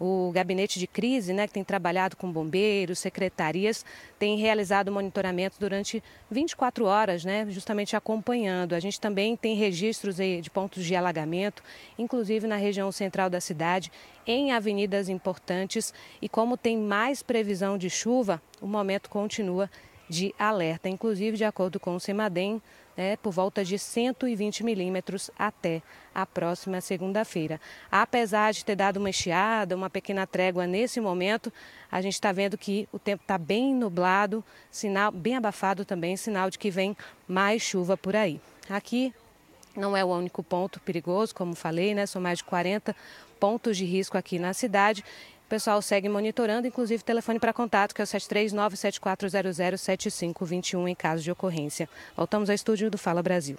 o 0.00 0.32
gabinete 0.32 0.80
de 0.80 0.86
crise, 0.88 1.32
né, 1.32 1.46
que 1.46 1.52
tem 1.52 1.62
trabalhado 1.62 2.16
com 2.16 2.30
bombeiros, 2.30 2.98
secretarias, 2.98 3.84
tem 4.18 4.36
realizado 4.36 4.90
monitoramento 4.90 5.56
durante 5.60 6.02
24 6.28 6.84
horas, 6.86 7.24
né, 7.24 7.46
justamente 7.48 7.94
acompanhando. 7.94 8.74
A 8.74 8.80
gente 8.80 9.00
também 9.00 9.36
tem 9.36 9.54
registros 9.54 10.16
de 10.16 10.50
pontos 10.50 10.84
de 10.84 10.96
alagamento, 10.96 11.62
inclusive 11.96 12.48
na 12.48 12.56
região 12.56 12.90
central 12.90 13.30
da 13.30 13.40
cidade, 13.40 13.92
em 14.26 14.50
avenidas 14.50 15.08
importantes. 15.08 15.94
E 16.20 16.28
como 16.28 16.56
tem 16.56 16.76
mais 16.76 17.22
previsão 17.22 17.78
de 17.78 17.88
chuva, 17.88 18.42
o 18.60 18.66
momento 18.66 19.08
continua 19.08 19.70
de 20.12 20.34
alerta. 20.38 20.90
Inclusive, 20.90 21.38
de 21.38 21.44
acordo 21.44 21.80
com 21.80 21.96
o 21.96 22.00
CEMADEM, 22.00 22.60
né, 22.94 23.16
por 23.16 23.32
volta 23.32 23.64
de 23.64 23.78
120 23.78 24.62
milímetros 24.62 25.30
até 25.38 25.80
a 26.14 26.26
próxima 26.26 26.82
segunda-feira. 26.82 27.58
Apesar 27.90 28.52
de 28.52 28.62
ter 28.62 28.76
dado 28.76 28.98
uma 28.98 29.08
estiada, 29.08 29.74
uma 29.74 29.88
pequena 29.88 30.26
trégua 30.26 30.66
nesse 30.66 31.00
momento, 31.00 31.50
a 31.90 32.02
gente 32.02 32.12
está 32.12 32.30
vendo 32.30 32.58
que 32.58 32.86
o 32.92 32.98
tempo 32.98 33.22
está 33.22 33.38
bem 33.38 33.74
nublado, 33.74 34.44
sinal 34.70 35.10
bem 35.10 35.36
abafado 35.36 35.82
também, 35.82 36.14
sinal 36.14 36.50
de 36.50 36.58
que 36.58 36.70
vem 36.70 36.94
mais 37.26 37.62
chuva 37.62 37.96
por 37.96 38.14
aí. 38.14 38.38
Aqui 38.68 39.14
não 39.74 39.96
é 39.96 40.04
o 40.04 40.08
único 40.08 40.42
ponto 40.42 40.78
perigoso, 40.80 41.34
como 41.34 41.54
falei, 41.54 41.94
né? 41.94 42.04
São 42.04 42.20
mais 42.20 42.38
de 42.38 42.44
40 42.44 42.94
pontos 43.40 43.78
de 43.78 43.86
risco 43.86 44.18
aqui 44.18 44.38
na 44.38 44.52
cidade 44.52 45.02
pessoal 45.52 45.82
segue 45.82 46.08
monitorando, 46.08 46.66
inclusive 46.66 47.04
telefone 47.04 47.38
para 47.38 47.52
contato, 47.52 47.94
que 47.94 48.00
é 48.00 48.04
o 48.04 48.06
739-7400-7521 48.06 50.88
em 50.88 50.94
caso 50.94 51.22
de 51.22 51.30
ocorrência. 51.30 51.86
Voltamos 52.16 52.48
ao 52.48 52.54
estúdio 52.54 52.90
do 52.90 52.96
Fala 52.96 53.22
Brasil. 53.22 53.58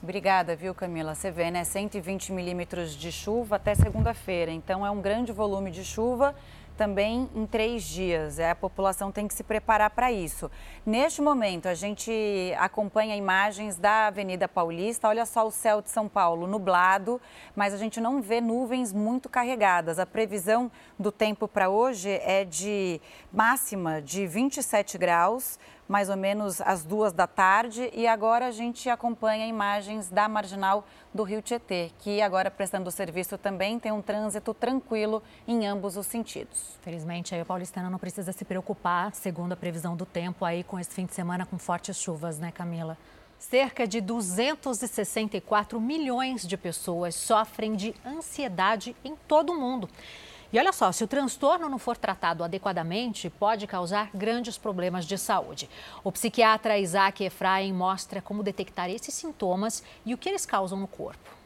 Obrigada, 0.00 0.54
viu, 0.54 0.72
Camila? 0.72 1.16
Você 1.16 1.32
vê, 1.32 1.50
né? 1.50 1.64
120 1.64 2.30
milímetros 2.30 2.94
de 2.94 3.10
chuva 3.10 3.56
até 3.56 3.74
segunda-feira. 3.74 4.52
Então, 4.52 4.86
é 4.86 4.90
um 4.92 5.00
grande 5.00 5.32
volume 5.32 5.72
de 5.72 5.84
chuva 5.84 6.36
também 6.80 7.28
em 7.34 7.44
três 7.44 7.82
dias. 7.82 8.38
É, 8.38 8.52
a 8.52 8.54
população 8.54 9.12
tem 9.12 9.28
que 9.28 9.34
se 9.34 9.42
preparar 9.42 9.90
para 9.90 10.10
isso. 10.10 10.50
Neste 10.86 11.20
momento, 11.20 11.68
a 11.68 11.74
gente 11.74 12.10
acompanha 12.56 13.14
imagens 13.14 13.76
da 13.76 14.06
Avenida 14.06 14.48
Paulista. 14.48 15.06
Olha 15.06 15.26
só 15.26 15.46
o 15.46 15.50
céu 15.50 15.82
de 15.82 15.90
São 15.90 16.08
Paulo 16.08 16.46
nublado, 16.46 17.20
mas 17.54 17.74
a 17.74 17.76
gente 17.76 18.00
não 18.00 18.22
vê 18.22 18.40
nuvens 18.40 18.94
muito 18.94 19.28
carregadas. 19.28 19.98
A 19.98 20.06
previsão 20.06 20.72
do 20.98 21.12
tempo 21.12 21.46
para 21.46 21.68
hoje 21.68 22.18
é 22.24 22.46
de 22.46 22.98
máxima 23.30 24.00
de 24.00 24.26
27 24.26 24.96
graus 24.96 25.58
mais 25.90 26.08
ou 26.08 26.16
menos 26.16 26.60
às 26.60 26.84
duas 26.84 27.12
da 27.12 27.26
tarde. 27.26 27.90
E 27.92 28.06
agora 28.06 28.46
a 28.46 28.50
gente 28.52 28.88
acompanha 28.88 29.44
imagens 29.44 30.08
da 30.08 30.28
marginal 30.28 30.86
do 31.12 31.24
Rio 31.24 31.42
Tietê, 31.42 31.90
que 31.98 32.22
agora 32.22 32.48
prestando 32.48 32.88
serviço 32.92 33.36
também 33.36 33.76
tem 33.76 33.90
um 33.90 34.00
trânsito 34.00 34.54
tranquilo 34.54 35.20
em 35.48 35.66
ambos 35.66 35.96
os 35.96 36.06
sentidos. 36.06 36.78
Felizmente, 36.80 37.34
aí 37.34 37.42
o 37.42 37.44
paulistano 37.44 37.90
não 37.90 37.98
precisa 37.98 38.30
se 38.30 38.44
preocupar, 38.44 39.12
segundo 39.16 39.50
a 39.50 39.56
previsão 39.56 39.96
do 39.96 40.06
tempo, 40.06 40.44
aí 40.44 40.62
com 40.62 40.78
esse 40.78 40.90
fim 40.90 41.06
de 41.06 41.12
semana 41.12 41.44
com 41.44 41.58
fortes 41.58 41.96
chuvas, 41.96 42.38
né, 42.38 42.52
Camila? 42.52 42.96
Cerca 43.36 43.84
de 43.84 44.00
264 44.00 45.80
milhões 45.80 46.46
de 46.46 46.56
pessoas 46.56 47.16
sofrem 47.16 47.74
de 47.74 47.96
ansiedade 48.06 48.94
em 49.04 49.16
todo 49.26 49.52
o 49.52 49.58
mundo. 49.58 49.88
E 50.52 50.58
olha 50.58 50.72
só, 50.72 50.90
se 50.90 51.04
o 51.04 51.06
transtorno 51.06 51.68
não 51.68 51.78
for 51.78 51.96
tratado 51.96 52.42
adequadamente, 52.42 53.30
pode 53.30 53.68
causar 53.68 54.10
grandes 54.12 54.58
problemas 54.58 55.04
de 55.04 55.16
saúde. 55.16 55.70
O 56.02 56.10
psiquiatra 56.10 56.76
Isaac 56.76 57.22
Efraim 57.22 57.72
mostra 57.72 58.20
como 58.20 58.42
detectar 58.42 58.90
esses 58.90 59.14
sintomas 59.14 59.84
e 60.04 60.12
o 60.12 60.18
que 60.18 60.28
eles 60.28 60.44
causam 60.44 60.80
no 60.80 60.88
corpo. 60.88 61.40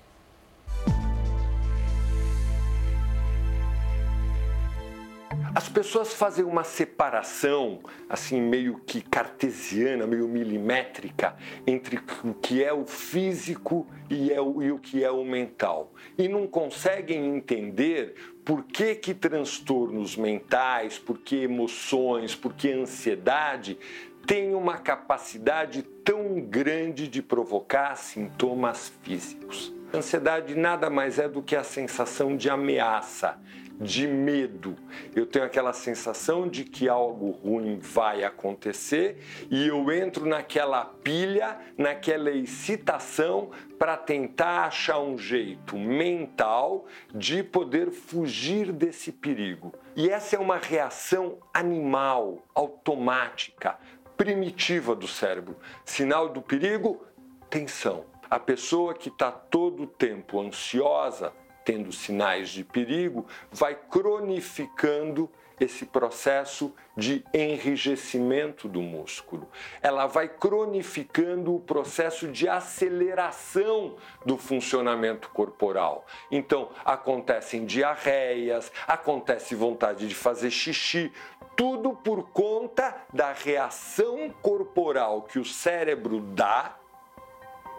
As 5.55 5.69
pessoas 5.69 6.13
fazem 6.13 6.45
uma 6.45 6.65
separação, 6.65 7.81
assim, 8.09 8.41
meio 8.41 8.81
que 8.81 9.01
cartesiana, 9.01 10.05
meio 10.05 10.27
milimétrica, 10.27 11.37
entre 11.65 12.01
o 12.25 12.35
que 12.35 12.63
é 12.63 12.73
o 12.73 12.85
físico 12.85 13.87
e, 14.11 14.33
é 14.33 14.41
o, 14.41 14.61
e 14.61 14.73
o 14.73 14.79
que 14.81 15.05
é 15.05 15.11
o 15.11 15.25
mental. 15.25 15.93
E 16.19 16.27
não 16.27 16.49
conseguem 16.49 17.37
entender 17.37 18.34
por 18.45 18.65
que, 18.65 18.95
que 18.95 19.15
transtornos 19.15 20.17
mentais, 20.17 20.99
por 20.99 21.19
que 21.19 21.37
emoções, 21.43 22.35
por 22.35 22.53
que 22.53 22.71
ansiedade 22.71 23.79
têm 24.27 24.55
uma 24.55 24.77
capacidade 24.77 25.83
tão 25.83 26.41
grande 26.41 27.09
de 27.09 27.23
provocar 27.23 27.97
sintomas 27.97 28.93
físicos. 29.03 29.73
ansiedade 29.93 30.55
nada 30.55 30.91
mais 30.91 31.19
é 31.19 31.29
do 31.29 31.43
que 31.43 31.55
a 31.55 31.63
sensação 31.63 32.37
de 32.37 32.51
ameaça, 32.51 33.39
de 33.81 34.07
medo. 34.07 34.77
Eu 35.15 35.27
tenho 35.27 35.45
aquela 35.45 35.73
sensação 35.73 36.49
de 36.49 36.65
que 36.65 36.89
algo 36.89 37.31
ruim 37.31 37.79
vai 37.79 38.25
acontecer 38.25 39.19
e 39.51 39.67
eu 39.67 39.91
entro 39.93 40.27
naquela 40.27 40.85
pilha, 40.85 41.59
naquela 41.77 42.31
excitação 42.31 43.51
para 43.79 43.97
tentar 43.97 44.67
achar 44.67 45.01
um 45.01 45.19
jeito 45.19 45.77
mental 45.77 46.87
de 47.13 47.43
poder 47.43 47.91
fugir 47.91 48.73
desse 48.73 49.11
perigo. 49.11 49.75
E 49.97 50.09
essa 50.09 50.37
é 50.37 50.39
uma 50.39 50.57
reação 50.57 51.39
animal, 51.53 52.45
automática, 52.55 53.79
primitiva 54.17 54.95
do 54.95 55.09
cérebro. 55.09 55.57
Sinal 55.85 56.29
do 56.29 56.41
perigo, 56.41 57.05
tensão. 57.51 58.05
A 58.31 58.39
pessoa 58.39 58.95
que 58.95 59.09
está 59.09 59.31
todo 59.31 59.85
o 59.85 59.87
tempo 59.87 60.41
ansiosa, 60.41 61.33
tendo 61.65 61.93
sinais 61.93 62.51
de 62.51 62.63
perigo, 62.63 63.27
vai 63.51 63.75
cronificando 63.75 65.31
esse 65.59 65.87
processo 65.87 66.75
de 66.97 67.25
enrijecimento 67.33 68.69
do 68.69 68.83
músculo. 68.83 69.49
Ela 69.81 70.07
vai 70.07 70.29
cronificando 70.29 71.55
o 71.55 71.61
processo 71.61 72.29
de 72.29 72.49
aceleração 72.49 73.97
do 74.25 74.37
funcionamento 74.37 75.29
corporal. 75.31 76.07
Então, 76.31 76.71
acontecem 76.85 77.65
diarreias, 77.65 78.71
acontece 78.87 79.55
vontade 79.55 80.09
de 80.09 80.15
fazer 80.15 80.51
xixi, 80.51 81.13
tudo 81.57 81.93
por 81.95 82.31
conta 82.31 82.97
da 83.13 83.33
reação 83.33 84.35
corporal 84.43 85.23
que 85.23 85.39
o 85.39 85.45
cérebro 85.45 86.21
dá 86.21 86.77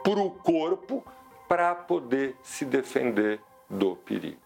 para 0.02 0.20
o 0.20 0.32
corpo 0.32 1.04
para 1.48 1.76
poder 1.76 2.36
se 2.42 2.64
defender 2.64 3.42
do 3.70 3.96
perigo. 3.96 4.38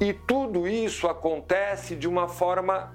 E 0.00 0.12
tudo 0.12 0.66
isso 0.66 1.08
acontece 1.08 1.96
de 1.96 2.08
uma 2.08 2.28
forma 2.28 2.94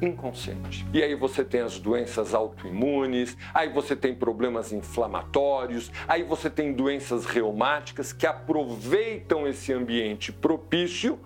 inconsciente. 0.00 0.86
E 0.92 1.02
aí 1.02 1.14
você 1.14 1.44
tem 1.44 1.60
as 1.60 1.78
doenças 1.78 2.34
autoimunes, 2.34 3.36
aí 3.52 3.68
você 3.68 3.96
tem 3.96 4.14
problemas 4.14 4.72
inflamatórios, 4.72 5.90
aí 6.06 6.22
você 6.22 6.48
tem 6.48 6.72
doenças 6.72 7.26
reumáticas 7.26 8.12
que 8.12 8.26
aproveitam 8.26 9.46
esse 9.46 9.72
ambiente 9.72 10.32
propício 10.32 11.18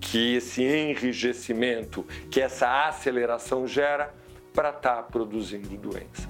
que 0.00 0.36
esse 0.36 0.62
enrijecimento, 0.62 2.04
que 2.30 2.40
essa 2.40 2.86
aceleração 2.86 3.66
gera 3.66 4.14
para 4.52 4.70
estar 4.70 4.96
tá 4.96 5.02
produzindo 5.02 5.76
doenças. 5.76 6.28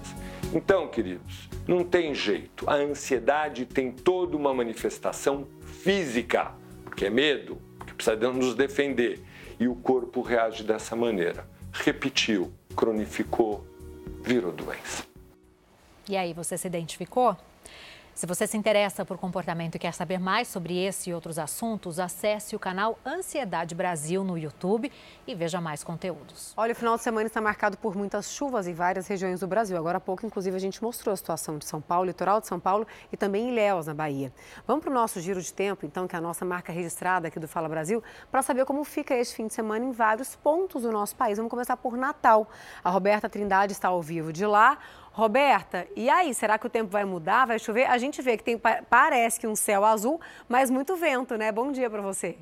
Então, 0.52 0.88
queridos, 0.88 1.48
não 1.66 1.84
tem 1.84 2.14
jeito. 2.14 2.68
A 2.68 2.74
ansiedade 2.74 3.66
tem 3.66 3.92
toda 3.92 4.36
uma 4.36 4.54
manifestação 4.54 5.46
física, 5.82 6.52
que 6.98 7.06
é 7.06 7.10
medo, 7.10 7.62
precisa 7.94 8.16
nos 8.32 8.56
defender. 8.56 9.22
E 9.60 9.68
o 9.68 9.76
corpo 9.76 10.20
reage 10.20 10.64
dessa 10.64 10.96
maneira. 10.96 11.46
Repetiu, 11.72 12.52
cronificou, 12.74 13.64
virou 14.20 14.50
doença. 14.50 15.04
E 16.08 16.16
aí, 16.16 16.32
você 16.32 16.58
se 16.58 16.66
identificou? 16.66 17.36
Se 18.18 18.26
você 18.26 18.48
se 18.48 18.56
interessa 18.56 19.04
por 19.04 19.16
comportamento 19.16 19.76
e 19.76 19.78
quer 19.78 19.94
saber 19.94 20.18
mais 20.18 20.48
sobre 20.48 20.76
esse 20.76 21.08
e 21.08 21.14
outros 21.14 21.38
assuntos, 21.38 22.00
acesse 22.00 22.56
o 22.56 22.58
canal 22.58 22.98
Ansiedade 23.06 23.76
Brasil 23.76 24.24
no 24.24 24.36
YouTube 24.36 24.90
e 25.24 25.36
veja 25.36 25.60
mais 25.60 25.84
conteúdos. 25.84 26.52
Olha, 26.56 26.72
o 26.72 26.74
final 26.74 26.96
de 26.96 27.04
semana 27.04 27.28
está 27.28 27.40
marcado 27.40 27.78
por 27.78 27.94
muitas 27.94 28.32
chuvas 28.32 28.66
em 28.66 28.74
várias 28.74 29.06
regiões 29.06 29.38
do 29.38 29.46
Brasil. 29.46 29.76
Agora 29.76 29.98
há 29.98 30.00
pouco, 30.00 30.26
inclusive, 30.26 30.56
a 30.56 30.58
gente 30.58 30.82
mostrou 30.82 31.12
a 31.12 31.16
situação 31.16 31.58
de 31.58 31.64
São 31.64 31.80
Paulo, 31.80 32.06
litoral 32.06 32.40
de 32.40 32.48
São 32.48 32.58
Paulo 32.58 32.88
e 33.12 33.16
também 33.16 33.50
Ilhéus, 33.50 33.86
na 33.86 33.94
Bahia. 33.94 34.32
Vamos 34.66 34.82
para 34.82 34.90
o 34.90 34.94
nosso 34.94 35.20
giro 35.20 35.40
de 35.40 35.52
tempo, 35.52 35.86
então, 35.86 36.08
que 36.08 36.16
é 36.16 36.18
a 36.18 36.20
nossa 36.20 36.44
marca 36.44 36.72
registrada 36.72 37.28
aqui 37.28 37.38
do 37.38 37.46
Fala 37.46 37.68
Brasil, 37.68 38.02
para 38.32 38.42
saber 38.42 38.64
como 38.64 38.82
fica 38.82 39.14
este 39.14 39.36
fim 39.36 39.46
de 39.46 39.54
semana 39.54 39.84
em 39.84 39.92
vários 39.92 40.34
pontos 40.34 40.82
do 40.82 40.90
nosso 40.90 41.14
país. 41.14 41.36
Vamos 41.36 41.50
começar 41.50 41.76
por 41.76 41.96
Natal. 41.96 42.50
A 42.82 42.90
Roberta 42.90 43.28
Trindade 43.28 43.70
está 43.74 43.86
ao 43.86 44.02
vivo 44.02 44.32
de 44.32 44.44
lá. 44.44 44.76
Roberta, 45.18 45.84
e 45.96 46.08
aí, 46.08 46.32
será 46.32 46.56
que 46.56 46.68
o 46.68 46.70
tempo 46.70 46.92
vai 46.92 47.04
mudar? 47.04 47.44
Vai 47.44 47.58
chover? 47.58 47.90
A 47.90 47.98
gente 47.98 48.22
vê 48.22 48.36
que 48.36 48.44
tem, 48.44 48.56
parece 48.56 49.40
que 49.40 49.48
um 49.48 49.56
céu 49.56 49.84
azul, 49.84 50.20
mas 50.48 50.70
muito 50.70 50.94
vento, 50.94 51.36
né? 51.36 51.50
Bom 51.50 51.72
dia 51.72 51.90
para 51.90 52.00
você. 52.00 52.38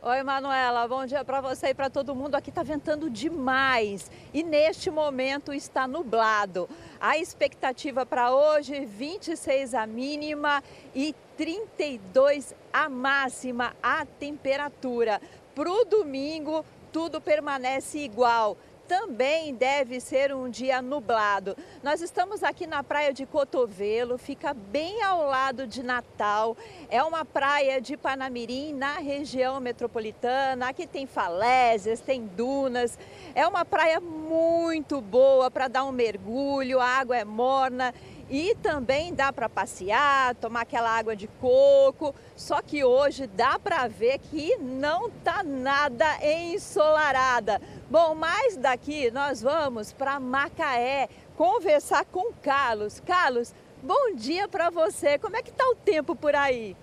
Oi, 0.00 0.22
Manuela, 0.22 0.88
bom 0.88 1.04
dia 1.04 1.22
para 1.22 1.42
você 1.42 1.68
e 1.68 1.74
para 1.74 1.90
todo 1.90 2.14
mundo. 2.14 2.36
Aqui 2.36 2.48
está 2.48 2.62
ventando 2.62 3.10
demais 3.10 4.10
e 4.32 4.42
neste 4.42 4.90
momento 4.90 5.52
está 5.52 5.86
nublado. 5.86 6.70
A 6.98 7.18
expectativa 7.18 8.06
para 8.06 8.34
hoje, 8.34 8.86
26 8.86 9.74
a 9.74 9.86
mínima 9.86 10.64
e 10.94 11.14
32 11.36 12.54
a 12.72 12.88
máxima 12.88 13.76
a 13.82 14.06
temperatura. 14.06 15.20
Para 15.54 15.70
o 15.70 15.84
domingo, 15.84 16.64
tudo 16.90 17.20
permanece 17.20 17.98
igual 17.98 18.56
também 18.88 19.54
deve 19.54 20.00
ser 20.00 20.34
um 20.34 20.48
dia 20.48 20.82
nublado. 20.82 21.56
Nós 21.82 22.00
estamos 22.00 22.42
aqui 22.42 22.66
na 22.66 22.82
praia 22.82 23.12
de 23.12 23.26
Cotovelo, 23.26 24.18
fica 24.18 24.52
bem 24.52 25.02
ao 25.02 25.26
lado 25.26 25.66
de 25.66 25.82
Natal. 25.82 26.56
É 26.90 27.02
uma 27.02 27.24
praia 27.24 27.80
de 27.80 27.96
Panamirim, 27.96 28.72
na 28.72 28.94
região 28.94 29.60
metropolitana. 29.60 30.68
Aqui 30.68 30.86
tem 30.86 31.06
falésias, 31.06 32.00
tem 32.00 32.26
dunas. 32.26 32.98
É 33.34 33.46
uma 33.46 33.64
praia 33.64 34.00
muito 34.00 35.00
boa 35.00 35.50
para 35.50 35.68
dar 35.68 35.84
um 35.84 35.92
mergulho, 35.92 36.80
a 36.80 36.86
água 36.86 37.16
é 37.16 37.24
morna 37.24 37.94
e 38.32 38.54
também 38.62 39.12
dá 39.14 39.30
para 39.30 39.46
passear, 39.46 40.34
tomar 40.36 40.62
aquela 40.62 40.90
água 40.90 41.14
de 41.14 41.28
coco. 41.28 42.14
Só 42.34 42.62
que 42.62 42.82
hoje 42.82 43.26
dá 43.26 43.58
para 43.58 43.86
ver 43.88 44.18
que 44.18 44.56
não 44.56 45.10
tá 45.10 45.42
nada 45.42 46.06
ensolarada. 46.24 47.60
Bom, 47.92 48.14
mas 48.14 48.56
daqui 48.56 49.10
nós 49.10 49.42
vamos 49.42 49.92
para 49.92 50.18
Macaé 50.18 51.10
conversar 51.36 52.06
com 52.06 52.32
Carlos. 52.32 53.00
Carlos, 53.00 53.54
bom 53.82 54.14
dia 54.14 54.48
para 54.48 54.70
você. 54.70 55.18
Como 55.18 55.36
é 55.36 55.42
que 55.42 55.52
tá 55.52 55.68
o 55.68 55.74
tempo 55.74 56.16
por 56.16 56.34
aí? 56.34 56.74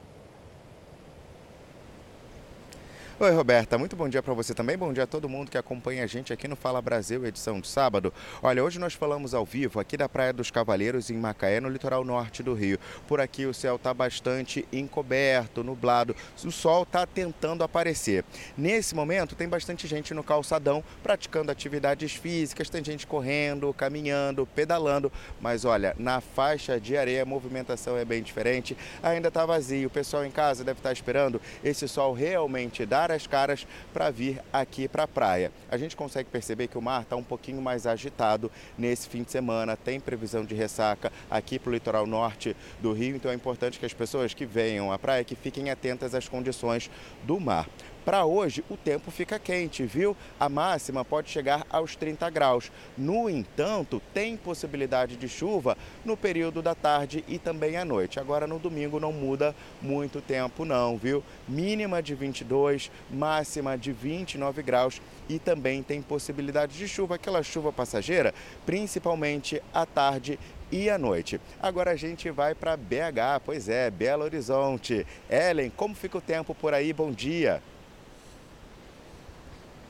Oi, 3.22 3.32
Roberta, 3.32 3.78
muito 3.78 3.98
bom 3.98 4.08
dia 4.08 4.24
para 4.24 4.34
você 4.34 4.54
também. 4.54 4.78
Bom 4.78 4.94
dia 4.94 5.04
a 5.04 5.06
todo 5.06 5.28
mundo 5.28 5.52
que 5.52 5.58
acompanha 5.58 6.06
a 6.06 6.08
gente 6.08 6.32
aqui 6.32 6.48
no 6.48 6.56
Fala 6.56 6.82
Brasil, 6.82 7.26
edição 7.26 7.60
de 7.60 7.68
sábado. 7.68 8.14
Olha, 8.42 8.64
hoje 8.64 8.80
nós 8.80 8.94
falamos 8.94 9.34
ao 9.34 9.44
vivo 9.44 9.78
aqui 9.78 9.98
da 9.98 10.08
Praia 10.08 10.32
dos 10.32 10.50
Cavaleiros, 10.50 11.10
em 11.10 11.18
Macaé, 11.18 11.60
no 11.60 11.68
litoral 11.68 12.06
norte 12.06 12.42
do 12.42 12.54
Rio. 12.54 12.80
Por 13.10 13.20
aqui 13.20 13.46
o 13.46 13.54
céu 13.54 13.76
está 13.76 13.94
bastante 13.94 14.66
encoberto, 14.72 15.66
nublado, 15.66 16.16
o 16.46 16.50
sol 16.50 16.84
está 16.84 17.06
tentando 17.06 17.62
aparecer. 17.62 18.24
Nesse 18.58 18.96
momento, 18.96 19.36
tem 19.36 19.50
bastante 19.50 19.86
gente 19.86 20.14
no 20.14 20.24
calçadão 20.24 20.82
praticando 21.04 21.52
atividades 21.52 22.14
físicas, 22.14 22.70
tem 22.70 22.82
gente 22.82 23.06
correndo, 23.06 23.74
caminhando, 23.74 24.46
pedalando, 24.46 25.12
mas 25.42 25.66
olha, 25.66 25.94
na 26.00 26.22
faixa 26.22 26.80
de 26.80 26.96
areia 26.96 27.24
a 27.24 27.26
movimentação 27.26 27.98
é 27.98 28.06
bem 28.06 28.24
diferente, 28.24 28.78
ainda 29.04 29.28
está 29.28 29.46
vazio. 29.46 29.90
O 29.90 29.92
pessoal 29.92 30.26
em 30.26 30.32
casa 30.32 30.64
deve 30.64 30.80
estar 30.80 30.88
tá 30.88 30.94
esperando 30.94 31.42
esse 31.62 31.86
sol 31.86 32.14
realmente 32.14 32.86
dar 32.86 33.09
as 33.12 33.28
caras 33.28 33.66
para 33.94 34.10
vir 34.10 34.42
aqui 34.52 34.88
para 34.88 35.04
a 35.04 35.08
praia. 35.08 35.52
A 35.70 35.78
gente 35.78 35.96
consegue 35.96 36.30
perceber 36.30 36.68
que 36.68 36.78
o 36.78 36.82
mar 36.82 37.04
está 37.04 37.16
um 37.16 37.24
pouquinho 37.24 37.62
mais 37.62 37.86
agitado 37.86 38.52
nesse 38.78 39.08
fim 39.08 39.24
de 39.24 39.32
semana, 39.32 39.78
tem 39.78 40.00
previsão 40.00 40.44
de 40.44 40.56
ressaca 40.56 41.12
aqui 41.30 41.60
para 41.60 41.70
o 41.70 41.74
litoral 41.74 42.06
norte 42.06 42.56
do 42.82 42.94
Rio, 42.94 43.16
então 43.16 43.32
é 43.32 43.34
importante 43.34 43.80
que 43.80 43.86
as 43.86 43.94
pessoas 43.94 44.34
que 44.34 44.46
venham 44.46 44.92
à 44.92 45.00
praia 45.00 45.24
que 45.24 45.36
fiquem 45.36 45.70
atentas 45.70 46.14
às 46.16 46.28
condições 46.28 46.90
do 47.24 47.40
mar. 47.40 47.68
Para 48.10 48.26
hoje, 48.26 48.64
o 48.72 48.76
tempo 48.76 49.12
fica 49.12 49.38
quente, 49.38 49.86
viu? 49.86 50.18
A 50.40 50.50
máxima 50.50 51.06
pode 51.06 51.30
chegar 51.30 51.64
aos 51.70 51.96
30 51.96 52.28
graus. 52.32 52.72
No 52.98 53.30
entanto, 53.30 54.02
tem 54.16 54.36
possibilidade 54.36 55.16
de 55.16 55.30
chuva 55.30 55.78
no 56.04 56.18
período 56.18 56.60
da 56.60 56.74
tarde 56.74 57.24
e 57.28 57.38
também 57.38 57.78
à 57.78 57.86
noite. 57.86 58.20
Agora, 58.20 58.48
no 58.48 58.58
domingo, 58.58 59.00
não 59.00 59.14
muda 59.14 59.56
muito 59.80 60.22
tempo, 60.22 60.66
não, 60.66 60.98
viu? 60.98 61.24
Mínima 61.48 62.02
de 62.02 62.16
22, 62.16 62.90
máxima 63.12 63.78
de 63.78 63.92
29 63.92 64.64
graus 64.64 65.00
e 65.30 65.38
também 65.38 65.84
tem 65.84 66.02
possibilidade 66.02 66.76
de 66.80 66.88
chuva, 66.88 67.14
aquela 67.14 67.44
chuva 67.44 67.72
passageira, 67.72 68.34
principalmente 68.66 69.62
à 69.72 69.86
tarde 69.86 70.40
e 70.72 70.90
à 70.90 70.98
noite. 70.98 71.40
Agora 71.62 71.92
a 71.92 71.96
gente 71.96 72.32
vai 72.32 72.56
para 72.56 72.76
BH, 72.76 73.44
pois 73.46 73.70
é, 73.70 73.92
Belo 73.92 74.24
Horizonte. 74.24 75.06
Ellen, 75.30 75.70
como 75.70 75.94
fica 75.94 76.18
o 76.18 76.22
tempo 76.22 76.56
por 76.56 76.74
aí? 76.74 76.92
Bom 76.92 77.12
dia. 77.12 77.62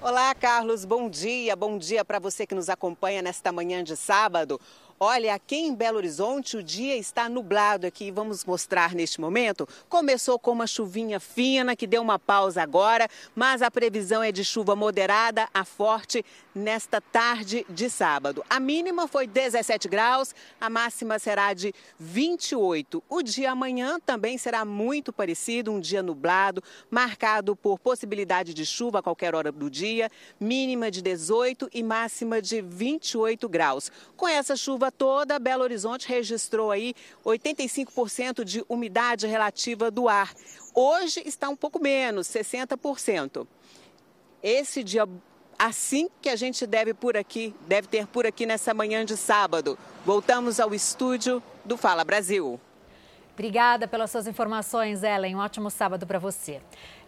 Olá, 0.02 0.34
Carlos, 0.34 0.86
bom 0.86 1.10
dia. 1.10 1.58
Bom 1.58 1.78
dia 1.78 2.06
para 2.06 2.20
você 2.20 2.47
que 2.47 2.56
nos 2.56 2.70
acompanha 2.70 3.22
nesta 3.22 3.52
manhã 3.52 3.84
de 3.84 3.97
sábado. 3.97 4.58
Olha, 5.02 5.34
aqui 5.34 5.56
em 5.56 5.74
Belo 5.74 5.95
Horizonte 5.95 6.58
o 6.58 6.64
dia 6.64 6.97
está 6.97 7.30
nublado 7.30 7.88
aqui. 7.88 8.12
Vamos 8.12 8.43
mostrar 8.43 8.93
neste 8.93 9.22
momento. 9.22 9.66
Começou 9.88 10.38
com 10.38 10.52
uma 10.52 10.68
chuvinha 10.68 11.22
fina 11.22 11.74
que 11.74 11.88
deu 11.88 12.02
uma 12.02 12.20
pausa 12.20 12.62
agora, 12.62 13.08
mas 13.34 13.62
a 13.62 13.72
previsão 13.72 14.22
é 14.22 14.30
de 14.30 14.43
chuva 14.43 14.76
moderada 14.76 15.47
a 15.54 15.64
forte 15.64 16.22
nesta 16.54 17.00
tarde 17.00 17.66
de 17.70 17.89
sábado. 17.89 18.43
A 18.50 18.60
mínima 18.60 19.08
foi 19.08 19.26
17 19.26 19.88
graus, 19.88 20.36
a 20.60 20.70
máxima 20.70 21.18
será 21.18 21.54
de 21.54 21.74
28. 21.97 23.02
O 23.08 23.22
dia 23.22 23.52
amanhã 23.52 24.02
também 24.06 24.38
será 24.38 24.66
muito 24.66 25.14
parecido, 25.14 25.72
um 25.72 25.80
dia 25.80 26.04
nublado, 26.04 26.62
marcado 26.91 27.56
por 27.56 27.80
possibilidade 27.80 28.54
de 28.54 28.66
chuva 28.66 29.00
a 29.00 29.04
qualquer 29.04 29.34
hora 29.34 29.50
do 29.50 29.70
dia, 29.70 30.10
mínima 30.38 30.91
de 30.91 31.02
18 31.02 31.70
e 31.74 31.82
máxima 31.82 32.41
de 32.41 32.62
28 32.62 33.47
graus. 33.47 33.89
Com 34.18 34.28
essa 34.28 34.58
chuva 34.58 34.89
toda, 34.92 35.40
Belo 35.40 35.64
Horizonte 35.64 36.08
registrou 36.08 36.72
aí 36.72 36.94
85% 37.26 38.44
de 38.44 38.64
umidade 38.68 39.28
relativa 39.28 39.90
do 39.90 40.08
ar. 40.08 40.34
Hoje 40.74 41.22
está 41.26 41.50
um 41.50 41.56
pouco 41.56 41.82
menos, 41.82 42.28
60%. 42.28 43.48
Esse 44.42 44.84
dia 44.84 45.08
assim 45.58 46.10
que 46.22 46.30
a 46.30 46.36
gente 46.38 46.66
deve 46.66 46.94
por 46.94 47.18
aqui, 47.18 47.54
deve 47.68 47.88
ter 47.88 48.08
por 48.08 48.26
aqui 48.26 48.46
nessa 48.46 48.74
manhã 48.74 49.04
de 49.04 49.18
sábado. 49.18 49.78
Voltamos 50.06 50.60
ao 50.60 50.74
estúdio 50.74 51.44
do 51.66 51.76
Fala 51.76 52.06
Brasil. 52.06 52.60
Obrigada 53.40 53.88
pelas 53.88 54.12
suas 54.12 54.28
informações, 54.28 55.02
Ellen. 55.02 55.38
Um 55.38 55.40
ótimo 55.40 55.70
sábado 55.70 56.06
para 56.06 56.20
você. 56.20 56.60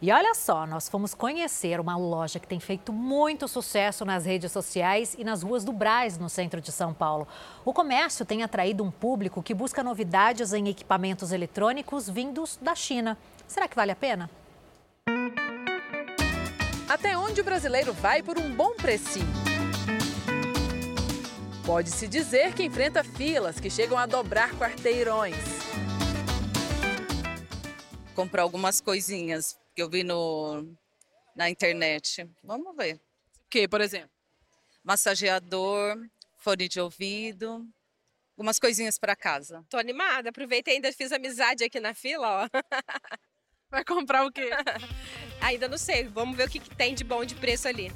E 0.01 0.13
olha 0.13 0.33
só, 0.33 0.65
nós 0.65 0.87
fomos 0.87 1.13
conhecer 1.13 1.77
uma 1.77 1.97
loja 1.97 2.39
que 2.39 2.47
tem 2.47 2.57
feito 2.57 2.93
muito 2.93 3.49
sucesso 3.49 4.05
nas 4.05 4.25
redes 4.25 4.49
sociais 4.49 5.13
e 5.19 5.25
nas 5.25 5.43
ruas 5.43 5.65
do 5.65 5.73
Braz, 5.73 6.17
no 6.17 6.29
centro 6.29 6.61
de 6.61 6.71
São 6.71 6.93
Paulo. 6.93 7.27
O 7.65 7.73
comércio 7.73 8.25
tem 8.25 8.43
atraído 8.43 8.81
um 8.81 8.89
público 8.89 9.43
que 9.43 9.53
busca 9.53 9.83
novidades 9.83 10.53
em 10.53 10.69
equipamentos 10.69 11.33
eletrônicos 11.33 12.09
vindos 12.09 12.57
da 12.61 12.75
China. 12.75 13.17
Será 13.45 13.67
que 13.67 13.75
vale 13.75 13.91
a 13.91 13.95
pena? 13.97 14.29
Até 16.87 17.17
onde 17.17 17.41
o 17.41 17.43
brasileiro 17.43 17.91
vai 17.91 18.23
por 18.23 18.37
um 18.37 18.49
bom 18.55 18.71
precinho? 18.75 19.27
Pode-se 21.65 22.07
dizer 22.07 22.53
que 22.53 22.63
enfrenta 22.63 23.03
filas 23.03 23.59
que 23.59 23.69
chegam 23.69 23.97
a 23.97 24.05
dobrar 24.05 24.51
quarteirões. 24.51 25.90
Comprar 28.15 28.43
algumas 28.43 28.81
coisinhas 28.81 29.57
que 29.75 29.81
eu 29.81 29.89
vi 29.89 30.03
no, 30.03 30.75
na 31.35 31.49
internet. 31.49 32.29
Vamos 32.43 32.75
ver. 32.75 32.95
O 32.95 33.49
que, 33.49 33.67
por 33.67 33.81
exemplo? 33.81 34.11
Massageador, 34.83 35.97
fone 36.37 36.67
de 36.67 36.79
ouvido, 36.79 37.65
algumas 38.31 38.59
coisinhas 38.59 38.97
para 38.97 39.15
casa. 39.15 39.63
Tô 39.69 39.77
animada, 39.77 40.29
aproveitei 40.29 40.75
ainda 40.75 40.91
fiz 40.91 41.11
amizade 41.11 41.63
aqui 41.63 41.79
na 41.79 41.93
fila, 41.93 42.45
ó. 42.45 42.49
Vai 43.69 43.85
comprar 43.85 44.25
o 44.25 44.31
quê? 44.31 44.49
ainda 45.39 45.69
não 45.69 45.77
sei, 45.77 46.07
vamos 46.07 46.35
ver 46.35 46.47
o 46.47 46.51
que, 46.51 46.59
que 46.59 46.75
tem 46.75 46.93
de 46.93 47.03
bom 47.03 47.23
de 47.23 47.35
preço 47.35 47.67
ali. 47.67 47.89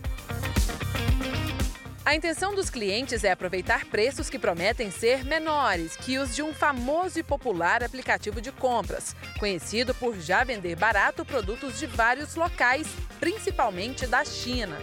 A 2.06 2.14
intenção 2.14 2.54
dos 2.54 2.70
clientes 2.70 3.24
é 3.24 3.32
aproveitar 3.32 3.86
preços 3.86 4.30
que 4.30 4.38
prometem 4.38 4.92
ser 4.92 5.26
menores 5.26 5.96
que 5.96 6.20
os 6.20 6.36
de 6.36 6.44
um 6.44 6.54
famoso 6.54 7.18
e 7.18 7.24
popular 7.24 7.84
aplicativo 7.84 8.40
de 8.40 8.52
compras, 8.52 9.16
conhecido 9.40 9.92
por 9.96 10.16
já 10.20 10.44
vender 10.44 10.76
barato 10.76 11.26
produtos 11.26 11.80
de 11.80 11.88
vários 11.88 12.36
locais, 12.36 12.88
principalmente 13.20 14.06
da 14.06 14.24
China. 14.24 14.78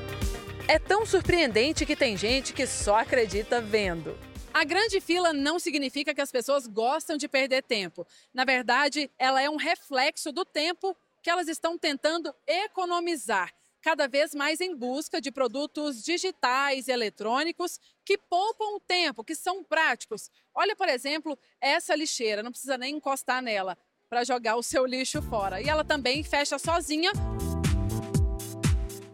É 0.66 0.80
tão 0.80 1.06
surpreendente 1.06 1.86
que 1.86 1.94
tem 1.94 2.16
gente 2.16 2.52
que 2.52 2.66
só 2.66 2.96
acredita 2.96 3.60
vendo. 3.60 4.18
A 4.52 4.64
grande 4.64 5.00
fila 5.00 5.32
não 5.32 5.60
significa 5.60 6.12
que 6.12 6.20
as 6.20 6.32
pessoas 6.32 6.66
gostam 6.66 7.16
de 7.16 7.28
perder 7.28 7.62
tempo. 7.62 8.04
Na 8.34 8.44
verdade, 8.44 9.08
ela 9.16 9.40
é 9.40 9.48
um 9.48 9.56
reflexo 9.56 10.32
do 10.32 10.44
tempo 10.44 10.96
que 11.22 11.30
elas 11.30 11.46
estão 11.46 11.78
tentando 11.78 12.34
economizar 12.48 13.52
cada 13.82 14.06
vez 14.06 14.34
mais 14.34 14.60
em 14.60 14.74
busca 14.76 15.20
de 15.20 15.32
produtos 15.32 16.02
digitais 16.02 16.86
e 16.86 16.92
eletrônicos 16.92 17.80
que 18.04 18.16
poupam 18.16 18.76
o 18.76 18.80
tempo, 18.80 19.24
que 19.24 19.34
são 19.34 19.64
práticos. 19.64 20.30
Olha, 20.54 20.76
por 20.76 20.88
exemplo, 20.88 21.36
essa 21.60 21.94
lixeira, 21.94 22.42
não 22.42 22.52
precisa 22.52 22.78
nem 22.78 22.96
encostar 22.96 23.42
nela 23.42 23.76
para 24.08 24.24
jogar 24.24 24.56
o 24.56 24.62
seu 24.62 24.86
lixo 24.86 25.20
fora. 25.22 25.60
E 25.60 25.68
ela 25.68 25.84
também 25.84 26.22
fecha 26.22 26.58
sozinha. 26.58 27.10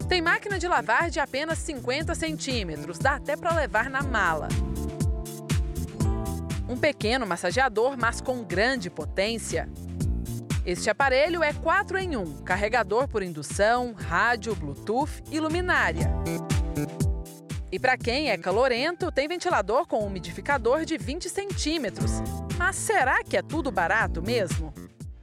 Tem 0.09 0.21
máquina 0.21 0.59
de 0.59 0.67
lavar 0.67 1.11
de 1.11 1.21
apenas 1.21 1.59
50 1.59 2.15
centímetros, 2.15 2.99
dá 2.99 3.17
até 3.17 3.37
para 3.37 3.55
levar 3.55 3.89
na 3.89 4.03
mala. 4.03 4.49
Um 6.69 6.77
pequeno 6.77 7.27
massageador, 7.27 7.97
mas 7.97 8.21
com 8.21 8.43
grande 8.43 8.91
potência, 8.91 9.69
este 10.65 10.91
aparelho 10.91 11.43
é 11.43 11.53
4 11.53 11.99
em 11.99 12.17
1, 12.17 12.43
carregador 12.43 13.09
por 13.09 13.23
indução, 13.23 13.93
rádio, 13.93 14.55
Bluetooth 14.55 15.23
e 15.31 15.41
luminária. 15.41 16.11
E 17.71 17.79
para 17.79 17.97
quem 17.97 18.31
é 18.31 18.39
calorento, 18.39 19.13
tem 19.13 19.29
ventilador 19.29 19.87
com 19.87 20.05
umidificador 20.05 20.85
de 20.85 20.97
20 20.97 21.29
centímetros. 21.29 22.13
Mas 22.57 22.77
será 22.77 23.23
que 23.23 23.37
é 23.37 23.43
tudo 23.43 23.71
barato 23.71 24.23
mesmo? 24.23 24.73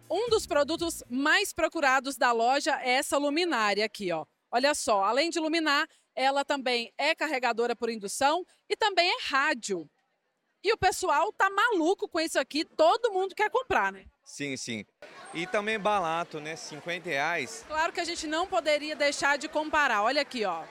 Um 0.09 0.29
dos 0.29 0.45
produtos 0.45 1.03
mais 1.09 1.51
procurados 1.51 2.15
da 2.17 2.31
loja 2.31 2.79
é 2.81 2.91
essa 2.95 3.17
luminária 3.17 3.85
aqui, 3.85 4.11
ó. 4.11 4.25
Olha 4.51 4.73
só, 4.73 5.03
além 5.03 5.29
de 5.29 5.39
iluminar, 5.39 5.87
ela 6.15 6.45
também 6.45 6.93
é 6.97 7.13
carregadora 7.13 7.75
por 7.75 7.89
indução 7.89 8.45
e 8.69 8.75
também 8.75 9.09
é 9.09 9.17
rádio. 9.27 9.89
E 10.63 10.71
o 10.71 10.77
pessoal 10.77 11.33
tá 11.33 11.49
maluco 11.49 12.07
com 12.07 12.19
isso 12.19 12.39
aqui, 12.39 12.63
todo 12.63 13.11
mundo 13.11 13.35
quer 13.35 13.49
comprar, 13.49 13.91
né? 13.91 14.05
Sim, 14.25 14.57
sim. 14.57 14.83
E 15.33 15.45
também 15.45 15.79
barato, 15.79 16.39
né? 16.39 16.55
50 16.55 17.07
reais. 17.07 17.63
Claro 17.67 17.93
que 17.93 17.99
a 17.99 18.03
gente 18.03 18.25
não 18.25 18.47
poderia 18.47 18.95
deixar 18.95 19.37
de 19.37 19.47
comparar. 19.47 20.01
Olha 20.01 20.21
aqui, 20.21 20.43
ó. 20.43 20.63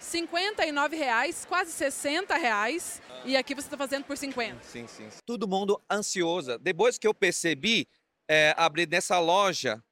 59 0.00 0.96
reais, 0.96 1.44
quase 1.44 1.70
60 1.72 2.34
reais. 2.36 3.02
E 3.24 3.36
aqui 3.36 3.54
você 3.54 3.66
está 3.66 3.76
fazendo 3.76 4.04
por 4.04 4.16
50. 4.16 4.62
Sim, 4.62 4.86
sim. 4.86 5.08
Todo 5.26 5.46
mundo 5.46 5.80
ansioso. 5.90 6.58
Depois 6.58 6.96
que 6.96 7.06
eu 7.06 7.12
percebi 7.12 7.86
é, 8.26 8.54
abrir 8.56 8.88
nessa 8.88 9.18
loja, 9.18 9.82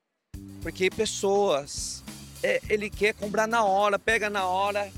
porque 0.62 0.88
pessoas, 0.88 2.03
é, 2.42 2.61
ele 2.68 2.88
quer 2.88 3.14
comprar 3.14 3.47
na 3.47 3.64
hora, 3.64 3.99
pega 3.99 4.30
na 4.30 4.47
hora, 4.47 4.90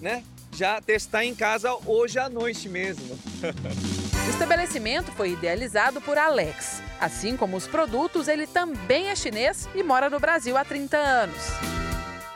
né? 0.00 0.24
Já 0.54 0.80
testar 0.80 1.24
em 1.24 1.34
casa 1.34 1.74
hoje 1.86 2.18
à 2.18 2.28
noite 2.28 2.68
mesmo. 2.68 3.18
o 4.26 4.30
estabelecimento 4.30 5.10
foi 5.12 5.32
idealizado 5.32 6.00
por 6.00 6.16
Alex. 6.16 6.80
Assim 7.00 7.36
como 7.36 7.56
os 7.56 7.66
produtos, 7.66 8.28
ele 8.28 8.46
também 8.46 9.08
é 9.08 9.16
chinês 9.16 9.68
e 9.74 9.82
mora 9.82 10.08
no 10.08 10.20
Brasil 10.20 10.56
há 10.56 10.64
30 10.64 10.96
anos. 10.96 11.42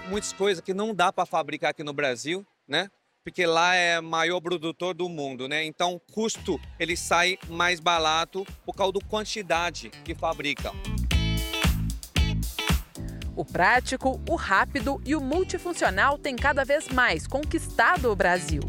Muitas 0.09 0.32
coisas 0.32 0.62
que 0.62 0.74
não 0.74 0.95
dá 0.95 1.12
para 1.12 1.24
fabricar 1.26 1.70
aqui 1.70 1.84
no 1.84 1.93
Brasil, 1.93 2.45
né? 2.66 2.89
Porque 3.22 3.47
lá 3.47 3.74
é 3.74 3.99
o 4.01 4.03
maior 4.03 4.41
produtor 4.41 4.95
do 4.95 5.09
mundo, 5.09 5.49
né? 5.49 5.64
Então, 5.64 5.95
o 5.95 6.01
custo 6.01 6.61
ele 6.78 6.97
sai 6.97 7.39
mais 7.49 7.80
barato 7.80 8.45
por 8.64 8.74
causa 8.74 8.95
da 8.95 9.01
quantidade 9.01 9.91
que 10.05 10.14
fabrica. 10.14 10.72
O 13.34 13.45
prático, 13.45 14.20
o 14.28 14.34
rápido 14.34 15.01
e 15.05 15.14
o 15.14 15.20
multifuncional 15.20 16.18
tem 16.18 16.34
cada 16.37 16.64
vez 16.64 16.89
mais 16.89 17.26
conquistado 17.26 18.11
o 18.11 18.16
Brasil. 18.16 18.62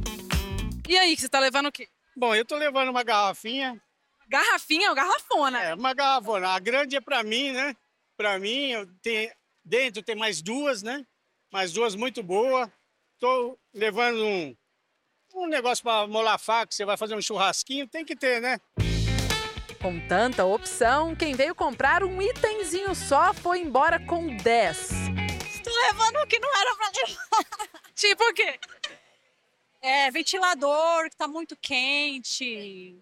E 0.87 0.97
aí, 0.97 1.15
você 1.15 1.27
está 1.27 1.39
levando 1.39 1.67
o 1.67 1.71
quê? 1.71 1.87
Bom, 2.17 2.33
eu 2.33 2.41
estou 2.41 2.57
levando 2.57 2.89
uma 2.89 3.03
garrafinha 3.03 3.79
Garrafinha 4.27 4.89
ou 4.89 4.95
garrafona? 4.95 5.63
É, 5.63 5.75
uma 5.75 5.93
garrafona. 5.93 6.49
A 6.49 6.59
grande 6.59 6.95
é 6.95 7.01
para 7.01 7.23
mim, 7.23 7.51
né? 7.51 7.75
Para 8.17 8.39
mim, 8.39 8.71
eu 8.71 8.87
tenho, 9.03 9.31
dentro 9.63 10.01
tem 10.01 10.15
mais 10.15 10.41
duas, 10.41 10.81
né? 10.81 11.05
Mais 11.53 11.71
duas 11.71 11.95
muito 11.95 12.23
boas. 12.23 12.67
Estou 13.13 13.57
levando 13.71 14.25
um, 14.25 14.55
um 15.35 15.47
negócio 15.47 15.83
para 15.83 16.07
molar 16.07 16.39
faca, 16.39 16.71
você 16.71 16.83
vai 16.83 16.97
fazer 16.97 17.15
um 17.15 17.21
churrasquinho, 17.21 17.87
tem 17.87 18.03
que 18.03 18.15
ter, 18.15 18.41
né? 18.41 18.59
Com 19.79 19.99
tanta 20.07 20.43
opção, 20.43 21.15
quem 21.15 21.35
veio 21.35 21.53
comprar 21.53 22.03
um 22.03 22.19
itemzinho 22.19 22.95
só 22.95 23.31
foi 23.31 23.59
embora 23.59 23.99
com 23.99 24.35
10. 24.35 24.91
Estou 25.53 25.73
levando 25.83 26.17
o 26.17 26.27
que 26.27 26.39
não 26.39 26.53
era 26.53 26.75
para 26.75 26.91
levar. 26.95 27.27
tipo 27.95 28.23
o 28.23 28.33
quê? 28.33 28.59
É, 29.81 30.09
ventilador 30.11 31.09
que 31.09 31.15
tá 31.15 31.27
muito 31.27 31.55
quente. 31.55 32.97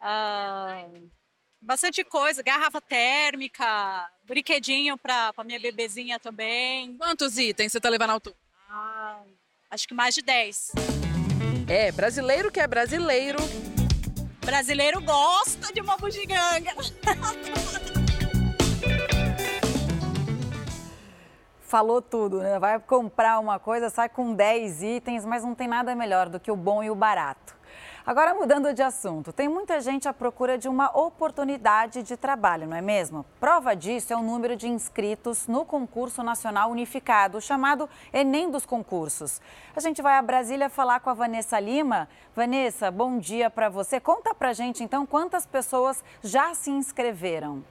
Ah, 0.00 0.86
bastante 1.60 2.02
coisa, 2.04 2.42
garrafa 2.42 2.80
térmica, 2.80 4.10
brinquedinho 4.24 4.96
para 4.96 5.32
minha 5.44 5.60
bebezinha 5.60 6.18
também. 6.18 6.96
Quantos 6.96 7.36
itens 7.36 7.72
você 7.72 7.78
está 7.78 7.88
levando 7.88 8.10
ao 8.10 8.20
todo? 8.20 8.36
Ah, 8.68 9.22
acho 9.70 9.86
que 9.86 9.94
mais 9.94 10.14
de 10.14 10.22
10. 10.22 10.72
É, 11.68 11.92
brasileiro 11.92 12.50
que 12.50 12.60
é 12.60 12.66
brasileiro. 12.66 13.38
Brasileiro 14.44 15.00
gosta 15.02 15.72
de 15.72 15.80
uma 15.80 15.96
bugiganga. 15.96 16.72
Falou 21.70 22.02
tudo, 22.02 22.40
né? 22.40 22.58
Vai 22.58 22.80
comprar 22.80 23.38
uma 23.38 23.60
coisa, 23.60 23.88
sai 23.88 24.08
com 24.08 24.34
10 24.34 24.82
itens, 24.82 25.24
mas 25.24 25.44
não 25.44 25.54
tem 25.54 25.68
nada 25.68 25.94
melhor 25.94 26.28
do 26.28 26.40
que 26.40 26.50
o 26.50 26.56
bom 26.56 26.82
e 26.82 26.90
o 26.90 26.96
barato. 26.96 27.56
Agora, 28.04 28.34
mudando 28.34 28.74
de 28.74 28.82
assunto, 28.82 29.32
tem 29.32 29.48
muita 29.48 29.80
gente 29.80 30.08
à 30.08 30.12
procura 30.12 30.58
de 30.58 30.68
uma 30.68 30.90
oportunidade 30.98 32.02
de 32.02 32.16
trabalho, 32.16 32.66
não 32.66 32.76
é 32.76 32.80
mesmo? 32.80 33.24
Prova 33.38 33.76
disso 33.76 34.12
é 34.12 34.16
o 34.16 34.20
número 34.20 34.56
de 34.56 34.66
inscritos 34.66 35.46
no 35.46 35.64
concurso 35.64 36.24
nacional 36.24 36.72
unificado, 36.72 37.40
chamado 37.40 37.88
Enem 38.12 38.50
dos 38.50 38.66
Concursos. 38.66 39.40
A 39.76 39.78
gente 39.78 40.02
vai 40.02 40.14
a 40.18 40.22
Brasília 40.22 40.68
falar 40.68 40.98
com 40.98 41.10
a 41.10 41.14
Vanessa 41.14 41.60
Lima. 41.60 42.08
Vanessa, 42.34 42.90
bom 42.90 43.16
dia 43.16 43.48
para 43.48 43.68
você. 43.68 44.00
Conta 44.00 44.34
pra 44.34 44.52
gente 44.52 44.82
então 44.82 45.06
quantas 45.06 45.46
pessoas 45.46 46.02
já 46.20 46.52
se 46.52 46.68
inscreveram. 46.68 47.62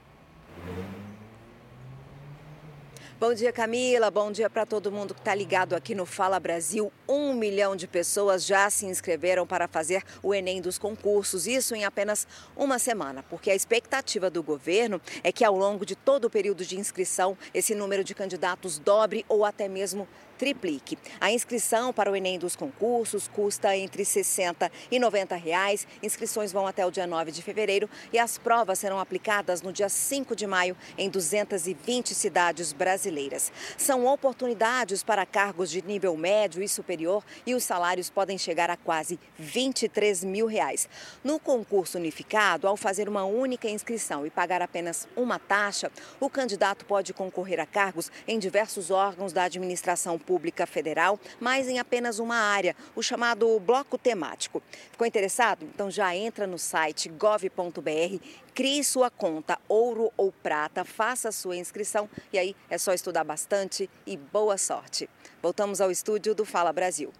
Bom 3.20 3.34
dia, 3.34 3.52
Camila. 3.52 4.10
Bom 4.10 4.32
dia 4.32 4.48
para 4.48 4.64
todo 4.64 4.90
mundo 4.90 5.12
que 5.12 5.20
está 5.20 5.34
ligado 5.34 5.76
aqui 5.76 5.94
no 5.94 6.06
Fala 6.06 6.40
Brasil. 6.40 6.90
Um 7.06 7.34
milhão 7.34 7.76
de 7.76 7.86
pessoas 7.86 8.46
já 8.46 8.70
se 8.70 8.86
inscreveram 8.86 9.46
para 9.46 9.68
fazer 9.68 10.02
o 10.22 10.34
Enem 10.34 10.58
dos 10.62 10.78
concursos, 10.78 11.46
isso 11.46 11.74
em 11.74 11.84
apenas 11.84 12.26
uma 12.56 12.78
semana, 12.78 13.22
porque 13.28 13.50
a 13.50 13.54
expectativa 13.54 14.30
do 14.30 14.42
governo 14.42 14.98
é 15.22 15.30
que 15.30 15.44
ao 15.44 15.54
longo 15.54 15.84
de 15.84 15.94
todo 15.94 16.24
o 16.24 16.30
período 16.30 16.64
de 16.64 16.78
inscrição, 16.78 17.36
esse 17.52 17.74
número 17.74 18.02
de 18.02 18.14
candidatos 18.14 18.78
dobre 18.78 19.22
ou 19.28 19.44
até 19.44 19.68
mesmo 19.68 20.08
triplique. 20.40 20.96
A 21.20 21.30
inscrição 21.30 21.92
para 21.92 22.10
o 22.10 22.16
Enem 22.16 22.38
dos 22.38 22.56
concursos 22.56 23.28
custa 23.28 23.76
entre 23.76 24.06
60 24.06 24.72
e 24.90 24.98
90 24.98 25.36
reais. 25.36 25.86
Inscrições 26.02 26.50
vão 26.50 26.66
até 26.66 26.86
o 26.86 26.90
dia 26.90 27.06
9 27.06 27.30
de 27.30 27.42
fevereiro 27.42 27.90
e 28.10 28.18
as 28.18 28.38
provas 28.38 28.78
serão 28.78 28.98
aplicadas 28.98 29.60
no 29.60 29.70
dia 29.70 29.90
5 29.90 30.34
de 30.34 30.46
maio 30.46 30.74
em 30.96 31.10
220 31.10 32.14
cidades 32.14 32.72
brasileiras. 32.72 33.52
São 33.76 34.06
oportunidades 34.06 35.02
para 35.02 35.26
cargos 35.26 35.70
de 35.70 35.82
nível 35.82 36.16
médio 36.16 36.62
e 36.62 36.68
superior 36.68 37.22
e 37.44 37.54
os 37.54 37.62
salários 37.62 38.08
podem 38.08 38.38
chegar 38.38 38.70
a 38.70 38.78
quase 38.78 39.20
23 39.38 40.24
mil 40.24 40.46
reais. 40.46 40.88
No 41.22 41.38
concurso 41.38 41.98
unificado, 41.98 42.66
ao 42.66 42.78
fazer 42.78 43.10
uma 43.10 43.24
única 43.24 43.68
inscrição 43.68 44.24
e 44.24 44.30
pagar 44.30 44.62
apenas 44.62 45.06
uma 45.14 45.38
taxa, 45.38 45.92
o 46.18 46.30
candidato 46.30 46.86
pode 46.86 47.12
concorrer 47.12 47.60
a 47.60 47.66
cargos 47.66 48.10
em 48.26 48.38
diversos 48.38 48.90
órgãos 48.90 49.34
da 49.34 49.42
administração 49.42 50.18
pública 50.18 50.29
federal, 50.66 51.18
mas 51.38 51.68
em 51.68 51.78
apenas 51.78 52.18
uma 52.18 52.36
área, 52.36 52.76
o 52.94 53.02
chamado 53.02 53.58
bloco 53.60 53.96
temático. 53.96 54.62
Ficou 54.90 55.06
interessado? 55.06 55.64
Então 55.64 55.90
já 55.90 56.14
entra 56.14 56.46
no 56.46 56.58
site 56.58 57.08
gov.br, 57.08 58.24
crie 58.54 58.84
sua 58.84 59.10
conta 59.10 59.58
ouro 59.68 60.12
ou 60.16 60.30
prata, 60.30 60.84
faça 60.84 61.32
sua 61.32 61.56
inscrição 61.56 62.08
e 62.32 62.38
aí 62.38 62.56
é 62.68 62.78
só 62.78 62.92
estudar 62.92 63.24
bastante 63.24 63.88
e 64.06 64.16
boa 64.16 64.58
sorte. 64.58 65.08
Voltamos 65.42 65.80
ao 65.80 65.90
estúdio 65.90 66.34
do 66.34 66.44
Fala 66.44 66.72
Brasil. 66.72 67.12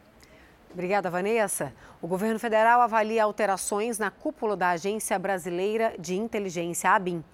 Obrigada, 0.73 1.11
Vanessa. 1.11 1.73
O 2.01 2.07
governo 2.07 2.39
federal 2.39 2.81
avalia 2.81 3.25
alterações 3.25 3.99
na 3.99 4.09
cúpula 4.09 4.57
da 4.57 4.71
Agência 4.71 5.19
Brasileira 5.19 5.95
de 5.99 6.15
Inteligência, 6.15 6.91
ABIN. 6.91 7.25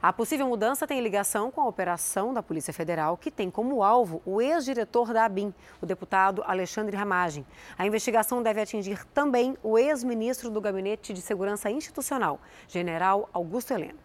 A 0.00 0.14
possível 0.14 0.48
mudança 0.48 0.86
tem 0.86 1.02
ligação 1.02 1.50
com 1.50 1.60
a 1.60 1.68
operação 1.68 2.32
da 2.32 2.42
Polícia 2.42 2.72
Federal, 2.72 3.18
que 3.18 3.30
tem 3.30 3.50
como 3.50 3.82
alvo 3.82 4.22
o 4.24 4.40
ex-diretor 4.40 5.12
da 5.12 5.26
ABIN, 5.26 5.52
o 5.82 5.84
deputado 5.84 6.42
Alexandre 6.46 6.96
Ramagem. 6.96 7.44
A 7.76 7.86
investigação 7.86 8.42
deve 8.42 8.62
atingir 8.62 9.04
também 9.12 9.58
o 9.62 9.78
ex-ministro 9.78 10.50
do 10.50 10.60
Gabinete 10.60 11.12
de 11.12 11.20
Segurança 11.20 11.70
Institucional, 11.70 12.40
general 12.66 13.28
Augusto 13.30 13.74
Heleno. 13.74 13.98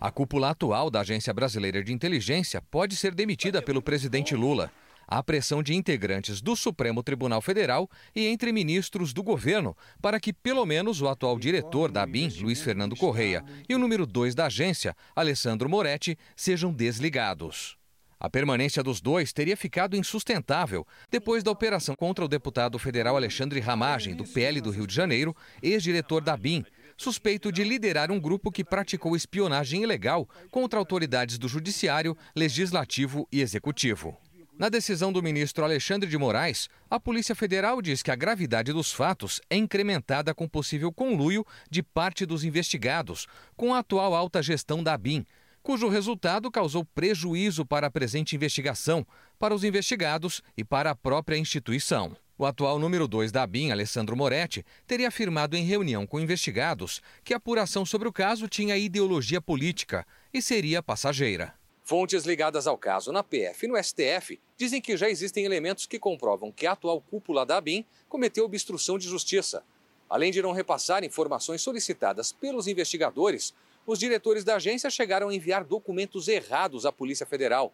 A 0.00 0.10
cúpula 0.10 0.50
atual 0.50 0.88
da 0.90 1.00
Agência 1.00 1.34
Brasileira 1.34 1.84
de 1.84 1.92
Inteligência 1.92 2.62
pode 2.70 2.96
ser 2.96 3.14
demitida 3.14 3.60
pelo 3.60 3.82
presidente 3.82 4.34
Lula 4.34 4.70
a 5.10 5.22
pressão 5.24 5.60
de 5.60 5.74
integrantes 5.74 6.40
do 6.40 6.54
Supremo 6.54 7.02
Tribunal 7.02 7.42
Federal 7.42 7.90
e 8.14 8.28
entre 8.28 8.52
ministros 8.52 9.12
do 9.12 9.24
governo 9.24 9.76
para 10.00 10.20
que 10.20 10.32
pelo 10.32 10.64
menos 10.64 11.02
o 11.02 11.08
atual 11.08 11.36
diretor 11.36 11.90
da 11.90 12.04
ABIN, 12.04 12.28
Luiz 12.40 12.60
Fernando 12.62 12.94
Correia, 12.94 13.44
e 13.68 13.74
o 13.74 13.78
número 13.78 14.06
2 14.06 14.36
da 14.36 14.46
agência, 14.46 14.94
Alessandro 15.16 15.68
Moretti, 15.68 16.16
sejam 16.36 16.72
desligados. 16.72 17.76
A 18.20 18.28
permanência 18.28 18.82
dos 18.82 19.00
dois 19.00 19.32
teria 19.32 19.56
ficado 19.56 19.96
insustentável 19.96 20.86
depois 21.10 21.42
da 21.42 21.50
operação 21.50 21.96
contra 21.96 22.22
o 22.24 22.28
deputado 22.28 22.78
federal 22.78 23.16
Alexandre 23.16 23.60
Ramagem, 23.60 24.14
do 24.14 24.24
PL 24.24 24.60
do 24.60 24.70
Rio 24.70 24.86
de 24.86 24.94
Janeiro, 24.94 25.34
ex-diretor 25.62 26.22
da 26.22 26.36
BIM, 26.36 26.62
suspeito 26.98 27.50
de 27.50 27.64
liderar 27.64 28.10
um 28.10 28.20
grupo 28.20 28.52
que 28.52 28.62
praticou 28.62 29.16
espionagem 29.16 29.82
ilegal 29.82 30.28
contra 30.50 30.78
autoridades 30.78 31.38
do 31.38 31.48
Judiciário, 31.48 32.14
Legislativo 32.36 33.26
e 33.32 33.40
Executivo. 33.40 34.18
Na 34.60 34.68
decisão 34.68 35.10
do 35.10 35.22
ministro 35.22 35.64
Alexandre 35.64 36.06
de 36.06 36.18
Moraes, 36.18 36.68
a 36.90 37.00
Polícia 37.00 37.34
Federal 37.34 37.80
diz 37.80 38.02
que 38.02 38.10
a 38.10 38.14
gravidade 38.14 38.74
dos 38.74 38.92
fatos 38.92 39.40
é 39.48 39.56
incrementada 39.56 40.34
com 40.34 40.46
possível 40.46 40.92
conluio 40.92 41.46
de 41.70 41.82
parte 41.82 42.26
dos 42.26 42.44
investigados 42.44 43.26
com 43.56 43.72
a 43.72 43.78
atual 43.78 44.14
alta 44.14 44.42
gestão 44.42 44.82
da 44.82 44.92
ABIN, 44.92 45.24
cujo 45.62 45.88
resultado 45.88 46.50
causou 46.50 46.84
prejuízo 46.84 47.64
para 47.64 47.86
a 47.86 47.90
presente 47.90 48.36
investigação, 48.36 49.06
para 49.38 49.54
os 49.54 49.64
investigados 49.64 50.42
e 50.54 50.62
para 50.62 50.90
a 50.90 50.94
própria 50.94 51.38
instituição. 51.38 52.14
O 52.36 52.44
atual 52.44 52.78
número 52.78 53.08
2 53.08 53.32
da 53.32 53.44
ABIN, 53.44 53.70
Alessandro 53.70 54.14
Moretti, 54.14 54.62
teria 54.86 55.08
afirmado 55.08 55.56
em 55.56 55.64
reunião 55.64 56.06
com 56.06 56.20
investigados 56.20 57.00
que 57.24 57.32
a 57.32 57.38
apuração 57.38 57.86
sobre 57.86 58.08
o 58.08 58.12
caso 58.12 58.46
tinha 58.46 58.76
ideologia 58.76 59.40
política 59.40 60.06
e 60.34 60.42
seria 60.42 60.82
passageira. 60.82 61.58
Fontes 61.90 62.24
ligadas 62.24 62.68
ao 62.68 62.78
caso 62.78 63.10
na 63.10 63.20
PF 63.20 63.66
e 63.66 63.68
no 63.68 63.76
STF 63.76 64.38
dizem 64.56 64.80
que 64.80 64.96
já 64.96 65.10
existem 65.10 65.44
elementos 65.44 65.86
que 65.86 65.98
comprovam 65.98 66.52
que 66.52 66.64
a 66.64 66.70
atual 66.70 67.00
cúpula 67.00 67.44
da 67.44 67.56
ABIN 67.56 67.84
cometeu 68.08 68.44
obstrução 68.44 68.96
de 68.96 69.08
justiça. 69.08 69.64
Além 70.08 70.30
de 70.30 70.40
não 70.40 70.52
repassar 70.52 71.02
informações 71.02 71.62
solicitadas 71.62 72.30
pelos 72.30 72.68
investigadores, 72.68 73.52
os 73.84 73.98
diretores 73.98 74.44
da 74.44 74.54
agência 74.54 74.88
chegaram 74.88 75.30
a 75.30 75.34
enviar 75.34 75.64
documentos 75.64 76.28
errados 76.28 76.86
à 76.86 76.92
Polícia 76.92 77.26
Federal. 77.26 77.72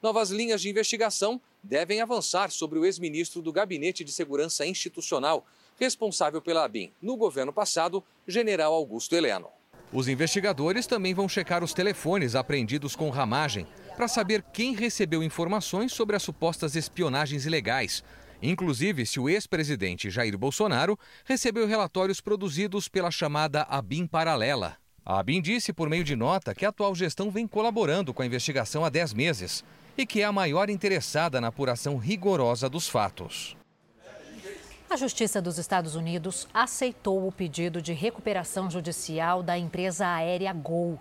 Novas 0.00 0.30
linhas 0.30 0.62
de 0.62 0.70
investigação 0.70 1.40
devem 1.60 2.00
avançar 2.00 2.52
sobre 2.52 2.78
o 2.78 2.84
ex-ministro 2.84 3.42
do 3.42 3.52
Gabinete 3.52 4.04
de 4.04 4.12
Segurança 4.12 4.64
Institucional, 4.66 5.44
responsável 5.80 6.40
pela 6.40 6.62
ABIN 6.64 6.92
no 7.02 7.16
governo 7.16 7.52
passado, 7.52 8.04
general 8.24 8.72
Augusto 8.72 9.16
Heleno. 9.16 9.57
Os 9.92 10.06
investigadores 10.06 10.86
também 10.86 11.14
vão 11.14 11.28
checar 11.28 11.64
os 11.64 11.72
telefones 11.72 12.34
apreendidos 12.34 12.94
com 12.94 13.08
ramagem 13.08 13.66
para 13.96 14.06
saber 14.06 14.44
quem 14.52 14.74
recebeu 14.74 15.22
informações 15.22 15.92
sobre 15.92 16.14
as 16.14 16.22
supostas 16.22 16.76
espionagens 16.76 17.46
ilegais, 17.46 18.04
inclusive 18.42 19.06
se 19.06 19.18
o 19.18 19.28
ex-presidente 19.28 20.10
Jair 20.10 20.36
Bolsonaro 20.36 20.98
recebeu 21.24 21.66
relatórios 21.66 22.20
produzidos 22.20 22.86
pela 22.86 23.10
chamada 23.10 23.62
ABIN 23.62 24.06
Paralela. 24.06 24.76
A 25.04 25.20
ABIN 25.20 25.40
disse 25.40 25.72
por 25.72 25.88
meio 25.88 26.04
de 26.04 26.14
nota 26.14 26.54
que 26.54 26.66
a 26.66 26.68
atual 26.68 26.94
gestão 26.94 27.30
vem 27.30 27.46
colaborando 27.46 28.12
com 28.12 28.20
a 28.20 28.26
investigação 28.26 28.84
há 28.84 28.90
10 28.90 29.14
meses 29.14 29.64
e 29.96 30.04
que 30.04 30.20
é 30.20 30.24
a 30.24 30.30
maior 30.30 30.68
interessada 30.68 31.40
na 31.40 31.48
apuração 31.48 31.96
rigorosa 31.96 32.68
dos 32.68 32.86
fatos. 32.88 33.57
A 34.90 34.96
Justiça 34.96 35.42
dos 35.42 35.58
Estados 35.58 35.94
Unidos 35.94 36.48
aceitou 36.52 37.28
o 37.28 37.30
pedido 37.30 37.82
de 37.82 37.92
recuperação 37.92 38.70
judicial 38.70 39.42
da 39.42 39.58
empresa 39.58 40.08
aérea 40.08 40.50
Gol. 40.50 40.98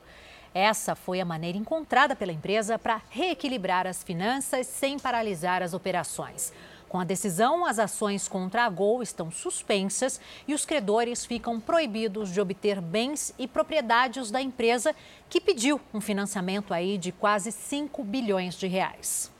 Essa 0.54 0.94
foi 0.94 1.22
a 1.22 1.26
maneira 1.26 1.58
encontrada 1.58 2.14
pela 2.14 2.34
empresa 2.34 2.78
para 2.78 3.02
reequilibrar 3.10 3.88
as 3.88 4.04
finanças 4.04 4.68
sem 4.68 5.00
paralisar 5.00 5.64
as 5.64 5.74
operações. 5.74 6.52
Com 6.90 7.00
a 7.00 7.06
decisão, 7.06 7.66
as 7.66 7.80
ações 7.80 8.28
contra 8.28 8.66
a 8.66 8.70
Gol 8.70 9.02
estão 9.02 9.32
suspensas 9.32 10.20
e 10.46 10.54
os 10.54 10.66
credores 10.66 11.26
ficam 11.26 11.58
proibidos 11.58 12.30
de 12.30 12.42
obter 12.42 12.82
bens 12.82 13.34
e 13.40 13.48
propriedades 13.48 14.30
da 14.30 14.42
empresa 14.42 14.94
que 15.30 15.40
pediu 15.40 15.80
um 15.94 16.02
financiamento 16.02 16.74
aí 16.74 16.98
de 16.98 17.14
quase 17.14 17.54
5 17.54 18.04
bilhões 18.04 18.56
de 18.56 18.68
reais. 18.68 19.37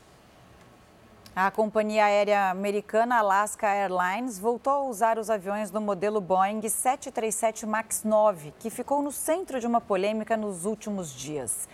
A 1.40 1.52
companhia 1.52 2.06
aérea 2.06 2.50
americana 2.50 3.18
Alaska 3.18 3.68
Airlines 3.68 4.40
voltou 4.40 4.72
a 4.72 4.82
usar 4.82 5.20
os 5.20 5.30
aviões 5.30 5.70
do 5.70 5.80
modelo 5.80 6.20
Boeing 6.20 6.60
737 6.68 7.64
MAX 7.64 8.02
9, 8.02 8.52
que 8.58 8.68
ficou 8.68 9.00
no 9.00 9.12
centro 9.12 9.60
de 9.60 9.66
uma 9.68 9.80
polêmica 9.80 10.36
nos 10.36 10.64
últimos 10.64 11.14
dias. 11.14 11.68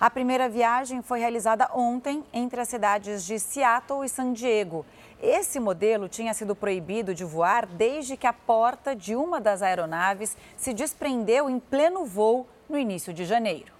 A 0.00 0.08
primeira 0.08 0.48
viagem 0.48 1.02
foi 1.02 1.20
realizada 1.20 1.68
ontem 1.74 2.24
entre 2.32 2.62
as 2.62 2.68
cidades 2.68 3.26
de 3.26 3.38
Seattle 3.38 4.06
e 4.06 4.08
San 4.08 4.32
Diego. 4.32 4.86
Esse 5.20 5.60
modelo 5.60 6.08
tinha 6.08 6.32
sido 6.32 6.56
proibido 6.56 7.14
de 7.14 7.22
voar 7.22 7.66
desde 7.66 8.16
que 8.16 8.26
a 8.26 8.32
porta 8.32 8.96
de 8.96 9.14
uma 9.14 9.38
das 9.38 9.60
aeronaves 9.60 10.34
se 10.56 10.72
desprendeu 10.72 11.50
em 11.50 11.60
pleno 11.60 12.06
voo 12.06 12.48
no 12.70 12.78
início 12.78 13.12
de 13.12 13.26
janeiro. 13.26 13.79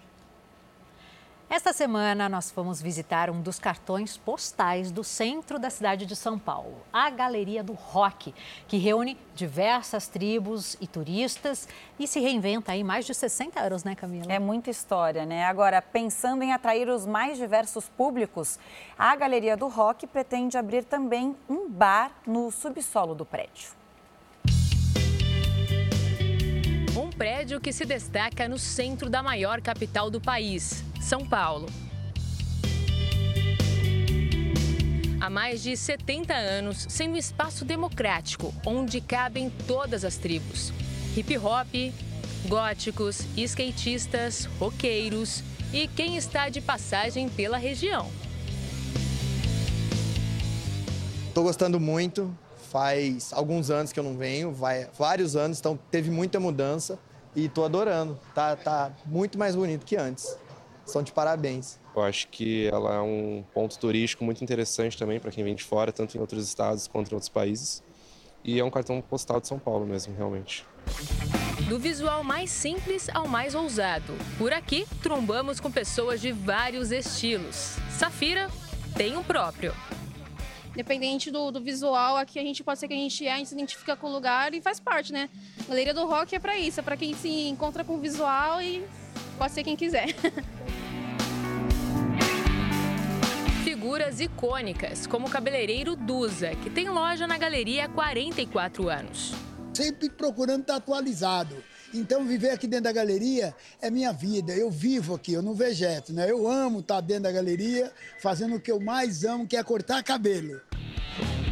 Esta 1.53 1.73
semana 1.73 2.29
nós 2.29 2.49
fomos 2.49 2.81
visitar 2.81 3.29
um 3.29 3.43
dos 3.43 3.59
cartões 3.59 4.17
postais 4.17 4.93
do 4.93 5.03
centro 5.03 5.59
da 5.59 5.69
cidade 5.69 6.07
de 6.07 6.15
São 6.15 6.39
Paulo, 6.39 6.77
a 6.93 7.11
Galeria 7.11 7.61
do 7.61 7.73
Rock, 7.73 8.33
que 8.69 8.77
reúne 8.77 9.19
diversas 9.35 10.07
tribos 10.07 10.77
e 10.81 10.87
turistas 10.87 11.69
e 11.99 12.07
se 12.07 12.21
reinventa 12.21 12.71
aí 12.71 12.85
mais 12.85 13.05
de 13.05 13.13
60 13.13 13.59
anos, 13.59 13.83
né, 13.83 13.97
Camila? 13.97 14.33
É 14.33 14.39
muita 14.39 14.71
história, 14.71 15.27
né? 15.27 15.45
Agora, 15.45 15.83
pensando 15.83 16.45
em 16.45 16.53
atrair 16.53 16.89
os 16.89 17.05
mais 17.05 17.37
diversos 17.37 17.89
públicos, 17.89 18.57
a 18.97 19.17
Galeria 19.17 19.57
do 19.57 19.67
Rock 19.67 20.07
pretende 20.07 20.57
abrir 20.57 20.85
também 20.85 21.35
um 21.49 21.69
bar 21.69 22.13
no 22.25 22.53
subsolo 22.53 23.13
do 23.13 23.27
prédio. 23.27 23.80
Prédio 27.21 27.61
que 27.61 27.71
se 27.71 27.85
destaca 27.85 28.49
no 28.49 28.59
centro 28.59 29.11
da 29.11 29.23
maior 29.23 29.61
capital 29.61 30.11
do 30.11 30.19
país, 30.19 30.83
São 31.03 31.29
Paulo. 31.29 31.67
Há 35.21 35.29
mais 35.29 35.63
de 35.63 35.77
70 35.77 36.33
anos, 36.33 36.87
sendo 36.89 37.13
um 37.13 37.17
espaço 37.19 37.63
democrático, 37.63 38.55
onde 38.65 39.03
cabem 39.03 39.53
todas 39.67 40.03
as 40.03 40.17
tribos. 40.17 40.73
Hip 41.15 41.37
hop, 41.37 41.93
góticos, 42.49 43.21
skatistas, 43.37 44.47
roqueiros 44.59 45.43
e 45.75 45.87
quem 45.89 46.17
está 46.17 46.49
de 46.49 46.63
passagem 46.63 47.29
pela 47.29 47.59
região. 47.59 48.11
Estou 51.29 51.45
gostando 51.45 51.79
muito, 51.79 52.35
faz 52.71 53.31
alguns 53.35 53.69
anos 53.69 53.93
que 53.93 54.01
eu 54.01 54.05
não 54.05 54.17
venho, 54.17 54.51
vai, 54.53 54.89
vários 54.99 55.37
anos, 55.37 55.59
então 55.59 55.79
teve 55.91 56.11
muita 56.11 56.41
mudança 56.41 56.99
e 57.35 57.47
estou 57.47 57.65
adorando. 57.65 58.19
Tá, 58.35 58.57
tá 58.57 58.93
muito 59.07 59.39
mais 59.39 59.55
bonito 59.55 59.85
que 59.85 59.97
antes. 59.97 60.37
estão 60.87 61.03
de 61.03 61.13
parabéns. 61.13 61.79
Eu 61.95 62.03
acho 62.03 62.29
que 62.29 62.69
ela 62.69 62.95
é 62.95 63.01
um 63.01 63.45
ponto 63.53 63.79
turístico 63.79 64.25
muito 64.25 64.43
interessante 64.43 64.97
também 64.97 65.19
para 65.19 65.31
quem 65.31 65.43
vem 65.43 65.55
de 65.55 65.65
fora, 65.65 65.93
tanto 65.93 66.17
em 66.17 66.21
outros 66.21 66.47
estados 66.47 66.87
quanto 66.87 67.11
em 67.11 67.15
outros 67.15 67.29
países. 67.29 67.83
E 68.45 68.59
é 68.59 68.65
um 68.65 68.71
cartão 68.71 69.01
postal 69.03 69.41
de 69.41 69.49
São 69.49 69.59
Paulo 69.59 69.87
mesmo, 69.87 70.15
realmente. 70.17 70.65
Do 71.69 71.79
visual 71.79 72.25
mais 72.25 72.51
simples 72.51 73.09
ao 73.13 73.29
mais 73.29 73.55
ousado. 73.55 74.15
Por 74.39 74.53
aqui, 74.53 74.87
trombamos 75.03 75.61
com 75.61 75.71
pessoas 75.71 76.21
de 76.21 76.33
vários 76.33 76.91
estilos. 76.91 77.77
Safira 77.91 78.49
tem 78.97 79.15
o 79.17 79.21
um 79.21 79.23
próprio. 79.23 79.75
Independente 80.73 81.31
do, 81.31 81.51
do, 81.51 81.61
visual, 81.61 82.17
aqui 82.17 82.39
a 82.39 82.43
gente 82.43 82.63
pode 82.63 82.79
ser 82.79 82.87
que 82.87 82.95
a 82.95 82.97
gente 82.97 83.27
é, 83.27 83.33
a 83.33 83.37
gente 83.39 83.49
se 83.49 83.55
identifica 83.55 83.97
com 83.97 84.07
o 84.07 84.13
lugar 84.13 84.55
e 84.55 84.61
faz 84.61 84.79
parte, 84.79 85.13
né? 85.13 85.29
A 85.65 85.69
Galeria 85.69 85.93
do 85.93 86.07
Rock 86.07 86.35
é 86.35 86.39
para 86.39 86.57
isso, 86.57 86.79
é 86.79 86.83
para 86.83 86.97
quem 86.97 87.13
se 87.15 87.49
encontra 87.49 87.83
com 87.83 87.97
o 87.97 87.99
visual 87.99 88.63
e 88.63 88.85
pode 89.37 89.53
ser 89.53 89.65
quem 89.65 89.75
quiser. 89.75 90.15
Figuras 93.65 94.21
icônicas, 94.21 95.07
como 95.07 95.27
o 95.27 95.31
cabeleireiro 95.31 95.97
Duza, 95.97 96.55
que 96.57 96.71
tem 96.71 96.89
loja 96.89 97.27
na 97.27 97.37
galeria 97.37 97.87
há 97.87 97.89
44 97.89 98.89
anos. 98.89 99.33
Sempre 99.75 100.11
procurando 100.11 100.61
estar 100.61 100.77
atualizado. 100.77 101.57
Então, 101.93 102.25
viver 102.25 102.51
aqui 102.51 102.69
dentro 102.69 102.85
da 102.85 102.93
galeria 102.93 103.55
é 103.83 103.91
minha 103.91 104.13
vida. 104.13 104.53
Eu 104.53 104.71
vivo 104.71 105.15
aqui, 105.15 105.33
eu 105.33 105.43
não 105.43 105.55
vegeto, 105.55 106.13
né? 106.13 106.31
Eu 106.31 106.49
amo 106.49 106.81
estar 106.81 107.01
dentro 107.01 107.25
da 107.25 107.33
galeria, 107.33 107.91
fazendo 108.21 108.55
o 108.55 108.61
que 108.61 108.71
eu 108.71 108.81
mais 108.81 109.25
amo, 109.25 109.47
que 109.47 109.57
é 109.57 109.63
cortar 109.63 110.03
cabelo. 110.05 110.61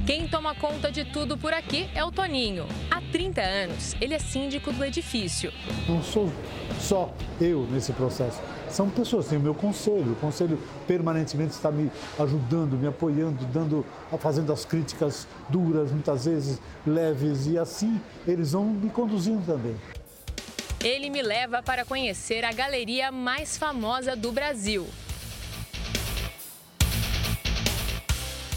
Quem 0.07 0.27
toma 0.27 0.55
conta 0.55 0.91
de 0.91 1.05
tudo 1.05 1.37
por 1.37 1.53
aqui 1.53 1.91
é 1.95 2.03
o 2.03 2.11
Toninho. 2.11 2.67
Há 2.91 3.01
30 3.13 3.43
anos, 3.43 3.95
ele 4.01 4.15
é 4.15 4.19
síndico 4.19 4.73
do 4.73 4.85
edifício. 4.85 5.53
Não 5.89 6.03
sou 6.03 6.33
só 6.81 7.13
eu 7.41 7.67
nesse 7.71 7.93
processo. 7.93 8.41
São 8.71 8.89
pessoas, 8.89 9.27
tem 9.27 9.39
o 9.39 9.41
meu 9.41 9.55
conselho. 9.55 10.13
O 10.13 10.17
conselho 10.17 10.59
permanentemente 10.87 11.53
está 11.53 11.71
me 11.71 11.91
ajudando, 12.19 12.79
me 12.79 12.87
apoiando, 12.87 13.45
dando, 13.47 13.85
fazendo 14.19 14.53
as 14.53 14.65
críticas 14.65 15.27
duras, 15.49 15.91
muitas 15.91 16.25
vezes 16.25 16.59
leves, 16.87 17.47
e 17.47 17.59
assim 17.59 18.01
eles 18.27 18.53
vão 18.53 18.65
me 18.65 18.89
conduzindo 18.89 19.45
também. 19.45 19.77
Ele 20.83 21.11
me 21.11 21.23
leva 21.23 21.63
para 21.63 21.85
conhecer 21.85 22.45
a 22.45 22.53
galeria 22.53 23.11
mais 23.11 23.59
famosa 23.59 24.15
do 24.15 24.31
Brasil, 24.31 24.87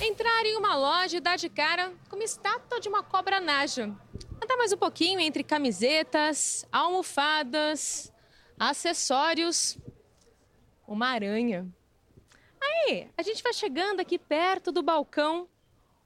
Entrar 0.04 0.48
em 0.48 0.58
uma 0.58 0.76
loja 0.76 1.18
e 1.18 1.22
dar 1.22 1.36
de 1.36 1.48
cara 1.48 1.94
com 2.10 2.16
uma 2.16 2.26
estátua 2.26 2.80
de 2.80 2.90
uma 2.90 3.04
cobra 3.04 3.40
naja. 3.40 3.84
Andar 4.44 4.58
mais 4.58 4.74
um 4.74 4.78
pouquinho 4.78 5.20
entre 5.20 5.44
camisetas, 5.44 6.66
almofadas, 6.72 8.12
acessórios, 8.60 9.78
uma 10.88 11.08
aranha. 11.08 11.72
Aí, 12.60 13.12
a 13.16 13.22
gente 13.22 13.44
vai 13.44 13.54
chegando 13.54 14.00
aqui 14.00 14.18
perto 14.18 14.72
do 14.72 14.82
balcão, 14.82 15.48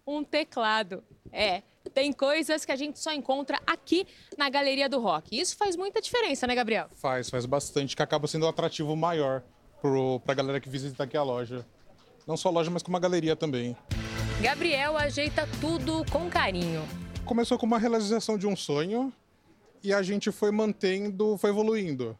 um 0.05 0.26
teclado. 0.26 1.01
É, 1.32 1.63
tem 1.93 2.11
coisas 2.11 2.65
que 2.65 2.71
a 2.71 2.75
gente 2.75 2.99
só 2.99 3.11
encontra 3.11 3.59
aqui 3.65 4.05
na 4.38 4.49
Galeria 4.49 4.89
do 4.89 4.99
Rock. 4.99 5.39
Isso 5.39 5.55
faz 5.55 5.75
muita 5.75 6.01
diferença, 6.01 6.45
né, 6.47 6.55
Gabriel? 6.55 6.88
Faz, 6.95 7.29
faz 7.29 7.45
bastante, 7.45 7.95
que 7.95 8.01
acaba 8.01 8.27
sendo 8.27 8.45
um 8.45 8.49
atrativo 8.49 8.95
maior 8.95 9.43
para 10.23 10.33
a 10.33 10.36
galera 10.36 10.59
que 10.59 10.69
visita 10.69 11.03
aqui 11.03 11.15
a 11.15 11.23
loja. 11.23 11.65
Não 12.25 12.36
só 12.36 12.49
a 12.49 12.51
loja, 12.51 12.71
mas 12.71 12.81
como 12.81 12.97
a 12.97 12.99
galeria 12.99 13.36
também. 13.36 13.77
Gabriel 14.41 14.97
ajeita 14.97 15.47
tudo 15.61 16.03
com 16.11 16.29
carinho. 16.29 16.83
Começou 17.23 17.57
com 17.57 17.65
uma 17.65 17.77
realização 17.77 18.38
de 18.38 18.47
um 18.47 18.55
sonho 18.55 19.13
e 19.83 19.93
a 19.93 20.01
gente 20.01 20.31
foi 20.31 20.51
mantendo, 20.51 21.38
foi 21.38 21.51
evoluindo. 21.51 22.17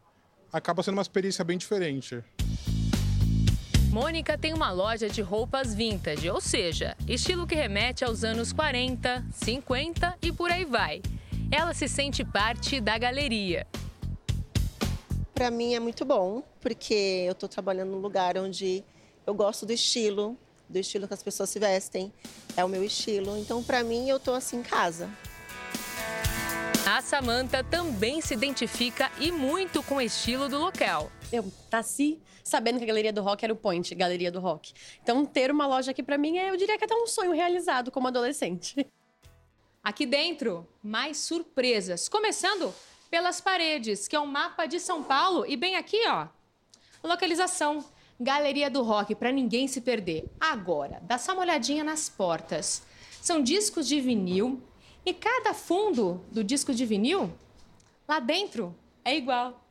Acaba 0.52 0.82
sendo 0.82 0.94
uma 0.94 1.02
experiência 1.02 1.44
bem 1.44 1.58
diferente. 1.58 2.22
Mônica 3.96 4.36
tem 4.36 4.52
uma 4.52 4.70
loja 4.70 5.08
de 5.08 5.22
roupas 5.22 5.74
vintage, 5.74 6.28
ou 6.28 6.38
seja, 6.38 6.94
estilo 7.08 7.46
que 7.46 7.54
remete 7.54 8.04
aos 8.04 8.24
anos 8.24 8.52
40, 8.52 9.24
50 9.32 10.18
e 10.20 10.30
por 10.30 10.50
aí 10.50 10.66
vai. 10.66 11.00
Ela 11.50 11.72
se 11.72 11.88
sente 11.88 12.22
parte 12.22 12.78
da 12.78 12.98
galeria. 12.98 13.66
Para 15.32 15.50
mim 15.50 15.74
é 15.74 15.80
muito 15.80 16.04
bom, 16.04 16.42
porque 16.60 17.24
eu 17.26 17.32
estou 17.32 17.48
trabalhando 17.48 17.92
num 17.92 18.00
lugar 18.00 18.36
onde 18.36 18.84
eu 19.26 19.32
gosto 19.32 19.64
do 19.64 19.72
estilo, 19.72 20.36
do 20.68 20.78
estilo 20.78 21.08
que 21.08 21.14
as 21.14 21.22
pessoas 21.22 21.48
se 21.48 21.58
vestem. 21.58 22.12
É 22.54 22.62
o 22.62 22.68
meu 22.68 22.84
estilo. 22.84 23.34
Então, 23.38 23.64
para 23.64 23.82
mim, 23.82 24.10
eu 24.10 24.20
tô 24.20 24.34
assim 24.34 24.58
em 24.58 24.62
casa. 24.62 25.08
A 26.86 27.00
Samanta 27.00 27.64
também 27.64 28.20
se 28.20 28.34
identifica 28.34 29.10
e 29.18 29.32
muito 29.32 29.82
com 29.82 29.94
o 29.94 30.02
estilo 30.02 30.50
do 30.50 30.58
local. 30.58 31.10
Eu 31.32 31.50
nasci 31.70 32.20
sabendo 32.42 32.78
que 32.78 32.84
a 32.84 32.86
Galeria 32.86 33.12
do 33.12 33.22
Rock 33.22 33.44
era 33.44 33.52
o 33.52 33.56
point, 33.56 33.94
Galeria 33.94 34.30
do 34.30 34.40
Rock. 34.40 34.72
Então, 35.02 35.24
ter 35.24 35.50
uma 35.50 35.66
loja 35.66 35.90
aqui 35.90 36.02
para 36.02 36.16
mim 36.16 36.38
é, 36.38 36.50
eu 36.50 36.56
diria 36.56 36.78
que 36.78 36.84
é 36.84 36.86
até 36.86 36.94
um 36.94 37.06
sonho 37.06 37.32
realizado 37.32 37.90
como 37.90 38.06
adolescente. 38.06 38.86
Aqui 39.82 40.06
dentro, 40.06 40.66
mais 40.82 41.18
surpresas. 41.18 42.08
Começando 42.08 42.72
pelas 43.10 43.40
paredes, 43.40 44.08
que 44.08 44.16
é 44.16 44.20
um 44.20 44.26
mapa 44.26 44.66
de 44.66 44.80
São 44.80 45.02
Paulo. 45.02 45.44
E 45.46 45.56
bem 45.56 45.76
aqui, 45.76 46.00
ó, 46.08 46.26
localização 47.02 47.84
Galeria 48.18 48.70
do 48.70 48.82
Rock, 48.82 49.14
para 49.14 49.30
ninguém 49.30 49.68
se 49.68 49.80
perder. 49.80 50.24
Agora, 50.40 51.00
dá 51.02 51.18
só 51.18 51.32
uma 51.32 51.42
olhadinha 51.42 51.84
nas 51.84 52.08
portas. 52.08 52.82
São 53.20 53.42
discos 53.42 53.86
de 53.86 54.00
vinil 54.00 54.62
e 55.04 55.12
cada 55.12 55.52
fundo 55.52 56.24
do 56.32 56.42
disco 56.42 56.72
de 56.72 56.86
vinil, 56.86 57.32
lá 58.08 58.18
dentro, 58.18 58.74
é 59.04 59.16
igual. 59.16 59.65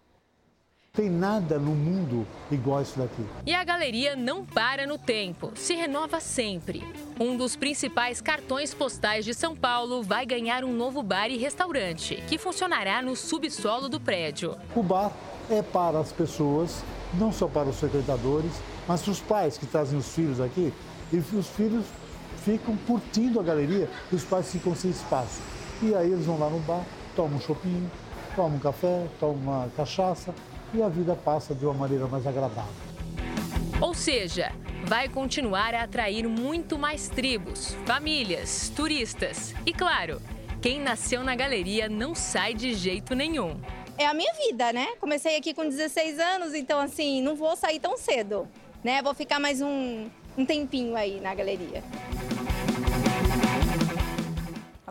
Tem 0.96 1.10
nada 1.10 1.60
no 1.60 1.72
mundo 1.72 2.26
igual 2.50 2.82
isso 2.82 2.98
daqui. 2.98 3.26
E 3.46 3.54
a 3.54 3.66
galeria 3.66 4.16
não 4.16 4.46
para 4.46 4.88
no 4.88 4.98
tempo, 4.98 5.52
se 5.54 5.74
renova 5.74 6.22
sempre. 6.22 6.86
Um 7.20 7.36
dos 7.36 7.58
principais 7.58 8.22
cartões 8.22 8.74
postais 8.74 9.26
de 9.26 9.34
São 9.34 9.54
Paulo 9.54 10.02
vai 10.02 10.26
ganhar 10.26 10.64
um 10.64 10.72
novo 10.72 11.04
bar 11.04 11.28
e 11.28 11.38
restaurante, 11.38 12.24
que 12.30 12.38
funcionará 12.38 13.02
no 13.02 13.14
subsolo 13.14 13.90
do 13.90 14.00
prédio. 14.00 14.56
O 14.74 14.82
bar 14.82 15.12
é 15.50 15.62
para 15.62 16.00
as 16.00 16.14
pessoas 16.14 16.82
não 17.16 17.30
só 17.30 17.46
para 17.46 17.68
os 17.68 17.78
frequentadores, 17.78 18.52
mas 18.88 19.02
para 19.02 19.12
os 19.12 19.20
pais 19.20 19.58
que 19.58 19.66
trazem 19.66 20.00
os 20.00 20.16
filhos 20.16 20.40
aqui. 20.40 20.74
E 21.12 21.18
os 21.18 21.48
filhos 21.48 21.86
ficam 22.46 22.78
curtindo 22.88 23.38
a 23.38 23.44
galeria 23.44 23.90
e 24.10 24.16
os 24.16 24.24
pais 24.24 24.50
ficam 24.50 24.74
sem 24.74 24.92
espaço. 24.92 25.42
E 25.82 25.94
aí 25.94 26.10
eles 26.10 26.26
vão 26.26 26.40
lá 26.40 26.50
no 26.50 26.60
bar, 26.60 26.86
tomam 27.18 27.36
um 27.36 27.42
chopinho, 27.42 27.92
tomam 28.34 28.56
um 28.56 28.60
café, 28.60 29.08
tomam 29.20 29.36
uma 29.36 29.70
cachaça 29.76 30.34
e 30.74 30.82
a 30.82 30.90
vida 30.90 31.16
passa 31.16 31.54
de 31.54 31.66
uma 31.66 31.74
maneira 31.74 32.08
mais 32.08 32.26
agradável. 32.26 32.74
Ou 33.82 33.94
seja, 33.94 34.52
vai 34.86 35.10
continuar 35.10 35.74
a 35.74 35.84
atrair 35.84 36.28
muito 36.28 36.78
mais 36.78 37.10
tribos, 37.10 37.76
famílias, 37.86 38.70
turistas 38.70 39.54
e, 39.66 39.74
claro, 39.74 40.22
quem 40.62 40.80
nasceu 40.80 41.24
na 41.24 41.36
galeria 41.36 41.90
não 41.90 42.16
sai 42.16 42.54
de 42.54 42.74
jeito 42.74 43.14
nenhum 43.14 43.60
é 43.98 44.06
a 44.06 44.14
minha 44.14 44.34
vida, 44.34 44.74
né? 44.74 44.88
Comecei 45.00 45.38
aqui 45.38 45.54
com 45.54 45.68
16 45.68 46.20
anos, 46.20 46.54
então 46.54 46.80
assim, 46.80 47.22
não 47.22 47.36
vou 47.36 47.56
sair 47.56 47.80
tão 47.80 47.98
cedo, 47.98 48.48
né? 48.84 49.02
Vou 49.02 49.14
ficar 49.14 49.40
mais 49.40 49.62
um, 49.62 50.10
um 50.38 50.46
tempinho 50.46 50.96
aí 50.96 51.20
na 51.22 51.34
galeria. 51.34 51.84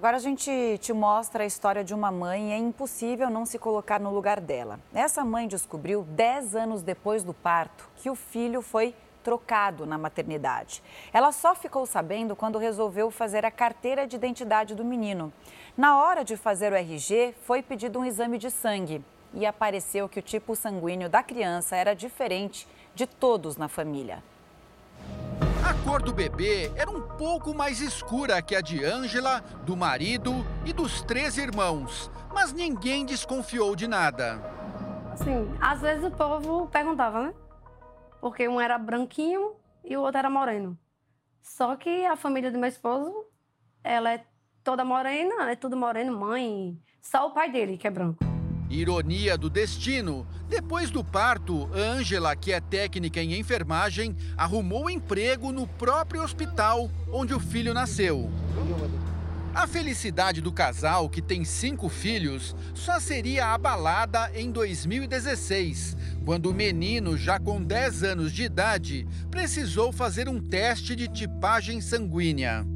Agora 0.04 0.18
a 0.18 0.20
gente 0.20 0.78
te 0.82 0.92
mostra 0.92 1.44
a 1.44 1.46
história 1.46 1.82
de 1.82 1.94
uma 1.94 2.10
mãe 2.10 2.50
e 2.50 2.52
é 2.52 2.58
impossível 2.58 3.30
não 3.30 3.46
se 3.46 3.58
colocar 3.58 3.98
no 3.98 4.10
lugar 4.10 4.38
dela. 4.38 4.78
Essa 4.92 5.24
mãe 5.24 5.48
descobriu 5.48 6.02
10 6.02 6.54
anos 6.54 6.82
depois 6.82 7.24
do 7.24 7.32
parto 7.32 7.88
que 7.96 8.10
o 8.10 8.14
filho 8.14 8.60
foi 8.60 8.94
trocado 9.22 9.86
na 9.86 9.96
maternidade. 9.96 10.82
Ela 11.10 11.32
só 11.32 11.54
ficou 11.54 11.86
sabendo 11.86 12.36
quando 12.36 12.58
resolveu 12.58 13.10
fazer 13.10 13.46
a 13.46 13.50
carteira 13.50 14.06
de 14.06 14.16
identidade 14.16 14.74
do 14.74 14.84
menino. 14.84 15.32
Na 15.74 15.98
hora 15.98 16.22
de 16.22 16.36
fazer 16.36 16.70
o 16.70 16.76
RG, 16.76 17.34
foi 17.40 17.62
pedido 17.62 17.98
um 17.98 18.04
exame 18.04 18.36
de 18.36 18.50
sangue 18.50 19.02
e 19.32 19.46
apareceu 19.46 20.06
que 20.06 20.18
o 20.18 20.22
tipo 20.22 20.54
sanguíneo 20.54 21.08
da 21.08 21.22
criança 21.22 21.76
era 21.76 21.94
diferente 21.94 22.68
de 22.94 23.06
todos 23.06 23.56
na 23.56 23.68
família. 23.68 24.22
A 25.64 25.72
cor 25.82 26.02
do 26.02 26.12
bebê 26.12 26.70
era 26.76 26.90
um 26.90 27.00
pouco 27.16 27.54
mais 27.54 27.80
escura 27.80 28.42
que 28.42 28.54
a 28.54 28.60
de 28.60 28.84
Ângela, 28.84 29.40
do 29.64 29.74
marido 29.74 30.44
e 30.66 30.74
dos 30.74 31.00
três 31.00 31.38
irmãos, 31.38 32.10
mas 32.34 32.52
ninguém 32.52 33.06
desconfiou 33.06 33.74
de 33.74 33.88
nada. 33.88 34.42
Assim, 35.10 35.50
às 35.58 35.80
vezes 35.80 36.04
o 36.04 36.10
povo 36.10 36.66
perguntava, 36.66 37.22
né? 37.22 37.34
Porque 38.20 38.46
um 38.46 38.60
era 38.60 38.76
branquinho 38.76 39.54
e 39.82 39.96
o 39.96 40.02
outro 40.02 40.18
era 40.18 40.28
moreno. 40.28 40.78
Só 41.40 41.74
que 41.76 42.04
a 42.04 42.14
família 42.14 42.50
do 42.50 42.58
meu 42.58 42.68
esposo, 42.68 43.10
ela 43.82 44.12
é 44.12 44.26
toda 44.62 44.84
morena, 44.84 45.50
é 45.50 45.56
tudo 45.56 45.78
moreno, 45.78 46.14
mãe. 46.14 46.78
Só 47.00 47.26
o 47.26 47.30
pai 47.30 47.50
dele 47.50 47.78
que 47.78 47.86
é 47.86 47.90
branco. 47.90 48.33
Ironia 48.70 49.36
do 49.36 49.50
destino. 49.50 50.26
Depois 50.48 50.90
do 50.90 51.04
parto, 51.04 51.68
Ângela, 51.74 52.34
que 52.34 52.52
é 52.52 52.60
técnica 52.60 53.20
em 53.20 53.38
enfermagem, 53.38 54.16
arrumou 54.36 54.90
emprego 54.90 55.52
no 55.52 55.66
próprio 55.66 56.22
hospital 56.22 56.90
onde 57.12 57.34
o 57.34 57.40
filho 57.40 57.74
nasceu. 57.74 58.30
A 59.54 59.68
felicidade 59.68 60.40
do 60.40 60.50
casal, 60.50 61.08
que 61.08 61.22
tem 61.22 61.44
cinco 61.44 61.88
filhos, 61.88 62.56
só 62.74 62.98
seria 62.98 63.54
abalada 63.54 64.28
em 64.34 64.50
2016, 64.50 65.96
quando 66.24 66.46
o 66.46 66.54
menino, 66.54 67.16
já 67.16 67.38
com 67.38 67.62
10 67.62 68.02
anos 68.02 68.32
de 68.32 68.42
idade, 68.42 69.06
precisou 69.30 69.92
fazer 69.92 70.28
um 70.28 70.40
teste 70.40 70.96
de 70.96 71.06
tipagem 71.06 71.80
sanguínea. 71.80 72.66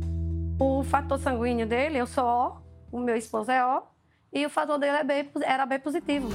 O 0.56 0.84
fator 0.84 1.18
sanguíneo 1.18 1.66
dele, 1.66 1.98
eu 1.98 2.06
sou 2.06 2.62
O, 2.92 2.98
o 2.98 3.00
meu 3.00 3.16
esposo 3.16 3.50
é 3.50 3.64
O, 3.64 3.82
e 4.32 4.44
o 4.44 4.50
fator 4.50 4.78
dele 4.78 4.98
é 4.98 5.04
B, 5.04 5.30
era 5.42 5.66
B 5.66 5.78
positivo. 5.78 6.28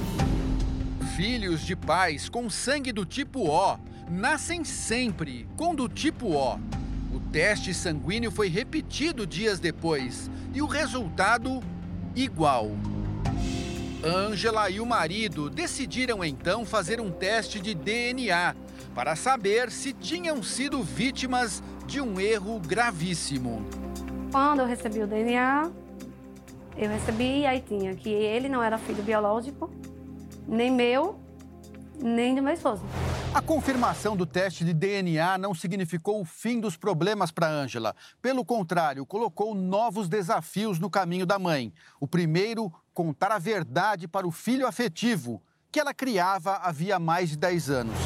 Filhos 1.16 1.60
de 1.60 1.76
pais 1.76 2.28
com 2.28 2.50
sangue 2.50 2.92
do 2.92 3.06
tipo 3.06 3.48
O 3.48 3.78
nascem 4.10 4.64
sempre 4.64 5.48
com 5.56 5.74
do 5.74 5.88
tipo 5.88 6.34
O. 6.34 6.54
O 7.14 7.20
teste 7.30 7.72
sanguíneo 7.72 8.30
foi 8.30 8.48
repetido 8.48 9.26
dias 9.26 9.60
depois 9.60 10.28
e 10.52 10.60
o 10.60 10.66
resultado 10.66 11.62
igual. 12.16 12.70
Ângela 14.04 14.68
e 14.68 14.80
o 14.80 14.86
marido 14.86 15.48
decidiram 15.48 16.24
então 16.24 16.66
fazer 16.66 17.00
um 17.00 17.10
teste 17.10 17.60
de 17.60 17.74
DNA 17.74 18.54
para 18.94 19.16
saber 19.16 19.70
se 19.70 19.92
tinham 19.92 20.42
sido 20.42 20.82
vítimas 20.82 21.62
de 21.86 22.00
um 22.00 22.20
erro 22.20 22.60
gravíssimo. 22.60 23.64
Quando 24.30 24.60
eu 24.60 24.66
recebi 24.66 25.00
o 25.00 25.06
DNA, 25.06 25.70
eu 26.76 26.88
recebi 26.88 27.40
e 27.40 27.46
aí 27.46 27.60
tinha 27.60 27.94
que 27.94 28.08
ele 28.08 28.48
não 28.48 28.62
era 28.62 28.78
filho 28.78 29.02
biológico, 29.02 29.70
nem 30.46 30.70
meu, 30.70 31.20
nem 32.00 32.34
do 32.34 32.42
meu 32.42 32.52
esposo. 32.52 32.82
A 33.32 33.42
confirmação 33.42 34.16
do 34.16 34.24
teste 34.24 34.64
de 34.64 34.72
DNA 34.72 35.38
não 35.38 35.54
significou 35.54 36.20
o 36.20 36.24
fim 36.24 36.60
dos 36.60 36.76
problemas 36.76 37.32
para 37.32 37.50
Ângela. 37.50 37.94
Pelo 38.22 38.44
contrário, 38.44 39.04
colocou 39.04 39.54
novos 39.54 40.08
desafios 40.08 40.78
no 40.78 40.88
caminho 40.88 41.26
da 41.26 41.38
mãe. 41.38 41.72
O 42.00 42.06
primeiro, 42.06 42.72
contar 42.92 43.32
a 43.32 43.38
verdade 43.38 44.06
para 44.06 44.26
o 44.26 44.30
filho 44.30 44.66
afetivo, 44.66 45.42
que 45.72 45.80
ela 45.80 45.92
criava 45.92 46.56
havia 46.58 46.98
mais 47.00 47.30
de 47.30 47.36
10 47.36 47.70
anos. 47.70 47.98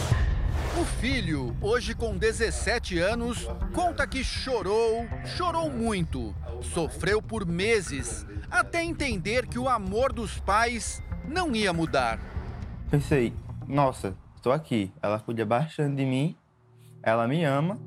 O 0.80 0.84
filho, 1.00 1.56
hoje 1.60 1.94
com 1.94 2.16
17 2.16 2.98
anos, 2.98 3.48
conta 3.74 4.06
que 4.06 4.22
chorou, 4.22 5.06
chorou 5.36 5.68
muito, 5.68 6.34
sofreu 6.62 7.20
por 7.20 7.44
meses, 7.44 8.24
até 8.50 8.82
entender 8.82 9.46
que 9.46 9.58
o 9.58 9.68
amor 9.68 10.12
dos 10.12 10.38
pais 10.40 11.02
não 11.26 11.54
ia 11.54 11.72
mudar. 11.72 12.18
Pensei, 12.90 13.34
nossa, 13.66 14.16
estou 14.36 14.52
aqui. 14.52 14.92
Ela 15.02 15.20
cuida 15.20 15.44
bastante 15.44 15.96
de 15.96 16.04
mim, 16.04 16.36
ela 17.02 17.28
me 17.28 17.44
ama 17.44 17.78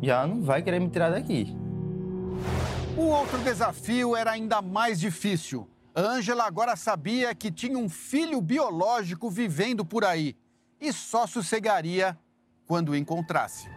e 0.00 0.10
ela 0.10 0.26
não 0.26 0.42
vai 0.42 0.62
querer 0.62 0.80
me 0.80 0.88
tirar 0.88 1.10
daqui. 1.10 1.56
O 2.96 3.02
outro 3.02 3.38
desafio 3.38 4.16
era 4.16 4.32
ainda 4.32 4.60
mais 4.60 4.98
difícil. 4.98 5.68
Ângela 5.94 6.44
agora 6.44 6.76
sabia 6.76 7.34
que 7.34 7.50
tinha 7.50 7.76
um 7.76 7.88
filho 7.88 8.40
biológico 8.40 9.28
vivendo 9.30 9.84
por 9.84 10.04
aí 10.04 10.36
e 10.80 10.92
só 10.92 11.26
sossegaria 11.26 12.16
quando 12.66 12.90
o 12.90 12.96
encontrasse. 12.96 13.68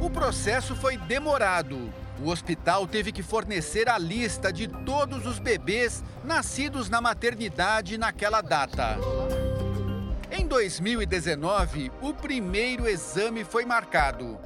O 0.00 0.10
processo 0.10 0.74
foi 0.74 0.96
demorado. 0.96 1.92
O 2.24 2.30
hospital 2.30 2.86
teve 2.86 3.10
que 3.10 3.22
fornecer 3.22 3.88
a 3.88 3.98
lista 3.98 4.52
de 4.52 4.68
todos 4.68 5.26
os 5.26 5.40
bebês 5.40 6.04
nascidos 6.22 6.88
na 6.88 7.00
maternidade 7.00 7.98
naquela 7.98 8.40
data. 8.40 8.96
Em 10.30 10.46
2019, 10.46 11.90
o 12.00 12.14
primeiro 12.14 12.88
exame 12.88 13.42
foi 13.42 13.64
marcado. 13.64 14.38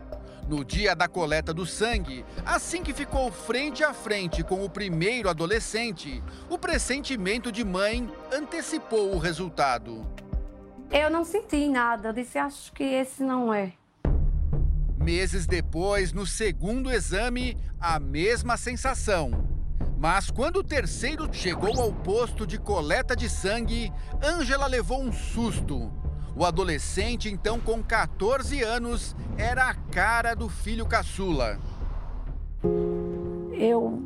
No 0.49 0.65
dia 0.65 0.97
da 0.97 1.07
coleta 1.07 1.53
do 1.53 1.67
sangue, 1.67 2.25
assim 2.47 2.83
que 2.83 2.95
ficou 2.95 3.31
frente 3.31 3.85
a 3.85 3.93
frente 3.93 4.43
com 4.43 4.65
o 4.65 4.71
primeiro 4.71 5.29
adolescente, 5.29 6.23
o 6.49 6.57
pressentimento 6.57 7.53
de 7.53 7.63
mãe 7.63 8.11
antecipou 8.33 9.15
o 9.15 9.19
resultado. 9.19 10.07
Eu 10.91 11.11
não 11.11 11.25
senti 11.25 11.69
nada, 11.69 12.09
eu 12.09 12.13
disse, 12.15 12.39
acho 12.39 12.73
que 12.73 12.85
esse 12.85 13.23
não 13.23 13.53
é. 13.53 13.73
Meses 15.07 15.47
depois, 15.47 16.13
no 16.13 16.27
segundo 16.27 16.91
exame, 16.91 17.57
a 17.81 18.01
mesma 18.01 18.57
sensação. 18.57 19.31
Mas 19.97 20.33
quando 20.33 20.57
o 20.57 20.65
terceiro 20.65 21.33
chegou 21.33 21.81
ao 21.81 21.93
posto 21.93 22.45
de 22.45 22.59
coleta 22.59 23.15
de 23.15 23.29
sangue, 23.29 23.93
Ângela 24.21 24.67
levou 24.67 25.01
um 25.01 25.13
susto. 25.13 25.93
O 26.35 26.45
adolescente, 26.45 27.31
então 27.31 27.61
com 27.61 27.85
14 27.85 28.61
anos, 28.65 29.15
era 29.39 29.71
a 29.71 29.75
cara 29.75 30.35
do 30.35 30.49
filho 30.49 30.85
caçula. 30.85 31.61
Eu. 33.53 34.03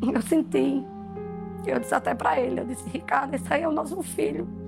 Eu 0.00 0.22
senti. 0.22 0.82
Eu 1.66 1.78
disse 1.78 1.94
até 1.94 2.14
para 2.14 2.40
ele: 2.40 2.58
eu 2.58 2.64
disse, 2.64 2.88
Ricardo, 2.88 3.34
esse 3.34 3.52
aí 3.52 3.62
é 3.62 3.68
o 3.68 3.72
nosso 3.72 4.02
filho. 4.02 4.63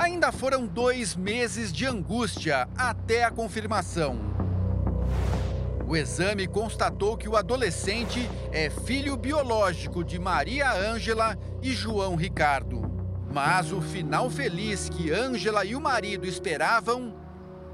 Ainda 0.00 0.32
foram 0.32 0.66
dois 0.66 1.14
meses 1.14 1.70
de 1.70 1.84
angústia 1.84 2.66
até 2.74 3.22
a 3.22 3.30
confirmação. 3.30 4.16
O 5.86 5.94
exame 5.94 6.46
constatou 6.46 7.18
que 7.18 7.28
o 7.28 7.36
adolescente 7.36 8.26
é 8.50 8.70
filho 8.70 9.14
biológico 9.14 10.02
de 10.02 10.18
Maria 10.18 10.72
Ângela 10.72 11.36
e 11.62 11.70
João 11.72 12.16
Ricardo. 12.16 12.80
Mas 13.30 13.72
o 13.72 13.82
final 13.82 14.30
feliz 14.30 14.88
que 14.88 15.12
Ângela 15.12 15.66
e 15.66 15.76
o 15.76 15.80
marido 15.82 16.26
esperavam 16.26 17.14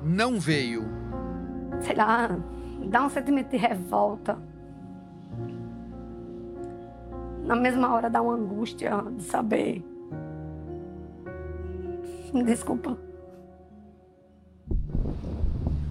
não 0.03 0.41
veio. 0.41 0.85
Sei 1.81 1.95
lá, 1.95 2.37
dá 2.89 3.05
um 3.05 3.09
sentimento 3.09 3.51
de 3.51 3.57
revolta. 3.57 4.37
Na 7.45 7.55
mesma 7.55 7.95
hora 7.95 8.11
dá 8.11 8.21
uma 8.21 8.35
angústia 8.35 9.01
de 9.17 9.23
saber. 9.23 9.96
Desculpa. 12.45 12.99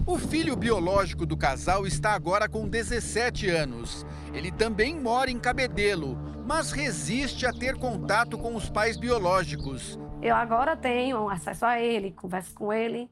O 0.07 0.19
filho 0.19 0.55
biológico 0.55 1.25
do 1.25 1.35
casal 1.35 1.87
está 1.87 2.13
agora 2.13 2.47
com 2.47 2.67
17 2.67 3.49
anos. 3.49 4.05
Ele 4.33 4.51
também 4.51 4.99
mora 4.99 5.31
em 5.31 5.39
Cabedelo, 5.39 6.15
mas 6.45 6.71
resiste 6.71 7.45
a 7.45 7.51
ter 7.51 7.75
contato 7.75 8.37
com 8.37 8.55
os 8.55 8.69
pais 8.69 8.97
biológicos. 8.97 9.99
Eu 10.21 10.35
agora 10.35 10.77
tenho 10.77 11.27
acesso 11.27 11.65
a 11.65 11.79
ele, 11.79 12.11
converso 12.11 12.53
com 12.53 12.71
ele, 12.71 13.09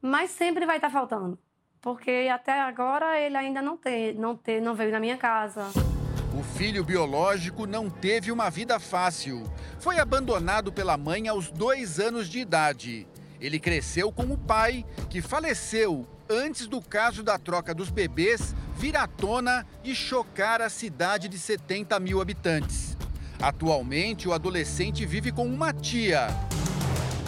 mas 0.00 0.30
sempre 0.30 0.64
vai 0.64 0.76
estar 0.76 0.90
faltando, 0.90 1.38
porque 1.80 2.28
até 2.32 2.60
agora 2.60 3.20
ele 3.20 3.36
ainda 3.36 3.60
não 3.60 3.76
tem, 3.76 4.14
não 4.14 4.34
tem, 4.34 4.60
não 4.60 4.74
veio 4.74 4.92
na 4.92 5.00
minha 5.00 5.18
casa. 5.18 5.64
O 6.32 6.44
filho 6.44 6.84
biológico 6.84 7.66
não 7.66 7.90
teve 7.90 8.30
uma 8.30 8.48
vida 8.50 8.78
fácil. 8.78 9.42
Foi 9.80 9.98
abandonado 9.98 10.72
pela 10.72 10.96
mãe 10.96 11.26
aos 11.26 11.50
dois 11.50 11.98
anos 11.98 12.28
de 12.28 12.38
idade. 12.38 13.06
Ele 13.40 13.58
cresceu 13.58 14.12
com 14.12 14.24
o 14.24 14.38
pai, 14.38 14.84
que 15.08 15.20
faleceu 15.20 16.06
antes 16.28 16.68
do 16.68 16.80
caso 16.80 17.24
da 17.24 17.36
troca 17.36 17.74
dos 17.74 17.90
bebês 17.90 18.54
vir 18.76 18.96
à 18.96 19.08
tona 19.08 19.66
e 19.82 19.92
chocar 19.92 20.62
a 20.62 20.70
cidade 20.70 21.28
de 21.28 21.36
70 21.36 21.98
mil 21.98 22.20
habitantes. 22.20 22.96
Atualmente, 23.42 24.28
o 24.28 24.32
adolescente 24.32 25.04
vive 25.04 25.32
com 25.32 25.46
uma 25.46 25.72
tia. 25.72 26.28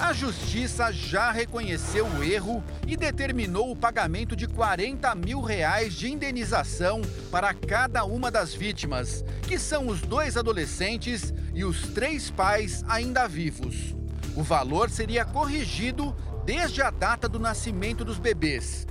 A 0.03 0.13
justiça 0.13 0.93
já 0.93 1.31
reconheceu 1.31 2.05
o 2.05 2.25
erro 2.25 2.63
e 2.89 2.97
determinou 2.97 3.71
o 3.71 3.77
pagamento 3.77 4.35
de 4.35 4.49
40 4.49 5.15
mil 5.15 5.41
reais 5.41 5.95
de 5.95 6.11
indenização 6.11 7.01
para 7.31 7.55
cada 7.55 8.05
uma 8.05 8.29
das 8.29 8.53
vítimas, 8.53 9.25
que 9.47 9.57
são 9.57 9.87
os 9.87 10.01
dois 10.01 10.37
adolescentes 10.37 11.33
e 11.55 11.65
os 11.65 11.83
três 11.91 12.33
pais 12.33 12.85
ainda 12.89 13.29
vivos. 13.29 13.95
O 14.35 14.43
valor 14.43 14.91
seria 14.91 15.25
corrigido 15.25 16.13
desde 16.45 16.83
a 16.83 16.91
data 16.91 17.29
do 17.29 17.39
nascimento 17.39 18.05
dos 18.05 18.19
bebês. 18.19 18.89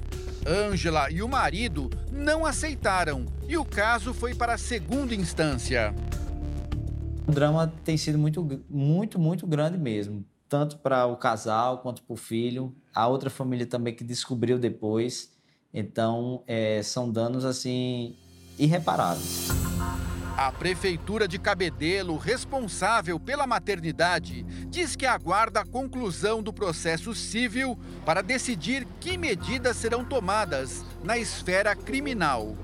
Ângela 0.47 1.11
e 1.11 1.21
o 1.21 1.27
marido 1.27 1.89
não 2.09 2.45
aceitaram 2.45 3.25
e 3.49 3.57
o 3.57 3.65
caso 3.65 4.13
foi 4.13 4.33
para 4.33 4.53
a 4.53 4.57
segunda 4.57 5.13
instância. 5.13 5.93
O 7.27 7.33
drama 7.33 7.71
tem 7.83 7.97
sido 7.97 8.17
muito, 8.17 8.63
muito, 8.69 9.19
muito 9.19 9.45
grande 9.45 9.77
mesmo, 9.77 10.25
tanto 10.51 10.79
para 10.79 11.05
o 11.05 11.15
casal 11.15 11.77
quanto 11.77 12.03
para 12.03 12.13
o 12.13 12.17
filho. 12.17 12.75
A 12.93 13.07
outra 13.07 13.29
família 13.29 13.65
também 13.65 13.95
que 13.95 14.03
descobriu 14.03 14.59
depois. 14.59 15.31
Então, 15.73 16.43
é, 16.45 16.83
são 16.83 17.09
danos 17.09 17.45
assim 17.45 18.17
irreparáveis. 18.59 19.47
A 20.35 20.51
Prefeitura 20.51 21.25
de 21.25 21.39
Cabedelo, 21.39 22.17
responsável 22.17 23.17
pela 23.17 23.47
maternidade, 23.47 24.43
diz 24.67 24.93
que 24.93 25.05
aguarda 25.05 25.61
a 25.61 25.65
conclusão 25.65 26.43
do 26.43 26.51
processo 26.51 27.15
civil 27.15 27.79
para 28.05 28.21
decidir 28.21 28.85
que 28.99 29.17
medidas 29.17 29.77
serão 29.77 30.03
tomadas 30.03 30.83
na 31.01 31.17
esfera 31.17 31.73
criminal. 31.77 32.57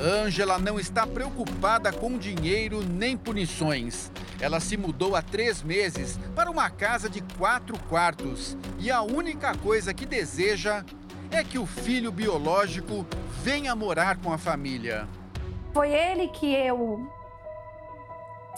Ângela 0.00 0.58
não 0.58 0.80
está 0.80 1.06
preocupada 1.06 1.92
com 1.92 2.16
dinheiro 2.16 2.82
nem 2.82 3.18
punições. 3.18 4.10
Ela 4.40 4.58
se 4.58 4.74
mudou 4.74 5.14
há 5.14 5.20
três 5.20 5.62
meses 5.62 6.18
para 6.34 6.50
uma 6.50 6.70
casa 6.70 7.10
de 7.10 7.20
quatro 7.38 7.78
quartos 7.80 8.56
e 8.78 8.90
a 8.90 9.02
única 9.02 9.54
coisa 9.58 9.92
que 9.92 10.06
deseja 10.06 10.82
é 11.30 11.44
que 11.44 11.58
o 11.58 11.66
filho 11.66 12.10
biológico 12.10 13.06
venha 13.42 13.76
morar 13.76 14.16
com 14.16 14.32
a 14.32 14.38
família. 14.38 15.06
Foi 15.74 15.92
ele 15.92 16.28
que 16.28 16.50
eu 16.50 17.06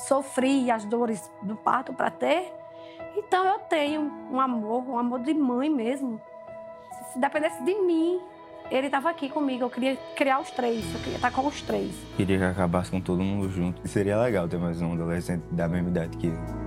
sofri 0.06 0.70
as 0.70 0.84
dores 0.84 1.28
do 1.42 1.56
parto 1.56 1.92
para 1.92 2.10
ter. 2.10 2.52
Então 3.16 3.44
eu 3.44 3.58
tenho 3.60 4.00
um 4.30 4.40
amor, 4.40 4.88
um 4.88 4.96
amor 4.96 5.20
de 5.20 5.34
mãe 5.34 5.68
mesmo. 5.68 6.20
Se 7.12 7.18
dependesse 7.18 7.62
de 7.64 7.74
mim, 7.80 8.20
ele 8.70 8.86
estava 8.86 9.10
aqui 9.10 9.28
comigo. 9.28 9.64
Eu 9.64 9.70
queria 9.70 9.96
criar 10.16 10.40
os 10.40 10.50
três, 10.50 10.84
eu 10.94 11.00
queria 11.00 11.16
estar 11.16 11.30
com 11.30 11.46
os 11.46 11.60
três. 11.62 11.92
Queria 12.16 12.38
que 12.38 12.44
acabasse 12.44 12.90
com 12.90 13.00
todo 13.00 13.22
mundo 13.22 13.50
junto. 13.50 13.86
Seria 13.88 14.20
legal 14.20 14.48
ter 14.48 14.58
mais 14.58 14.80
um 14.80 14.92
adolescente 14.92 15.42
da 15.50 15.68
mesma 15.68 15.88
idade 15.88 16.16
que 16.16 16.28
eu. 16.28 16.62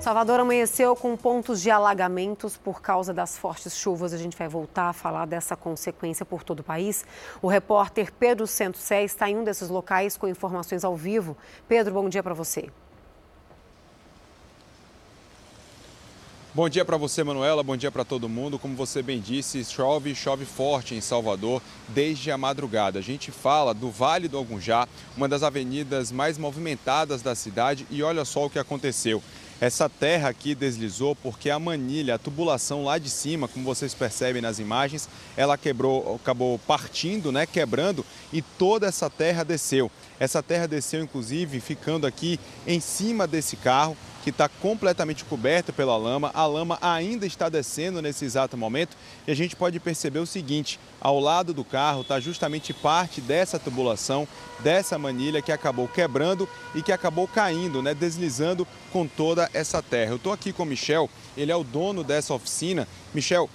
Salvador 0.00 0.40
amanheceu 0.40 0.96
com 0.96 1.16
pontos 1.16 1.60
de 1.60 1.70
alagamentos 1.70 2.56
por 2.56 2.80
causa 2.80 3.12
das 3.12 3.36
fortes 3.36 3.76
chuvas. 3.76 4.12
A 4.12 4.16
gente 4.16 4.36
vai 4.36 4.48
voltar 4.48 4.88
a 4.88 4.92
falar 4.92 5.26
dessa 5.26 5.56
consequência 5.56 6.24
por 6.24 6.42
todo 6.42 6.60
o 6.60 6.64
país. 6.64 7.04
O 7.42 7.48
repórter 7.48 8.12
Pedro 8.12 8.46
Santos 8.46 8.80
Sé 8.80 9.02
está 9.04 9.28
em 9.28 9.36
um 9.36 9.44
desses 9.44 9.68
locais 9.68 10.16
com 10.16 10.28
informações 10.28 10.84
ao 10.84 10.96
vivo. 10.96 11.36
Pedro, 11.66 11.92
bom 11.94 12.08
dia 12.08 12.22
para 12.22 12.32
você. 12.32 12.70
Bom 16.54 16.66
dia 16.66 16.82
para 16.82 16.96
você, 16.96 17.22
Manuela. 17.22 17.62
Bom 17.62 17.76
dia 17.76 17.92
para 17.92 18.06
todo 18.06 18.26
mundo. 18.26 18.58
Como 18.58 18.74
você 18.74 19.02
bem 19.02 19.20
disse, 19.20 19.62
chove, 19.66 20.14
chove 20.14 20.46
forte 20.46 20.94
em 20.94 21.00
Salvador 21.00 21.60
desde 21.88 22.30
a 22.30 22.38
madrugada. 22.38 22.98
A 22.98 23.02
gente 23.02 23.30
fala 23.30 23.74
do 23.74 23.90
Vale 23.90 24.28
do 24.28 24.38
Algunjá, 24.38 24.88
uma 25.14 25.28
das 25.28 25.42
avenidas 25.42 26.10
mais 26.10 26.38
movimentadas 26.38 27.20
da 27.20 27.34
cidade, 27.34 27.86
e 27.90 28.02
olha 28.02 28.24
só 28.24 28.46
o 28.46 28.50
que 28.50 28.58
aconteceu. 28.58 29.22
Essa 29.60 29.90
terra 29.90 30.30
aqui 30.30 30.54
deslizou 30.54 31.14
porque 31.16 31.50
a 31.50 31.58
manilha, 31.58 32.14
a 32.14 32.18
tubulação 32.18 32.84
lá 32.84 32.96
de 32.96 33.10
cima, 33.10 33.46
como 33.46 33.64
vocês 33.64 33.92
percebem 33.92 34.40
nas 34.40 34.58
imagens, 34.58 35.08
ela 35.36 35.58
quebrou, 35.58 36.14
acabou 36.14 36.58
partindo, 36.60 37.30
né, 37.30 37.44
quebrando 37.44 38.06
e 38.32 38.40
toda 38.40 38.86
essa 38.86 39.10
terra 39.10 39.44
desceu. 39.44 39.90
Essa 40.18 40.42
terra 40.42 40.66
desceu 40.66 41.02
inclusive 41.02 41.60
ficando 41.60 42.06
aqui 42.06 42.38
em 42.66 42.78
cima 42.80 43.26
desse 43.26 43.56
carro 43.56 43.96
que 44.28 44.30
está 44.30 44.46
completamente 44.46 45.24
coberta 45.24 45.72
pela 45.72 45.96
lama. 45.96 46.30
A 46.34 46.44
lama 46.44 46.78
ainda 46.82 47.24
está 47.24 47.48
descendo 47.48 48.02
nesse 48.02 48.26
exato 48.26 48.58
momento 48.58 48.94
e 49.26 49.30
a 49.30 49.34
gente 49.34 49.56
pode 49.56 49.80
perceber 49.80 50.18
o 50.18 50.26
seguinte: 50.26 50.78
ao 51.00 51.18
lado 51.18 51.54
do 51.54 51.64
carro 51.64 52.02
está 52.02 52.20
justamente 52.20 52.74
parte 52.74 53.22
dessa 53.22 53.58
tubulação, 53.58 54.28
dessa 54.60 54.98
manilha 54.98 55.40
que 55.40 55.50
acabou 55.50 55.88
quebrando 55.88 56.46
e 56.74 56.82
que 56.82 56.92
acabou 56.92 57.26
caindo, 57.26 57.80
né, 57.80 57.94
deslizando 57.94 58.68
com 58.92 59.06
toda 59.06 59.48
essa 59.54 59.82
terra. 59.82 60.12
Eu 60.12 60.16
estou 60.16 60.32
aqui 60.32 60.52
com 60.52 60.62
o 60.62 60.66
Michel, 60.66 61.08
ele 61.34 61.50
é 61.50 61.56
o 61.56 61.64
dono 61.64 62.04
dessa 62.04 62.34
oficina. 62.34 62.86
Michel, 63.14 63.48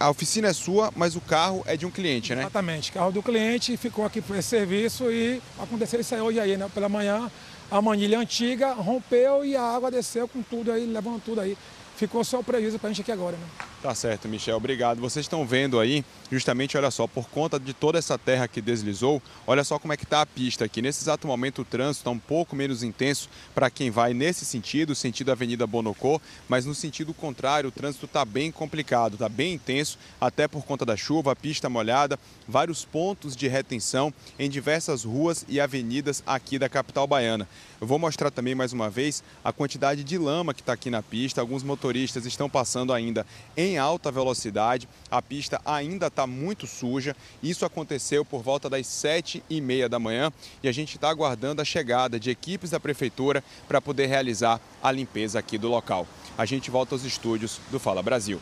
a 0.00 0.08
oficina 0.08 0.48
é 0.48 0.52
sua, 0.54 0.90
mas 0.96 1.14
o 1.14 1.20
carro 1.20 1.62
é 1.66 1.76
de 1.76 1.84
um 1.84 1.90
cliente, 1.90 2.34
né? 2.34 2.40
Exatamente, 2.42 2.90
carro 2.90 3.12
do 3.12 3.22
cliente 3.22 3.76
ficou 3.76 4.06
aqui 4.06 4.22
por 4.22 4.34
esse 4.36 4.48
serviço 4.48 5.10
e 5.10 5.42
aconteceu 5.58 6.00
isso 6.00 6.14
aí 6.14 6.20
hoje 6.22 6.40
aí, 6.40 6.56
né? 6.56 6.70
Pela 6.72 6.88
manhã, 6.88 7.30
a 7.70 7.82
manilha 7.82 8.18
antiga 8.18 8.72
rompeu 8.72 9.44
e 9.44 9.56
a 9.56 9.62
água 9.62 9.90
desceu 9.90 10.28
com 10.28 10.42
tudo 10.42 10.72
aí, 10.72 10.86
levando 10.86 11.22
tudo 11.22 11.40
aí. 11.40 11.56
Ficou 11.96 12.22
só 12.24 12.40
o 12.40 12.44
prejuízo 12.44 12.78
para 12.78 12.88
a 12.88 12.92
gente 12.92 13.02
aqui 13.02 13.12
agora, 13.12 13.36
né? 13.36 13.46
Tá 13.86 13.94
certo, 13.94 14.26
Michel. 14.26 14.56
Obrigado. 14.56 15.00
Vocês 15.00 15.26
estão 15.26 15.46
vendo 15.46 15.78
aí, 15.78 16.04
justamente, 16.28 16.76
olha 16.76 16.90
só, 16.90 17.06
por 17.06 17.28
conta 17.28 17.56
de 17.56 17.72
toda 17.72 18.00
essa 18.00 18.18
terra 18.18 18.48
que 18.48 18.60
deslizou, 18.60 19.22
olha 19.46 19.62
só 19.62 19.78
como 19.78 19.92
é 19.92 19.96
que 19.96 20.02
está 20.02 20.22
a 20.22 20.26
pista 20.26 20.64
aqui. 20.64 20.82
Nesse 20.82 21.04
exato 21.04 21.24
momento, 21.28 21.62
o 21.62 21.64
trânsito 21.64 22.00
está 22.00 22.10
um 22.10 22.18
pouco 22.18 22.56
menos 22.56 22.82
intenso 22.82 23.28
para 23.54 23.70
quem 23.70 23.88
vai 23.88 24.12
nesse 24.12 24.44
sentido, 24.44 24.92
sentido 24.92 25.30
Avenida 25.30 25.68
Bonocô, 25.68 26.20
mas 26.48 26.66
no 26.66 26.74
sentido 26.74 27.14
contrário, 27.14 27.68
o 27.68 27.70
trânsito 27.70 28.06
está 28.06 28.24
bem 28.24 28.50
complicado, 28.50 29.12
está 29.12 29.28
bem 29.28 29.54
intenso, 29.54 30.00
até 30.20 30.48
por 30.48 30.64
conta 30.64 30.84
da 30.84 30.96
chuva, 30.96 31.30
a 31.30 31.36
pista 31.36 31.70
molhada, 31.70 32.18
vários 32.48 32.84
pontos 32.84 33.36
de 33.36 33.46
retenção 33.46 34.12
em 34.36 34.50
diversas 34.50 35.04
ruas 35.04 35.44
e 35.48 35.60
avenidas 35.60 36.24
aqui 36.26 36.58
da 36.58 36.68
capital 36.68 37.06
baiana. 37.06 37.46
Eu 37.80 37.86
vou 37.86 37.98
mostrar 37.98 38.30
também 38.30 38.54
mais 38.54 38.72
uma 38.72 38.88
vez 38.88 39.22
a 39.44 39.52
quantidade 39.52 40.02
de 40.02 40.16
lama 40.16 40.54
que 40.54 40.62
está 40.62 40.72
aqui 40.72 40.88
na 40.88 41.02
pista. 41.02 41.42
Alguns 41.42 41.62
motoristas 41.62 42.24
estão 42.24 42.48
passando 42.48 42.92
ainda 42.92 43.26
em 43.54 43.75
alta 43.78 44.10
velocidade. 44.10 44.88
A 45.10 45.20
pista 45.20 45.60
ainda 45.64 46.06
está 46.08 46.26
muito 46.26 46.66
suja. 46.66 47.16
Isso 47.42 47.64
aconteceu 47.64 48.24
por 48.24 48.42
volta 48.42 48.68
das 48.68 48.86
sete 48.86 49.42
e 49.48 49.60
meia 49.60 49.88
da 49.88 49.98
manhã 49.98 50.32
e 50.62 50.68
a 50.68 50.72
gente 50.72 50.96
está 50.96 51.08
aguardando 51.08 51.62
a 51.62 51.64
chegada 51.64 52.18
de 52.18 52.30
equipes 52.30 52.70
da 52.70 52.80
prefeitura 52.80 53.42
para 53.66 53.80
poder 53.80 54.06
realizar 54.06 54.60
a 54.82 54.90
limpeza 54.90 55.38
aqui 55.38 55.58
do 55.58 55.68
local. 55.68 56.06
A 56.36 56.44
gente 56.44 56.70
volta 56.70 56.94
aos 56.94 57.04
estúdios 57.04 57.60
do 57.70 57.78
Fala 57.78 58.02
Brasil. 58.02 58.40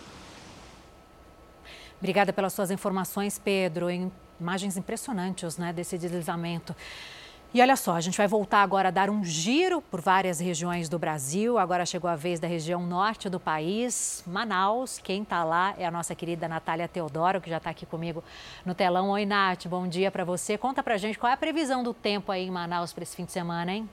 Obrigada 1.98 2.32
pelas 2.32 2.52
suas 2.52 2.70
informações, 2.70 3.38
Pedro. 3.38 3.88
Imagens 4.40 4.76
impressionantes 4.76 5.56
né, 5.56 5.72
desse 5.72 5.96
deslizamento. 5.96 6.74
E 7.54 7.60
olha 7.60 7.76
só, 7.76 7.92
a 7.94 8.00
gente 8.00 8.18
vai 8.18 8.26
voltar 8.26 8.64
agora 8.64 8.88
a 8.88 8.90
dar 8.90 9.08
um 9.08 9.22
giro 9.22 9.80
por 9.80 10.00
várias 10.00 10.40
regiões 10.40 10.88
do 10.88 10.98
Brasil. 10.98 11.56
Agora 11.56 11.86
chegou 11.86 12.10
a 12.10 12.16
vez 12.16 12.40
da 12.40 12.48
região 12.48 12.84
norte 12.84 13.28
do 13.30 13.38
país, 13.38 14.24
Manaus. 14.26 14.98
Quem 14.98 15.22
está 15.22 15.44
lá 15.44 15.72
é 15.78 15.86
a 15.86 15.90
nossa 15.90 16.16
querida 16.16 16.48
Natália 16.48 16.88
Teodoro, 16.88 17.40
que 17.40 17.48
já 17.48 17.58
está 17.58 17.70
aqui 17.70 17.86
comigo 17.86 18.24
no 18.66 18.74
telão. 18.74 19.10
Oi, 19.10 19.24
Nath, 19.24 19.68
bom 19.68 19.86
dia 19.86 20.10
para 20.10 20.24
você. 20.24 20.58
Conta 20.58 20.82
para 20.82 20.96
gente 20.96 21.16
qual 21.16 21.30
é 21.30 21.34
a 21.34 21.36
previsão 21.36 21.84
do 21.84 21.94
tempo 21.94 22.32
aí 22.32 22.44
em 22.44 22.50
Manaus 22.50 22.92
para 22.92 23.04
esse 23.04 23.14
fim 23.14 23.24
de 23.24 23.30
semana, 23.30 23.72
hein? 23.72 23.88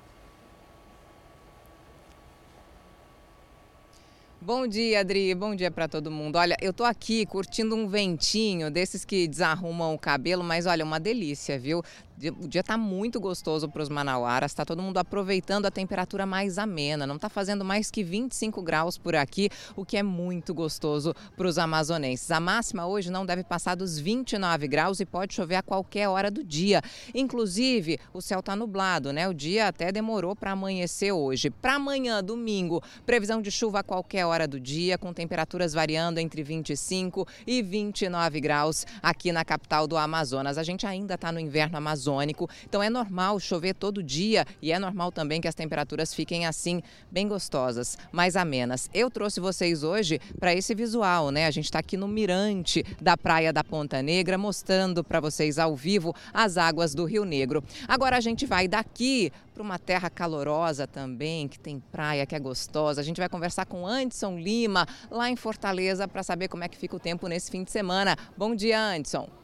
Bom 4.44 4.66
dia, 4.66 5.02
Adri. 5.02 5.36
Bom 5.36 5.54
dia 5.54 5.70
para 5.70 5.88
todo 5.88 6.10
mundo. 6.10 6.38
Olha, 6.38 6.58
eu 6.60 6.74
tô 6.74 6.84
aqui 6.84 7.28
curtindo 7.28 7.76
um 7.76 7.88
ventinho 7.88 8.72
desses 8.72 9.06
que 9.06 9.28
desarrumam 9.28 9.94
o 9.94 10.00
cabelo, 10.00 10.44
mas 10.44 10.66
olha, 10.66 10.84
uma 10.84 11.00
delícia, 11.00 11.60
viu? 11.60 11.84
O 12.30 12.48
dia 12.48 12.62
está 12.62 12.78
muito 12.78 13.20
gostoso 13.20 13.68
para 13.68 13.82
os 13.82 13.90
manauaras, 13.90 14.52
está 14.52 14.64
todo 14.64 14.80
mundo 14.80 15.00
aproveitando 15.00 15.66
a 15.66 15.72
temperatura 15.72 16.24
mais 16.24 16.60
amena, 16.60 17.08
não 17.08 17.16
está 17.16 17.30
fazendo 17.30 17.66
mais 17.66 17.90
que 17.90 18.04
25 18.04 18.62
graus 18.62 18.96
por 18.96 19.16
aqui, 19.16 19.50
o 19.76 19.84
que 19.84 19.98
é 19.98 20.04
muito 20.04 20.54
gostoso 20.54 21.16
para 21.36 21.48
os 21.48 21.58
amazonenses. 21.58 22.30
A 22.30 22.40
máxima 22.40 22.86
hoje 22.86 23.10
não 23.10 23.26
deve 23.26 23.44
passar 23.44 23.74
dos 23.74 23.98
29 23.98 24.68
graus 24.68 25.00
e 25.00 25.06
pode 25.06 25.34
chover 25.34 25.56
a 25.56 25.64
qualquer 25.64 26.10
hora 26.10 26.30
do 26.30 26.44
dia. 26.44 26.84
Inclusive, 27.16 27.98
o 28.14 28.22
céu 28.22 28.42
está 28.42 28.56
nublado, 28.56 29.12
né? 29.12 29.28
O 29.28 29.34
dia 29.34 29.68
até 29.68 29.92
demorou 29.92 30.36
para 30.36 30.52
amanhecer 30.52 31.12
hoje. 31.12 31.50
Para 31.50 31.76
amanhã, 31.76 32.24
domingo, 32.24 32.84
previsão 33.04 33.42
de 33.42 33.50
chuva 33.50 33.80
a 33.80 33.84
qualquer 33.84 34.28
hora 34.28 34.48
do 34.48 34.60
dia, 34.60 34.96
com 34.96 35.12
temperaturas 35.12 35.74
variando 35.74 36.20
entre 36.20 36.44
25 36.44 37.28
e 37.48 37.64
29 37.64 38.40
graus 38.40 38.86
aqui 39.02 39.32
na 39.32 39.44
capital 39.44 39.88
do 39.88 39.98
Amazonas. 39.98 40.60
A 40.60 40.64
gente 40.64 40.86
ainda 40.86 41.16
está 41.16 41.32
no 41.32 41.40
inverno 41.40 41.78
amazônico 41.78 42.11
Então 42.68 42.82
é 42.82 42.90
normal 42.90 43.40
chover 43.40 43.76
todo 43.76 44.02
dia 44.02 44.46
e 44.62 44.72
é 44.72 44.80
normal 44.80 45.12
também 45.12 45.40
que 45.40 45.48
as 45.48 45.54
temperaturas 45.54 46.14
fiquem 46.14 46.46
assim, 46.48 46.82
bem 47.12 47.28
gostosas, 47.28 47.98
mais 48.12 48.36
amenas. 48.36 48.90
Eu 48.94 49.12
trouxe 49.12 49.40
vocês 49.40 49.84
hoje 49.84 50.20
para 50.40 50.54
esse 50.56 50.74
visual, 50.74 51.30
né? 51.30 51.46
A 51.46 51.52
gente 51.52 51.66
está 51.66 51.80
aqui 51.80 51.96
no 51.96 52.08
mirante 52.08 52.84
da 53.00 53.16
Praia 53.16 53.54
da 53.54 53.64
Ponta 53.64 54.02
Negra, 54.02 54.38
mostrando 54.38 55.04
para 55.04 55.20
vocês 55.20 55.60
ao 55.60 55.76
vivo 55.76 56.16
as 56.34 56.58
águas 56.58 56.96
do 56.96 57.06
Rio 57.06 57.26
Negro. 57.26 57.64
Agora 57.88 58.18
a 58.18 58.22
gente 58.22 58.46
vai 58.46 58.68
daqui 58.68 59.32
para 59.54 59.62
uma 59.62 59.78
terra 59.78 60.10
calorosa 60.10 60.88
também, 60.88 61.48
que 61.48 61.60
tem 61.60 61.80
praia, 61.92 62.26
que 62.26 62.36
é 62.36 62.40
gostosa. 62.40 63.02
A 63.02 63.04
gente 63.04 63.18
vai 63.18 63.30
conversar 63.30 63.66
com 63.66 63.86
Anderson 63.86 64.38
Lima, 64.38 64.88
lá 65.10 65.30
em 65.30 65.36
Fortaleza, 65.36 66.08
para 66.08 66.24
saber 66.24 66.48
como 66.48 66.64
é 66.64 66.68
que 66.68 66.78
fica 66.78 66.96
o 66.96 67.00
tempo 67.00 67.28
nesse 67.28 67.52
fim 67.52 67.64
de 67.64 67.72
semana. 67.72 68.16
Bom 68.38 68.56
dia, 68.56 68.80
Anderson. 68.80 69.41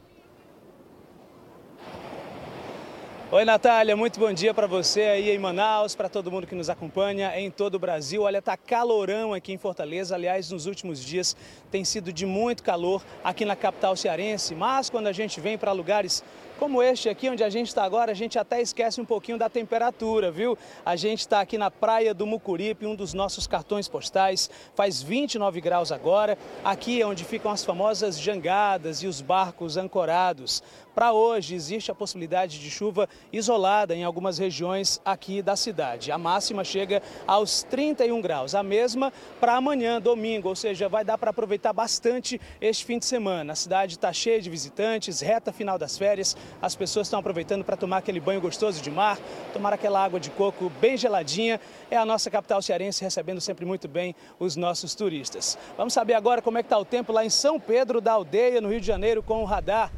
Oi, 3.30 3.44
Natália, 3.44 3.94
muito 3.94 4.18
bom 4.18 4.32
dia 4.32 4.54
para 4.54 4.66
você 4.66 5.02
aí 5.02 5.30
em 5.30 5.38
Manaus, 5.38 5.94
para 5.94 6.08
todo 6.08 6.30
mundo 6.30 6.46
que 6.46 6.54
nos 6.54 6.70
acompanha 6.70 7.38
em 7.38 7.50
todo 7.50 7.74
o 7.74 7.78
Brasil. 7.78 8.22
Olha, 8.22 8.40
tá 8.40 8.56
calorão 8.56 9.34
aqui 9.34 9.52
em 9.52 9.58
Fortaleza. 9.58 10.14
Aliás, 10.14 10.50
nos 10.50 10.64
últimos 10.64 11.04
dias 11.04 11.36
tem 11.70 11.84
sido 11.84 12.10
de 12.10 12.24
muito 12.24 12.62
calor 12.62 13.04
aqui 13.22 13.44
na 13.44 13.54
capital 13.54 13.94
cearense, 13.94 14.54
mas 14.54 14.88
quando 14.88 15.08
a 15.08 15.12
gente 15.12 15.42
vem 15.42 15.58
para 15.58 15.72
lugares 15.72 16.24
como 16.58 16.82
este 16.82 17.08
aqui, 17.08 17.28
onde 17.28 17.44
a 17.44 17.50
gente 17.50 17.68
está 17.68 17.84
agora, 17.84 18.10
a 18.10 18.14
gente 18.14 18.38
até 18.38 18.60
esquece 18.60 19.00
um 19.00 19.04
pouquinho 19.04 19.38
da 19.38 19.48
temperatura, 19.48 20.30
viu? 20.30 20.58
A 20.84 20.96
gente 20.96 21.20
está 21.20 21.40
aqui 21.40 21.56
na 21.56 21.70
praia 21.70 22.12
do 22.12 22.26
Mucuripe, 22.26 22.84
um 22.84 22.96
dos 22.96 23.14
nossos 23.14 23.46
cartões 23.46 23.86
postais, 23.86 24.50
faz 24.74 25.00
29 25.00 25.60
graus 25.60 25.92
agora. 25.92 26.36
Aqui 26.64 27.00
é 27.00 27.06
onde 27.06 27.24
ficam 27.24 27.52
as 27.52 27.64
famosas 27.64 28.18
jangadas 28.18 29.02
e 29.02 29.06
os 29.06 29.20
barcos 29.20 29.76
ancorados. 29.76 30.62
Para 30.94 31.12
hoje, 31.12 31.54
existe 31.54 31.90
a 31.90 31.94
possibilidade 31.94 32.58
de 32.58 32.70
chuva 32.70 33.08
isolada 33.32 33.94
em 33.94 34.04
algumas 34.04 34.38
regiões 34.38 35.00
aqui 35.04 35.40
da 35.40 35.54
cidade. 35.54 36.10
A 36.10 36.18
máxima 36.18 36.64
chega 36.64 37.02
aos 37.26 37.62
31 37.62 38.20
graus, 38.20 38.54
a 38.54 38.62
mesma 38.62 39.12
para 39.38 39.54
amanhã, 39.56 40.00
domingo, 40.00 40.48
ou 40.48 40.56
seja, 40.56 40.88
vai 40.88 41.04
dar 41.04 41.16
para 41.16 41.30
aproveitar 41.30 41.72
bastante 41.72 42.40
este 42.60 42.84
fim 42.84 42.98
de 42.98 43.06
semana. 43.06 43.52
A 43.52 43.56
cidade 43.56 43.94
está 43.94 44.12
cheia 44.12 44.40
de 44.40 44.50
visitantes, 44.50 45.20
reta 45.20 45.52
final 45.52 45.78
das 45.78 45.96
férias, 45.96 46.36
as 46.60 46.74
pessoas 46.74 47.06
estão 47.06 47.20
aproveitando 47.20 47.64
para 47.64 47.76
tomar 47.76 47.98
aquele 47.98 48.20
banho 48.20 48.40
gostoso 48.40 48.82
de 48.82 48.90
mar, 48.90 49.18
tomar 49.52 49.72
aquela 49.72 50.02
água 50.04 50.18
de 50.18 50.30
coco 50.30 50.70
bem 50.80 50.96
geladinha. 50.96 51.60
É 51.90 51.96
a 51.96 52.04
nossa 52.04 52.30
capital 52.30 52.60
cearense 52.60 53.04
recebendo 53.04 53.40
sempre 53.40 53.64
muito 53.64 53.86
bem 53.86 54.14
os 54.38 54.56
nossos 54.56 54.94
turistas. 54.94 55.56
Vamos 55.76 55.92
saber 55.92 56.14
agora 56.14 56.42
como 56.42 56.58
é 56.58 56.62
que 56.62 56.66
está 56.66 56.78
o 56.78 56.84
tempo 56.84 57.12
lá 57.12 57.24
em 57.24 57.30
São 57.30 57.60
Pedro 57.60 58.00
da 58.00 58.12
Aldeia, 58.12 58.60
no 58.60 58.68
Rio 58.68 58.80
de 58.80 58.86
Janeiro, 58.86 59.22
com 59.22 59.42
o 59.42 59.44
radar. 59.44 59.92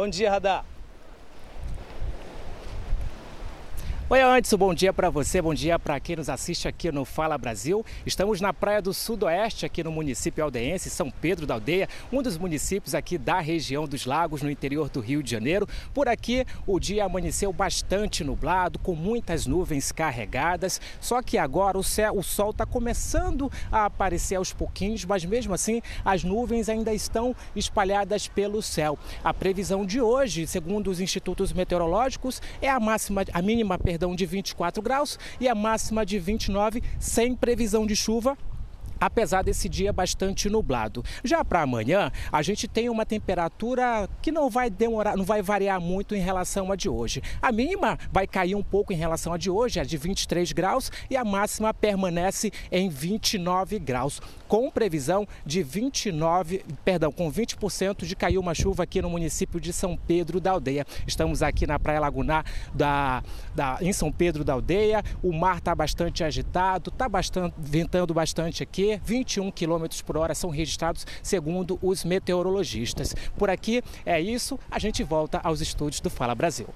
Bom 0.00 0.08
dia, 0.08 0.30
Radar. 0.30 0.69
Oi, 4.12 4.20
antes, 4.22 4.52
bom 4.54 4.74
dia 4.74 4.92
para 4.92 5.08
você, 5.08 5.40
bom 5.40 5.54
dia 5.54 5.78
para 5.78 6.00
quem 6.00 6.16
nos 6.16 6.28
assiste 6.28 6.66
aqui 6.66 6.90
no 6.90 7.04
Fala 7.04 7.38
Brasil. 7.38 7.86
Estamos 8.04 8.40
na 8.40 8.52
Praia 8.52 8.82
do 8.82 8.92
Sudoeste, 8.92 9.64
aqui 9.64 9.84
no 9.84 9.92
município 9.92 10.42
aldense, 10.42 10.90
São 10.90 11.12
Pedro 11.12 11.46
da 11.46 11.54
Aldeia, 11.54 11.88
um 12.12 12.20
dos 12.20 12.36
municípios 12.36 12.92
aqui 12.92 13.16
da 13.16 13.38
região 13.38 13.86
dos 13.86 14.06
Lagos, 14.06 14.42
no 14.42 14.50
interior 14.50 14.90
do 14.90 14.98
Rio 14.98 15.22
de 15.22 15.30
Janeiro. 15.30 15.64
Por 15.94 16.08
aqui, 16.08 16.44
o 16.66 16.80
dia 16.80 17.04
amanheceu 17.04 17.52
bastante 17.52 18.24
nublado, 18.24 18.80
com 18.80 18.96
muitas 18.96 19.46
nuvens 19.46 19.92
carregadas, 19.92 20.80
só 21.00 21.22
que 21.22 21.38
agora 21.38 21.78
o, 21.78 21.84
céu, 21.84 22.16
o 22.16 22.22
sol 22.24 22.50
está 22.50 22.66
começando 22.66 23.48
a 23.70 23.84
aparecer 23.84 24.34
aos 24.34 24.52
pouquinhos, 24.52 25.04
mas 25.04 25.24
mesmo 25.24 25.54
assim 25.54 25.80
as 26.04 26.24
nuvens 26.24 26.68
ainda 26.68 26.92
estão 26.92 27.32
espalhadas 27.54 28.26
pelo 28.26 28.60
céu. 28.60 28.98
A 29.22 29.32
previsão 29.32 29.86
de 29.86 30.00
hoje, 30.00 30.48
segundo 30.48 30.90
os 30.90 30.98
institutos 30.98 31.52
meteorológicos, 31.52 32.42
é 32.60 32.68
a 32.68 32.80
máxima, 32.80 33.24
a 33.32 33.40
mínima, 33.40 33.78
perdão, 33.78 33.99
de 34.14 34.24
24 34.24 34.82
graus 34.82 35.18
e 35.38 35.48
a 35.48 35.54
máxima 35.54 36.04
de 36.04 36.18
29, 36.18 36.82
sem 36.98 37.36
previsão 37.36 37.86
de 37.86 37.94
chuva 37.94 38.36
apesar 39.00 39.42
desse 39.42 39.68
dia 39.68 39.92
bastante 39.92 40.50
nublado. 40.50 41.02
Já 41.24 41.44
para 41.44 41.62
amanhã, 41.62 42.12
a 42.30 42.42
gente 42.42 42.68
tem 42.68 42.90
uma 42.90 43.06
temperatura 43.06 44.08
que 44.20 44.30
não 44.30 44.50
vai 44.50 44.68
demorar, 44.68 45.16
não 45.16 45.24
vai 45.24 45.40
variar 45.40 45.80
muito 45.80 46.14
em 46.14 46.20
relação 46.20 46.70
a 46.70 46.76
de 46.76 46.88
hoje. 46.88 47.22
A 47.40 47.50
mínima 47.50 47.98
vai 48.12 48.26
cair 48.26 48.54
um 48.54 48.62
pouco 48.62 48.92
em 48.92 48.96
relação 48.96 49.32
a 49.32 49.38
de 49.38 49.48
hoje, 49.48 49.80
a 49.80 49.84
de 49.84 49.96
23 49.96 50.52
graus, 50.52 50.92
e 51.08 51.16
a 51.16 51.24
máxima 51.24 51.72
permanece 51.72 52.52
em 52.70 52.88
29 52.88 53.78
graus, 53.78 54.20
com 54.46 54.70
previsão 54.70 55.26
de 55.46 55.62
29, 55.62 56.64
perdão, 56.84 57.10
com 57.10 57.32
20% 57.32 58.04
de 58.04 58.14
cair 58.14 58.38
uma 58.38 58.54
chuva 58.54 58.82
aqui 58.82 59.00
no 59.00 59.08
município 59.08 59.60
de 59.60 59.72
São 59.72 59.96
Pedro 59.96 60.40
da 60.40 60.50
Aldeia. 60.50 60.86
Estamos 61.06 61.42
aqui 61.42 61.66
na 61.66 61.78
Praia 61.78 62.00
Lagunar 62.00 62.44
da, 62.74 63.22
da 63.54 63.78
em 63.80 63.92
São 63.92 64.12
Pedro 64.12 64.44
da 64.44 64.52
Aldeia. 64.52 65.02
O 65.22 65.32
mar 65.32 65.58
está 65.58 65.74
bastante 65.74 66.22
agitado, 66.24 66.90
está 66.90 67.08
bastante 67.08 67.54
ventando 67.58 68.12
bastante 68.12 68.62
aqui 68.62 68.89
21 68.98 69.50
km 69.50 69.86
por 70.04 70.16
hora 70.16 70.34
são 70.34 70.50
registrados, 70.50 71.06
segundo 71.22 71.78
os 71.82 72.04
meteorologistas. 72.04 73.14
Por 73.36 73.50
aqui 73.50 73.82
é 74.04 74.20
isso, 74.20 74.58
a 74.70 74.78
gente 74.78 75.02
volta 75.02 75.40
aos 75.42 75.60
estúdios 75.60 76.00
do 76.00 76.10
Fala 76.10 76.34
Brasil. 76.34 76.68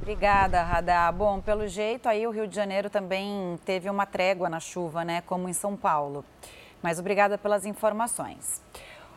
Obrigada, 0.00 0.62
Radar. 0.62 1.12
Bom, 1.12 1.40
pelo 1.40 1.68
jeito 1.68 2.08
aí 2.08 2.26
o 2.26 2.30
Rio 2.30 2.48
de 2.48 2.56
Janeiro 2.56 2.88
também 2.88 3.58
teve 3.66 3.90
uma 3.90 4.06
trégua 4.06 4.48
na 4.48 4.58
chuva, 4.58 5.04
né, 5.04 5.20
como 5.20 5.48
em 5.48 5.52
São 5.52 5.76
Paulo. 5.76 6.24
Mas 6.82 6.98
obrigada 6.98 7.36
pelas 7.36 7.66
informações. 7.66 8.62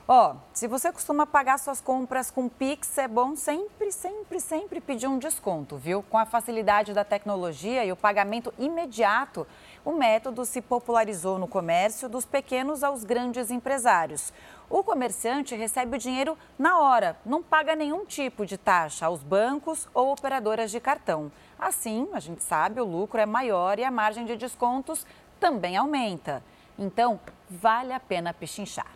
Ó, 0.06 0.34
oh, 0.34 0.36
se 0.54 0.68
você 0.68 0.92
costuma 0.92 1.26
pagar 1.26 1.58
suas 1.58 1.80
compras 1.80 2.30
com 2.30 2.50
Pix, 2.50 2.98
é 2.98 3.08
bom 3.08 3.38
sempre, 3.38 3.90
sempre, 3.90 4.42
sempre 4.42 4.82
pedir 4.82 5.08
um 5.08 5.18
desconto, 5.18 5.78
viu? 5.78 6.04
Com 6.04 6.18
a 6.18 6.26
facilidade 6.26 6.94
da 6.94 7.06
tecnologia 7.06 7.86
e 7.86 7.92
o 7.94 7.96
pagamento 7.96 8.54
imediato, 8.60 9.48
o 9.86 9.92
método 9.92 10.46
se 10.46 10.62
popularizou 10.62 11.38
no 11.38 11.48
comércio 11.48 12.08
dos 12.08 12.26
pequenos 12.26 12.84
aos 12.84 13.04
grandes 13.04 13.52
empresários. 13.52 14.32
O 14.70 14.84
comerciante 14.84 15.56
recebe 15.56 15.98
o 15.98 16.00
dinheiro 16.00 16.38
na 16.58 16.80
hora, 16.80 17.18
não 17.26 17.44
paga 17.44 17.76
nenhum 17.76 18.06
tipo 18.06 18.46
de 18.46 18.58
taxa 18.58 19.06
aos 19.06 19.22
bancos 19.22 19.88
ou 19.94 20.12
operadoras 20.12 20.72
de 20.72 20.80
cartão. 20.80 21.32
Assim, 21.60 22.08
a 22.14 22.20
gente 22.20 22.42
sabe, 22.42 22.80
o 22.80 22.86
lucro 22.86 23.20
é 23.20 23.26
maior 23.26 23.78
e 23.78 23.84
a 23.84 23.92
margem 23.92 24.26
de 24.26 24.38
descontos 24.38 25.06
também 25.40 25.76
aumenta. 25.76 26.44
Então, 26.80 27.20
vale 27.50 27.94
a 27.94 28.00
pena 28.00 28.34
pechinchar. 28.34 28.92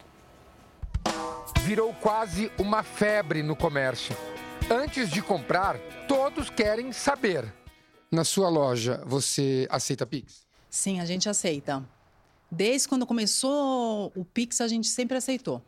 Virou 1.62 1.94
quase 1.96 2.52
uma 2.58 2.82
febre 2.82 3.44
no 3.44 3.56
comércio. 3.56 4.16
Antes 4.72 5.10
de 5.10 5.22
comprar, 5.22 5.78
todos 6.08 6.50
querem 6.50 6.92
saber. 6.92 7.54
Na 8.10 8.24
sua 8.24 8.50
loja, 8.50 9.04
você 9.06 9.68
aceita 9.70 10.06
Pix? 10.06 10.47
Sim, 10.78 11.00
a 11.00 11.06
gente 11.06 11.28
aceita. 11.28 11.84
Desde 12.52 12.88
quando 12.88 13.04
começou 13.08 14.12
o 14.16 14.24
Pix, 14.24 14.62
a 14.62 14.68
gente 14.68 14.88
sempre 14.88 15.18
aceitou. 15.18 15.60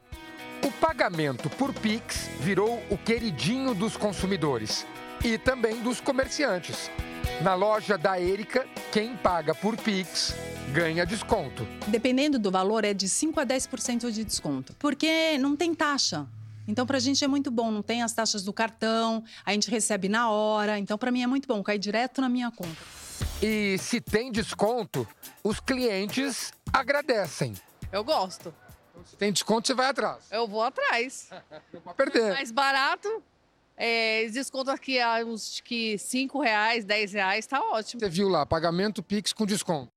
O 0.64 0.72
pagamento 0.74 1.50
por 1.50 1.74
Pix 1.74 2.30
virou 2.40 2.80
o 2.92 2.98
queridinho 2.98 3.74
dos 3.74 3.98
consumidores 3.98 4.86
e 5.26 5.36
também 5.40 5.82
dos 5.82 6.00
comerciantes. 6.00 6.92
Na 7.42 7.56
loja 7.56 7.98
da 7.98 8.22
Erika, 8.22 8.68
quem 8.92 9.18
paga 9.18 9.56
por 9.56 9.76
Pix 9.78 10.36
ganha 10.72 11.08
desconto. 11.08 11.68
Dependendo 11.88 12.38
do 12.38 12.52
valor, 12.52 12.86
é 12.86 12.94
de 12.94 13.10
5 13.10 13.40
a 13.40 13.46
10% 13.48 14.12
de 14.12 14.24
desconto, 14.24 14.76
porque 14.78 15.40
não 15.40 15.56
tem 15.56 15.74
taxa. 15.74 16.28
Então, 16.68 16.86
para 16.86 16.98
a 16.98 17.00
gente 17.00 17.26
é 17.26 17.28
muito 17.28 17.50
bom, 17.50 17.72
não 17.72 17.82
tem 17.82 18.04
as 18.04 18.14
taxas 18.14 18.44
do 18.44 18.54
cartão, 18.54 19.24
a 19.44 19.54
gente 19.54 19.72
recebe 19.72 20.08
na 20.08 20.30
hora. 20.30 20.78
Então, 20.78 21.00
para 21.00 21.10
mim 21.10 21.24
é 21.24 21.28
muito 21.28 21.48
bom, 21.48 21.64
cai 21.64 21.80
direto 21.80 22.22
na 22.22 22.30
minha 22.30 22.52
conta. 22.52 22.99
E 23.42 23.78
se 23.78 24.02
tem 24.02 24.32
desconto, 24.32 25.08
os 25.42 25.62
clientes 25.62 26.52
agradecem. 26.74 27.54
Eu 27.90 28.04
gosto. 28.04 28.54
Se 29.06 29.16
tem 29.16 29.32
desconto, 29.32 29.66
você 29.66 29.74
vai 29.74 29.88
atrás. 29.88 30.26
Eu 30.30 30.46
vou 30.46 30.62
atrás. 30.62 31.30
Não 31.72 31.80
pode 31.82 31.96
perder. 31.96 32.34
Mais 32.34 32.52
barato, 32.52 33.24
é, 33.78 34.26
desconto 34.26 34.70
aqui 34.70 35.00
a 35.00 35.24
uns 35.26 35.62
que 35.62 35.98
5 35.98 36.42
reais, 36.42 36.84
10 36.84 37.14
reais, 37.14 37.48
tá 37.48 37.62
ótimo. 37.62 38.02
Você 38.02 38.10
viu 38.10 38.28
lá, 38.28 38.46
pagamento 38.46 39.02
Pix 39.02 39.32
com 39.32 39.46
desconto. 39.46 39.90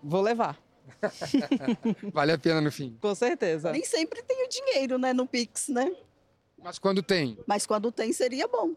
Vou 0.00 0.22
levar. 0.22 0.56
vale 2.14 2.30
a 2.30 2.38
pena 2.38 2.60
no 2.60 2.70
fim. 2.70 2.96
Com 3.00 3.14
certeza. 3.14 3.72
Nem 3.72 3.84
sempre 3.84 4.22
tem 4.22 4.46
o 4.46 4.48
dinheiro, 4.48 4.98
né, 4.98 5.12
no 5.12 5.26
Pix, 5.26 5.68
né? 5.68 5.90
Mas 6.62 6.78
quando 6.78 7.02
tem? 7.02 7.36
Mas 7.44 7.66
quando 7.66 7.90
tem, 7.90 8.12
seria 8.12 8.46
bom. 8.46 8.74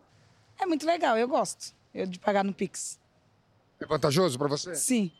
É 0.59 0.65
muito 0.65 0.87
legal, 0.87 1.15
eu 1.17 1.27
gosto 1.27 1.79
eu 1.93 2.05
de 2.05 2.19
pagar 2.19 2.43
no 2.43 2.53
Pix. 2.53 2.99
É 3.81 3.85
vantajoso 3.85 4.37
para 4.37 4.47
você? 4.47 4.75
Sim. 4.75 5.11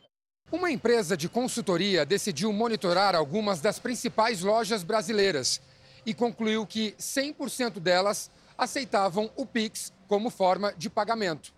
Uma 0.51 0.69
empresa 0.69 1.17
de 1.17 1.27
consultoria 1.27 2.05
decidiu 2.05 2.53
monitorar 2.53 3.15
algumas 3.15 3.59
das 3.59 3.79
principais 3.79 4.41
lojas 4.41 4.83
brasileiras 4.83 5.59
e 6.05 6.13
concluiu 6.13 6.65
que 6.67 6.93
100% 6.99 7.79
delas 7.79 8.29
aceitavam 8.57 9.31
o 9.35 9.45
Pix 9.45 9.91
como 10.07 10.29
forma 10.29 10.73
de 10.73 10.89
pagamento. 10.89 11.53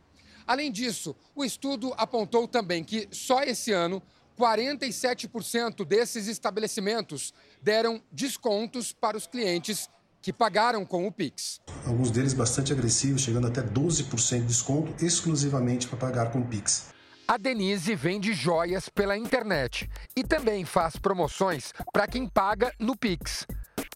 Além 0.47 0.71
disso, 0.71 1.15
o 1.35 1.43
estudo 1.43 1.93
apontou 1.97 2.47
também 2.47 2.83
que 2.83 3.07
só 3.11 3.43
esse 3.43 3.71
ano 3.71 4.01
47% 4.39 5.85
desses 5.85 6.27
estabelecimentos 6.27 7.33
deram 7.61 8.01
descontos 8.11 8.93
para 8.93 9.17
os 9.17 9.27
clientes 9.27 9.89
que 10.21 10.31
pagaram 10.31 10.85
com 10.85 11.05
o 11.05 11.11
Pix. 11.11 11.59
Alguns 11.85 12.09
deles 12.09 12.33
bastante 12.33 12.71
agressivos, 12.71 13.21
chegando 13.21 13.47
até 13.47 13.61
12% 13.61 14.39
de 14.39 14.47
desconto 14.47 15.05
exclusivamente 15.05 15.87
para 15.87 15.97
pagar 15.97 16.31
com 16.31 16.39
o 16.39 16.45
Pix. 16.45 16.92
A 17.25 17.37
Denise 17.37 17.95
vende 17.95 18.33
joias 18.33 18.89
pela 18.89 19.15
internet 19.15 19.89
e 20.13 20.23
também 20.23 20.65
faz 20.65 20.97
promoções 20.97 21.73
para 21.91 22.05
quem 22.05 22.27
paga 22.27 22.73
no 22.77 22.97
Pix. 22.97 23.47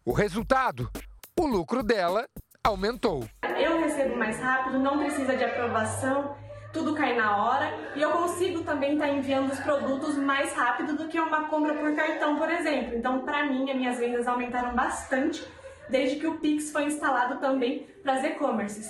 O 0.06 0.14
resultado? 0.14 0.90
O 1.38 1.46
lucro 1.46 1.84
dela 1.84 2.26
aumentou. 2.64 3.28
Eu 3.60 3.82
recebo 3.82 4.16
mais 4.16 4.40
rápido, 4.40 4.80
não 4.80 4.98
precisa 5.00 5.36
de 5.36 5.44
aprovação, 5.44 6.38
tudo 6.72 6.96
cai 6.96 7.18
na 7.18 7.46
hora 7.46 7.92
e 7.98 8.02
eu 8.02 8.12
consigo 8.12 8.64
também 8.64 8.94
estar 8.94 9.08
tá 9.08 9.14
enviando 9.14 9.52
os 9.52 9.60
produtos 9.60 10.18
mais 10.18 10.54
rápido 10.54 10.96
do 10.96 11.10
que 11.10 11.20
uma 11.20 11.50
compra 11.50 11.74
por 11.74 11.94
cartão, 11.96 12.38
por 12.38 12.50
exemplo. 12.50 12.96
Então, 12.96 13.26
para 13.26 13.46
mim, 13.46 13.70
as 13.70 13.76
minhas 13.76 14.00
vendas 14.00 14.26
aumentaram 14.26 14.74
bastante 14.74 15.46
desde 15.90 16.18
que 16.18 16.28
o 16.28 16.38
Pix 16.38 16.72
foi 16.72 16.86
instalado 16.86 17.40
também 17.40 17.88
para 18.04 18.14
as 18.14 18.24
e-commerces. 18.24 18.90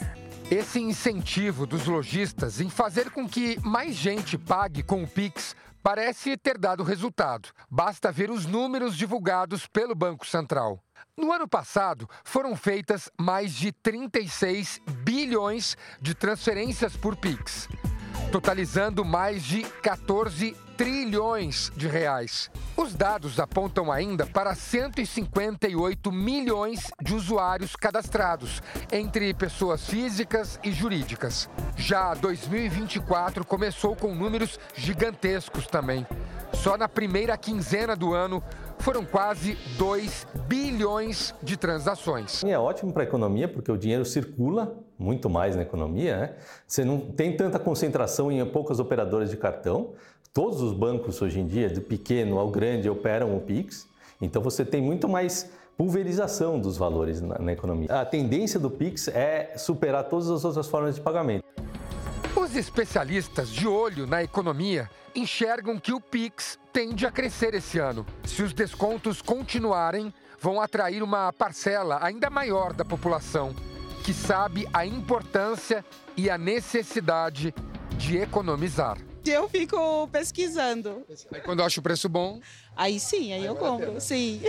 Esse 0.50 0.80
incentivo 0.80 1.66
dos 1.66 1.86
lojistas 1.86 2.62
em 2.62 2.70
fazer 2.70 3.12
com 3.12 3.28
que 3.28 3.60
mais 3.62 3.96
gente 3.96 4.38
pague 4.38 4.82
com 4.82 5.04
o 5.04 5.08
Pix 5.08 5.56
parece 5.84 6.38
ter 6.38 6.58
dado 6.58 6.84
resultado. 6.84 7.50
Basta 7.70 8.12
ver 8.12 8.30
os 8.30 8.46
números 8.46 8.96
divulgados 8.96 9.68
pelo 9.68 9.96
Banco 9.96 10.26
Central. 10.26 10.82
No 11.18 11.32
ano 11.32 11.48
passado, 11.48 12.10
foram 12.24 12.56
feitas 12.56 13.10
mais 13.18 13.54
de 13.54 13.72
36 13.72 14.82
bilhões 15.04 15.76
de 16.02 16.14
transferências 16.14 16.96
por 16.96 17.16
Pix, 17.16 17.68
totalizando 18.32 19.04
mais 19.04 19.44
de 19.44 19.64
14 19.82 20.56
trilhões 20.78 21.72
de 21.76 21.88
reais. 21.88 22.52
Os 22.78 22.94
dados 22.94 23.40
apontam 23.40 23.92
ainda 23.92 24.28
para 24.28 24.54
158 24.54 26.12
milhões 26.12 26.92
de 27.02 27.16
usuários 27.16 27.76
cadastrados, 27.76 28.62
entre 28.92 29.34
pessoas 29.34 29.88
físicas 29.90 30.60
e 30.64 30.72
jurídicas. 30.72 31.50
Já 31.76 32.14
2024 32.14 33.44
começou 33.44 33.96
com 33.96 34.14
números 34.14 34.60
gigantescos 34.76 35.66
também. 35.66 36.06
Só 36.54 36.78
na 36.78 36.88
primeira 36.88 37.36
quinzena 37.36 37.96
do 37.96 38.14
ano, 38.14 38.44
foram 38.80 39.04
quase 39.04 39.58
2 39.78 40.28
bilhões 40.48 41.34
de 41.42 41.58
transações. 41.58 42.44
É 42.44 42.58
ótimo 42.58 42.94
para 42.94 43.04
a 43.04 43.06
economia, 43.06 43.48
porque 43.48 43.72
o 43.72 43.78
dinheiro 43.78 44.06
circula 44.06 44.78
muito 44.98 45.30
mais 45.30 45.56
na 45.56 45.62
economia. 45.62 46.18
Né? 46.18 46.36
Você 46.66 46.84
não 46.84 47.00
tem 47.00 47.36
tanta 47.36 47.60
concentração 47.60 48.32
em 48.32 48.46
poucas 48.46 48.80
operadoras 48.80 49.30
de 49.30 49.38
cartão. 49.38 49.94
Todos 50.34 50.62
os 50.62 50.74
bancos 50.74 51.22
hoje 51.22 51.40
em 51.40 51.48
dia, 51.48 51.70
do 51.70 51.82
pequeno 51.82 52.38
ao 52.38 52.50
grande, 52.50 52.90
operam 52.90 53.36
o 53.36 53.42
Pix. 53.42 53.88
Então 54.22 54.42
você 54.42 54.64
tem 54.64 54.82
muito 54.82 55.08
mais 55.08 55.50
pulverização 55.78 56.60
dos 56.60 56.78
valores 56.78 57.22
na, 57.22 57.38
na 57.40 57.54
economia. 57.54 57.88
A 57.90 58.06
tendência 58.06 58.60
do 58.60 58.70
Pix 58.70 59.08
é 59.08 59.54
superar 59.58 60.04
todas 60.06 60.30
as 60.30 60.44
outras 60.44 60.68
formas 60.68 60.96
de 60.96 61.02
pagamento. 61.02 61.44
Os 62.36 62.56
especialistas 62.56 63.50
de 63.50 63.68
olho 63.68 64.08
na 64.08 64.24
economia 64.24 64.90
enxergam 65.16 65.80
que 65.80 65.92
o 65.92 66.00
Pix 66.00 66.60
tende 66.72 67.06
a 67.06 67.12
crescer 67.12 67.54
esse 67.54 67.80
ano. 67.80 68.06
Se 68.26 68.44
os 68.44 68.54
descontos 68.54 69.22
continuarem, 69.22 70.14
vão 70.40 70.62
atrair 70.62 71.02
uma 71.02 71.34
parcela 71.34 72.00
ainda 72.02 72.30
maior 72.30 72.74
da 72.74 72.86
população 72.86 73.56
que 74.04 74.14
sabe 74.14 74.66
a 74.72 74.86
importância 74.86 75.84
e 76.16 76.30
a 76.30 76.38
necessidade 76.38 77.54
de 77.98 78.18
economizar. 78.18 78.98
Eu 79.30 79.50
fico 79.50 80.08
pesquisando. 80.12 81.06
Aí 81.32 81.42
quando 81.42 81.60
eu 81.60 81.66
acho 81.66 81.80
o 81.80 81.84
preço 81.84 82.08
bom. 82.08 82.40
Aí 82.76 83.00
sim, 83.00 83.34
aí, 83.34 83.42
aí 83.42 83.46
eu 83.46 83.56
compro, 83.56 84.00
sim. 84.00 84.42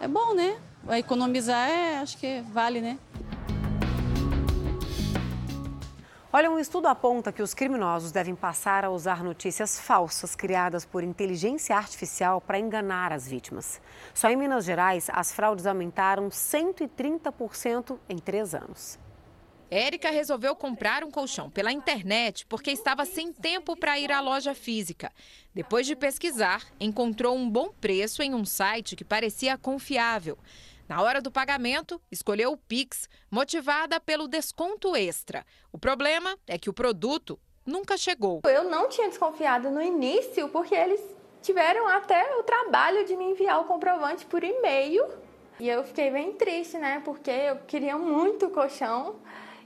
É 0.00 0.06
bom, 0.06 0.34
né? 0.34 0.58
Economizar 0.96 1.68
é, 1.68 1.98
acho 1.98 2.16
que 2.18 2.40
vale, 2.52 2.80
né? 2.80 2.98
Olha, 6.30 6.50
um 6.50 6.58
estudo 6.58 6.88
aponta 6.88 7.32
que 7.32 7.42
os 7.42 7.54
criminosos 7.54 8.12
devem 8.12 8.34
passar 8.34 8.84
a 8.84 8.90
usar 8.90 9.24
notícias 9.24 9.80
falsas 9.80 10.36
criadas 10.36 10.84
por 10.84 11.02
inteligência 11.02 11.74
artificial 11.74 12.38
para 12.38 12.58
enganar 12.58 13.12
as 13.12 13.26
vítimas. 13.26 13.80
Só 14.12 14.28
em 14.28 14.36
Minas 14.36 14.66
Gerais, 14.66 15.08
as 15.10 15.32
fraudes 15.32 15.66
aumentaram 15.66 16.28
130% 16.28 17.98
em 18.10 18.18
três 18.18 18.54
anos. 18.54 18.98
Érica 19.70 20.10
resolveu 20.10 20.56
comprar 20.56 21.04
um 21.04 21.10
colchão 21.10 21.50
pela 21.50 21.70
internet 21.70 22.46
porque 22.46 22.70
estava 22.70 23.04
sem 23.04 23.32
tempo 23.32 23.76
para 23.76 23.98
ir 23.98 24.10
à 24.10 24.20
loja 24.20 24.54
física. 24.54 25.12
Depois 25.54 25.86
de 25.86 25.94
pesquisar, 25.94 26.64
encontrou 26.80 27.36
um 27.36 27.48
bom 27.48 27.70
preço 27.70 28.22
em 28.22 28.34
um 28.34 28.46
site 28.46 28.96
que 28.96 29.04
parecia 29.04 29.58
confiável. 29.58 30.38
Na 30.88 31.02
hora 31.02 31.20
do 31.20 31.30
pagamento, 31.30 32.00
escolheu 32.10 32.52
o 32.52 32.56
Pix, 32.56 33.10
motivada 33.30 34.00
pelo 34.00 34.26
desconto 34.26 34.96
extra. 34.96 35.44
O 35.70 35.78
problema 35.78 36.38
é 36.46 36.58
que 36.58 36.70
o 36.70 36.72
produto 36.72 37.38
nunca 37.66 37.98
chegou. 37.98 38.40
Eu 38.46 38.64
não 38.64 38.88
tinha 38.88 39.08
desconfiado 39.08 39.70
no 39.70 39.82
início, 39.82 40.48
porque 40.48 40.74
eles 40.74 41.00
tiveram 41.42 41.86
até 41.86 42.34
o 42.36 42.42
trabalho 42.42 43.04
de 43.04 43.14
me 43.14 43.24
enviar 43.32 43.60
o 43.60 43.64
comprovante 43.64 44.24
por 44.24 44.42
e-mail. 44.42 45.04
E 45.60 45.68
eu 45.68 45.84
fiquei 45.84 46.10
bem 46.10 46.32
triste, 46.32 46.78
né? 46.78 47.02
Porque 47.04 47.30
eu 47.30 47.56
queria 47.66 47.98
muito 47.98 48.46
o 48.46 48.50
colchão 48.50 49.16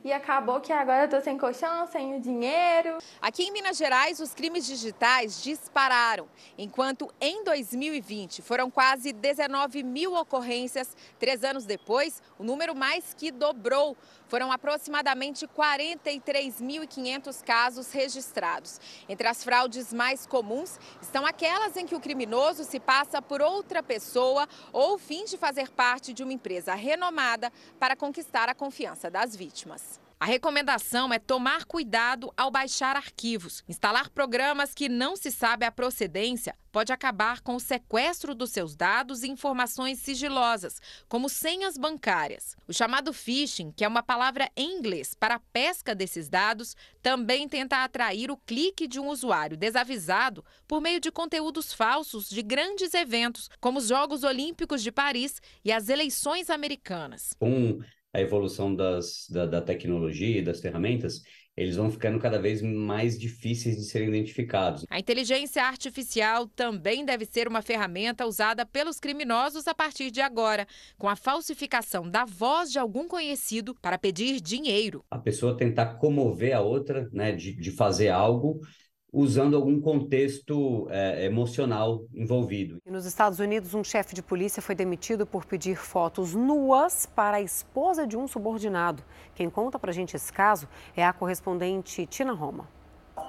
e 0.04 0.12
acabou 0.12 0.60
que 0.60 0.72
agora 0.72 1.04
eu 1.04 1.08
tô 1.08 1.20
sem 1.20 1.38
colchão, 1.38 1.86
sem 1.86 2.16
o 2.16 2.20
dinheiro. 2.20 2.98
Aqui 3.20 3.44
em 3.44 3.52
Minas 3.52 3.76
Gerais, 3.76 4.18
os 4.20 4.34
crimes 4.34 4.66
digitais 4.66 5.42
dispararam. 5.42 6.28
Enquanto 6.58 7.12
em 7.20 7.44
2020 7.44 8.42
foram 8.42 8.70
quase 8.70 9.12
19 9.12 9.82
mil 9.82 10.14
ocorrências, 10.14 10.96
três 11.18 11.44
anos 11.44 11.64
depois, 11.64 12.20
o 12.38 12.42
número 12.42 12.74
mais 12.74 13.14
que 13.14 13.30
dobrou. 13.30 13.96
Foram 14.32 14.50
aproximadamente 14.50 15.46
43.500 15.46 17.44
casos 17.44 17.92
registrados. 17.92 18.80
Entre 19.06 19.28
as 19.28 19.44
fraudes 19.44 19.92
mais 19.92 20.24
comuns 20.24 20.80
estão 21.02 21.26
aquelas 21.26 21.76
em 21.76 21.84
que 21.84 21.94
o 21.94 22.00
criminoso 22.00 22.64
se 22.64 22.80
passa 22.80 23.20
por 23.20 23.42
outra 23.42 23.82
pessoa 23.82 24.48
ou 24.72 24.96
finge 24.96 25.36
fazer 25.36 25.68
parte 25.68 26.14
de 26.14 26.22
uma 26.22 26.32
empresa 26.32 26.72
renomada 26.72 27.52
para 27.78 27.94
conquistar 27.94 28.48
a 28.48 28.54
confiança 28.54 29.10
das 29.10 29.36
vítimas. 29.36 30.00
A 30.22 30.24
recomendação 30.24 31.12
é 31.12 31.18
tomar 31.18 31.64
cuidado 31.64 32.32
ao 32.36 32.48
baixar 32.48 32.94
arquivos. 32.94 33.64
Instalar 33.68 34.08
programas 34.08 34.72
que 34.72 34.88
não 34.88 35.16
se 35.16 35.32
sabe 35.32 35.66
a 35.66 35.72
procedência 35.72 36.56
pode 36.70 36.92
acabar 36.92 37.40
com 37.40 37.56
o 37.56 37.60
sequestro 37.60 38.32
dos 38.32 38.50
seus 38.50 38.76
dados 38.76 39.24
e 39.24 39.28
informações 39.28 39.98
sigilosas, 39.98 40.80
como 41.08 41.28
senhas 41.28 41.76
bancárias. 41.76 42.56
O 42.68 42.72
chamado 42.72 43.12
phishing, 43.12 43.72
que 43.72 43.84
é 43.84 43.88
uma 43.88 44.00
palavra 44.00 44.48
em 44.56 44.78
inglês 44.78 45.12
para 45.12 45.34
a 45.34 45.42
pesca 45.52 45.92
desses 45.92 46.28
dados, 46.28 46.76
também 47.02 47.48
tenta 47.48 47.82
atrair 47.82 48.30
o 48.30 48.36
clique 48.36 48.86
de 48.86 49.00
um 49.00 49.08
usuário 49.08 49.56
desavisado 49.56 50.44
por 50.68 50.80
meio 50.80 51.00
de 51.00 51.10
conteúdos 51.10 51.72
falsos 51.72 52.28
de 52.28 52.42
grandes 52.42 52.94
eventos, 52.94 53.50
como 53.60 53.80
os 53.80 53.88
Jogos 53.88 54.22
Olímpicos 54.22 54.84
de 54.84 54.92
Paris 54.92 55.42
e 55.64 55.72
as 55.72 55.88
eleições 55.88 56.48
americanas. 56.48 57.34
Um 57.40 57.82
a 58.12 58.20
evolução 58.20 58.74
das, 58.74 59.26
da, 59.30 59.46
da 59.46 59.60
tecnologia 59.60 60.38
e 60.38 60.42
das 60.42 60.60
ferramentas, 60.60 61.22
eles 61.56 61.76
vão 61.76 61.90
ficando 61.90 62.18
cada 62.18 62.40
vez 62.40 62.62
mais 62.62 63.18
difíceis 63.18 63.76
de 63.76 63.84
serem 63.84 64.08
identificados. 64.08 64.86
A 64.88 64.98
inteligência 64.98 65.62
artificial 65.62 66.46
também 66.46 67.04
deve 67.04 67.26
ser 67.26 67.46
uma 67.46 67.60
ferramenta 67.60 68.26
usada 68.26 68.64
pelos 68.64 68.98
criminosos 68.98 69.68
a 69.68 69.74
partir 69.74 70.10
de 70.10 70.20
agora, 70.20 70.66
com 70.96 71.08
a 71.08 71.16
falsificação 71.16 72.08
da 72.08 72.24
voz 72.24 72.72
de 72.72 72.78
algum 72.78 73.06
conhecido 73.06 73.74
para 73.82 73.98
pedir 73.98 74.40
dinheiro. 74.40 75.04
A 75.10 75.18
pessoa 75.18 75.56
tentar 75.56 75.94
comover 75.96 76.56
a 76.56 76.60
outra, 76.60 77.08
né, 77.12 77.32
de, 77.32 77.54
de 77.54 77.70
fazer 77.70 78.08
algo 78.08 78.60
usando 79.12 79.54
algum 79.54 79.78
contexto 79.78 80.86
é, 80.90 81.26
emocional 81.26 82.02
envolvido. 82.14 82.78
E 82.86 82.90
nos 82.90 83.04
Estados 83.04 83.38
Unidos, 83.38 83.74
um 83.74 83.84
chefe 83.84 84.14
de 84.14 84.22
polícia 84.22 84.62
foi 84.62 84.74
demitido 84.74 85.26
por 85.26 85.44
pedir 85.44 85.76
fotos 85.76 86.34
nuas 86.34 87.04
para 87.04 87.36
a 87.36 87.42
esposa 87.42 88.06
de 88.06 88.16
um 88.16 88.26
subordinado. 88.26 89.02
Quem 89.34 89.50
conta 89.50 89.78
pra 89.78 89.92
gente 89.92 90.16
esse 90.16 90.32
caso 90.32 90.66
é 90.96 91.04
a 91.04 91.12
correspondente 91.12 92.06
Tina 92.06 92.32
Roma. 92.32 92.66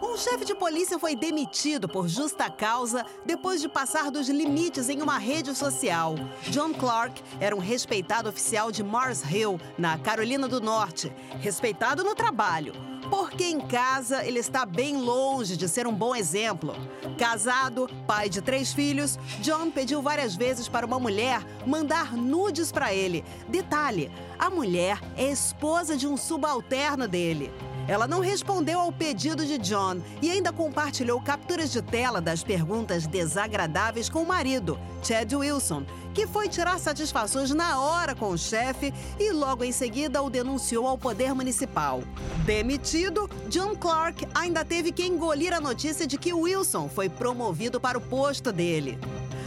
Um 0.01 0.17
chefe 0.17 0.45
de 0.45 0.55
polícia 0.55 0.97
foi 0.97 1.15
demitido 1.15 1.89
por 1.89 2.07
justa 2.07 2.49
causa 2.49 3.05
depois 3.25 3.61
de 3.61 3.67
passar 3.67 4.09
dos 4.09 4.29
limites 4.29 4.87
em 4.87 5.01
uma 5.01 5.17
rede 5.17 5.53
social. 5.53 6.15
John 6.49 6.73
Clark 6.73 7.21
era 7.39 7.55
um 7.55 7.59
respeitado 7.59 8.29
oficial 8.29 8.71
de 8.71 8.83
Mars 8.83 9.23
Hill, 9.29 9.59
na 9.77 9.97
Carolina 9.97 10.47
do 10.47 10.61
Norte. 10.61 11.11
Respeitado 11.41 12.03
no 12.03 12.15
trabalho 12.15 12.92
porque 13.13 13.43
em 13.43 13.59
casa 13.59 14.25
ele 14.25 14.39
está 14.39 14.65
bem 14.65 14.97
longe 14.97 15.55
de 15.55 15.69
ser 15.69 15.85
um 15.85 15.93
bom 15.93 16.15
exemplo. 16.15 16.73
Casado, 17.15 17.87
pai 18.07 18.27
de 18.27 18.41
três 18.41 18.73
filhos, 18.73 19.19
John 19.39 19.69
pediu 19.69 20.01
várias 20.01 20.35
vezes 20.35 20.67
para 20.67 20.83
uma 20.83 20.99
mulher 20.99 21.45
mandar 21.63 22.17
nudes 22.17 22.71
para 22.71 22.91
ele. 22.91 23.23
Detalhe: 23.47 24.11
a 24.39 24.49
mulher 24.49 24.99
é 25.15 25.31
esposa 25.31 25.95
de 25.95 26.07
um 26.07 26.17
subalterno 26.17 27.07
dele. 27.07 27.51
Ela 27.87 28.07
não 28.07 28.21
respondeu 28.21 28.79
ao 28.79 28.91
pedido 28.91 29.45
de 29.45 29.57
John 29.57 30.01
e 30.21 30.31
ainda 30.31 30.53
compartilhou 30.53 31.21
capturas 31.21 31.71
de 31.71 31.81
tela 31.81 32.21
das 32.21 32.43
perguntas 32.43 33.05
desagradáveis 33.05 34.09
com 34.09 34.23
o 34.23 34.27
marido, 34.27 34.79
Chad 35.03 35.31
Wilson, 35.33 35.85
que 36.13 36.25
foi 36.25 36.47
tirar 36.47 36.79
satisfações 36.79 37.51
na 37.51 37.81
hora 37.81 38.15
com 38.15 38.29
o 38.29 38.37
chefe 38.37 38.93
e 39.19 39.31
logo 39.31 39.63
em 39.63 39.71
seguida 39.71 40.21
o 40.21 40.29
denunciou 40.29 40.87
ao 40.87 40.97
poder 40.97 41.33
municipal. 41.33 42.01
Demitido, 42.45 43.29
John 43.49 43.75
Clark 43.75 44.27
ainda 44.33 44.63
teve 44.63 44.91
que 44.91 45.05
engolir 45.05 45.53
a 45.53 45.59
notícia 45.59 46.07
de 46.07 46.17
que 46.17 46.33
Wilson 46.33 46.87
foi 46.87 47.09
promovido 47.09 47.81
para 47.81 47.97
o 47.97 48.01
posto 48.01 48.51
dele. 48.51 48.97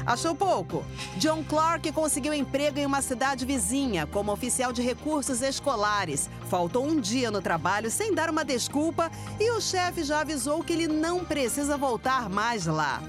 Achou 0.07 0.37
pouco? 0.37 0.85
John 1.17 1.43
Clark 1.43 1.91
conseguiu 1.91 2.33
emprego 2.33 2.79
em 2.79 2.87
uma 2.87 3.03
cidade 3.03 3.45
vizinha 3.45 4.07
como 4.07 4.31
oficial 4.31 4.73
de 4.73 4.81
recursos 4.81 5.43
escolares. 5.43 6.31
Faltou 6.49 6.87
um 6.87 7.01
dia 7.01 7.29
no 7.29 7.43
trabalho 7.43 7.91
sem 7.91 8.15
dar 8.15 8.31
uma 8.31 8.45
desculpa 8.45 9.11
e 9.41 9.51
o 9.51 9.61
chefe 9.61 10.05
já 10.05 10.21
avisou 10.21 10.63
que 10.63 10.73
ele 10.73 10.87
não 10.87 11.25
precisa 11.25 11.77
voltar 11.77 12.31
mais 12.31 12.67
lá. 12.67 13.03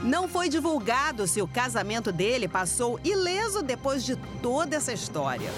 Não 0.00 0.28
foi 0.28 0.48
divulgado 0.48 1.26
se 1.26 1.42
o 1.42 1.48
casamento 1.48 2.12
dele 2.12 2.46
passou 2.46 3.00
ileso 3.02 3.60
depois 3.60 4.04
de 4.04 4.14
toda 4.40 4.76
essa 4.76 4.92
história. 4.92 5.50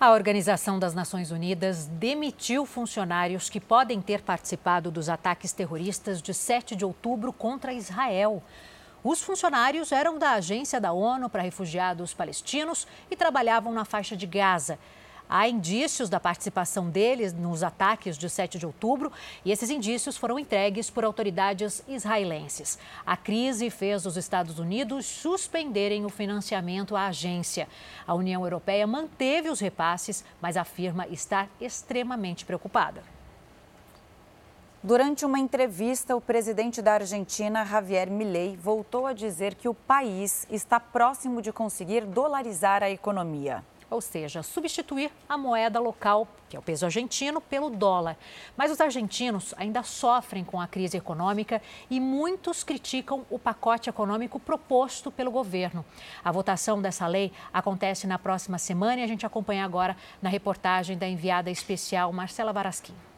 A 0.00 0.10
Organização 0.10 0.78
das 0.78 0.94
Nações 0.94 1.30
Unidas 1.30 1.86
demitiu 1.86 2.64
funcionários 2.64 3.50
que 3.50 3.60
podem 3.60 4.00
ter 4.00 4.22
participado 4.22 4.90
dos 4.90 5.08
ataques 5.08 5.52
terroristas 5.52 6.22
de 6.22 6.32
7 6.32 6.74
de 6.76 6.84
outubro 6.84 7.32
contra 7.32 7.72
Israel. 7.72 8.42
Os 9.04 9.20
funcionários 9.22 9.92
eram 9.92 10.18
da 10.18 10.30
Agência 10.30 10.80
da 10.80 10.90
ONU 10.90 11.28
para 11.28 11.42
Refugiados 11.42 12.14
Palestinos 12.14 12.86
e 13.10 13.14
trabalhavam 13.14 13.70
na 13.70 13.84
faixa 13.84 14.16
de 14.16 14.24
Gaza. 14.24 14.78
Há 15.28 15.46
indícios 15.46 16.08
da 16.08 16.18
participação 16.18 16.88
deles 16.88 17.34
nos 17.34 17.62
ataques 17.62 18.16
de 18.16 18.30
7 18.30 18.58
de 18.58 18.64
outubro 18.64 19.12
e 19.44 19.52
esses 19.52 19.68
indícios 19.68 20.16
foram 20.16 20.38
entregues 20.38 20.88
por 20.88 21.04
autoridades 21.04 21.84
israelenses. 21.86 22.78
A 23.04 23.14
crise 23.14 23.68
fez 23.68 24.06
os 24.06 24.16
Estados 24.16 24.58
Unidos 24.58 25.04
suspenderem 25.04 26.06
o 26.06 26.08
financiamento 26.08 26.96
à 26.96 27.08
agência. 27.08 27.68
A 28.06 28.14
União 28.14 28.42
Europeia 28.42 28.86
manteve 28.86 29.50
os 29.50 29.60
repasses, 29.60 30.24
mas 30.40 30.56
afirma 30.56 31.06
estar 31.08 31.46
extremamente 31.60 32.46
preocupada. 32.46 33.13
Durante 34.86 35.24
uma 35.24 35.38
entrevista, 35.38 36.14
o 36.14 36.20
presidente 36.20 36.82
da 36.82 36.92
Argentina, 36.92 37.64
Javier 37.64 38.10
Milei, 38.10 38.54
voltou 38.54 39.06
a 39.06 39.14
dizer 39.14 39.54
que 39.54 39.66
o 39.66 39.72
país 39.72 40.46
está 40.50 40.78
próximo 40.78 41.40
de 41.40 41.50
conseguir 41.50 42.04
dolarizar 42.04 42.82
a 42.82 42.90
economia. 42.90 43.64
ou 43.90 44.00
seja, 44.00 44.42
substituir 44.42 45.10
a 45.26 45.38
moeda 45.38 45.78
local, 45.80 46.28
que 46.50 46.56
é 46.56 46.58
o 46.58 46.62
peso 46.62 46.84
argentino, 46.84 47.40
pelo 47.40 47.70
dólar. 47.70 48.16
Mas 48.56 48.70
os 48.70 48.80
argentinos 48.80 49.54
ainda 49.56 49.82
sofrem 49.82 50.44
com 50.44 50.60
a 50.60 50.66
crise 50.66 50.98
econômica 50.98 51.62
e 51.88 51.98
muitos 51.98 52.62
criticam 52.64 53.24
o 53.30 53.38
pacote 53.38 53.88
econômico 53.88 54.38
proposto 54.38 55.10
pelo 55.10 55.30
governo. 55.30 55.84
A 56.22 56.30
votação 56.30 56.82
dessa 56.82 57.06
lei 57.06 57.32
acontece 57.52 58.06
na 58.06 58.18
próxima 58.18 58.58
semana 58.58 59.00
e 59.00 59.04
a 59.04 59.08
gente 59.08 59.24
acompanha 59.24 59.64
agora 59.64 59.96
na 60.20 60.28
reportagem 60.28 60.98
da 60.98 61.08
enviada 61.08 61.50
especial 61.50 62.12
Marcela 62.12 62.52
Varasquim. 62.52 63.13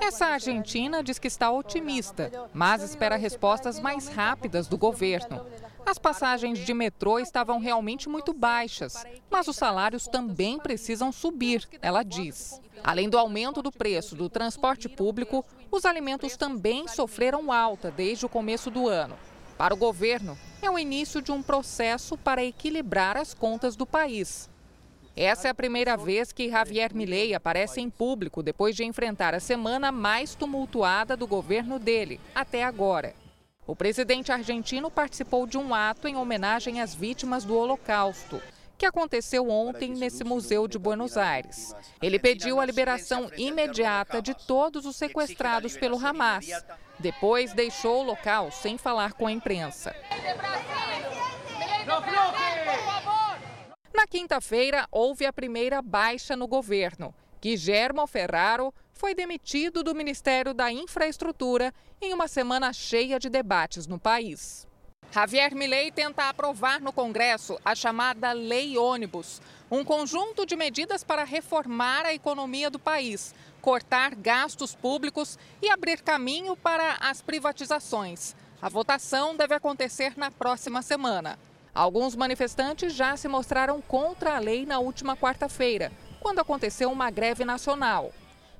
Essa 0.00 0.26
Argentina 0.26 1.02
diz 1.02 1.18
que 1.18 1.28
está 1.28 1.50
otimista, 1.50 2.30
mas 2.52 2.82
espera 2.82 3.16
respostas 3.16 3.78
mais 3.78 4.08
rápidas 4.08 4.66
do 4.66 4.78
governo. 4.78 5.44
As 5.84 5.98
passagens 5.98 6.58
de 6.58 6.74
metrô 6.74 7.18
estavam 7.18 7.58
realmente 7.58 8.08
muito 8.08 8.32
baixas, 8.32 9.04
mas 9.30 9.48
os 9.48 9.56
salários 9.56 10.06
também 10.06 10.58
precisam 10.58 11.12
subir, 11.12 11.68
ela 11.80 12.02
diz. 12.02 12.60
Além 12.82 13.08
do 13.08 13.18
aumento 13.18 13.62
do 13.62 13.72
preço 13.72 14.14
do 14.14 14.28
transporte 14.28 14.88
público, 14.88 15.44
os 15.70 15.84
alimentos 15.84 16.36
também 16.36 16.86
sofreram 16.88 17.52
alta 17.52 17.90
desde 17.90 18.24
o 18.24 18.28
começo 18.28 18.70
do 18.70 18.88
ano. 18.88 19.16
Para 19.56 19.74
o 19.74 19.78
governo, 19.78 20.38
é 20.62 20.70
o 20.70 20.78
início 20.78 21.20
de 21.20 21.32
um 21.32 21.42
processo 21.42 22.16
para 22.16 22.44
equilibrar 22.44 23.16
as 23.16 23.34
contas 23.34 23.76
do 23.76 23.84
país. 23.84 24.48
Essa 25.20 25.48
é 25.48 25.50
a 25.50 25.54
primeira 25.54 25.96
vez 25.96 26.30
que 26.30 26.48
Javier 26.48 26.94
Milei 26.94 27.34
aparece 27.34 27.80
em 27.80 27.90
público 27.90 28.40
depois 28.40 28.76
de 28.76 28.84
enfrentar 28.84 29.34
a 29.34 29.40
semana 29.40 29.90
mais 29.90 30.36
tumultuada 30.36 31.16
do 31.16 31.26
governo 31.26 31.76
dele, 31.76 32.20
até 32.32 32.62
agora. 32.62 33.12
O 33.66 33.74
presidente 33.74 34.30
argentino 34.30 34.88
participou 34.88 35.44
de 35.44 35.58
um 35.58 35.74
ato 35.74 36.06
em 36.06 36.16
homenagem 36.16 36.80
às 36.80 36.94
vítimas 36.94 37.44
do 37.44 37.56
Holocausto, 37.56 38.40
que 38.78 38.86
aconteceu 38.86 39.50
ontem 39.50 39.90
nesse 39.90 40.22
museu 40.22 40.68
de 40.68 40.78
Buenos 40.78 41.16
Aires. 41.16 41.74
Ele 42.00 42.20
pediu 42.20 42.60
a 42.60 42.64
liberação 42.64 43.28
imediata 43.36 44.22
de 44.22 44.34
todos 44.34 44.86
os 44.86 44.94
sequestrados 44.94 45.76
pelo 45.76 45.98
Hamas. 45.98 46.46
Depois 46.96 47.52
deixou 47.52 48.02
o 48.02 48.06
local 48.06 48.52
sem 48.52 48.78
falar 48.78 49.14
com 49.14 49.26
a 49.26 49.32
imprensa. 49.32 49.92
Na 53.98 54.06
quinta-feira, 54.06 54.86
houve 54.92 55.26
a 55.26 55.32
primeira 55.32 55.82
baixa 55.82 56.36
no 56.36 56.46
governo. 56.46 57.12
Guillermo 57.42 58.06
Ferraro 58.06 58.72
foi 58.92 59.12
demitido 59.12 59.82
do 59.82 59.92
Ministério 59.92 60.54
da 60.54 60.70
Infraestrutura 60.70 61.74
em 62.00 62.14
uma 62.14 62.28
semana 62.28 62.72
cheia 62.72 63.18
de 63.18 63.28
debates 63.28 63.88
no 63.88 63.98
país. 63.98 64.68
Javier 65.10 65.52
Milei 65.52 65.90
tenta 65.90 66.28
aprovar 66.28 66.80
no 66.80 66.92
Congresso 66.92 67.58
a 67.64 67.74
chamada 67.74 68.30
Lei 68.30 68.78
Ônibus, 68.78 69.42
um 69.68 69.82
conjunto 69.82 70.46
de 70.46 70.54
medidas 70.54 71.02
para 71.02 71.24
reformar 71.24 72.06
a 72.06 72.14
economia 72.14 72.70
do 72.70 72.78
país, 72.78 73.34
cortar 73.60 74.14
gastos 74.14 74.76
públicos 74.76 75.36
e 75.60 75.68
abrir 75.68 76.02
caminho 76.02 76.56
para 76.56 76.98
as 77.00 77.20
privatizações. 77.20 78.36
A 78.62 78.68
votação 78.68 79.36
deve 79.36 79.56
acontecer 79.56 80.16
na 80.16 80.30
próxima 80.30 80.82
semana. 80.82 81.36
Alguns 81.74 82.16
manifestantes 82.16 82.92
já 82.92 83.16
se 83.16 83.28
mostraram 83.28 83.80
contra 83.80 84.36
a 84.36 84.38
lei 84.38 84.66
na 84.66 84.78
última 84.78 85.16
quarta-feira, 85.16 85.92
quando 86.20 86.40
aconteceu 86.40 86.90
uma 86.90 87.10
greve 87.10 87.44
nacional. 87.44 88.12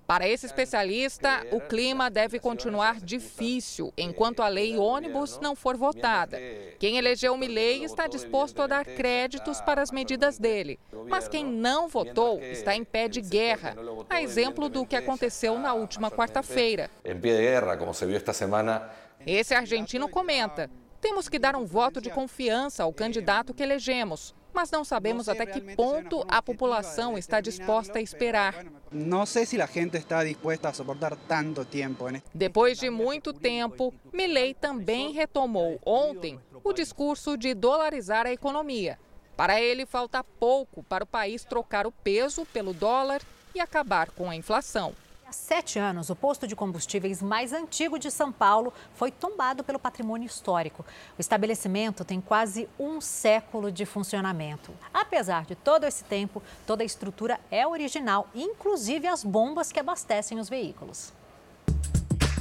Para 0.09 0.27
esse 0.27 0.47
especialista, 0.47 1.47
o 1.53 1.61
clima 1.61 2.09
deve 2.09 2.39
continuar 2.39 2.99
difícil 2.99 3.93
enquanto 3.95 4.41
a 4.41 4.49
lei 4.49 4.79
ônibus 4.79 5.39
não 5.39 5.55
for 5.55 5.77
votada. 5.77 6.41
Quem 6.79 6.97
elegeu 6.97 7.37
Milei 7.37 7.85
está 7.85 8.07
disposto 8.07 8.63
a 8.63 8.67
dar 8.67 8.87
créditos 8.87 9.61
para 9.61 9.83
as 9.83 9.91
medidas 9.91 10.39
dele, 10.39 10.81
mas 11.07 11.29
quem 11.29 11.45
não 11.45 11.89
votou 11.89 12.41
está 12.41 12.75
em 12.75 12.85
pé 12.85 13.07
de 13.07 13.21
guerra, 13.21 13.77
a 14.09 14.23
exemplo 14.23 14.71
do 14.71 14.87
que 14.87 14.97
aconteceu 14.97 15.59
na 15.59 15.75
última 15.75 16.11
quarta-feira. 16.11 16.91
Em 17.05 17.15
pé 17.15 17.37
de 17.37 17.43
guerra, 17.43 17.77
como 17.77 17.93
se 17.93 18.07
viu 18.07 18.17
esta 18.17 18.33
semana. 18.33 18.89
Esse 19.27 19.55
argentino 19.55 20.09
comenta: 20.09 20.71
temos 21.01 21.29
que 21.29 21.39
dar 21.39 21.57
um 21.57 21.65
voto 21.65 22.01
de 22.01 22.11
confiança 22.11 22.83
ao 22.83 22.93
candidato 22.93 23.55
que 23.55 23.63
elegemos, 23.63 24.35
mas 24.53 24.71
não 24.71 24.85
sabemos 24.85 25.29
até 25.29 25.47
que 25.47 25.61
ponto 25.75 26.25
a 26.29 26.43
população 26.43 27.17
está 27.17 27.41
disposta 27.41 27.99
a 27.99 28.03
esperar. 28.03 28.65
Não 28.91 29.25
sei 29.27 29.47
se 29.47 29.61
a 29.61 29.67
gente 29.67 29.97
está 29.97 30.25
disposta 30.25 30.69
a 30.69 30.73
suportar 30.73 31.17
tanto 31.29 31.65
tempo. 31.65 32.07
Depois 32.35 32.79
de 32.79 32.91
muito 32.91 33.33
tempo, 33.33 33.95
Milley 34.13 34.55
também 34.55 35.13
retomou 35.13 35.79
ontem 35.85 36.41
o 36.65 36.73
discurso 36.73 37.37
de 37.37 37.55
dolarizar 37.55 38.27
a 38.27 38.33
economia. 38.33 38.99
Para 39.37 39.61
ele, 39.61 39.87
falta 39.87 40.25
pouco 40.25 40.83
para 40.83 41.05
o 41.05 41.07
país 41.07 41.45
trocar 41.45 41.87
o 41.87 41.93
peso 41.93 42.45
pelo 42.47 42.73
dólar 42.73 43.23
e 43.55 43.61
acabar 43.61 44.11
com 44.11 44.29
a 44.29 44.35
inflação. 44.35 44.93
Há 45.29 45.33
sete 45.33 45.79
anos, 45.79 46.09
o 46.09 46.17
posto 46.17 46.47
de 46.47 46.57
combustíveis 46.57 47.21
mais 47.21 47.53
antigo 47.53 47.99
de 47.99 48.11
São 48.11 48.33
Paulo 48.33 48.73
foi 48.95 49.11
tombado 49.11 49.63
pelo 49.63 49.79
patrimônio 49.79 50.25
histórico. 50.25 50.83
O 51.19 51.21
estabelecimento 51.21 52.03
tem 52.03 52.19
quase 52.19 52.67
um 52.81 52.99
século 52.99 53.71
de 53.71 53.85
funcionamento. 53.85 54.73
Apesar 54.93 55.45
de 55.45 55.55
todo 55.55 55.85
esse 55.85 56.03
tempo, 56.03 56.43
toda 56.67 56.83
a 56.83 56.87
estrutura 56.87 57.39
é 57.51 57.67
original, 57.67 58.27
inclusive 58.35 59.07
as 59.07 59.23
bombas 59.23 59.71
que 59.71 59.79
abastecem 59.79 60.39
os 60.39 60.49
veículos. 60.49 61.13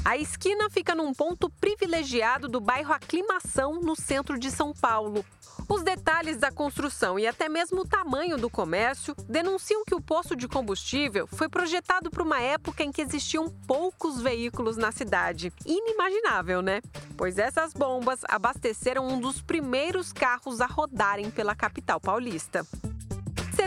A 0.08 0.16
esquina 0.16 0.70
fica 0.70 0.96
num 0.96 1.14
ponto 1.14 1.50
privilegiado 1.50 2.48
do 2.48 2.62
bairro 2.62 2.94
Aclimação, 2.94 3.82
no 3.82 3.94
centro 3.94 4.40
de 4.40 4.50
São 4.50 4.72
Paulo. 4.74 5.26
Os 5.68 5.84
detalhes 5.84 6.38
da 6.38 6.50
construção 6.50 7.20
e 7.20 7.28
até 7.28 7.50
mesmo 7.50 7.82
o 7.82 7.86
tamanho 7.86 8.38
do 8.38 8.50
comércio 8.50 9.14
denunciam 9.28 9.84
que 9.84 9.94
o 9.94 10.00
posto 10.00 10.34
de 10.34 10.48
combustível 10.48 11.28
foi 11.28 11.50
projetado 11.50 12.10
para 12.10 12.24
uma 12.24 12.40
época 12.40 12.86
em 12.86 12.92
que 12.92 13.02
existiam 13.02 13.50
poucos 13.68 14.22
veículos 14.22 14.78
na 14.78 14.94
cidade. 14.94 15.52
Inimaginável, 15.66 16.62
né? 16.62 16.82
Pois 17.18 17.38
essas 17.38 17.74
bombas 17.74 18.22
abasteceram 18.30 19.06
um 19.06 19.20
dos 19.20 19.42
primeiros 19.42 20.14
carros 20.14 20.62
a 20.62 20.68
rodarem 20.68 21.30
pela 21.30 21.54
capital 21.54 22.00
paulista. 22.00 22.66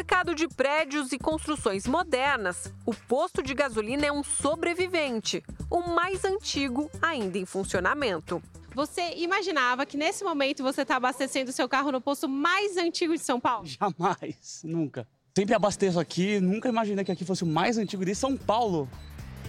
Cercado 0.01 0.35
de 0.35 0.49
prédios 0.49 1.13
e 1.13 1.19
construções 1.19 1.87
modernas, 1.87 2.73
o 2.87 2.95
posto 2.95 3.43
de 3.43 3.53
gasolina 3.53 4.07
é 4.07 4.11
um 4.11 4.25
sobrevivente, 4.25 5.43
o 5.71 5.83
mais 5.95 6.25
antigo 6.25 6.91
ainda 7.03 7.37
em 7.37 7.45
funcionamento. 7.45 8.43
Você 8.75 9.17
imaginava 9.17 9.85
que 9.85 9.99
nesse 9.99 10.25
momento 10.25 10.63
você 10.63 10.81
está 10.81 10.97
abastecendo 10.97 11.53
seu 11.53 11.69
carro 11.69 11.93
no 11.93 12.01
posto 12.01 12.27
mais 12.27 12.79
antigo 12.79 13.13
de 13.13 13.23
São 13.23 13.39
Paulo? 13.39 13.67
Jamais, 13.67 14.63
nunca. 14.65 15.07
Sempre 15.37 15.55
abasteço 15.55 16.01
aqui, 16.01 16.41
nunca 16.41 16.71
imaginei 16.71 17.05
que 17.05 17.13
aqui 17.13 17.25
fosse 17.27 17.45
o 17.45 17.47
mais 17.47 17.77
antigo 17.77 18.03
de 18.03 18.15
São 18.15 18.39
Paulo. 18.39 18.89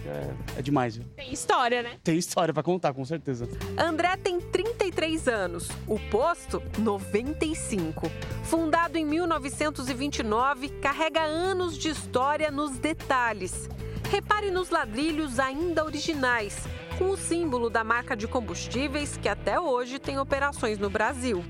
É, 0.05 0.59
é, 0.59 0.61
demais, 0.61 0.95
viu? 0.95 1.05
Tem 1.15 1.31
história, 1.31 1.83
né? 1.83 1.97
Tem 2.03 2.17
história 2.17 2.53
para 2.53 2.63
contar, 2.63 2.93
com 2.93 3.05
certeza. 3.05 3.47
André 3.77 4.17
tem 4.17 4.39
33 4.39 5.27
anos, 5.27 5.69
o 5.87 5.99
posto 6.09 6.61
95. 6.77 8.09
Fundado 8.43 8.97
em 8.97 9.05
1929, 9.05 10.69
carrega 10.81 11.21
anos 11.21 11.77
de 11.77 11.89
história 11.89 12.49
nos 12.49 12.77
detalhes. 12.77 13.69
Repare 14.09 14.51
nos 14.51 14.69
ladrilhos 14.69 15.39
ainda 15.39 15.85
originais, 15.85 16.57
com 16.97 17.11
o 17.11 17.17
símbolo 17.17 17.69
da 17.69 17.83
marca 17.83 18.15
de 18.15 18.27
combustíveis 18.27 19.15
que 19.17 19.29
até 19.29 19.59
hoje 19.59 19.99
tem 19.99 20.19
operações 20.19 20.77
no 20.79 20.89
Brasil. 20.89 21.43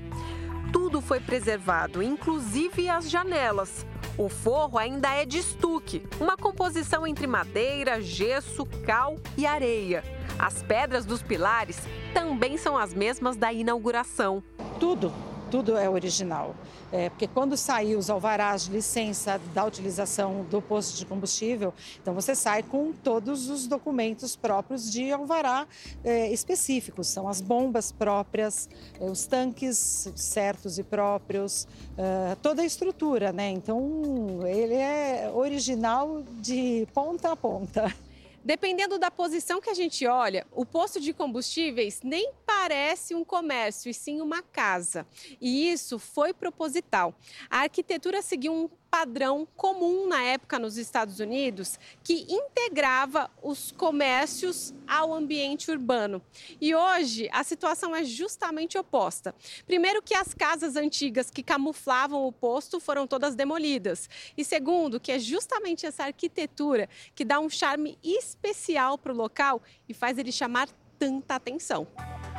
Tudo 0.72 1.00
foi 1.00 1.20
preservado, 1.20 2.02
inclusive 2.02 2.88
as 2.88 3.10
janelas. 3.10 3.84
O 4.18 4.28
forro 4.28 4.78
ainda 4.78 5.08
é 5.08 5.24
de 5.24 5.38
estuque, 5.38 6.06
uma 6.20 6.36
composição 6.36 7.06
entre 7.06 7.26
madeira, 7.26 8.02
gesso, 8.02 8.66
cal 8.84 9.16
e 9.38 9.46
areia. 9.46 10.04
As 10.38 10.62
pedras 10.62 11.06
dos 11.06 11.22
pilares 11.22 11.78
também 12.12 12.58
são 12.58 12.76
as 12.76 12.92
mesmas 12.92 13.36
da 13.36 13.52
inauguração. 13.52 14.42
Tudo 14.78 15.12
tudo 15.52 15.76
é 15.76 15.86
original. 15.86 16.56
É, 16.90 17.10
porque 17.10 17.26
quando 17.26 17.58
saem 17.58 17.94
os 17.94 18.08
alvarás 18.08 18.64
de 18.64 18.72
licença 18.72 19.38
da 19.52 19.62
utilização 19.66 20.46
do 20.50 20.62
posto 20.62 20.96
de 20.96 21.04
combustível, 21.04 21.74
então 22.00 22.14
você 22.14 22.34
sai 22.34 22.62
com 22.62 22.90
todos 22.90 23.50
os 23.50 23.66
documentos 23.66 24.34
próprios 24.34 24.90
de 24.90 25.12
alvará 25.12 25.66
é, 26.02 26.32
específicos. 26.32 27.08
São 27.08 27.28
as 27.28 27.42
bombas 27.42 27.92
próprias, 27.92 28.66
é, 28.98 29.04
os 29.04 29.26
tanques 29.26 30.10
certos 30.16 30.78
e 30.78 30.82
próprios, 30.82 31.68
é, 31.98 32.34
toda 32.36 32.62
a 32.62 32.64
estrutura, 32.64 33.30
né? 33.30 33.50
Então 33.50 34.40
ele 34.46 34.74
é 34.74 35.30
original 35.34 36.22
de 36.40 36.88
ponta 36.94 37.32
a 37.32 37.36
ponta. 37.36 37.94
Dependendo 38.44 38.98
da 38.98 39.10
posição 39.10 39.60
que 39.60 39.70
a 39.70 39.74
gente 39.74 40.06
olha, 40.06 40.46
o 40.50 40.66
posto 40.66 41.00
de 41.00 41.12
combustíveis 41.12 42.00
nem 42.02 42.32
parece 42.44 43.14
um 43.14 43.24
comércio, 43.24 43.88
e 43.88 43.94
sim 43.94 44.20
uma 44.20 44.42
casa. 44.42 45.06
E 45.40 45.70
isso 45.70 45.98
foi 45.98 46.32
proposital. 46.32 47.14
A 47.48 47.60
arquitetura 47.60 48.20
seguiu 48.20 48.52
um 48.52 48.68
padrão 48.92 49.48
comum 49.56 50.06
na 50.06 50.22
época 50.22 50.58
nos 50.58 50.76
Estados 50.76 51.18
Unidos 51.18 51.78
que 52.04 52.26
integrava 52.28 53.30
os 53.42 53.72
comércios 53.72 54.74
ao 54.86 55.14
ambiente 55.14 55.70
urbano. 55.70 56.20
E 56.60 56.74
hoje 56.74 57.26
a 57.32 57.42
situação 57.42 57.96
é 57.96 58.04
justamente 58.04 58.76
oposta. 58.76 59.34
Primeiro 59.66 60.02
que 60.02 60.14
as 60.14 60.34
casas 60.34 60.76
antigas 60.76 61.30
que 61.30 61.42
camuflavam 61.42 62.26
o 62.26 62.30
posto 62.30 62.78
foram 62.78 63.06
todas 63.06 63.34
demolidas. 63.34 64.10
E 64.36 64.44
segundo, 64.44 65.00
que 65.00 65.10
é 65.10 65.18
justamente 65.18 65.86
essa 65.86 66.04
arquitetura 66.04 66.86
que 67.14 67.24
dá 67.24 67.40
um 67.40 67.48
charme 67.48 67.98
especial 68.04 68.98
para 68.98 69.14
o 69.14 69.16
local 69.16 69.62
e 69.88 69.94
faz 69.94 70.18
ele 70.18 70.30
chamar 70.30 70.68
tanta 71.02 71.34
atenção. 71.34 71.88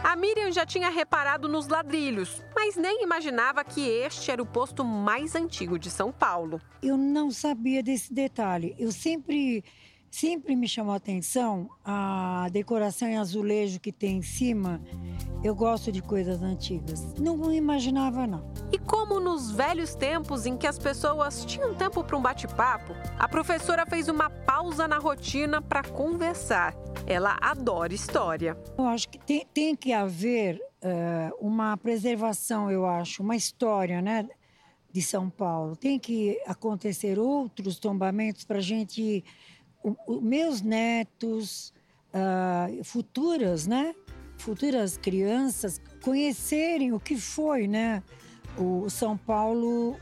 A 0.01 0.15
Miriam 0.15 0.49
já 0.49 0.65
tinha 0.65 0.89
reparado 0.89 1.49
nos 1.49 1.67
ladrilhos, 1.67 2.41
mas 2.55 2.77
nem 2.77 3.03
imaginava 3.03 3.61
que 3.61 3.81
este 3.81 4.31
era 4.31 4.41
o 4.41 4.45
posto 4.45 4.85
mais 4.85 5.35
antigo 5.35 5.77
de 5.77 5.89
São 5.89 6.13
Paulo. 6.13 6.61
Eu 6.81 6.95
não 6.95 7.29
sabia 7.29 7.83
desse 7.83 8.13
detalhe. 8.13 8.73
Eu 8.79 8.89
sempre 8.89 9.65
sempre 10.13 10.55
me 10.55 10.67
chamou 10.67 10.93
a 10.93 10.97
atenção 10.97 11.67
a 11.83 12.47
decoração 12.51 13.07
em 13.07 13.17
azulejo 13.17 13.79
que 13.79 13.91
tem 13.91 14.17
em 14.17 14.21
cima. 14.21 14.79
Eu 15.43 15.55
gosto 15.55 15.91
de 15.91 16.03
coisas 16.03 16.43
antigas. 16.43 17.15
Não 17.15 17.51
imaginava, 17.51 18.27
não. 18.27 18.53
E 18.71 18.77
como 18.77 19.19
nos 19.19 19.49
velhos 19.49 19.95
tempos 19.95 20.45
em 20.45 20.55
que 20.55 20.67
as 20.67 20.77
pessoas 20.77 21.43
tinham 21.43 21.73
tempo 21.73 22.03
para 22.03 22.15
um 22.15 22.21
bate-papo, 22.21 22.93
a 23.17 23.27
professora 23.27 23.87
fez 23.87 24.07
uma 24.07 24.29
pausa 24.29 24.87
na 24.87 24.99
rotina 24.99 25.63
para 25.63 25.81
conversar. 25.81 26.75
Ela 27.07 27.35
adora 27.41 27.91
história. 27.91 28.55
Eu 28.77 28.85
acho 28.85 29.09
que 29.09 29.17
tem, 29.17 29.47
tem 29.51 29.75
que 29.75 29.91
haver 29.91 30.61
uh, 30.83 31.35
uma 31.45 31.75
preservação, 31.75 32.69
eu 32.69 32.85
acho, 32.85 33.23
uma 33.23 33.35
história, 33.35 33.99
né? 33.99 34.29
De 34.91 35.01
São 35.01 35.27
Paulo. 35.27 35.75
Tem 35.75 35.97
que 35.97 36.39
acontecer 36.45 37.17
outros 37.17 37.79
tombamentos 37.79 38.45
para 38.45 38.59
a 38.59 38.61
gente 38.61 39.25
o, 39.83 40.21
meus 40.21 40.61
netos, 40.61 41.73
uh, 42.13 42.83
futuras, 42.83 43.67
né? 43.67 43.93
Futuras 44.37 44.97
crianças 44.97 45.79
conhecerem 46.01 46.93
o 46.93 46.99
que 46.99 47.17
foi, 47.17 47.67
né? 47.67 48.01
O 48.57 48.89
São 48.89 49.17
Paulo 49.17 49.97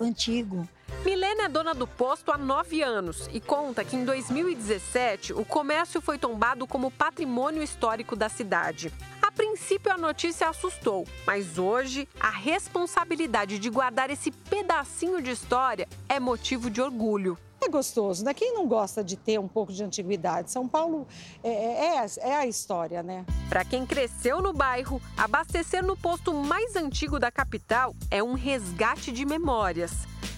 antigo. 0.00 0.68
Milena 1.04 1.44
é 1.44 1.48
dona 1.48 1.74
do 1.74 1.86
posto 1.86 2.30
há 2.30 2.38
nove 2.38 2.82
anos 2.82 3.28
e 3.32 3.40
conta 3.40 3.84
que 3.84 3.96
em 3.96 4.04
2017 4.04 5.32
o 5.32 5.44
comércio 5.44 6.00
foi 6.00 6.18
tombado 6.18 6.66
como 6.66 6.90
patrimônio 6.90 7.62
histórico 7.62 8.14
da 8.14 8.28
cidade. 8.28 8.92
A 9.22 9.30
princípio 9.32 9.92
a 9.92 9.98
notícia 9.98 10.48
assustou, 10.48 11.06
mas 11.26 11.58
hoje 11.58 12.08
a 12.18 12.30
responsabilidade 12.30 13.58
de 13.58 13.70
guardar 13.70 14.10
esse 14.10 14.30
pedacinho 14.30 15.20
de 15.20 15.30
história 15.30 15.88
é 16.08 16.20
motivo 16.20 16.70
de 16.70 16.80
orgulho 16.80 17.38
é 17.66 17.68
gostoso, 17.68 18.24
né? 18.24 18.32
Quem 18.32 18.54
não 18.54 18.66
gosta 18.66 19.02
de 19.02 19.16
ter 19.16 19.38
um 19.38 19.48
pouco 19.48 19.72
de 19.72 19.82
antiguidade? 19.82 20.50
São 20.50 20.68
Paulo 20.68 21.06
é, 21.42 21.50
é, 21.50 21.96
é, 21.96 22.06
é 22.30 22.36
a 22.36 22.46
história, 22.46 23.02
né? 23.02 23.24
Para 23.48 23.64
quem 23.64 23.84
cresceu 23.84 24.40
no 24.40 24.52
bairro, 24.52 25.02
abastecer 25.16 25.84
no 25.84 25.96
posto 25.96 26.32
mais 26.32 26.76
antigo 26.76 27.18
da 27.18 27.30
capital 27.30 27.94
é 28.10 28.22
um 28.22 28.34
resgate 28.34 29.10
de 29.12 29.26
memórias. 29.26 29.92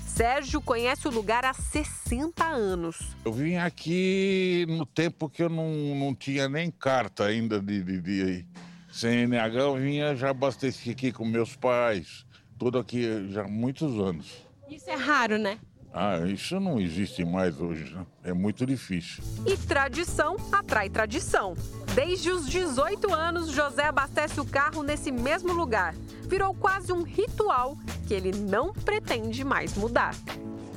Sérgio 0.06 0.60
conhece 0.60 1.06
o 1.06 1.10
lugar 1.10 1.44
há 1.44 1.52
60 1.52 2.44
anos. 2.44 2.98
Eu 3.24 3.32
vim 3.32 3.56
aqui 3.56 4.66
no 4.68 4.84
tempo 4.84 5.28
que 5.28 5.42
eu 5.42 5.48
não, 5.48 5.70
não 5.94 6.14
tinha 6.14 6.48
nem 6.48 6.70
carta 6.70 7.26
ainda 7.26 7.60
de, 7.60 7.82
de, 7.84 8.00
de 8.00 8.46
CNH, 8.90 9.60
eu 9.60 9.76
vinha 9.76 10.16
já 10.16 10.30
abasteci 10.30 10.90
aqui 10.90 11.12
com 11.12 11.24
meus 11.24 11.54
pais, 11.54 12.26
tudo 12.58 12.78
aqui 12.78 13.30
já 13.30 13.42
há 13.42 13.48
muitos 13.48 13.96
anos. 14.00 14.42
Isso 14.68 14.90
é 14.90 14.96
raro, 14.96 15.38
né? 15.38 15.58
Ah, 16.00 16.20
isso 16.28 16.60
não 16.60 16.78
existe 16.78 17.24
mais 17.24 17.60
hoje, 17.60 17.92
né? 17.92 18.06
é 18.22 18.32
muito 18.32 18.64
difícil. 18.64 19.20
E 19.44 19.56
tradição 19.56 20.36
atrai 20.52 20.88
tradição. 20.88 21.54
Desde 21.92 22.30
os 22.30 22.48
18 22.48 23.12
anos, 23.12 23.50
José 23.50 23.86
abastece 23.86 24.40
o 24.40 24.44
carro 24.44 24.84
nesse 24.84 25.10
mesmo 25.10 25.52
lugar. 25.52 25.96
Virou 26.28 26.54
quase 26.54 26.92
um 26.92 27.02
ritual 27.02 27.76
que 28.06 28.14
ele 28.14 28.30
não 28.30 28.72
pretende 28.72 29.42
mais 29.42 29.76
mudar. 29.76 30.14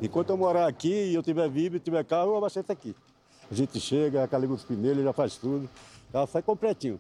Enquanto 0.02 0.32
eu 0.32 0.38
morar 0.38 0.66
aqui 0.66 1.12
e 1.12 1.14
eu 1.14 1.22
tiver 1.22 1.48
vivo 1.48 1.76
e 1.76 1.80
tiver 1.80 2.04
carro, 2.04 2.32
eu 2.32 2.38
abasteço 2.38 2.72
aqui. 2.72 2.96
A 3.52 3.54
gente 3.54 3.80
chega, 3.80 4.28
caliga 4.28 4.54
os 4.54 4.64
pneus, 4.64 4.98
ele 4.98 5.04
já 5.04 5.14
faz 5.14 5.38
tudo. 5.38 5.70
Ela 6.12 6.26
sai 6.26 6.42
completinho. 6.42 7.00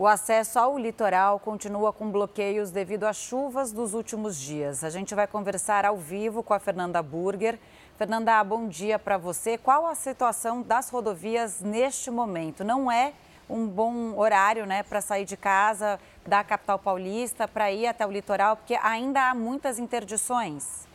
O 0.00 0.06
acesso 0.06 0.58
ao 0.58 0.78
litoral 0.78 1.38
continua 1.38 1.92
com 1.92 2.10
bloqueios 2.10 2.70
devido 2.70 3.04
às 3.04 3.18
chuvas 3.18 3.70
dos 3.70 3.92
últimos 3.92 4.40
dias. 4.40 4.82
A 4.82 4.88
gente 4.88 5.14
vai 5.14 5.26
conversar 5.26 5.84
ao 5.84 5.98
vivo 5.98 6.42
com 6.42 6.54
a 6.54 6.58
Fernanda 6.58 7.02
Burger. 7.02 7.58
Fernanda, 7.98 8.42
bom 8.42 8.66
dia 8.66 8.98
para 8.98 9.18
você. 9.18 9.58
Qual 9.58 9.86
a 9.86 9.94
situação 9.94 10.62
das 10.62 10.88
rodovias 10.88 11.60
neste 11.60 12.10
momento? 12.10 12.64
Não 12.64 12.90
é 12.90 13.12
um 13.46 13.66
bom 13.66 14.16
horário 14.16 14.64
né, 14.64 14.82
para 14.82 15.02
sair 15.02 15.26
de 15.26 15.36
casa 15.36 16.00
da 16.26 16.42
capital 16.42 16.78
paulista 16.78 17.46
para 17.46 17.70
ir 17.70 17.86
até 17.86 18.06
o 18.06 18.10
litoral, 18.10 18.56
porque 18.56 18.78
ainda 18.82 19.28
há 19.28 19.34
muitas 19.34 19.78
interdições. 19.78 20.88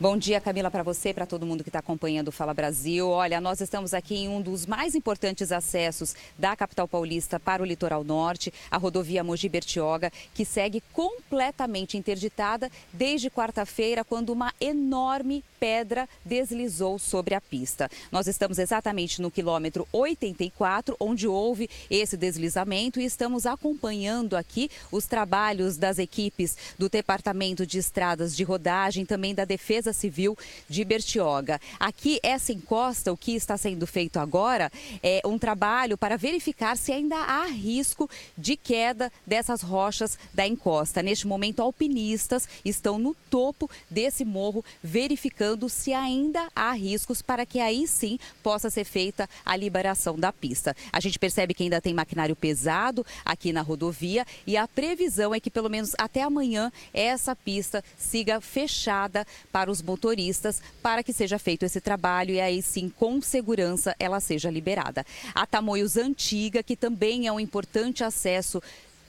Bom 0.00 0.16
dia, 0.16 0.40
Camila, 0.40 0.72
para 0.72 0.82
você, 0.82 1.14
para 1.14 1.24
todo 1.24 1.46
mundo 1.46 1.62
que 1.62 1.68
está 1.68 1.78
acompanhando 1.78 2.26
o 2.26 2.32
Fala 2.32 2.52
Brasil. 2.52 3.08
Olha, 3.08 3.40
nós 3.40 3.60
estamos 3.60 3.94
aqui 3.94 4.16
em 4.16 4.28
um 4.28 4.42
dos 4.42 4.66
mais 4.66 4.96
importantes 4.96 5.52
acessos 5.52 6.16
da 6.36 6.56
capital 6.56 6.88
paulista 6.88 7.38
para 7.38 7.62
o 7.62 7.64
litoral 7.64 8.02
norte, 8.02 8.52
a 8.68 8.76
rodovia 8.76 9.22
Mogi 9.22 9.48
Bertioga, 9.48 10.10
que 10.34 10.44
segue 10.44 10.82
completamente 10.92 11.96
interditada 11.96 12.72
desde 12.92 13.30
quarta-feira, 13.30 14.02
quando 14.02 14.30
uma 14.30 14.52
enorme 14.60 15.44
pedra 15.60 16.08
deslizou 16.24 16.98
sobre 16.98 17.32
a 17.32 17.40
pista. 17.40 17.88
Nós 18.10 18.26
estamos 18.26 18.58
exatamente 18.58 19.22
no 19.22 19.30
quilômetro 19.30 19.86
84, 19.92 20.96
onde 20.98 21.28
houve 21.28 21.70
esse 21.88 22.16
deslizamento, 22.16 22.98
e 22.98 23.04
estamos 23.04 23.46
acompanhando 23.46 24.36
aqui 24.36 24.68
os 24.90 25.06
trabalhos 25.06 25.76
das 25.76 26.00
equipes 26.00 26.56
do 26.76 26.88
Departamento 26.88 27.64
de 27.64 27.78
Estradas 27.78 28.34
de 28.36 28.42
Rodagem, 28.42 29.06
também 29.06 29.32
da 29.32 29.44
Defesa 29.44 29.83
Civil 29.92 30.36
de 30.68 30.84
Bertioga. 30.84 31.60
Aqui, 31.78 32.18
essa 32.22 32.52
encosta, 32.52 33.12
o 33.12 33.16
que 33.16 33.34
está 33.34 33.56
sendo 33.56 33.86
feito 33.86 34.18
agora 34.18 34.70
é 35.02 35.20
um 35.24 35.38
trabalho 35.38 35.98
para 35.98 36.16
verificar 36.16 36.76
se 36.76 36.92
ainda 36.92 37.16
há 37.16 37.46
risco 37.46 38.08
de 38.36 38.56
queda 38.56 39.12
dessas 39.26 39.62
rochas 39.62 40.18
da 40.32 40.46
encosta. 40.46 41.02
Neste 41.02 41.26
momento, 41.26 41.60
alpinistas 41.60 42.48
estão 42.64 42.98
no 42.98 43.14
topo 43.28 43.70
desse 43.90 44.24
morro 44.24 44.64
verificando 44.82 45.68
se 45.68 45.92
ainda 45.92 46.48
há 46.54 46.72
riscos 46.72 47.22
para 47.22 47.46
que 47.46 47.60
aí 47.60 47.86
sim 47.86 48.18
possa 48.42 48.70
ser 48.70 48.84
feita 48.84 49.28
a 49.44 49.56
liberação 49.56 50.18
da 50.18 50.32
pista. 50.32 50.76
A 50.92 51.00
gente 51.00 51.18
percebe 51.18 51.54
que 51.54 51.62
ainda 51.62 51.80
tem 51.80 51.94
maquinário 51.94 52.36
pesado 52.36 53.04
aqui 53.24 53.52
na 53.52 53.62
rodovia 53.62 54.26
e 54.46 54.56
a 54.56 54.68
previsão 54.68 55.34
é 55.34 55.40
que 55.40 55.50
pelo 55.50 55.68
menos 55.68 55.92
até 55.98 56.22
amanhã 56.22 56.72
essa 56.92 57.34
pista 57.34 57.82
siga 57.96 58.40
fechada 58.40 59.26
para 59.50 59.70
os 59.70 59.73
motoristas 59.82 60.60
para 60.82 61.02
que 61.02 61.12
seja 61.12 61.38
feito 61.38 61.64
esse 61.64 61.80
trabalho 61.80 62.34
e 62.34 62.40
aí 62.40 62.62
sim 62.62 62.88
com 62.88 63.20
segurança 63.20 63.94
ela 63.98 64.20
seja 64.20 64.50
liberada. 64.50 65.04
A 65.34 65.46
Tamoios 65.46 65.96
Antiga, 65.96 66.62
que 66.62 66.76
também 66.76 67.26
é 67.26 67.32
um 67.32 67.40
importante 67.40 68.02
acesso 68.04 68.62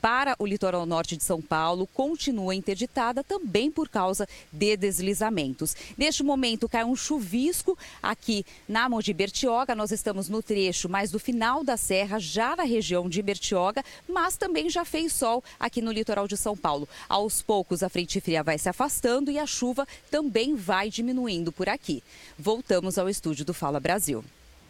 para 0.06 0.36
o 0.38 0.46
litoral 0.46 0.86
norte 0.86 1.18
de 1.18 1.24
São 1.24 1.42
Paulo 1.42 1.88
continua 1.88 2.54
interditada 2.54 3.24
também 3.24 3.72
por 3.72 3.90
causa 3.90 4.28
de 4.54 4.78
deslizamentos. 4.78 5.76
Neste 5.98 6.22
momento 6.22 6.70
cai 6.70 6.84
um 6.84 6.96
chuvisco 6.96 7.76
aqui 8.04 8.46
na 8.70 8.88
Mogi 8.88 9.16
Bertioga. 9.16 9.74
Nós 9.74 9.92
estamos 9.92 10.30
no 10.30 10.44
trecho 10.44 10.88
mais 10.88 11.10
do 11.10 11.18
final 11.18 11.64
da 11.64 11.76
serra, 11.76 12.20
já 12.20 12.56
na 12.56 12.62
região 12.62 13.10
de 13.10 13.20
Bertioga, 13.20 13.84
mas 14.08 14.38
também 14.38 14.70
já 14.70 14.86
fez 14.86 15.12
sol 15.12 15.44
aqui 15.60 15.82
no 15.82 15.92
litoral 15.92 16.28
de 16.28 16.38
São 16.38 16.56
Paulo. 16.56 16.88
Aos 17.10 17.42
poucos 17.42 17.82
a 17.82 17.90
frente 17.90 18.22
fria 18.22 18.44
vai 18.44 18.60
se 18.60 18.70
afastando 18.70 19.32
e 19.32 19.40
a 19.40 19.48
chuva 19.48 19.88
também 20.12 20.54
vai 20.54 20.88
diminuindo 20.88 21.52
por 21.52 21.68
aqui. 21.68 22.04
Voltamos 22.38 23.00
ao 23.00 23.10
estúdio 23.10 23.44
do 23.44 23.56
Fala 23.56 23.80
Brasil. 23.80 24.24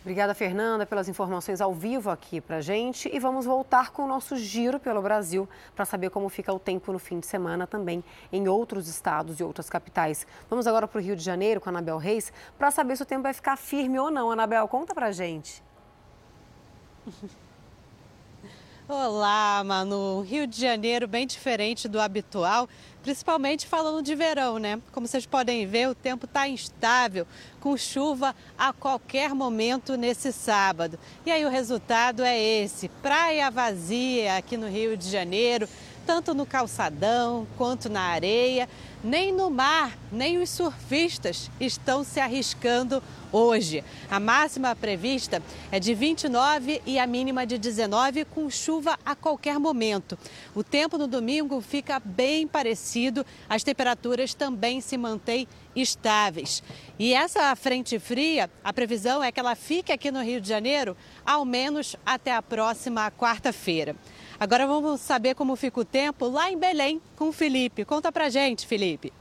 Obrigada, 0.05 0.35
Fernanda, 0.35 0.85
pelas 0.85 1.09
informações 1.09 1.59
ao 1.59 1.73
vivo 1.73 2.11
aqui 2.11 2.39
para 2.39 2.61
gente. 2.61 3.09
E 3.11 3.19
vamos 3.19 3.43
voltar 3.43 3.89
com 3.89 4.03
o 4.03 4.07
nosso 4.07 4.37
giro 4.37 4.79
pelo 4.79 5.01
Brasil 5.01 5.49
para 5.75 5.83
saber 5.83 6.11
como 6.11 6.29
fica 6.29 6.53
o 6.53 6.59
tempo 6.59 6.93
no 6.93 6.99
fim 6.99 7.19
de 7.19 7.25
semana 7.25 7.65
também 7.65 8.03
em 8.31 8.47
outros 8.47 8.87
estados 8.87 9.39
e 9.39 9.43
outras 9.43 9.67
capitais. 9.67 10.27
Vamos 10.47 10.67
agora 10.67 10.87
para 10.87 10.99
o 10.99 11.01
Rio 11.01 11.15
de 11.15 11.23
Janeiro 11.23 11.59
com 11.59 11.69
a 11.69 11.71
Anabel 11.71 11.97
Reis 11.97 12.31
para 12.55 12.69
saber 12.69 12.95
se 12.97 13.01
o 13.01 13.05
tempo 13.05 13.23
vai 13.23 13.33
ficar 13.33 13.57
firme 13.57 13.97
ou 13.97 14.11
não. 14.11 14.29
Anabel, 14.29 14.67
conta 14.67 14.93
para 14.93 15.11
gente. 15.11 15.63
Olá, 18.87 19.63
Manu. 19.65 20.21
Rio 20.21 20.45
de 20.45 20.61
Janeiro 20.61 21.07
bem 21.07 21.25
diferente 21.25 21.87
do 21.87 21.99
habitual, 21.99 22.69
principalmente 23.01 23.65
falando 23.65 24.03
de 24.03 24.13
verão, 24.13 24.59
né? 24.59 24.79
Como 24.91 25.07
vocês 25.07 25.25
podem 25.25 25.65
ver, 25.65 25.89
o 25.89 25.95
tempo 25.95 26.25
está 26.25 26.47
instável, 26.47 27.25
com 27.59 27.75
chuva 27.75 28.35
a 28.55 28.71
qualquer 28.71 29.33
momento 29.33 29.97
nesse 29.97 30.31
sábado. 30.31 30.99
E 31.25 31.31
aí 31.31 31.43
o 31.43 31.49
resultado 31.49 32.23
é 32.23 32.39
esse: 32.39 32.87
praia 33.01 33.49
vazia 33.49 34.37
aqui 34.37 34.55
no 34.55 34.67
Rio 34.69 34.95
de 34.95 35.09
Janeiro, 35.09 35.67
tanto 36.05 36.33
no 36.33 36.45
calçadão 36.45 37.47
quanto 37.57 37.89
na 37.89 38.01
areia. 38.01 38.69
Nem 39.03 39.31
no 39.31 39.49
mar, 39.49 39.97
nem 40.11 40.39
os 40.41 40.49
surfistas 40.49 41.51
estão 41.59 42.03
se 42.03 42.19
arriscando 42.19 43.03
hoje. 43.31 43.83
A 44.09 44.19
máxima 44.19 44.75
prevista 44.75 45.43
é 45.71 45.79
de 45.79 45.93
29 45.93 46.81
e 46.85 46.97
a 46.97 47.05
mínima 47.05 47.45
de 47.45 47.57
19, 47.57 48.25
com 48.25 48.49
chuva 48.49 48.97
a 49.05 49.15
qualquer 49.15 49.59
momento. 49.59 50.17
O 50.55 50.63
tempo 50.63 50.97
no 50.97 51.05
domingo 51.05 51.61
fica 51.61 51.99
bem 51.99 52.47
parecido, 52.47 53.25
as 53.49 53.63
temperaturas 53.63 54.33
também 54.33 54.81
se 54.81 54.97
mantêm 54.97 55.47
estáveis. 55.75 56.63
E 56.97 57.13
essa 57.13 57.53
frente 57.55 57.99
fria, 57.99 58.49
a 58.63 58.71
previsão 58.71 59.23
é 59.23 59.31
que 59.31 59.39
ela 59.39 59.55
fique 59.55 59.91
aqui 59.91 60.09
no 60.09 60.23
Rio 60.23 60.39
de 60.39 60.47
Janeiro 60.47 60.95
ao 61.25 61.43
menos 61.43 61.95
até 62.05 62.33
a 62.33 62.41
próxima 62.41 63.11
quarta-feira. 63.11 63.95
Agora 64.37 64.67
vamos 64.67 64.99
saber 64.99 65.33
como 65.33 65.55
fica 65.55 65.79
o 65.79 65.85
tempo 65.85 66.27
lá 66.27 66.51
em 66.51 66.57
Belém 66.57 67.01
com 67.15 67.29
o 67.29 67.31
Felipe. 67.31 67.85
Conta 67.85 68.11
pra 68.11 68.29
gente, 68.29 68.67
Felipe. 68.67 69.13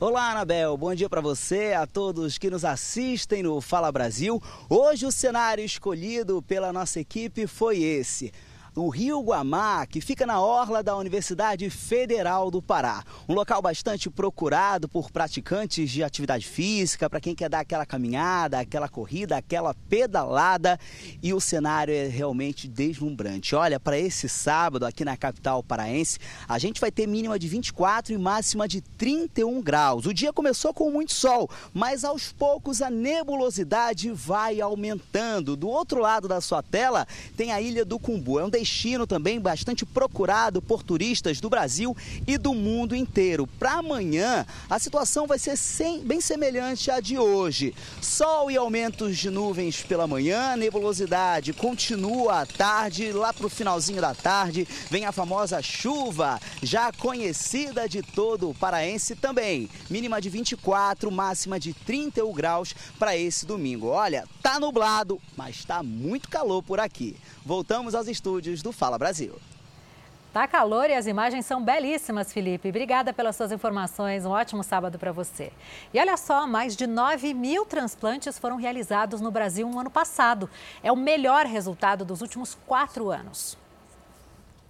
Olá, 0.00 0.32
Anabel. 0.32 0.76
Bom 0.76 0.94
dia 0.94 1.08
para 1.08 1.20
você, 1.20 1.72
a 1.72 1.86
todos 1.86 2.36
que 2.36 2.50
nos 2.50 2.64
assistem 2.64 3.42
no 3.42 3.60
Fala 3.60 3.92
Brasil. 3.92 4.42
Hoje 4.68 5.06
o 5.06 5.12
cenário 5.12 5.64
escolhido 5.64 6.42
pela 6.42 6.72
nossa 6.72 7.00
equipe 7.00 7.46
foi 7.46 7.78
esse 7.78 8.32
o 8.76 8.90
Rio 8.90 9.22
Guamá, 9.22 9.86
que 9.86 10.02
fica 10.02 10.26
na 10.26 10.38
orla 10.38 10.82
da 10.82 10.94
Universidade 10.94 11.68
Federal 11.70 12.50
do 12.50 12.60
Pará. 12.60 13.02
Um 13.26 13.32
local 13.32 13.62
bastante 13.62 14.10
procurado 14.10 14.86
por 14.86 15.10
praticantes 15.10 15.90
de 15.90 16.04
atividade 16.04 16.46
física, 16.46 17.08
para 17.08 17.20
quem 17.20 17.34
quer 17.34 17.48
dar 17.48 17.60
aquela 17.60 17.86
caminhada, 17.86 18.60
aquela 18.60 18.86
corrida, 18.86 19.38
aquela 19.38 19.72
pedalada. 19.88 20.78
E 21.22 21.32
o 21.32 21.40
cenário 21.40 21.94
é 21.94 22.06
realmente 22.06 22.68
deslumbrante. 22.68 23.54
Olha, 23.54 23.80
para 23.80 23.98
esse 23.98 24.28
sábado 24.28 24.84
aqui 24.84 25.06
na 25.06 25.16
capital 25.16 25.62
paraense, 25.62 26.18
a 26.46 26.58
gente 26.58 26.78
vai 26.78 26.90
ter 26.90 27.06
mínima 27.06 27.38
de 27.38 27.48
24 27.48 28.12
e 28.12 28.18
máxima 28.18 28.68
de 28.68 28.82
31 28.82 29.62
graus. 29.62 30.04
O 30.04 30.12
dia 30.12 30.34
começou 30.34 30.74
com 30.74 30.90
muito 30.90 31.14
sol, 31.14 31.48
mas 31.72 32.04
aos 32.04 32.30
poucos 32.30 32.82
a 32.82 32.90
nebulosidade 32.90 34.10
vai 34.10 34.60
aumentando. 34.60 35.56
Do 35.56 35.68
outro 35.68 35.98
lado 35.98 36.28
da 36.28 36.42
sua 36.42 36.62
tela 36.62 37.08
tem 37.38 37.52
a 37.52 37.60
Ilha 37.60 37.82
do 37.82 37.98
Cumbu. 37.98 38.38
É 38.38 38.44
um 38.44 38.50
destino 38.66 39.06
também 39.06 39.40
bastante 39.40 39.86
procurado 39.86 40.60
por 40.60 40.82
turistas 40.82 41.40
do 41.40 41.48
Brasil 41.48 41.96
e 42.26 42.36
do 42.36 42.52
mundo 42.52 42.96
inteiro. 42.96 43.46
Para 43.46 43.74
amanhã, 43.74 44.44
a 44.68 44.78
situação 44.80 45.26
vai 45.26 45.38
ser 45.38 45.56
sem, 45.56 46.00
bem 46.00 46.20
semelhante 46.20 46.90
à 46.90 46.98
de 46.98 47.16
hoje. 47.16 47.72
Sol 48.02 48.50
e 48.50 48.56
aumentos 48.56 49.16
de 49.16 49.30
nuvens 49.30 49.82
pela 49.82 50.08
manhã, 50.08 50.56
nebulosidade 50.56 51.52
continua 51.52 52.42
à 52.42 52.46
tarde, 52.46 53.12
lá 53.12 53.32
para 53.32 53.46
o 53.46 53.50
finalzinho 53.50 54.00
da 54.00 54.14
tarde 54.14 54.66
vem 54.90 55.04
a 55.04 55.12
famosa 55.12 55.62
chuva, 55.62 56.40
já 56.60 56.92
conhecida 56.92 57.88
de 57.88 58.02
todo 58.02 58.50
o 58.50 58.54
paraense 58.54 59.14
também. 59.14 59.70
Mínima 59.88 60.20
de 60.20 60.28
24, 60.28 61.08
máxima 61.10 61.60
de 61.60 61.72
31 61.72 62.32
graus 62.32 62.74
para 62.98 63.16
esse 63.16 63.46
domingo. 63.46 63.86
Olha, 63.86 64.26
tá 64.42 64.58
nublado, 64.58 65.20
mas 65.36 65.56
está 65.56 65.82
muito 65.84 66.28
calor 66.28 66.62
por 66.62 66.80
aqui. 66.80 67.16
Voltamos 67.44 67.94
aos 67.94 68.08
estúdios 68.08 68.55
do 68.62 68.72
Fala 68.72 68.98
Brasil. 68.98 69.34
Tá 70.36 70.46
calor 70.46 70.90
e 70.90 70.92
as 70.92 71.06
imagens 71.06 71.46
são 71.46 71.64
belíssimas, 71.64 72.30
Felipe. 72.30 72.68
Obrigada 72.68 73.10
pelas 73.10 73.36
suas 73.36 73.52
informações. 73.52 74.26
Um 74.26 74.32
ótimo 74.32 74.62
sábado 74.62 74.98
para 74.98 75.10
você. 75.10 75.50
E 75.94 75.98
olha 75.98 76.14
só, 76.18 76.46
mais 76.46 76.76
de 76.76 76.86
9 76.86 77.32
mil 77.32 77.64
transplantes 77.64 78.38
foram 78.38 78.56
realizados 78.56 79.22
no 79.22 79.30
Brasil 79.30 79.66
no 79.66 79.80
ano 79.80 79.90
passado. 79.90 80.50
É 80.82 80.92
o 80.92 80.96
melhor 80.96 81.46
resultado 81.46 82.04
dos 82.04 82.20
últimos 82.20 82.54
quatro 82.66 83.10
anos. 83.10 83.56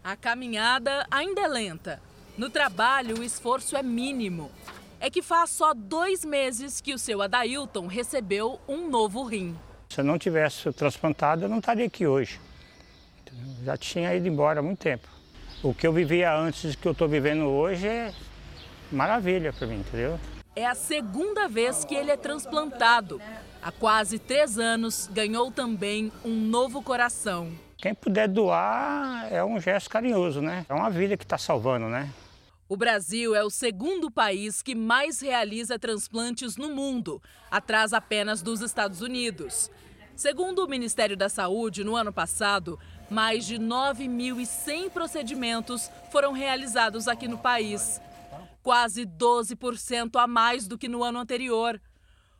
A 0.05 0.15
caminhada 0.15 1.05
ainda 1.11 1.41
é 1.41 1.49
lenta. 1.49 2.01
No 2.39 2.49
trabalho, 2.49 3.19
o 3.19 3.25
esforço 3.25 3.77
é 3.77 3.83
mínimo. 3.83 4.53
É 5.01 5.11
que 5.11 5.21
faz 5.21 5.51
só 5.51 5.75
dois 5.75 6.25
meses 6.25 6.81
que 6.81 6.95
o 6.95 6.99
seu 6.99 7.21
Adailton 7.21 7.89
recebeu 7.89 8.61
um 8.69 8.89
novo 8.89 9.25
rim. 9.25 9.59
Se 9.89 10.01
eu 10.01 10.05
não 10.05 10.17
tivesse 10.17 10.73
transplantado, 10.73 11.47
eu 11.47 11.49
não 11.49 11.59
estaria 11.59 11.87
aqui 11.87 12.07
hoje 12.07 12.39
já 13.65 13.77
tinha 13.77 14.15
ido 14.15 14.29
embora 14.29 14.61
há 14.61 14.63
muito 14.63 14.79
tempo. 14.79 15.09
O 15.63 15.75
que 15.75 15.87
eu 15.87 15.93
vivia 15.93 16.37
antes 16.37 16.75
do 16.75 16.79
que 16.79 16.87
eu 16.87 16.93
estou 16.93 17.09
vivendo 17.09 17.47
hoje 17.47 17.87
é 17.87 18.13
maravilha 18.93 19.53
para 19.53 19.67
mim, 19.67 19.81
entendeu? 19.81 20.19
É 20.55 20.67
a 20.67 20.75
segunda 20.75 21.49
vez 21.49 21.85
que 21.85 21.95
ele 21.95 22.11
é 22.11 22.17
transplantado. 22.17 23.21
Há 23.63 23.73
quase 23.73 24.19
três 24.19 24.59
anos, 24.59 25.09
ganhou 25.13 25.51
também 25.51 26.13
um 26.25 26.35
novo 26.35 26.83
coração. 26.83 27.53
Quem 27.77 27.95
puder 27.95 28.29
doar 28.29 29.29
é 29.31 29.45
um 29.45 29.61
gesto 29.61 29.91
carinhoso, 29.91 30.41
né? 30.41 30.65
É 30.69 30.73
uma 30.73 30.89
vida 30.89 31.17
que 31.17 31.25
está 31.25 31.37
salvando, 31.37 31.89
né? 31.89 32.11
O 32.69 32.77
Brasil 32.77 33.35
é 33.35 33.45
o 33.45 33.51
segundo 33.51 34.11
país 34.11 34.63
que 34.63 34.75
mais 34.75 35.21
realiza 35.21 35.79
transplantes 35.79 36.57
no 36.57 36.75
mundo, 36.75 37.23
atrás 37.51 37.93
apenas 37.93 38.43
dos 38.43 38.61
Estados 38.61 39.03
Unidos. 39.03 39.71
Segundo 40.17 40.65
o 40.65 40.69
Ministério 40.69 41.17
da 41.17 41.29
Saúde, 41.29 41.85
no 41.85 41.95
ano 41.95 42.13
passado, 42.13 42.79
mais 43.11 43.47
de 43.47 43.59
9.100 43.59 44.91
procedimentos 44.91 45.91
foram 46.11 46.33
realizados 46.33 47.09
aqui 47.09 47.29
no 47.29 47.39
país, 47.39 48.01
quase 48.63 49.07
12% 49.07 50.17
a 50.21 50.27
mais 50.27 50.67
do 50.67 50.77
que 50.77 50.89
no 50.89 51.05
ano 51.05 51.19
anterior. 51.19 51.81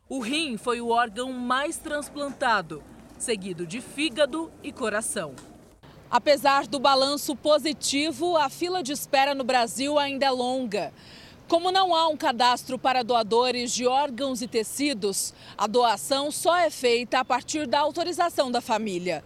O 0.09 0.19
rim 0.19 0.57
foi 0.57 0.81
o 0.81 0.89
órgão 0.89 1.31
mais 1.31 1.77
transplantado, 1.77 2.83
seguido 3.17 3.65
de 3.65 3.81
fígado 3.81 4.51
e 4.61 4.71
coração. 4.71 5.33
Apesar 6.09 6.65
do 6.67 6.79
balanço 6.79 7.35
positivo, 7.35 8.37
a 8.37 8.49
fila 8.49 8.81
de 8.81 8.93
espera 8.93 9.35
no 9.35 9.43
Brasil 9.43 9.99
ainda 9.99 10.25
é 10.25 10.31
longa. 10.31 10.93
Como 11.47 11.71
não 11.71 11.95
há 11.95 12.07
um 12.07 12.17
cadastro 12.17 12.77
para 12.77 13.03
doadores 13.03 13.71
de 13.71 13.85
órgãos 13.85 14.41
e 14.41 14.47
tecidos, 14.47 15.33
a 15.57 15.65
doação 15.65 16.29
só 16.29 16.57
é 16.57 16.69
feita 16.69 17.19
a 17.19 17.25
partir 17.25 17.67
da 17.67 17.79
autorização 17.79 18.51
da 18.51 18.59
família. 18.59 19.23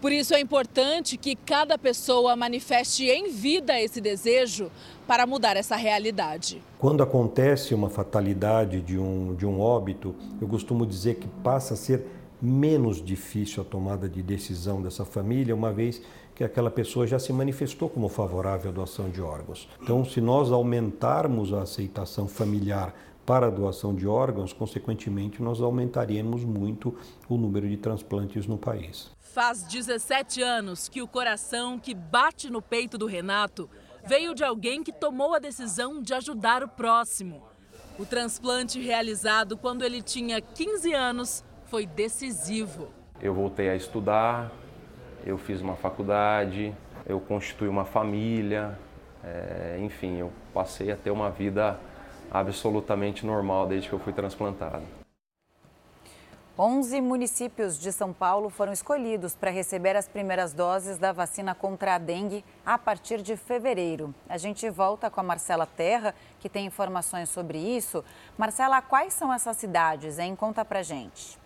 Por 0.00 0.12
isso 0.12 0.32
é 0.32 0.40
importante 0.40 1.18
que 1.18 1.36
cada 1.36 1.76
pessoa 1.76 2.34
manifeste 2.34 3.04
em 3.04 3.30
vida 3.30 3.78
esse 3.78 4.00
desejo 4.00 4.70
para 5.06 5.26
mudar 5.26 5.58
essa 5.58 5.76
realidade. 5.76 6.62
Quando 6.78 7.02
acontece 7.02 7.74
uma 7.74 7.90
fatalidade 7.90 8.80
de 8.80 8.98
um, 8.98 9.34
de 9.34 9.44
um 9.44 9.60
óbito, 9.60 10.14
eu 10.40 10.48
costumo 10.48 10.86
dizer 10.86 11.16
que 11.16 11.28
passa 11.42 11.74
a 11.74 11.76
ser 11.76 12.06
menos 12.40 13.04
difícil 13.04 13.62
a 13.62 13.66
tomada 13.66 14.08
de 14.08 14.22
decisão 14.22 14.80
dessa 14.80 15.04
família, 15.04 15.54
uma 15.54 15.70
vez 15.70 16.00
que 16.34 16.42
aquela 16.42 16.70
pessoa 16.70 17.06
já 17.06 17.18
se 17.18 17.30
manifestou 17.30 17.90
como 17.90 18.08
favorável 18.08 18.70
à 18.70 18.74
doação 18.74 19.10
de 19.10 19.20
órgãos. 19.20 19.68
Então, 19.82 20.02
se 20.02 20.22
nós 20.22 20.50
aumentarmos 20.50 21.52
a 21.52 21.60
aceitação 21.60 22.26
familiar 22.26 22.94
para 23.26 23.48
a 23.48 23.50
doação 23.50 23.94
de 23.94 24.06
órgãos, 24.06 24.54
consequentemente, 24.54 25.42
nós 25.42 25.60
aumentaríamos 25.60 26.42
muito 26.42 26.94
o 27.28 27.36
número 27.36 27.68
de 27.68 27.76
transplantes 27.76 28.46
no 28.46 28.56
país. 28.56 29.10
Faz 29.42 29.62
17 29.62 30.42
anos 30.42 30.86
que 30.86 31.00
o 31.00 31.08
coração 31.08 31.78
que 31.78 31.94
bate 31.94 32.50
no 32.50 32.60
peito 32.60 32.98
do 32.98 33.06
Renato 33.06 33.70
veio 34.04 34.34
de 34.34 34.44
alguém 34.44 34.82
que 34.82 34.92
tomou 34.92 35.34
a 35.34 35.38
decisão 35.38 36.02
de 36.02 36.12
ajudar 36.12 36.62
o 36.62 36.68
próximo. 36.68 37.42
O 37.98 38.04
transplante 38.04 38.78
realizado 38.78 39.56
quando 39.56 39.82
ele 39.82 40.02
tinha 40.02 40.42
15 40.42 40.92
anos 40.92 41.42
foi 41.64 41.86
decisivo. 41.86 42.88
Eu 43.18 43.32
voltei 43.32 43.70
a 43.70 43.74
estudar, 43.74 44.52
eu 45.24 45.38
fiz 45.38 45.62
uma 45.62 45.74
faculdade, 45.74 46.74
eu 47.06 47.18
constituí 47.18 47.66
uma 47.66 47.86
família, 47.86 48.78
é, 49.24 49.78
enfim, 49.80 50.18
eu 50.18 50.30
passei 50.52 50.92
a 50.92 50.96
ter 50.96 51.10
uma 51.10 51.30
vida 51.30 51.80
absolutamente 52.30 53.24
normal 53.24 53.66
desde 53.66 53.88
que 53.88 53.94
eu 53.94 54.00
fui 54.00 54.12
transplantado. 54.12 54.99
11 56.58 57.00
municípios 57.00 57.78
de 57.78 57.90
São 57.90 58.12
Paulo 58.12 58.50
foram 58.50 58.72
escolhidos 58.72 59.34
para 59.34 59.50
receber 59.50 59.96
as 59.96 60.06
primeiras 60.06 60.52
doses 60.52 60.98
da 60.98 61.10
vacina 61.10 61.54
contra 61.54 61.94
a 61.94 61.98
dengue 61.98 62.44
a 62.66 62.76
partir 62.76 63.22
de 63.22 63.36
fevereiro. 63.36 64.14
A 64.28 64.36
gente 64.36 64.68
volta 64.68 65.08
com 65.08 65.20
a 65.20 65.24
Marcela 65.24 65.64
Terra, 65.64 66.14
que 66.38 66.48
tem 66.48 66.66
informações 66.66 67.30
sobre 67.30 67.58
isso. 67.58 68.04
Marcela, 68.36 68.82
quais 68.82 69.14
são 69.14 69.32
essas 69.32 69.56
cidades, 69.56 70.18
hein? 70.18 70.36
Conta 70.36 70.64
pra 70.64 70.82
gente. 70.82 71.39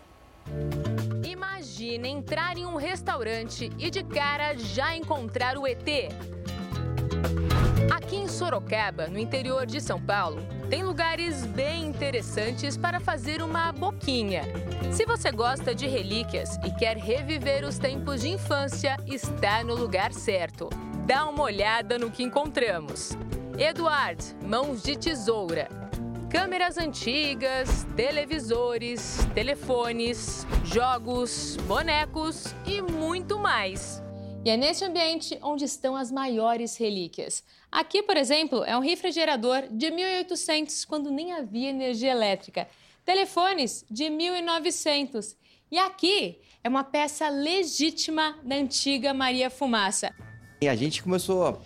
Imagine 1.42 2.08
entrar 2.08 2.56
em 2.56 2.68
um 2.68 2.76
restaurante 2.76 3.72
e 3.80 3.90
de 3.90 4.04
cara 4.04 4.56
já 4.56 4.96
encontrar 4.96 5.58
o 5.58 5.66
ET. 5.66 6.14
Aqui 7.90 8.16
em 8.16 8.28
Sorocaba, 8.28 9.08
no 9.08 9.18
interior 9.18 9.66
de 9.66 9.82
São 9.82 10.00
Paulo, 10.00 10.46
tem 10.70 10.84
lugares 10.84 11.44
bem 11.48 11.88
interessantes 11.88 12.78
para 12.78 13.00
fazer 13.00 13.42
uma 13.42 13.72
boquinha. 13.72 14.44
Se 14.92 15.04
você 15.04 15.32
gosta 15.32 15.74
de 15.74 15.88
relíquias 15.88 16.58
e 16.64 16.70
quer 16.76 16.96
reviver 16.96 17.66
os 17.66 17.80
tempos 17.80 18.22
de 18.22 18.30
infância, 18.30 18.96
está 19.08 19.64
no 19.64 19.74
lugar 19.74 20.14
certo. 20.14 20.70
Dá 21.08 21.26
uma 21.26 21.42
olhada 21.42 21.98
no 21.98 22.12
que 22.12 22.22
encontramos. 22.22 23.18
Eduard, 23.58 24.36
Mãos 24.46 24.84
de 24.84 24.96
Tesoura, 24.96 25.68
câmeras 26.32 26.78
antigas, 26.78 27.86
televisores, 27.94 29.18
telefones, 29.34 30.48
jogos, 30.64 31.58
bonecos 31.68 32.56
e 32.66 32.82
muito 32.82 33.38
mais. 33.38 34.02
E 34.46 34.50
é 34.50 34.56
neste 34.56 34.86
ambiente 34.86 35.38
onde 35.42 35.66
estão 35.66 35.94
as 35.94 36.10
maiores 36.10 36.78
relíquias. 36.78 37.44
Aqui, 37.70 38.02
por 38.02 38.16
exemplo, 38.16 38.64
é 38.64 38.78
um 38.78 38.80
refrigerador 38.80 39.64
de 39.70 39.92
1800, 39.92 40.86
quando 40.86 41.12
nem 41.12 41.34
havia 41.34 41.70
energia 41.70 42.12
elétrica. 42.12 42.66
Telefones 43.04 43.84
de 43.92 44.10
1900. 44.10 45.36
E 45.70 45.78
aqui 45.78 46.40
é 46.64 46.70
uma 46.70 46.86
peça 46.86 47.28
legítima 47.28 48.40
da 48.42 48.56
antiga 48.56 49.14
Maria 49.14 49.50
Fumaça. 49.50 50.16
E 50.62 50.70
a 50.70 50.76
gente 50.76 51.04
começou, 51.04 51.62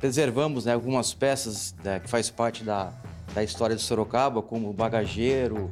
preservamos 0.00 0.64
né, 0.64 0.72
algumas 0.72 1.12
peças 1.12 1.74
né, 1.84 2.00
que 2.00 2.08
faz 2.08 2.30
parte 2.30 2.64
da, 2.64 2.94
da 3.36 3.44
história 3.44 3.76
de 3.76 3.82
Sorocaba, 3.82 4.40
como 4.40 4.70
o 4.70 4.72
bagageiro, 4.72 5.70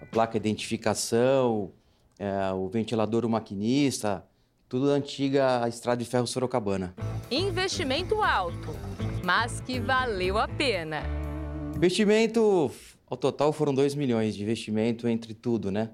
a 0.00 0.06
placa 0.06 0.40
de 0.40 0.48
identificação, 0.48 1.70
é, 2.18 2.50
o 2.54 2.68
ventilador 2.68 3.22
o 3.26 3.28
maquinista, 3.28 4.24
tudo 4.66 4.86
da 4.86 4.94
antiga 4.94 5.68
estrada 5.68 6.02
de 6.02 6.08
ferro 6.08 6.26
sorocabana. 6.26 6.94
Investimento 7.30 8.22
alto, 8.22 8.74
mas 9.22 9.60
que 9.60 9.78
valeu 9.78 10.38
a 10.38 10.48
pena. 10.48 11.02
Investimento, 11.76 12.70
ao 13.06 13.16
total 13.18 13.52
foram 13.52 13.74
2 13.74 13.94
milhões 13.94 14.34
de 14.34 14.42
investimento 14.42 15.06
entre 15.06 15.34
tudo, 15.34 15.70
né? 15.70 15.90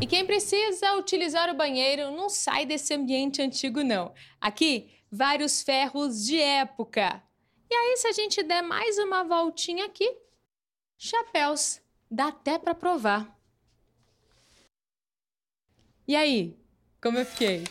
E 0.00 0.06
quem 0.06 0.26
precisa 0.26 0.96
utilizar 0.96 1.48
o 1.48 1.56
banheiro 1.56 2.10
não 2.10 2.28
sai 2.28 2.66
desse 2.66 2.92
ambiente 2.92 3.40
antigo, 3.40 3.84
não. 3.84 4.12
Aqui 4.40 4.88
vários 5.14 5.62
ferros 5.62 6.24
de 6.24 6.40
época. 6.40 7.22
E 7.70 7.74
aí, 7.74 7.96
se 7.96 8.08
a 8.08 8.12
gente 8.12 8.42
der 8.42 8.62
mais 8.62 8.98
uma 8.98 9.22
voltinha 9.22 9.86
aqui, 9.86 10.12
chapéus, 10.98 11.80
dá 12.10 12.28
até 12.28 12.58
para 12.58 12.74
provar. 12.74 13.32
E 16.06 16.16
aí, 16.16 16.58
como 17.00 17.18
eu 17.18 17.24
fiquei? 17.24 17.64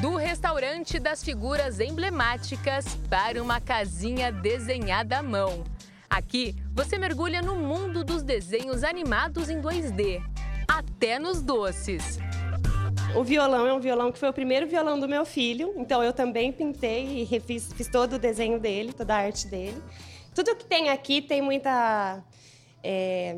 Do 0.00 0.14
restaurante 0.14 0.98
das 0.98 1.22
figuras 1.22 1.80
emblemáticas 1.80 2.86
para 3.10 3.42
uma 3.42 3.60
casinha 3.60 4.32
desenhada 4.32 5.18
à 5.18 5.22
mão. 5.22 5.64
Aqui 6.08 6.56
você 6.72 6.96
mergulha 6.96 7.42
no 7.42 7.56
mundo 7.56 8.02
dos 8.02 8.22
desenhos 8.22 8.82
animados 8.82 9.50
em 9.50 9.60
2D, 9.60 10.22
até 10.66 11.18
nos 11.18 11.42
doces. 11.42 12.18
O 13.14 13.24
violão 13.24 13.66
é 13.66 13.72
um 13.72 13.80
violão 13.80 14.12
que 14.12 14.18
foi 14.18 14.28
o 14.28 14.32
primeiro 14.32 14.68
violão 14.68 14.98
do 14.98 15.08
meu 15.08 15.24
filho, 15.24 15.74
então 15.76 16.02
eu 16.02 16.12
também 16.12 16.52
pintei 16.52 17.20
e 17.20 17.24
refiz, 17.24 17.72
fiz 17.72 17.88
todo 17.88 18.14
o 18.14 18.18
desenho 18.18 18.60
dele, 18.60 18.92
toda 18.92 19.14
a 19.14 19.18
arte 19.18 19.48
dele. 19.48 19.82
Tudo 20.32 20.54
que 20.54 20.64
tem 20.64 20.90
aqui 20.90 21.20
tem 21.20 21.42
muita 21.42 22.22
é, 22.84 23.36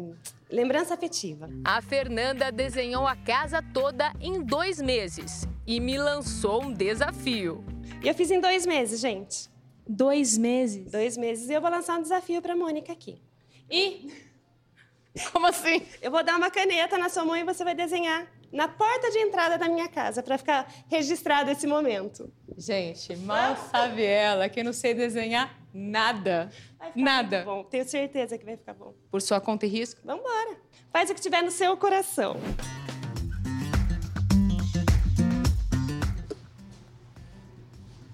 lembrança 0.50 0.92
afetiva. 0.92 1.48
A 1.64 1.80
Fernanda 1.80 2.52
desenhou 2.52 3.06
a 3.06 3.16
casa 3.16 3.62
toda 3.72 4.12
em 4.20 4.42
dois 4.42 4.80
meses 4.80 5.48
e 5.66 5.80
me 5.80 5.96
lançou 5.96 6.64
um 6.64 6.72
desafio. 6.72 7.64
E 8.02 8.08
eu 8.08 8.14
fiz 8.14 8.30
em 8.30 8.40
dois 8.40 8.66
meses, 8.66 9.00
gente. 9.00 9.48
Dois 9.88 10.36
meses? 10.36 10.92
Dois 10.92 11.16
meses. 11.16 11.48
E 11.48 11.54
eu 11.54 11.62
vou 11.62 11.70
lançar 11.70 11.98
um 11.98 12.02
desafio 12.02 12.42
para 12.42 12.52
a 12.52 12.56
Mônica 12.56 12.92
aqui. 12.92 13.22
E? 13.70 14.12
Como 15.32 15.46
assim? 15.46 15.82
Eu 16.02 16.10
vou 16.10 16.22
dar 16.22 16.36
uma 16.36 16.50
caneta 16.50 16.98
na 16.98 17.08
sua 17.08 17.24
mão 17.24 17.36
e 17.36 17.42
você 17.42 17.64
vai 17.64 17.74
desenhar 17.74 18.26
na 18.52 18.68
porta 18.68 19.10
de 19.10 19.18
entrada 19.18 19.56
da 19.56 19.68
minha 19.68 19.88
casa 19.88 20.22
para 20.22 20.36
ficar 20.36 20.70
registrado 20.88 21.50
esse 21.50 21.66
momento. 21.66 22.30
Gente, 22.56 23.16
mal 23.16 23.56
sabe 23.70 24.04
ela 24.04 24.48
que 24.48 24.60
eu 24.60 24.64
não 24.64 24.74
sei 24.74 24.92
desenhar 24.92 25.58
nada. 25.72 26.50
Nada. 26.94 27.44
Bom, 27.44 27.64
tenho 27.64 27.88
certeza 27.88 28.36
que 28.36 28.44
vai 28.44 28.56
ficar 28.56 28.74
bom. 28.74 28.94
Por 29.10 29.22
sua 29.22 29.40
conta 29.40 29.64
e 29.64 29.68
risco? 29.68 30.00
Vamos 30.04 30.22
embora. 30.22 30.58
Faz 30.92 31.08
o 31.08 31.14
que 31.14 31.20
tiver 31.20 31.42
no 31.42 31.50
seu 31.50 31.76
coração. 31.78 32.36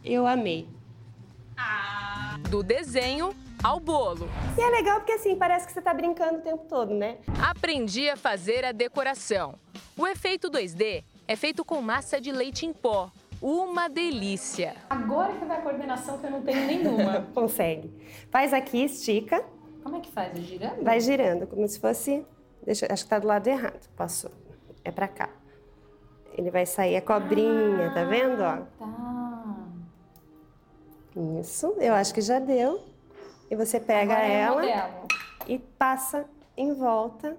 Eu 0.04 0.26
amei. 0.26 0.68
Do 2.48 2.62
desenho 2.62 3.34
ao 3.62 3.80
bolo. 3.80 4.28
E 4.56 4.60
é 4.60 4.70
legal 4.70 5.00
porque 5.00 5.12
assim, 5.12 5.36
parece 5.36 5.66
que 5.66 5.72
você 5.72 5.80
está 5.80 5.92
brincando 5.92 6.38
o 6.38 6.42
tempo 6.42 6.64
todo, 6.68 6.94
né? 6.94 7.18
Aprendi 7.42 8.08
a 8.08 8.16
fazer 8.16 8.64
a 8.64 8.72
decoração. 8.72 9.58
O 9.98 10.06
efeito 10.06 10.48
2D 10.48 11.02
é 11.26 11.34
feito 11.34 11.64
com 11.64 11.82
massa 11.82 12.20
de 12.20 12.30
leite 12.30 12.64
em 12.64 12.72
pó. 12.72 13.10
Uma 13.42 13.88
delícia. 13.88 14.76
Agora 14.88 15.34
que 15.34 15.44
vai 15.44 15.58
a 15.58 15.60
coordenação 15.60 16.18
que 16.18 16.26
eu 16.26 16.30
não 16.30 16.42
tenho 16.42 16.66
nenhuma. 16.68 17.22
Consegue. 17.34 17.92
Faz 18.30 18.52
aqui, 18.54 18.84
estica. 18.84 19.44
Como 19.82 19.96
é 19.96 20.00
que 20.00 20.12
faz? 20.12 20.38
É 20.38 20.40
girando? 20.40 20.84
Vai 20.84 21.00
girando, 21.00 21.46
como 21.48 21.66
se 21.66 21.80
fosse... 21.80 22.24
Deixa, 22.64 22.86
acho 22.88 23.02
que 23.02 23.10
tá 23.10 23.18
do 23.18 23.26
lado 23.26 23.48
errado. 23.48 23.88
Passou. 23.96 24.30
É 24.84 24.92
pra 24.92 25.08
cá. 25.08 25.30
Ele 26.32 26.52
vai 26.52 26.64
sair 26.64 26.94
a 26.94 27.02
cobrinha, 27.02 27.88
ah, 27.88 27.94
tá 27.94 28.04
vendo? 28.04 28.40
Ó. 28.40 28.56
Tá. 28.78 29.68
Isso, 31.40 31.74
eu 31.78 31.92
acho 31.94 32.14
que 32.14 32.20
já 32.20 32.38
deu. 32.38 32.84
E 33.50 33.56
você 33.56 33.80
pega 33.80 34.12
Agora 34.12 34.28
é 34.28 34.32
ela 34.32 35.08
e 35.48 35.58
passa 35.58 36.24
em 36.56 36.72
volta. 36.72 37.36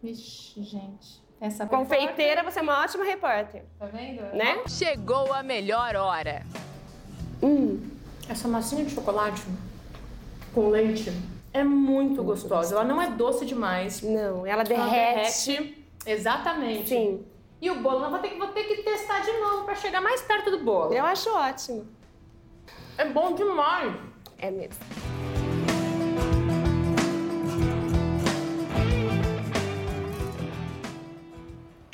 Vixe, 0.00 0.62
gente. 0.62 1.25
Essa 1.40 1.66
Confeiteira, 1.66 2.42
você 2.42 2.60
é 2.60 2.62
uma 2.62 2.82
ótima 2.82 3.04
repórter. 3.04 3.62
Tá 3.78 3.86
vendo? 3.86 4.22
Né? 4.34 4.62
Chegou 4.68 5.32
a 5.32 5.42
melhor 5.42 5.94
hora. 5.94 6.42
Hum, 7.42 7.90
essa 8.28 8.48
massinha 8.48 8.84
de 8.84 8.90
chocolate 8.94 9.42
com 10.54 10.70
leite 10.70 11.12
é 11.52 11.62
muito 11.62 12.22
gostosa. 12.22 12.74
Ela 12.74 12.84
não 12.84 13.00
é 13.00 13.10
doce 13.10 13.44
demais. 13.44 14.00
Não, 14.02 14.46
ela 14.46 14.62
derrete. 14.62 15.50
Ela 15.50 15.60
derrete. 15.60 15.86
Exatamente. 16.06 16.88
Sim. 16.88 17.24
E 17.60 17.70
o 17.70 17.80
bolo, 17.80 18.04
eu 18.04 18.10
vou 18.10 18.18
ter 18.18 18.28
que, 18.28 18.38
vou 18.38 18.48
ter 18.48 18.64
que 18.64 18.82
testar 18.82 19.20
de 19.20 19.32
novo 19.32 19.64
para 19.64 19.74
chegar 19.74 20.00
mais 20.00 20.22
perto 20.22 20.50
do 20.50 20.58
bolo. 20.58 20.92
Eu 20.92 21.04
acho 21.04 21.30
ótimo. 21.30 21.86
É 22.96 23.04
bom 23.04 23.34
demais. 23.34 23.94
É 24.38 24.50
mesmo. 24.50 24.76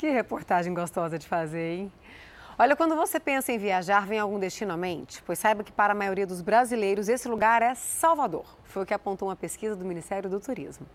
Que 0.03 0.09
reportagem 0.09 0.73
gostosa 0.73 1.17
de 1.17 1.25
fazer, 1.25 1.77
hein? 1.77 1.93
Olha, 2.59 2.75
quando 2.75 2.93
você 2.93 3.21
pensa 3.21 3.53
em 3.53 3.57
viajar, 3.57 4.05
vem 4.05 4.19
algum 4.19 4.37
destino 4.37 4.73
à 4.73 4.75
mente? 4.75 5.23
Pois 5.25 5.39
saiba 5.39 5.63
que 5.63 5.71
para 5.71 5.93
a 5.93 5.95
maioria 5.95 6.27
dos 6.27 6.41
brasileiros, 6.41 7.07
esse 7.07 7.25
lugar 7.25 7.61
é 7.61 7.73
Salvador. 7.73 8.45
Foi 8.65 8.83
o 8.83 8.85
que 8.85 8.93
apontou 8.93 9.29
uma 9.29 9.35
pesquisa 9.37 9.77
do 9.77 9.85
Ministério 9.85 10.29
do 10.29 10.41
Turismo. 10.41 10.85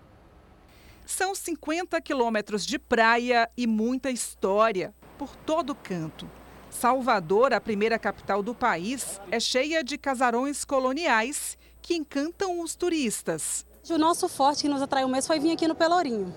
São 1.06 1.34
50 1.34 1.98
quilômetros 2.02 2.66
de 2.66 2.78
praia 2.78 3.48
e 3.56 3.66
muita 3.66 4.10
história 4.10 4.92
por 5.16 5.34
todo 5.34 5.74
canto. 5.74 6.30
Salvador, 6.68 7.54
a 7.54 7.62
primeira 7.62 7.98
capital 7.98 8.42
do 8.42 8.54
país, 8.54 9.18
é 9.30 9.40
cheia 9.40 9.82
de 9.82 9.96
casarões 9.96 10.66
coloniais 10.66 11.56
que 11.80 11.96
encantam 11.96 12.60
os 12.60 12.74
turistas. 12.74 13.64
O 13.88 13.96
nosso 13.96 14.28
forte 14.28 14.64
que 14.64 14.68
nos 14.68 14.82
atraiu 14.82 15.08
mesmo 15.08 15.28
foi 15.28 15.40
vir 15.40 15.52
aqui 15.52 15.66
no 15.66 15.74
Pelourinho, 15.74 16.34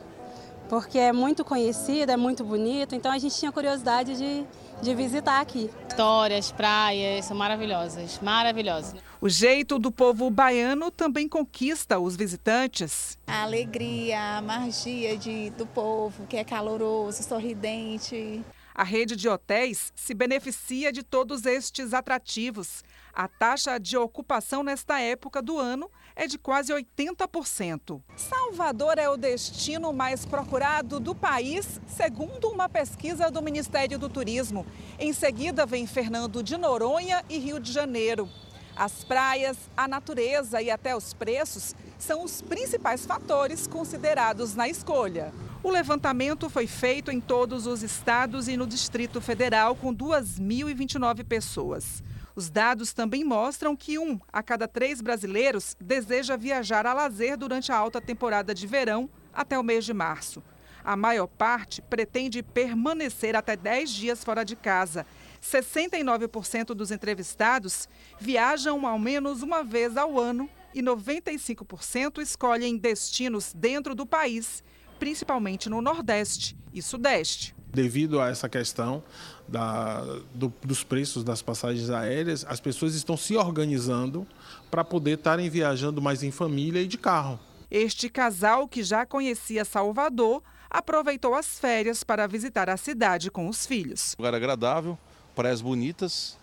porque 0.72 0.98
é 0.98 1.12
muito 1.12 1.44
conhecido, 1.44 2.14
é 2.14 2.16
muito 2.16 2.46
bonito, 2.46 2.96
então 2.96 3.12
a 3.12 3.18
gente 3.18 3.36
tinha 3.36 3.52
curiosidade 3.52 4.16
de, 4.16 4.46
de 4.82 4.96
visitar 4.96 5.42
aqui. 5.42 5.70
Histórias, 5.90 6.50
praias, 6.50 7.26
são 7.26 7.36
maravilhosas, 7.36 8.18
maravilhosas. 8.22 8.96
O 9.20 9.28
jeito 9.28 9.78
do 9.78 9.92
povo 9.92 10.30
baiano 10.30 10.90
também 10.90 11.28
conquista 11.28 12.00
os 12.00 12.16
visitantes. 12.16 13.18
A 13.28 13.42
alegria, 13.42 14.38
a 14.38 14.42
magia 14.42 15.18
de, 15.18 15.50
do 15.50 15.68
povo, 15.68 16.26
que 16.26 16.38
é 16.38 16.44
caloroso, 16.46 17.22
sorridente. 17.22 18.42
A 18.74 18.86
rede 18.86 19.18
de 19.18 19.28
hotéis 19.28 19.92
se 19.94 20.14
beneficia 20.14 20.90
de 20.90 21.04
todos 21.04 21.46
estes 21.46 21.94
atrativos. 21.94 22.82
A 23.14 23.28
taxa 23.28 23.78
de 23.78 23.98
ocupação 23.98 24.64
nesta 24.64 25.02
época 25.02 25.42
do 25.42 25.60
ano 25.60 25.92
é 26.16 26.28
de 26.28 26.38
quase 26.38 26.74
80%. 26.74 28.02
Salvador 28.16 28.98
é 28.98 29.10
o 29.10 29.18
destino 29.18 29.92
mais 29.94 30.26
procurado 30.26 31.00
do 31.00 31.16
país, 31.16 31.80
segundo 31.88 32.50
uma 32.50 32.70
pesquisa 32.70 33.30
do 33.30 33.42
Ministério 33.42 33.98
do 33.98 34.10
Turismo. 34.10 34.66
Em 35.00 35.14
seguida 35.14 35.66
vem 35.66 35.88
Fernando 35.88 36.44
de 36.44 36.58
Noronha 36.58 37.24
e 37.30 37.38
Rio 37.38 37.60
de 37.60 37.72
Janeiro. 37.72 38.30
As 38.76 39.04
praias, 39.04 39.58
a 39.76 39.88
natureza 39.88 40.62
e 40.62 40.72
até 40.72 40.96
os 40.96 41.14
preços 41.14 41.76
são 42.00 42.24
os 42.24 42.42
principais 42.42 43.06
fatores 43.06 43.68
considerados 43.68 44.56
na 44.56 44.68
escolha. 44.68 45.34
O 45.64 45.70
levantamento 45.70 46.50
foi 46.50 46.66
feito 46.66 47.12
em 47.12 47.22
todos 47.22 47.68
os 47.68 47.84
estados 47.84 48.48
e 48.48 48.58
no 48.58 48.66
Distrito 48.66 49.22
Federal, 49.22 49.76
com 49.76 49.94
2.029 49.94 51.24
pessoas. 51.24 52.02
Os 52.36 52.50
dados 52.50 52.94
também 52.94 53.24
mostram 53.24 53.76
que 53.76 54.00
um 54.00 54.20
a 54.32 54.42
cada 54.42 54.68
três 54.68 55.02
brasileiros 55.02 55.76
deseja 55.80 56.38
viajar 56.38 56.86
a 56.86 56.94
lazer 56.94 57.38
durante 57.38 57.72
a 57.72 57.78
alta 57.78 58.00
temporada 58.00 58.54
de 58.54 58.66
verão 58.66 59.10
até 59.34 59.58
o 59.58 59.64
mês 59.64 59.86
de 59.86 59.94
março. 59.94 60.44
A 60.84 60.96
maior 60.96 61.28
parte 61.28 61.82
pretende 61.82 62.42
permanecer 62.42 63.36
até 63.36 63.56
10 63.56 63.90
dias 63.92 64.24
fora 64.24 64.44
de 64.44 64.56
casa. 64.56 65.06
69% 65.42 66.74
dos 66.74 66.92
entrevistados 66.92 67.88
viajam 68.20 68.88
ao 68.88 68.98
menos 68.98 69.42
uma 69.44 69.64
vez 69.64 69.96
ao 69.98 70.20
ano 70.20 70.50
e 70.74 70.82
95% 70.82 72.20
escolhem 72.20 72.78
destinos 72.78 73.54
dentro 73.54 73.94
do 73.94 74.06
país 74.06 74.64
principalmente 75.02 75.68
no 75.68 75.82
Nordeste 75.82 76.56
e 76.72 76.80
Sudeste. 76.80 77.56
Devido 77.74 78.20
a 78.20 78.30
essa 78.30 78.50
questão 78.50 79.02
da, 79.48 80.02
do, 80.34 80.54
dos 80.62 80.84
preços 80.84 81.24
das 81.24 81.42
passagens 81.42 81.90
aéreas, 81.90 82.46
as 82.48 82.60
pessoas 82.60 82.96
estão 82.96 83.16
se 83.16 83.38
organizando 83.38 84.28
para 84.70 84.84
poder 84.84 85.18
estarem 85.18 85.50
viajando 85.50 86.02
mais 86.02 86.22
em 86.24 86.32
família 86.32 86.82
e 86.82 86.88
de 86.88 86.98
carro. 86.98 87.40
Este 87.70 88.10
casal, 88.10 88.68
que 88.68 88.84
já 88.84 89.06
conhecia 89.06 89.64
Salvador, 89.64 90.44
aproveitou 90.70 91.34
as 91.34 91.60
férias 91.60 92.04
para 92.04 92.28
visitar 92.28 92.70
a 92.70 92.76
cidade 92.76 93.32
com 93.32 93.48
os 93.48 93.66
filhos. 93.66 94.16
Lugar 94.18 94.36
agradável, 94.36 94.98
praias 95.34 95.62
bonitas 95.62 96.38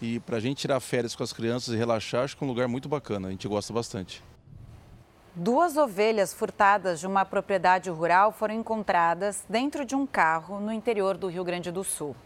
e 0.00 0.18
para 0.20 0.36
a 0.36 0.40
gente 0.40 0.58
tirar 0.58 0.80
férias 0.80 1.14
com 1.14 1.22
as 1.22 1.32
crianças 1.32 1.74
e 1.74 1.76
relaxar, 1.76 2.24
acho 2.24 2.36
que 2.36 2.42
é 2.42 2.46
um 2.46 2.48
lugar 2.48 2.68
muito 2.68 2.88
bacana, 2.88 3.28
a 3.28 3.30
gente 3.30 3.46
gosta 3.46 3.72
bastante. 3.72 4.22
Duas 5.32 5.76
ovelhas 5.76 6.34
furtadas 6.34 6.98
de 6.98 7.06
uma 7.06 7.24
propriedade 7.24 7.88
rural 7.88 8.32
foram 8.32 8.52
encontradas 8.52 9.44
dentro 9.48 9.84
de 9.84 9.94
um 9.94 10.04
carro 10.04 10.58
no 10.58 10.72
interior 10.72 11.16
do 11.16 11.28
Rio 11.28 11.44
Grande 11.44 11.70
do 11.70 11.84
Sul. 11.84 12.16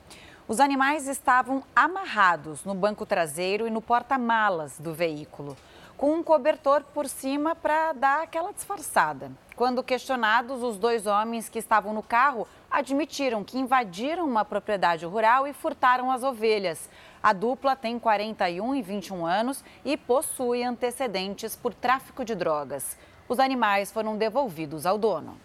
Os 0.49 0.59
animais 0.59 1.07
estavam 1.07 1.63
amarrados 1.77 2.65
no 2.65 2.75
banco 2.75 3.05
traseiro 3.05 3.67
e 3.67 3.71
no 3.71 3.83
porta-malas 3.83 4.79
do 4.79 4.95
veículo, 4.95 5.55
com 5.99 6.15
um 6.15 6.23
cobertor 6.23 6.83
por 6.95 7.07
cima 7.07 7.55
para 7.55 7.93
dar 7.93 8.23
aquela 8.23 8.55
disfarçada. 8.55 9.31
Quando 9.55 9.85
questionados, 9.85 10.63
os 10.63 10.79
dois 10.79 11.07
homens 11.07 11.51
que 11.51 11.59
estavam 11.59 11.93
no 11.93 12.03
carro 12.03 12.49
admitiram 12.71 13.45
que 13.45 13.59
invadiram 13.59 14.25
uma 14.25 14.47
propriedade 14.47 15.05
rural 15.05 15.47
e 15.47 15.53
furtaram 15.53 16.11
as 16.11 16.23
ovelhas. 16.23 16.89
A 17.25 17.33
dupla 17.33 17.75
tem 17.75 17.99
41 17.99 18.75
e 18.75 18.83
21 18.83 19.25
anos 19.25 19.65
e 19.83 19.97
possui 19.97 20.63
antecedentes 20.63 21.57
por 21.57 21.73
tráfico 21.73 22.23
de 22.23 22.35
drogas. 22.35 22.99
Os 23.27 23.41
animais 23.41 23.91
foram 23.91 24.19
devolvidos 24.19 24.85
ao 24.85 24.99
dono. 24.99 25.41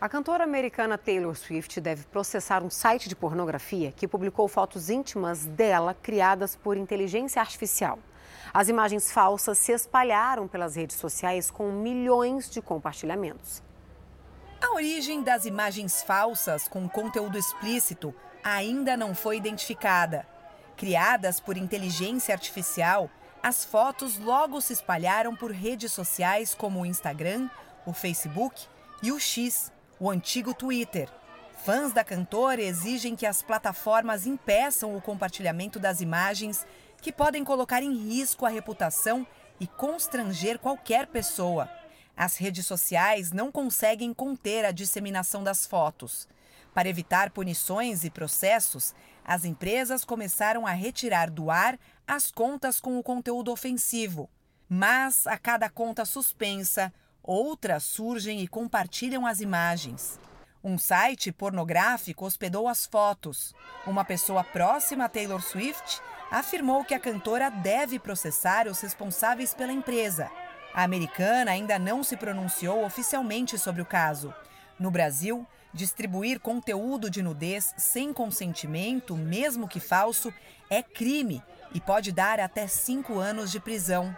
A 0.00 0.08
cantora 0.08 0.42
americana 0.42 0.98
Taylor 0.98 1.36
Swift 1.36 1.80
deve 1.80 2.02
processar 2.06 2.64
um 2.64 2.68
site 2.68 3.08
de 3.08 3.14
pornografia 3.14 3.92
que 3.92 4.08
publicou 4.08 4.48
fotos 4.48 4.90
íntimas 4.90 5.44
dela 5.44 5.94
criadas 5.94 6.56
por 6.56 6.76
inteligência 6.76 7.40
artificial. 7.40 8.00
As 8.52 8.68
imagens 8.68 9.12
falsas 9.12 9.58
se 9.58 9.70
espalharam 9.70 10.48
pelas 10.48 10.74
redes 10.74 10.96
sociais 10.96 11.48
com 11.48 11.70
milhões 11.70 12.50
de 12.50 12.60
compartilhamentos. 12.60 13.62
A 14.60 14.74
origem 14.74 15.22
das 15.22 15.44
imagens 15.44 16.02
falsas 16.02 16.66
com 16.66 16.88
conteúdo 16.88 17.38
explícito 17.38 18.12
ainda 18.42 18.96
não 18.96 19.14
foi 19.14 19.36
identificada. 19.36 20.26
Criadas 20.76 21.40
por 21.40 21.56
inteligência 21.56 22.34
artificial, 22.34 23.10
as 23.42 23.64
fotos 23.64 24.18
logo 24.18 24.60
se 24.60 24.72
espalharam 24.72 25.34
por 25.34 25.50
redes 25.50 25.92
sociais 25.92 26.54
como 26.54 26.80
o 26.80 26.86
Instagram, 26.86 27.48
o 27.86 27.92
Facebook 27.92 28.66
e 29.02 29.10
o 29.10 29.18
X, 29.18 29.72
o 29.98 30.10
antigo 30.10 30.52
Twitter. 30.52 31.08
Fãs 31.64 31.92
da 31.92 32.04
cantora 32.04 32.60
exigem 32.60 33.16
que 33.16 33.24
as 33.24 33.40
plataformas 33.40 34.26
impeçam 34.26 34.94
o 34.94 35.00
compartilhamento 35.00 35.78
das 35.78 36.00
imagens 36.00 36.66
que 37.00 37.12
podem 37.12 37.42
colocar 37.42 37.82
em 37.82 37.96
risco 37.96 38.44
a 38.44 38.50
reputação 38.50 39.26
e 39.58 39.66
constranger 39.66 40.58
qualquer 40.58 41.06
pessoa. 41.06 41.70
As 42.16 42.36
redes 42.36 42.66
sociais 42.66 43.32
não 43.32 43.50
conseguem 43.50 44.12
conter 44.12 44.64
a 44.64 44.70
disseminação 44.70 45.42
das 45.42 45.66
fotos. 45.66 46.28
Para 46.74 46.88
evitar 46.88 47.30
punições 47.30 48.04
e 48.04 48.10
processos, 48.10 48.94
as 49.28 49.44
empresas 49.44 50.04
começaram 50.04 50.64
a 50.64 50.70
retirar 50.70 51.30
do 51.30 51.50
ar 51.50 51.76
as 52.06 52.30
contas 52.30 52.78
com 52.78 52.96
o 52.96 53.02
conteúdo 53.02 53.50
ofensivo. 53.50 54.30
Mas, 54.68 55.26
a 55.26 55.36
cada 55.36 55.68
conta 55.68 56.04
suspensa, 56.04 56.94
outras 57.20 57.82
surgem 57.82 58.40
e 58.40 58.46
compartilham 58.46 59.26
as 59.26 59.40
imagens. 59.40 60.20
Um 60.62 60.78
site 60.78 61.32
pornográfico 61.32 62.24
hospedou 62.24 62.68
as 62.68 62.86
fotos. 62.86 63.52
Uma 63.84 64.04
pessoa 64.04 64.44
próxima 64.44 65.06
a 65.06 65.08
Taylor 65.08 65.42
Swift 65.42 66.00
afirmou 66.30 66.84
que 66.84 66.94
a 66.94 67.00
cantora 67.00 67.50
deve 67.50 67.98
processar 67.98 68.68
os 68.68 68.80
responsáveis 68.80 69.52
pela 69.52 69.72
empresa. 69.72 70.30
A 70.72 70.84
americana 70.84 71.50
ainda 71.50 71.80
não 71.80 72.04
se 72.04 72.16
pronunciou 72.16 72.84
oficialmente 72.84 73.58
sobre 73.58 73.82
o 73.82 73.86
caso. 73.86 74.32
No 74.78 74.90
Brasil, 74.90 75.44
Distribuir 75.76 76.40
conteúdo 76.40 77.10
de 77.10 77.22
nudez 77.22 77.74
sem 77.76 78.10
consentimento, 78.10 79.14
mesmo 79.14 79.68
que 79.68 79.78
falso, 79.78 80.32
é 80.70 80.82
crime 80.82 81.42
e 81.74 81.78
pode 81.82 82.12
dar 82.12 82.40
até 82.40 82.66
cinco 82.66 83.18
anos 83.18 83.52
de 83.52 83.60
prisão. 83.60 84.16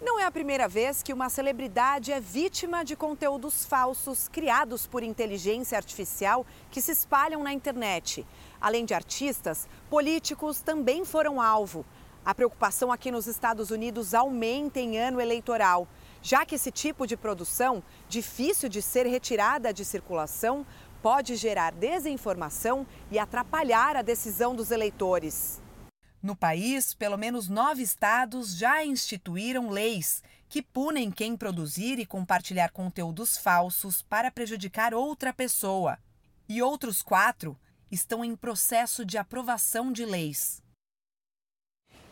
Não 0.00 0.20
é 0.20 0.24
a 0.24 0.30
primeira 0.30 0.68
vez 0.68 1.02
que 1.02 1.12
uma 1.12 1.28
celebridade 1.28 2.12
é 2.12 2.20
vítima 2.20 2.84
de 2.84 2.94
conteúdos 2.94 3.64
falsos 3.64 4.28
criados 4.28 4.86
por 4.86 5.02
inteligência 5.02 5.76
artificial 5.76 6.46
que 6.70 6.80
se 6.80 6.92
espalham 6.92 7.42
na 7.42 7.52
internet. 7.52 8.24
Além 8.60 8.84
de 8.84 8.94
artistas, 8.94 9.66
políticos 9.90 10.60
também 10.60 11.04
foram 11.04 11.42
alvo. 11.42 11.84
A 12.24 12.32
preocupação 12.32 12.92
aqui 12.92 13.10
nos 13.10 13.26
Estados 13.26 13.72
Unidos 13.72 14.14
aumenta 14.14 14.78
em 14.78 14.96
ano 14.98 15.20
eleitoral 15.20 15.88
já 16.26 16.44
que 16.44 16.56
esse 16.56 16.72
tipo 16.72 17.06
de 17.06 17.16
produção, 17.16 17.80
difícil 18.08 18.68
de 18.68 18.82
ser 18.82 19.06
retirada 19.06 19.72
de 19.72 19.84
circulação, 19.84 20.66
pode 21.00 21.36
gerar 21.36 21.70
desinformação 21.70 22.84
e 23.12 23.16
atrapalhar 23.16 23.94
a 23.96 24.02
decisão 24.02 24.52
dos 24.52 24.72
eleitores. 24.72 25.62
No 26.20 26.34
país, 26.34 26.94
pelo 26.94 27.16
menos 27.16 27.48
nove 27.48 27.80
estados 27.80 28.56
já 28.56 28.84
instituíram 28.84 29.70
leis 29.70 30.20
que 30.48 30.60
punem 30.60 31.12
quem 31.12 31.36
produzir 31.36 32.00
e 32.00 32.04
compartilhar 32.04 32.72
conteúdos 32.72 33.38
falsos 33.38 34.02
para 34.02 34.28
prejudicar 34.28 34.94
outra 34.94 35.32
pessoa. 35.32 35.96
e 36.48 36.60
outros 36.60 37.02
quatro 37.02 37.56
estão 37.90 38.24
em 38.24 38.34
processo 38.34 39.04
de 39.04 39.16
aprovação 39.16 39.92
de 39.92 40.04
leis. 40.04 40.62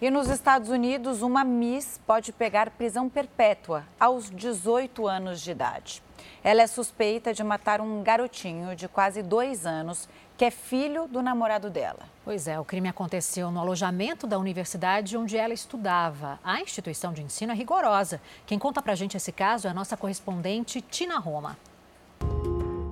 E 0.05 0.11
nos 0.11 0.29
Estados 0.29 0.69
Unidos, 0.69 1.23
uma 1.23 1.43
Miss 1.43 1.99
pode 2.07 2.31
pegar 2.31 2.69
prisão 2.69 3.09
perpétua 3.09 3.87
aos 3.99 4.29
18 4.29 5.09
anos 5.09 5.41
de 5.41 5.51
idade. 5.51 6.03
Ela 6.43 6.61
é 6.61 6.67
suspeita 6.67 7.33
de 7.33 7.43
matar 7.43 7.81
um 7.81 8.03
garotinho 8.03 8.77
de 8.77 8.87
quase 8.87 9.23
dois 9.23 9.65
anos, 9.65 10.07
que 10.37 10.45
é 10.45 10.51
filho 10.51 11.09
do 11.09 11.23
namorado 11.23 11.71
dela. 11.71 12.01
Pois 12.23 12.47
é, 12.47 12.61
o 12.61 12.67
crime 12.67 12.87
aconteceu 12.87 13.51
no 13.51 13.59
alojamento 13.59 14.27
da 14.27 14.39
universidade 14.39 15.17
onde 15.17 15.39
ela 15.39 15.55
estudava. 15.55 16.39
A 16.45 16.61
instituição 16.61 17.11
de 17.11 17.23
ensino 17.23 17.53
é 17.53 17.55
rigorosa. 17.55 18.21
Quem 18.45 18.59
conta 18.59 18.83
pra 18.83 18.95
gente 18.95 19.17
esse 19.17 19.33
caso 19.33 19.69
é 19.69 19.71
a 19.71 19.75
nossa 19.75 19.97
correspondente 19.97 20.83
Tina 20.83 21.19
Roma. 21.19 21.57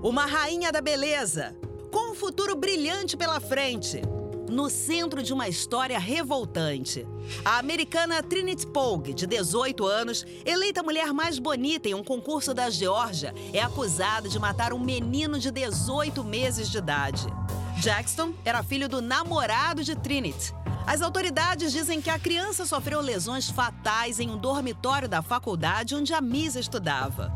Uma 0.03 0.25
rainha 0.25 0.73
da 0.73 0.81
beleza, 0.81 1.55
com 1.93 2.13
um 2.13 2.15
futuro 2.15 2.57
brilhante 2.57 3.19
pela 3.19 3.39
frente 3.39 4.01
no 4.53 4.69
centro 4.69 5.23
de 5.23 5.33
uma 5.33 5.49
história 5.49 5.99
revoltante. 5.99 7.07
A 7.45 7.59
americana 7.59 8.23
Trinity 8.23 8.67
Pogue, 8.67 9.15
de 9.15 9.27
18 9.27 9.85
anos, 9.85 10.27
eleita 10.45 10.83
mulher 10.83 11.13
mais 11.13 11.39
bonita 11.39 11.89
em 11.89 11.95
um 11.95 12.05
concurso 12.05 12.53
da 12.53 12.69
Geórgia, 12.69 13.35
é 13.53 13.61
acusada 13.61 14.29
de 14.29 14.39
matar 14.39 14.73
um 14.73 14.79
menino 14.79 15.39
de 15.39 15.51
18 15.51 16.23
meses 16.23 16.71
de 16.71 16.79
idade. 16.79 17.27
Jackson 17.81 18.33
era 18.45 18.63
filho 18.63 18.89
do 18.89 19.01
namorado 19.01 19.83
de 19.83 19.97
Trinity. 19.97 20.55
As 20.87 21.01
autoridades 21.01 21.73
dizem 21.73 22.03
que 22.03 22.11
a 22.11 22.19
criança 22.19 22.67
sofreu 22.67 23.01
lesões 23.01 23.49
fatais 23.49 24.21
em 24.21 24.31
um 24.31 24.37
dormitório 24.37 25.09
da 25.09 25.23
faculdade 25.23 25.95
onde 25.95 26.13
a 26.13 26.21
Miss 26.21 26.57
estudava. 26.57 27.33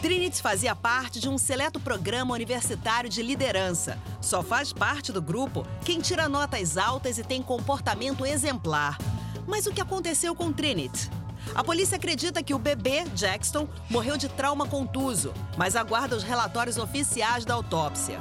Trinity 0.00 0.40
fazia 0.40 0.74
parte 0.74 1.20
de 1.20 1.28
um 1.28 1.36
seleto 1.36 1.78
programa 1.78 2.34
universitário 2.34 3.10
de 3.10 3.22
liderança. 3.22 3.98
Só 4.20 4.42
faz 4.42 4.72
parte 4.72 5.12
do 5.12 5.20
grupo 5.20 5.66
quem 5.84 6.00
tira 6.00 6.28
notas 6.28 6.76
altas 6.76 7.18
e 7.18 7.24
tem 7.24 7.42
comportamento 7.42 8.24
exemplar. 8.24 8.98
Mas 9.46 9.66
o 9.66 9.72
que 9.72 9.80
aconteceu 9.80 10.34
com 10.34 10.52
Trinity? 10.52 11.10
A 11.54 11.62
polícia 11.62 11.96
acredita 11.96 12.42
que 12.42 12.54
o 12.54 12.58
bebê, 12.58 13.04
Jackson, 13.14 13.68
morreu 13.90 14.16
de 14.16 14.28
trauma 14.28 14.66
contuso, 14.66 15.34
mas 15.56 15.76
aguarda 15.76 16.16
os 16.16 16.22
relatórios 16.22 16.78
oficiais 16.78 17.44
da 17.44 17.54
autópsia. 17.54 18.18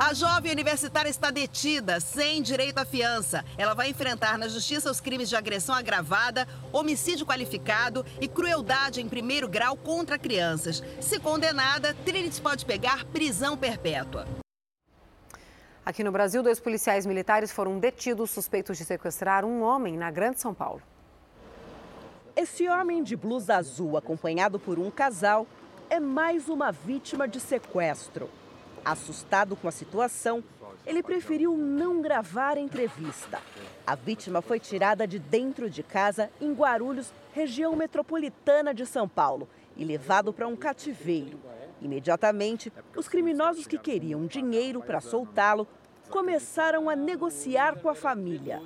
A 0.00 0.14
jovem 0.14 0.52
universitária 0.52 1.08
está 1.10 1.28
detida, 1.28 1.98
sem 1.98 2.40
direito 2.40 2.78
à 2.78 2.84
fiança. 2.84 3.44
Ela 3.58 3.74
vai 3.74 3.88
enfrentar 3.90 4.38
na 4.38 4.46
justiça 4.46 4.88
os 4.88 5.00
crimes 5.00 5.28
de 5.28 5.34
agressão 5.34 5.74
agravada, 5.74 6.46
homicídio 6.72 7.26
qualificado 7.26 8.06
e 8.20 8.28
crueldade 8.28 9.00
em 9.00 9.08
primeiro 9.08 9.48
grau 9.48 9.76
contra 9.76 10.16
crianças. 10.16 10.84
Se 11.00 11.18
condenada, 11.18 11.94
Trinity 12.04 12.40
pode 12.40 12.64
pegar 12.64 13.04
prisão 13.06 13.56
perpétua. 13.56 14.24
Aqui 15.84 16.04
no 16.04 16.12
Brasil, 16.12 16.44
dois 16.44 16.60
policiais 16.60 17.04
militares 17.04 17.50
foram 17.50 17.80
detidos 17.80 18.30
suspeitos 18.30 18.78
de 18.78 18.84
sequestrar 18.84 19.44
um 19.44 19.62
homem 19.62 19.96
na 19.96 20.12
Grande 20.12 20.40
São 20.40 20.54
Paulo. 20.54 20.80
Esse 22.36 22.68
homem 22.68 23.02
de 23.02 23.16
blusa 23.16 23.56
azul, 23.56 23.96
acompanhado 23.96 24.60
por 24.60 24.78
um 24.78 24.92
casal, 24.92 25.44
é 25.90 25.98
mais 25.98 26.48
uma 26.48 26.70
vítima 26.70 27.26
de 27.26 27.40
sequestro. 27.40 28.30
Assustado 28.88 29.54
com 29.54 29.68
a 29.68 29.70
situação, 29.70 30.42
ele 30.86 31.02
preferiu 31.02 31.54
não 31.58 32.00
gravar 32.00 32.56
a 32.56 32.60
entrevista. 32.60 33.38
A 33.86 33.94
vítima 33.94 34.40
foi 34.40 34.58
tirada 34.58 35.06
de 35.06 35.18
dentro 35.18 35.68
de 35.68 35.82
casa 35.82 36.30
em 36.40 36.54
Guarulhos, 36.54 37.12
região 37.34 37.76
metropolitana 37.76 38.72
de 38.72 38.86
São 38.86 39.06
Paulo, 39.06 39.46
e 39.76 39.84
levado 39.84 40.32
para 40.32 40.48
um 40.48 40.56
cativeiro. 40.56 41.38
Imediatamente, 41.82 42.72
os 42.96 43.06
criminosos 43.08 43.66
que 43.66 43.76
queriam 43.76 44.24
dinheiro 44.24 44.80
para 44.80 45.02
soltá-lo 45.02 45.68
começaram 46.08 46.88
a 46.88 46.96
negociar 46.96 47.76
com 47.80 47.90
a 47.90 47.94
família. 47.94 48.62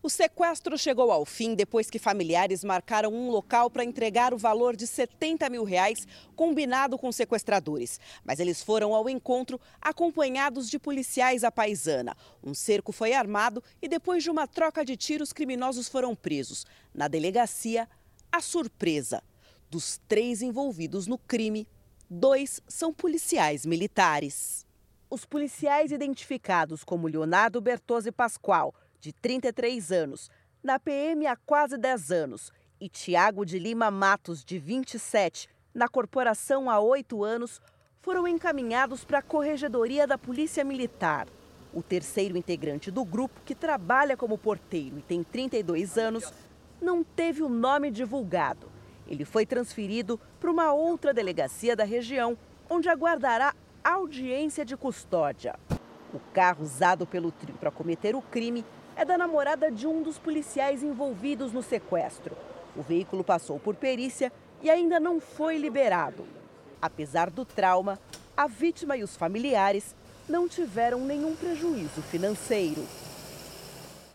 O 0.00 0.08
sequestro 0.08 0.78
chegou 0.78 1.10
ao 1.10 1.24
fim 1.24 1.56
depois 1.56 1.90
que 1.90 1.98
familiares 1.98 2.62
marcaram 2.62 3.12
um 3.12 3.30
local 3.30 3.68
para 3.68 3.82
entregar 3.82 4.32
o 4.32 4.38
valor 4.38 4.76
de 4.76 4.86
70 4.86 5.50
mil 5.50 5.64
reais 5.64 6.06
combinado 6.36 6.96
com 6.96 7.10
sequestradores. 7.10 7.98
Mas 8.24 8.38
eles 8.38 8.62
foram 8.62 8.94
ao 8.94 9.08
encontro 9.08 9.60
acompanhados 9.80 10.70
de 10.70 10.78
policiais 10.78 11.42
à 11.42 11.50
paisana. 11.50 12.16
Um 12.44 12.54
cerco 12.54 12.92
foi 12.92 13.12
armado 13.12 13.60
e 13.82 13.88
depois 13.88 14.22
de 14.22 14.30
uma 14.30 14.46
troca 14.46 14.84
de 14.84 14.96
tiros, 14.96 15.32
criminosos 15.32 15.88
foram 15.88 16.14
presos. 16.14 16.64
Na 16.94 17.08
delegacia, 17.08 17.88
a 18.30 18.40
surpresa. 18.40 19.20
Dos 19.68 20.00
três 20.06 20.42
envolvidos 20.42 21.08
no 21.08 21.18
crime, 21.18 21.66
dois 22.08 22.60
são 22.68 22.94
policiais 22.94 23.66
militares. 23.66 24.64
Os 25.10 25.24
policiais 25.24 25.90
identificados 25.90 26.84
como 26.84 27.08
Leonardo 27.08 27.60
Bertozzi 27.60 28.12
Pascoal 28.12 28.72
de 29.00 29.12
33 29.12 29.92
anos, 29.92 30.30
na 30.62 30.78
PM 30.78 31.26
há 31.26 31.36
quase 31.36 31.76
10 31.76 32.10
anos, 32.10 32.52
e 32.80 32.88
Tiago 32.88 33.44
de 33.44 33.58
Lima 33.58 33.90
Matos, 33.90 34.44
de 34.44 34.58
27, 34.58 35.48
na 35.74 35.88
corporação 35.88 36.70
há 36.70 36.80
8 36.80 37.24
anos, 37.24 37.60
foram 38.00 38.26
encaminhados 38.26 39.04
para 39.04 39.18
a 39.18 39.22
Corregedoria 39.22 40.06
da 40.06 40.16
Polícia 40.16 40.64
Militar. 40.64 41.26
O 41.72 41.82
terceiro 41.82 42.36
integrante 42.36 42.90
do 42.90 43.04
grupo, 43.04 43.40
que 43.44 43.54
trabalha 43.54 44.16
como 44.16 44.38
porteiro 44.38 44.98
e 44.98 45.02
tem 45.02 45.22
32 45.22 45.98
anos, 45.98 46.32
não 46.80 47.04
teve 47.04 47.42
o 47.42 47.48
nome 47.48 47.90
divulgado. 47.90 48.70
Ele 49.06 49.24
foi 49.24 49.44
transferido 49.44 50.18
para 50.40 50.50
uma 50.50 50.72
outra 50.72 51.12
delegacia 51.12 51.74
da 51.74 51.84
região, 51.84 52.36
onde 52.68 52.88
aguardará 52.88 53.54
audiência 53.82 54.64
de 54.64 54.76
custódia. 54.76 55.58
O 56.12 56.18
carro 56.32 56.62
usado 56.62 57.06
pelo 57.06 57.30
trio 57.30 57.56
para 57.56 57.70
cometer 57.70 58.14
o 58.14 58.22
crime 58.22 58.64
é 58.98 59.04
da 59.04 59.16
namorada 59.16 59.70
de 59.70 59.86
um 59.86 60.02
dos 60.02 60.18
policiais 60.18 60.82
envolvidos 60.82 61.52
no 61.52 61.62
sequestro. 61.62 62.36
O 62.76 62.82
veículo 62.82 63.22
passou 63.22 63.56
por 63.56 63.76
perícia 63.76 64.32
e 64.60 64.68
ainda 64.68 64.98
não 64.98 65.20
foi 65.20 65.56
liberado. 65.56 66.26
Apesar 66.82 67.30
do 67.30 67.44
trauma, 67.44 68.00
a 68.36 68.48
vítima 68.48 68.96
e 68.96 69.04
os 69.04 69.16
familiares 69.16 69.94
não 70.28 70.48
tiveram 70.48 70.98
nenhum 70.98 71.36
prejuízo 71.36 72.02
financeiro. 72.02 72.84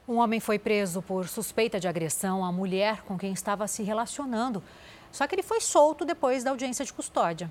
Um 0.05 0.17
homem 0.17 0.41
foi 0.41 0.59
preso 0.59 1.01
por 1.01 1.29
suspeita 1.29 1.79
de 1.79 1.87
agressão 1.87 2.43
à 2.43 2.51
mulher 2.51 3.03
com 3.03 3.17
quem 3.17 3.31
estava 3.31 3.65
se 3.67 3.83
relacionando. 3.83 4.61
Só 5.13 5.25
que 5.25 5.35
ele 5.35 5.43
foi 5.43 5.61
solto 5.61 6.03
depois 6.03 6.43
da 6.43 6.49
audiência 6.49 6.83
de 6.83 6.91
custódia. 6.91 7.49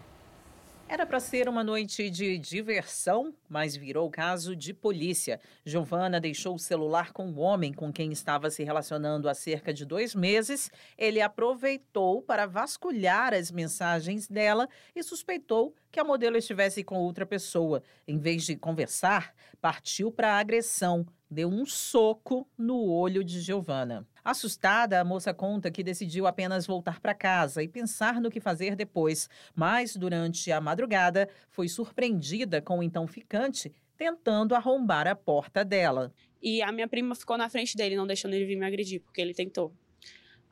Era 0.93 1.06
para 1.06 1.20
ser 1.20 1.48
uma 1.48 1.64
noite 1.64 2.10
de 2.10 2.36
diversão, 2.36 3.35
mas 3.48 3.74
virou 3.74 4.10
caso 4.10 4.55
de 4.55 4.74
polícia. 4.74 5.40
Giovana 5.64 6.20
deixou 6.20 6.55
o 6.55 6.59
celular 6.59 7.14
com 7.14 7.31
o 7.31 7.39
homem 7.39 7.73
com 7.73 7.90
quem 7.90 8.12
estava 8.12 8.51
se 8.51 8.62
relacionando 8.62 9.27
há 9.27 9.32
cerca 9.32 9.73
de 9.73 9.86
dois 9.86 10.14
meses. 10.14 10.70
Ele 10.98 11.23
aproveitou 11.23 12.20
para 12.20 12.44
vasculhar 12.44 13.32
as 13.32 13.51
mensagens 13.51 14.28
dela 14.28 14.69
e 14.94 15.02
suspeitou 15.02 15.74
que 15.90 15.98
a 15.98 16.05
modelo 16.05 16.36
estivesse 16.36 16.85
com 16.85 16.97
outra 16.97 17.24
pessoa. 17.24 17.82
Em 18.06 18.19
vez 18.19 18.44
de 18.44 18.55
conversar, 18.55 19.35
partiu 19.62 20.12
para 20.12 20.35
a 20.35 20.40
agressão. 20.40 21.06
Deu 21.31 21.48
um 21.48 21.64
soco 21.64 22.47
no 22.59 22.85
olho 22.85 23.24
de 23.24 23.40
Giovana. 23.40 24.06
Assustada, 24.24 25.01
a 25.01 25.05
moça 25.05 25.35
conta 25.35 25.70
que 25.70 25.82
decidiu 25.82 26.28
apenas 26.28 26.65
voltar 26.65 27.01
para 27.01 27.12
casa 27.12 27.62
e 27.62 27.69
pensar 27.69 28.20
no 28.20 28.31
que 28.31 28.39
fazer 28.39 28.77
depois, 28.77 29.28
mas 29.55 29.97
durante 29.97 30.53
a 30.53 30.61
madrugada 30.61 31.28
foi 31.51 31.69
surpreendida 31.69 32.62
com 32.62 32.78
o 32.78 32.82
então 32.82 33.07
ficante 33.07 33.73
tentando 33.97 34.55
arrombar 34.55 35.07
a 35.07 35.15
porta 35.15 35.65
dela. 35.65 36.12
E 36.40 36.62
a 36.62 36.73
minha 36.73 36.89
prima 36.89 37.15
ficou 37.15 37.36
na 37.36 37.49
frente 37.49 37.77
dele, 37.77 37.97
não 37.97 38.07
deixando 38.07 38.35
ele 38.35 38.44
vir 38.44 38.57
me 38.57 38.66
agredir, 38.66 39.01
porque 39.01 39.20
ele 39.20 39.35
tentou. 39.35 39.73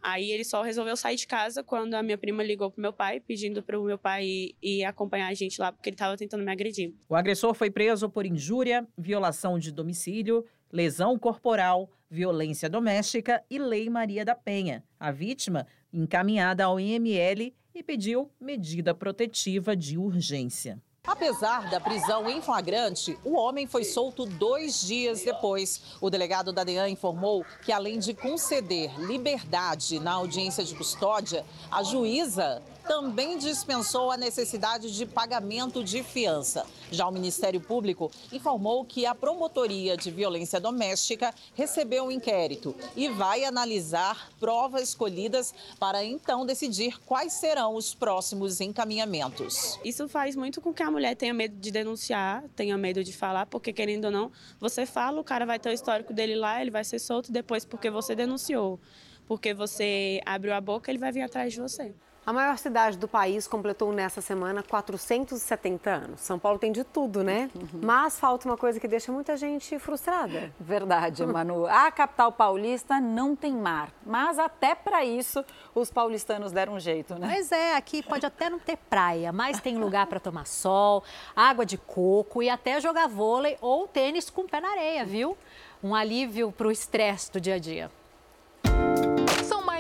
Aí 0.03 0.31
ele 0.31 0.45
só 0.45 0.63
resolveu 0.63 0.97
sair 0.97 1.17
de 1.17 1.27
casa 1.27 1.63
quando 1.63 1.95
a 1.95 2.03
minha 2.03 2.17
prima 2.17 2.43
ligou 2.43 2.71
pro 2.71 2.81
meu 2.81 2.93
pai, 2.93 3.21
pedindo 3.21 3.63
para 3.63 3.79
o 3.79 3.85
meu 3.85 3.99
pai 3.99 4.25
ir, 4.25 4.57
ir, 4.63 4.85
acompanhar 4.85 5.29
a 5.29 5.35
gente 5.35 5.61
lá, 5.61 5.71
porque 5.71 5.91
ele 5.91 5.95
estava 5.95 6.17
tentando 6.17 6.43
me 6.43 6.51
agredir. 6.51 6.95
O 7.09 7.15
agressor 7.15 7.53
foi 7.55 7.71
preso 7.71 8.09
por 8.09 8.25
injúria, 8.25 8.87
violação 8.97 9.59
de 9.59 9.71
domicílio, 9.71 10.45
lesão 10.73 11.19
corporal, 11.19 11.91
violência 12.09 12.69
doméstica 12.69 13.43
e 13.51 13.59
Lei 13.59 13.89
Maria 13.89 14.25
da 14.25 14.35
Penha. 14.35 14.85
A 14.99 15.11
vítima, 15.11 15.67
encaminhada 15.93 16.65
ao 16.65 16.79
IML 16.79 17.53
e 17.75 17.83
pediu 17.83 18.31
medida 18.41 18.95
protetiva 18.95 19.77
de 19.77 19.97
urgência. 19.97 20.81
Apesar 21.07 21.71
da 21.71 21.81
prisão 21.81 22.29
em 22.29 22.43
flagrante, 22.43 23.19
o 23.25 23.35
homem 23.35 23.67
foi 23.67 23.85
solto 23.85 24.27
dois 24.27 24.83
dias 24.83 25.25
depois. 25.25 25.97
O 26.01 26.11
delegado 26.11 26.53
da 26.53 26.63
DEAN 26.63 26.89
informou 26.89 27.45
que, 27.65 27.73
além 27.73 27.99
de 27.99 28.13
conceder 28.13 28.93
liberdade 29.01 29.99
na 29.99 30.13
audiência 30.13 30.63
de 30.63 30.75
custódia, 30.75 31.45
a 31.71 31.83
juíza 31.83 32.63
também 32.91 33.39
dispensou 33.39 34.11
a 34.11 34.17
necessidade 34.17 34.93
de 34.93 35.07
pagamento 35.07 35.85
de 35.85 36.03
fiança. 36.03 36.67
Já 36.91 37.07
o 37.07 37.13
Ministério 37.13 37.61
Público 37.61 38.11
informou 38.33 38.85
que 38.85 39.07
a 39.07 39.15
Promotoria 39.15 39.97
de 39.97 40.11
Violência 40.11 40.59
Doméstica 40.59 41.33
recebeu 41.55 42.07
um 42.07 42.11
inquérito 42.11 42.75
e 42.97 43.09
vai 43.09 43.45
analisar 43.45 44.29
provas 44.41 44.89
escolhidas 44.89 45.55
para 45.79 46.03
então 46.03 46.45
decidir 46.45 46.99
quais 47.07 47.35
serão 47.35 47.77
os 47.77 47.95
próximos 47.95 48.61
encaminhamentos. 48.61 49.79
Isso 49.85 50.09
faz 50.09 50.35
muito 50.35 50.61
com 50.61 50.75
que 50.75 50.83
a 50.83 50.91
mulher 50.91 51.15
tenha 51.15 51.33
medo 51.33 51.55
de 51.61 51.71
denunciar, 51.71 52.43
tenha 52.57 52.77
medo 52.77 53.05
de 53.05 53.13
falar, 53.13 53.47
porque 53.47 53.73
querendo 53.73 54.07
ou 54.07 54.11
não, 54.11 54.33
você 54.59 54.85
fala, 54.85 55.21
o 55.21 55.25
cara 55.25 55.47
vai 55.47 55.61
ter 55.61 55.69
o 55.69 55.73
histórico 55.73 56.13
dele 56.13 56.35
lá, 56.35 56.61
ele 56.61 56.73
vai 56.73 56.83
ser 56.83 56.99
solto 56.99 57.31
depois 57.31 57.65
porque 57.65 57.89
você 57.89 58.17
denunciou. 58.17 58.81
Porque 59.29 59.55
você 59.55 60.21
abriu 60.27 60.53
a 60.53 60.61
boca, 60.61 60.91
ele 60.91 60.99
vai 60.99 61.13
vir 61.13 61.23
atrás 61.23 61.53
de 61.53 61.61
você. 61.61 61.95
A 62.31 62.33
maior 62.33 62.57
cidade 62.59 62.97
do 62.97 63.09
país 63.09 63.49
completou 63.49 63.93
nessa 63.93 64.21
semana 64.21 64.63
470 64.63 65.91
anos. 65.91 66.21
São 66.21 66.39
Paulo 66.39 66.61
tem 66.61 66.71
de 66.71 66.85
tudo, 66.85 67.25
né? 67.25 67.51
Uhum. 67.53 67.81
Mas 67.83 68.21
falta 68.21 68.49
uma 68.49 68.57
coisa 68.57 68.79
que 68.79 68.87
deixa 68.87 69.11
muita 69.11 69.37
gente 69.37 69.77
frustrada. 69.81 70.53
Verdade, 70.61 71.27
Manu. 71.27 71.67
A 71.67 71.91
capital 71.91 72.31
paulista 72.31 73.01
não 73.01 73.35
tem 73.35 73.53
mar, 73.53 73.91
mas 74.07 74.39
até 74.39 74.77
para 74.77 75.05
isso 75.05 75.45
os 75.75 75.91
paulistanos 75.91 76.53
deram 76.53 76.75
um 76.75 76.79
jeito, 76.79 77.17
né? 77.17 77.27
Mas 77.27 77.51
é, 77.51 77.75
aqui 77.75 78.01
pode 78.01 78.25
até 78.25 78.49
não 78.49 78.61
ter 78.61 78.77
praia, 78.77 79.33
mas 79.33 79.61
tem 79.61 79.77
lugar 79.77 80.07
para 80.07 80.21
tomar 80.21 80.47
sol, 80.47 81.03
água 81.35 81.67
de 81.67 81.79
coco 81.79 82.45
e 82.45 82.49
até 82.49 82.81
jogar 82.81 83.09
vôlei 83.09 83.59
ou 83.61 83.89
tênis 83.89 84.31
com 84.31 84.47
pé 84.47 84.61
na 84.61 84.71
areia, 84.71 85.05
viu? 85.05 85.37
Um 85.83 85.97
alívio 85.97 86.53
para 86.53 86.69
o 86.69 86.71
estresse 86.71 87.33
do 87.33 87.41
dia 87.41 87.57
a 87.57 87.59
dia 87.59 87.91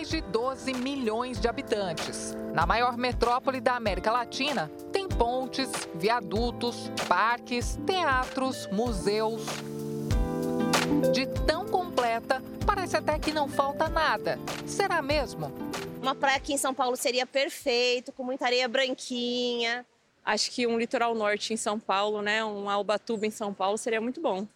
mais 0.01 0.09
de 0.09 0.23
12 0.23 0.73
milhões 0.73 1.39
de 1.39 1.47
habitantes. 1.47 2.35
Na 2.55 2.65
maior 2.65 2.97
metrópole 2.97 3.61
da 3.61 3.75
América 3.77 4.11
Latina, 4.11 4.71
tem 4.91 5.07
pontes, 5.07 5.71
viadutos, 5.95 6.91
parques, 7.07 7.79
teatros, 7.85 8.67
museus. 8.69 9.43
De 11.13 11.27
tão 11.45 11.67
completa, 11.67 12.43
parece 12.65 12.97
até 12.97 13.19
que 13.19 13.31
não 13.31 13.47
falta 13.47 13.91
nada. 13.91 14.39
Será 14.65 15.03
mesmo? 15.03 15.53
Uma 16.01 16.15
praia 16.15 16.39
aqui 16.39 16.55
em 16.55 16.59
São 16.59 16.73
Paulo 16.73 16.97
seria 16.97 17.27
perfeito, 17.27 18.11
com 18.11 18.25
muita 18.25 18.47
areia 18.47 18.67
branquinha. 18.67 19.85
Acho 20.25 20.51
que 20.51 20.67
um 20.67 20.79
litoral 20.79 21.15
norte 21.15 21.53
em 21.53 21.59
São 21.59 21.79
Paulo, 21.79 22.23
né, 22.23 22.43
um 22.43 22.71
Albatuba 22.71 23.27
em 23.27 23.31
São 23.31 23.53
Paulo 23.53 23.77
seria 23.77 24.01
muito 24.01 24.19
bom. 24.19 24.47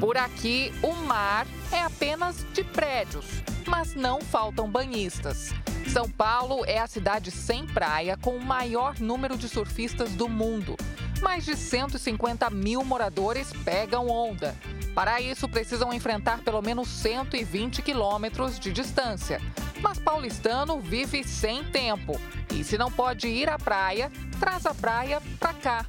Por 0.00 0.16
aqui, 0.16 0.72
o 0.82 0.94
mar 0.94 1.46
é 1.70 1.82
apenas 1.82 2.46
de 2.54 2.64
prédios, 2.64 3.26
mas 3.66 3.94
não 3.94 4.22
faltam 4.22 4.66
banhistas. 4.66 5.52
São 5.92 6.08
Paulo 6.08 6.64
é 6.64 6.78
a 6.78 6.86
cidade 6.86 7.30
sem 7.30 7.66
praia 7.66 8.16
com 8.16 8.34
o 8.34 8.42
maior 8.42 8.98
número 8.98 9.36
de 9.36 9.46
surfistas 9.46 10.12
do 10.12 10.26
mundo. 10.26 10.74
Mais 11.20 11.44
de 11.44 11.54
150 11.54 12.48
mil 12.48 12.82
moradores 12.82 13.52
pegam 13.62 14.08
onda. 14.08 14.56
Para 14.94 15.20
isso, 15.20 15.46
precisam 15.46 15.92
enfrentar 15.92 16.38
pelo 16.38 16.62
menos 16.62 16.88
120 16.88 17.82
quilômetros 17.82 18.58
de 18.58 18.72
distância. 18.72 19.38
Mas 19.82 19.98
paulistano 19.98 20.80
vive 20.80 21.22
sem 21.24 21.62
tempo. 21.64 22.18
E 22.54 22.64
se 22.64 22.78
não 22.78 22.90
pode 22.90 23.28
ir 23.28 23.50
à 23.50 23.58
praia, 23.58 24.10
traz 24.38 24.64
a 24.64 24.74
praia 24.74 25.20
para 25.38 25.52
cá. 25.52 25.86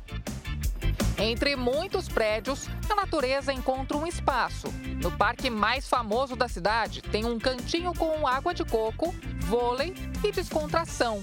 Entre 1.22 1.56
muitos 1.56 2.10
prédios, 2.10 2.68
a 2.90 2.96
natureza 2.96 3.54
encontra 3.54 3.96
um 3.96 4.08
espaço. 4.08 4.74
No 5.04 5.16
parque 5.16 5.52
mais 5.52 5.88
famoso 5.88 6.36
da 6.36 6.48
cidade, 6.48 7.04
tem 7.04 7.26
um 7.26 7.38
cantinho 7.38 7.94
com 7.94 8.28
água 8.28 8.56
de 8.56 8.66
coco, 8.66 9.14
vôlei 9.42 9.94
e 10.24 10.32
descontração. 10.32 11.22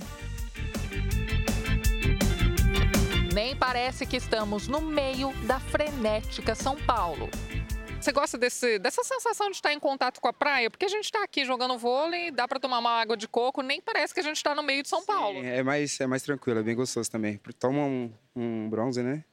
Nem 3.34 3.56
parece 3.56 4.06
que 4.06 4.16
estamos 4.16 4.68
no 4.68 4.80
meio 4.80 5.32
da 5.48 5.58
frenética 5.58 6.54
São 6.54 6.76
Paulo. 6.76 7.28
Você 8.00 8.12
gosta 8.12 8.38
desse, 8.38 8.78
dessa 8.78 9.02
sensação 9.02 9.50
de 9.50 9.56
estar 9.56 9.72
em 9.72 9.80
contato 9.80 10.20
com 10.20 10.28
a 10.28 10.32
praia? 10.32 10.70
Porque 10.70 10.86
a 10.86 10.88
gente 10.88 11.06
está 11.06 11.24
aqui 11.24 11.44
jogando 11.44 11.76
vôlei, 11.76 12.30
dá 12.30 12.46
para 12.46 12.60
tomar 12.60 12.78
uma 12.78 13.00
água 13.00 13.16
de 13.16 13.26
coco, 13.26 13.62
nem 13.62 13.80
parece 13.80 14.14
que 14.14 14.20
a 14.20 14.22
gente 14.22 14.36
está 14.36 14.54
no 14.54 14.62
meio 14.62 14.84
de 14.84 14.88
São 14.88 15.04
Paulo. 15.04 15.40
é 15.42 15.60
mais, 15.64 16.00
é 16.00 16.06
mais 16.06 16.22
tranquilo, 16.22 16.60
é 16.60 16.62
bem 16.62 16.76
gostoso 16.76 17.10
também. 17.10 17.40
Toma 17.58 17.80
um, 17.80 18.12
um 18.36 18.70
bronze, 18.70 19.02
né? 19.02 19.24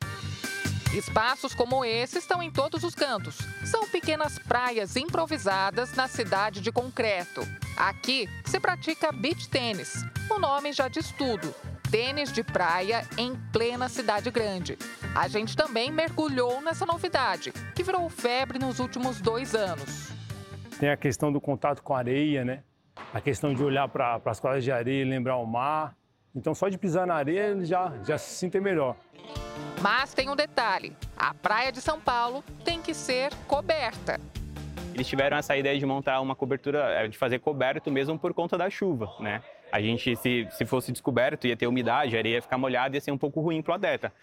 Espaços 0.96 1.54
como 1.54 1.84
esse 1.84 2.20
estão 2.20 2.42
em 2.42 2.50
todos 2.50 2.82
os 2.86 2.96
cantos. 2.96 3.38
São 3.66 3.86
pequenas 3.86 4.40
praias 4.40 4.96
improvisadas 4.96 5.94
na 5.94 6.08
cidade 6.08 6.62
de 6.62 6.72
concreto. 6.72 7.42
Aqui 7.76 8.30
se 8.46 8.62
pratica 8.62 9.12
beach 9.12 9.50
tênis. 9.50 10.06
O 10.32 10.40
nome 10.40 10.72
já 10.72 10.88
diz 10.88 11.12
tudo. 11.12 11.54
Tênis 11.92 12.32
de 12.32 12.44
praia 12.44 13.06
em 13.18 13.36
plena 13.52 13.90
cidade 13.90 14.32
grande. 14.32 14.78
A 15.14 15.28
gente 15.28 15.54
também 15.54 15.92
mergulhou 15.92 16.62
nessa 16.62 16.86
novidade, 16.86 17.52
que 17.76 17.84
virou 17.84 18.10
febre 18.10 18.58
nos 18.58 18.80
últimos 18.80 19.20
dois 19.20 19.54
anos. 19.54 20.14
Tem 20.80 20.90
a 20.90 20.96
questão 20.96 21.30
do 21.30 21.42
contato 21.42 21.84
com 21.84 21.94
a 21.94 21.98
areia, 21.98 22.46
né? 22.46 22.64
A 23.14 23.20
questão 23.20 23.54
de 23.54 23.62
olhar 23.62 23.90
para 23.90 24.22
as 24.26 24.40
quadras 24.40 24.64
de 24.64 24.72
areia 24.72 25.02
e 25.02 25.06
lembrar 25.06 25.36
o 25.36 25.46
mar. 25.46 25.94
Então, 26.36 26.54
só 26.54 26.68
de 26.68 26.78
pisar 26.78 27.08
na 27.08 27.16
areia, 27.16 27.48
ele 27.48 27.64
já, 27.64 27.94
já 28.04 28.18
se 28.18 28.36
sente 28.36 28.60
melhor. 28.60 28.98
Mas 29.82 30.14
tem 30.14 30.30
um 30.30 30.36
detalhe: 30.36 30.96
a 31.16 31.34
praia 31.34 31.72
de 31.72 31.80
São 31.80 32.00
Paulo 32.00 32.44
tem 32.66 32.82
que 32.82 32.94
ser 32.94 33.34
coberta. 33.48 34.20
Eles 34.94 35.08
tiveram 35.08 35.38
essa 35.38 35.56
ideia 35.56 35.80
de 35.80 35.86
montar 35.86 36.20
uma 36.22 36.36
cobertura, 36.36 36.80
é, 36.92 37.08
de 37.08 37.18
fazer 37.18 37.40
coberto 37.40 37.90
mesmo 37.92 38.20
por 38.20 38.34
conta 38.34 38.58
da 38.58 38.70
chuva, 38.70 39.14
né? 39.20 39.42
A 39.72 39.82
gente, 39.82 40.16
se, 40.18 40.48
se 40.52 40.66
fosse 40.66 40.92
descoberto, 40.92 41.48
ia 41.48 41.58
ter 41.58 41.68
umidade, 41.68 42.16
a 42.16 42.20
areia 42.20 42.36
ia 42.36 42.42
ficar 42.42 42.58
molhada 42.58 42.96
e 42.96 42.98
ia 42.98 43.02
ser 43.02 43.12
um 43.12 43.18
pouco 43.18 43.42
ruim 43.42 43.62
para 43.62 43.72
o 43.72 43.76
atleta. 43.76 44.14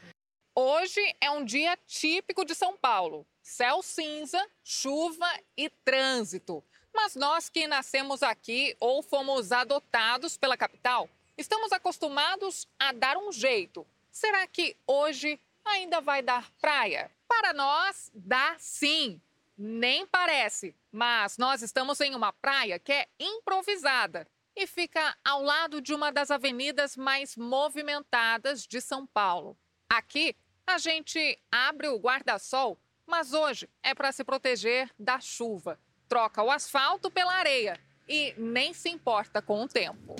Hoje 0.55 1.01
é 1.21 1.31
um 1.31 1.45
dia 1.45 1.77
típico 1.87 2.45
de 2.45 2.55
São 2.55 2.77
Paulo. 2.77 3.27
Céu 3.43 3.83
cinza, 3.83 4.39
chuva 4.63 5.27
e 5.57 5.71
trânsito. 5.85 6.63
Mas 6.95 7.17
nós 7.17 7.49
que 7.49 7.67
nascemos 7.67 8.23
aqui 8.23 8.77
ou 8.79 9.03
fomos 9.03 9.51
adotados 9.51 10.37
pela 10.37 10.57
capital, 10.57 11.09
estamos 11.43 11.73
acostumados 11.73 12.69
a 12.78 12.93
dar 12.93 13.16
um 13.16 13.32
jeito. 13.32 13.85
Será 14.12 14.47
que 14.47 14.77
hoje 14.86 15.40
ainda 15.64 16.01
vai 16.01 16.23
dar 16.23 16.48
praia? 16.60 17.10
Para 17.27 17.52
nós, 17.52 18.12
dá 18.14 18.55
sim. 18.59 19.20
Nem 19.59 20.06
parece, 20.06 20.74
mas 20.90 21.36
nós 21.39 21.60
estamos 21.60 22.01
em 22.01 22.14
uma 22.14 22.32
praia 22.32 22.78
que 22.78 22.93
é 22.93 23.09
improvisada 23.19 24.27
e 24.55 24.66
fica 24.69 25.16
ao 25.24 25.43
lado 25.43 25.81
de 25.81 25.93
uma 25.93 26.12
das 26.12 26.31
avenidas 26.31 26.97
mais 26.97 27.36
movimentadas 27.36 28.64
de 28.64 28.81
São 28.81 29.05
Paulo. 29.05 29.56
Aqui, 29.89 30.36
a 30.64 30.78
gente 30.78 31.39
abre 31.51 31.89
o 31.89 31.98
guarda-sol, 31.98 32.78
mas 33.05 33.32
hoje 33.32 33.69
é 33.82 33.94
para 33.94 34.12
se 34.12 34.23
proteger 34.23 34.90
da 34.97 35.19
chuva. 35.19 35.78
Troca 36.09 36.43
o 36.43 36.51
asfalto 36.51 37.10
pela 37.10 37.35
areia 37.35 37.81
e 38.09 38.32
nem 38.39 38.73
se 38.73 38.89
importa 38.89 39.43
com 39.43 39.62
o 39.62 39.69
tempo 39.69 40.14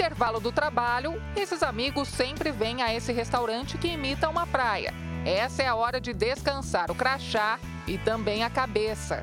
intervalo 0.00 0.40
do 0.40 0.50
trabalho, 0.50 1.20
esses 1.36 1.62
amigos 1.62 2.08
sempre 2.08 2.50
vêm 2.50 2.80
a 2.80 2.94
esse 2.94 3.12
restaurante 3.12 3.76
que 3.76 3.88
imita 3.88 4.30
uma 4.30 4.46
praia. 4.46 4.94
Essa 5.26 5.62
é 5.62 5.66
a 5.66 5.74
hora 5.74 6.00
de 6.00 6.14
descansar 6.14 6.90
o 6.90 6.94
crachá 6.94 7.60
e 7.86 7.98
também 7.98 8.42
a 8.42 8.48
cabeça. 8.48 9.22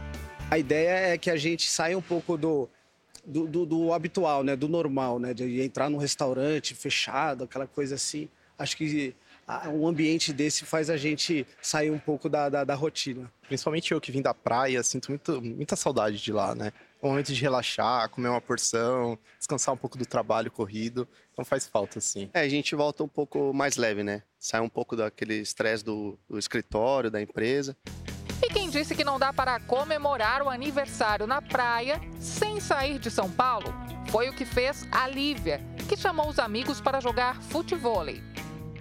A 0.51 0.59
ideia 0.59 1.13
é 1.13 1.17
que 1.17 1.31
a 1.31 1.35
gente 1.35 1.67
saia 1.67 1.97
um 1.97 2.01
pouco 2.01 2.37
do, 2.37 2.69
do, 3.25 3.47
do, 3.47 3.65
do 3.65 3.91
habitual, 3.91 4.43
né? 4.43 4.55
do 4.55 4.69
normal, 4.69 5.17
né? 5.17 5.33
de 5.33 5.61
entrar 5.61 5.89
num 5.89 5.97
restaurante 5.97 6.75
fechado, 6.75 7.45
aquela 7.45 7.65
coisa 7.65 7.95
assim. 7.95 8.29
Acho 8.59 8.77
que 8.77 9.15
um 9.73 9.87
ambiente 9.87 10.31
desse 10.31 10.63
faz 10.63 10.91
a 10.91 10.97
gente 10.97 11.47
sair 11.59 11.89
um 11.89 11.97
pouco 11.97 12.29
da, 12.29 12.49
da, 12.49 12.63
da, 12.63 12.75
rotina. 12.75 13.31
Principalmente 13.47 13.91
eu 13.91 13.99
que 13.99 14.11
vim 14.11 14.21
da 14.21 14.33
praia, 14.33 14.83
sinto 14.83 15.09
muito, 15.09 15.41
muita 15.41 15.75
saudade 15.75 16.17
de 16.17 16.31
lá, 16.31 16.53
né? 16.53 16.71
Um 17.01 17.09
momento 17.09 17.33
de 17.33 17.41
relaxar, 17.41 18.09
comer 18.09 18.29
uma 18.29 18.41
porção, 18.41 19.17
descansar 19.37 19.73
um 19.73 19.77
pouco 19.77 19.97
do 19.97 20.05
trabalho 20.05 20.51
corrido. 20.51 21.07
Então 21.31 21.45
faz 21.45 21.67
falta, 21.67 21.99
sim. 21.99 22.29
É, 22.33 22.41
a 22.41 22.49
gente 22.49 22.75
volta 22.75 23.03
um 23.03 23.07
pouco 23.07 23.53
mais 23.53 23.77
leve, 23.77 24.03
né? 24.03 24.23
Sai 24.39 24.61
um 24.61 24.69
pouco 24.69 24.95
daquele 24.95 25.35
estresse 25.35 25.83
do, 25.83 26.17
do 26.29 26.37
escritório, 26.39 27.11
da 27.11 27.21
empresa. 27.21 27.75
E 28.41 28.49
quem 28.49 28.69
disse 28.69 28.95
que 28.95 29.03
não 29.03 29.17
dá 29.17 29.33
para 29.33 29.59
comemorar 29.59 30.41
o 30.43 30.49
aniversário 30.49 31.25
na 31.25 31.41
praia 31.41 31.99
sem 32.19 32.59
sair 32.59 32.99
de 32.99 33.09
São 33.09 33.29
Paulo? 33.29 33.73
Foi 34.09 34.29
o 34.29 34.33
que 34.33 34.45
fez 34.45 34.85
a 34.91 35.07
Lívia, 35.07 35.59
que 35.89 35.97
chamou 35.97 36.29
os 36.29 36.39
amigos 36.39 36.79
para 36.79 36.99
jogar 36.99 37.41
futevôlei. 37.41 38.21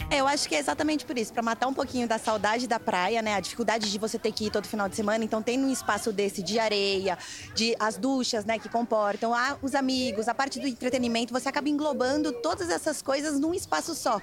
É, 0.08 0.20
eu 0.20 0.28
acho 0.28 0.48
que 0.48 0.54
é 0.54 0.58
exatamente 0.58 1.04
por 1.04 1.18
isso, 1.18 1.32
para 1.32 1.42
matar 1.42 1.66
um 1.66 1.74
pouquinho 1.74 2.06
da 2.06 2.16
saudade 2.16 2.68
da 2.68 2.78
praia, 2.78 3.20
né? 3.20 3.34
A 3.34 3.40
dificuldade 3.40 3.90
de 3.90 3.98
você 3.98 4.16
ter 4.18 4.30
que 4.30 4.46
ir 4.46 4.50
todo 4.50 4.66
final 4.66 4.88
de 4.88 4.94
semana. 4.94 5.24
Então 5.24 5.42
tem 5.42 5.58
um 5.58 5.70
espaço 5.70 6.12
desse 6.12 6.42
de 6.42 6.60
areia, 6.60 7.18
de 7.54 7.74
as 7.80 7.96
duchas, 7.96 8.44
né, 8.44 8.58
que 8.58 8.68
comportam, 8.68 9.32
os 9.60 9.74
amigos, 9.74 10.28
a 10.28 10.34
parte 10.34 10.60
do 10.60 10.66
entretenimento, 10.66 11.32
você 11.32 11.48
acaba 11.48 11.68
englobando 11.68 12.32
todas 12.32 12.70
essas 12.70 13.02
coisas 13.02 13.40
num 13.40 13.52
espaço 13.52 13.94
só. 13.94 14.20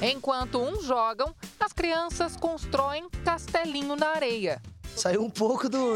Enquanto 0.00 0.60
uns 0.60 0.84
jogam, 0.84 1.34
as 1.58 1.72
crianças 1.72 2.36
constroem 2.36 3.08
castelinho 3.24 3.96
na 3.96 4.10
areia. 4.10 4.62
Saiu 4.94 5.22
um 5.22 5.30
pouco 5.30 5.68
do, 5.68 5.94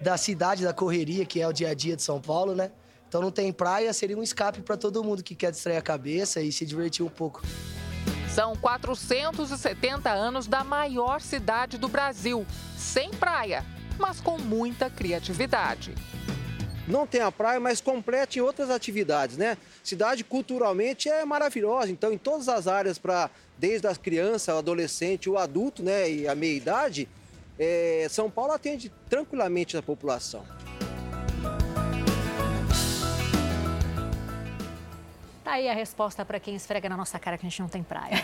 da 0.00 0.16
cidade, 0.16 0.64
da 0.64 0.72
correria, 0.72 1.26
que 1.26 1.40
é 1.40 1.46
o 1.46 1.52
dia 1.52 1.68
a 1.68 1.74
dia 1.74 1.94
de 1.94 2.02
São 2.02 2.18
Paulo, 2.18 2.54
né? 2.54 2.70
Então 3.06 3.20
não 3.20 3.30
tem 3.30 3.52
praia, 3.52 3.92
seria 3.92 4.16
um 4.16 4.22
escape 4.22 4.62
para 4.62 4.76
todo 4.76 5.04
mundo 5.04 5.22
que 5.22 5.34
quer 5.34 5.50
distrair 5.50 5.76
a 5.76 5.82
cabeça 5.82 6.40
e 6.40 6.50
se 6.50 6.64
divertir 6.64 7.04
um 7.04 7.10
pouco. 7.10 7.42
São 8.34 8.54
470 8.56 10.10
anos 10.10 10.46
da 10.46 10.62
maior 10.62 11.20
cidade 11.20 11.78
do 11.78 11.88
Brasil, 11.88 12.46
sem 12.76 13.10
praia, 13.10 13.64
mas 13.98 14.20
com 14.20 14.38
muita 14.38 14.90
criatividade. 14.90 15.94
Não 16.86 17.06
tem 17.06 17.20
a 17.20 17.32
praia, 17.32 17.60
mas 17.60 17.80
complete 17.80 18.38
em 18.38 18.42
outras 18.42 18.70
atividades, 18.70 19.36
né? 19.36 19.58
Cidade 19.82 20.24
culturalmente 20.24 21.08
é 21.08 21.24
maravilhosa, 21.24 21.90
então 21.90 22.12
em 22.12 22.18
todas 22.18 22.48
as 22.48 22.66
áreas 22.66 22.98
para 22.98 23.30
desde 23.58 23.86
a 23.86 23.94
criança, 23.94 24.54
o 24.54 24.58
adolescente, 24.58 25.28
o 25.28 25.36
adulto, 25.36 25.82
né, 25.82 26.10
e 26.10 26.28
a 26.28 26.34
meia 26.34 26.56
idade, 26.56 27.08
é, 27.58 28.06
São 28.08 28.30
Paulo 28.30 28.52
atende 28.52 28.90
tranquilamente 29.08 29.76
a 29.76 29.82
população. 29.82 30.44
Tá 35.48 35.54
aí 35.54 35.66
a 35.66 35.72
resposta 35.72 36.26
para 36.26 36.38
quem 36.38 36.54
esfrega 36.54 36.90
na 36.90 36.96
nossa 36.98 37.18
cara 37.18 37.38
que 37.38 37.46
a 37.46 37.48
gente 37.48 37.62
não 37.62 37.70
tem 37.70 37.82
praia. 37.82 38.22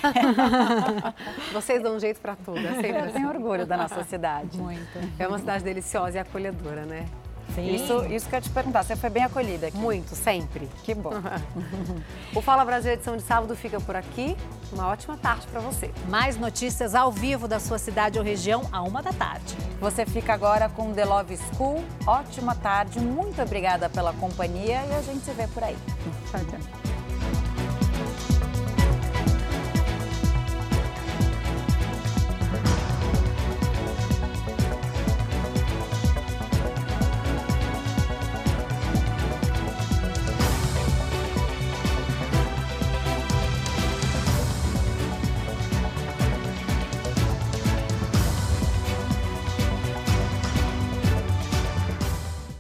Vocês 1.55 1.83
dão 1.83 1.97
um 1.97 1.99
jeito 1.99 2.21
para 2.21 2.37
tudo. 2.37 2.59
É 2.59 2.75
sempre 2.75 2.99
Eu 2.99 3.13
tenho 3.15 3.29
orgulho 3.31 3.65
da 3.65 3.79
nossa 3.79 4.05
cidade. 4.05 4.59
Muito. 4.59 4.99
É 5.19 5.27
uma 5.27 5.39
cidade 5.39 5.65
deliciosa 5.65 6.19
e 6.19 6.21
acolhedora, 6.21 6.85
né? 6.85 7.07
Sim. 7.55 7.75
Isso, 7.75 8.05
isso 8.13 8.29
que 8.29 8.37
eu 8.37 8.43
te 8.43 8.51
perguntar, 8.51 8.83
você 8.83 8.95
foi 8.95 9.09
bem 9.09 9.25
acolhida 9.25 9.69
aqui? 9.69 9.77
Muito, 9.79 10.15
sempre. 10.15 10.69
Que 10.83 10.95
bom. 10.95 11.13
o 12.37 12.43
Fala 12.43 12.63
Brasil 12.63 12.93
edição 12.93 13.17
de 13.17 13.23
sábado 13.23 13.57
fica 13.57 13.81
por 13.81 13.97
aqui. 13.97 14.37
Uma 14.71 14.89
ótima 14.89 15.17
tarde 15.17 15.47
para 15.47 15.61
você. 15.61 15.91
Mais 16.11 16.37
notícias 16.37 16.95
ao 16.95 17.11
vivo 17.11 17.49
da 17.49 17.59
sua 17.59 17.79
cidade 17.79 18.19
ou 18.19 18.25
região 18.25 18.69
a 18.71 18.83
uma 18.83 19.03
da 19.03 19.15
tarde. 19.15 19.57
Você 19.81 20.05
fica 20.05 20.35
agora 20.35 20.69
com 20.69 20.93
The 20.93 21.07
Love 21.07 21.39
School. 21.39 21.83
Ótima 22.07 22.55
tarde, 22.55 23.01
muito 23.01 23.41
obrigada 23.41 23.89
pela 23.89 24.13
companhia 24.13 24.85
e 24.85 24.95
a 24.95 25.01
gente 25.01 25.25
se 25.25 25.33
vê 25.33 25.49
por 25.49 25.65
aí. 25.65 25.77
Tchau, 26.31 26.41
tchau. 26.45 26.94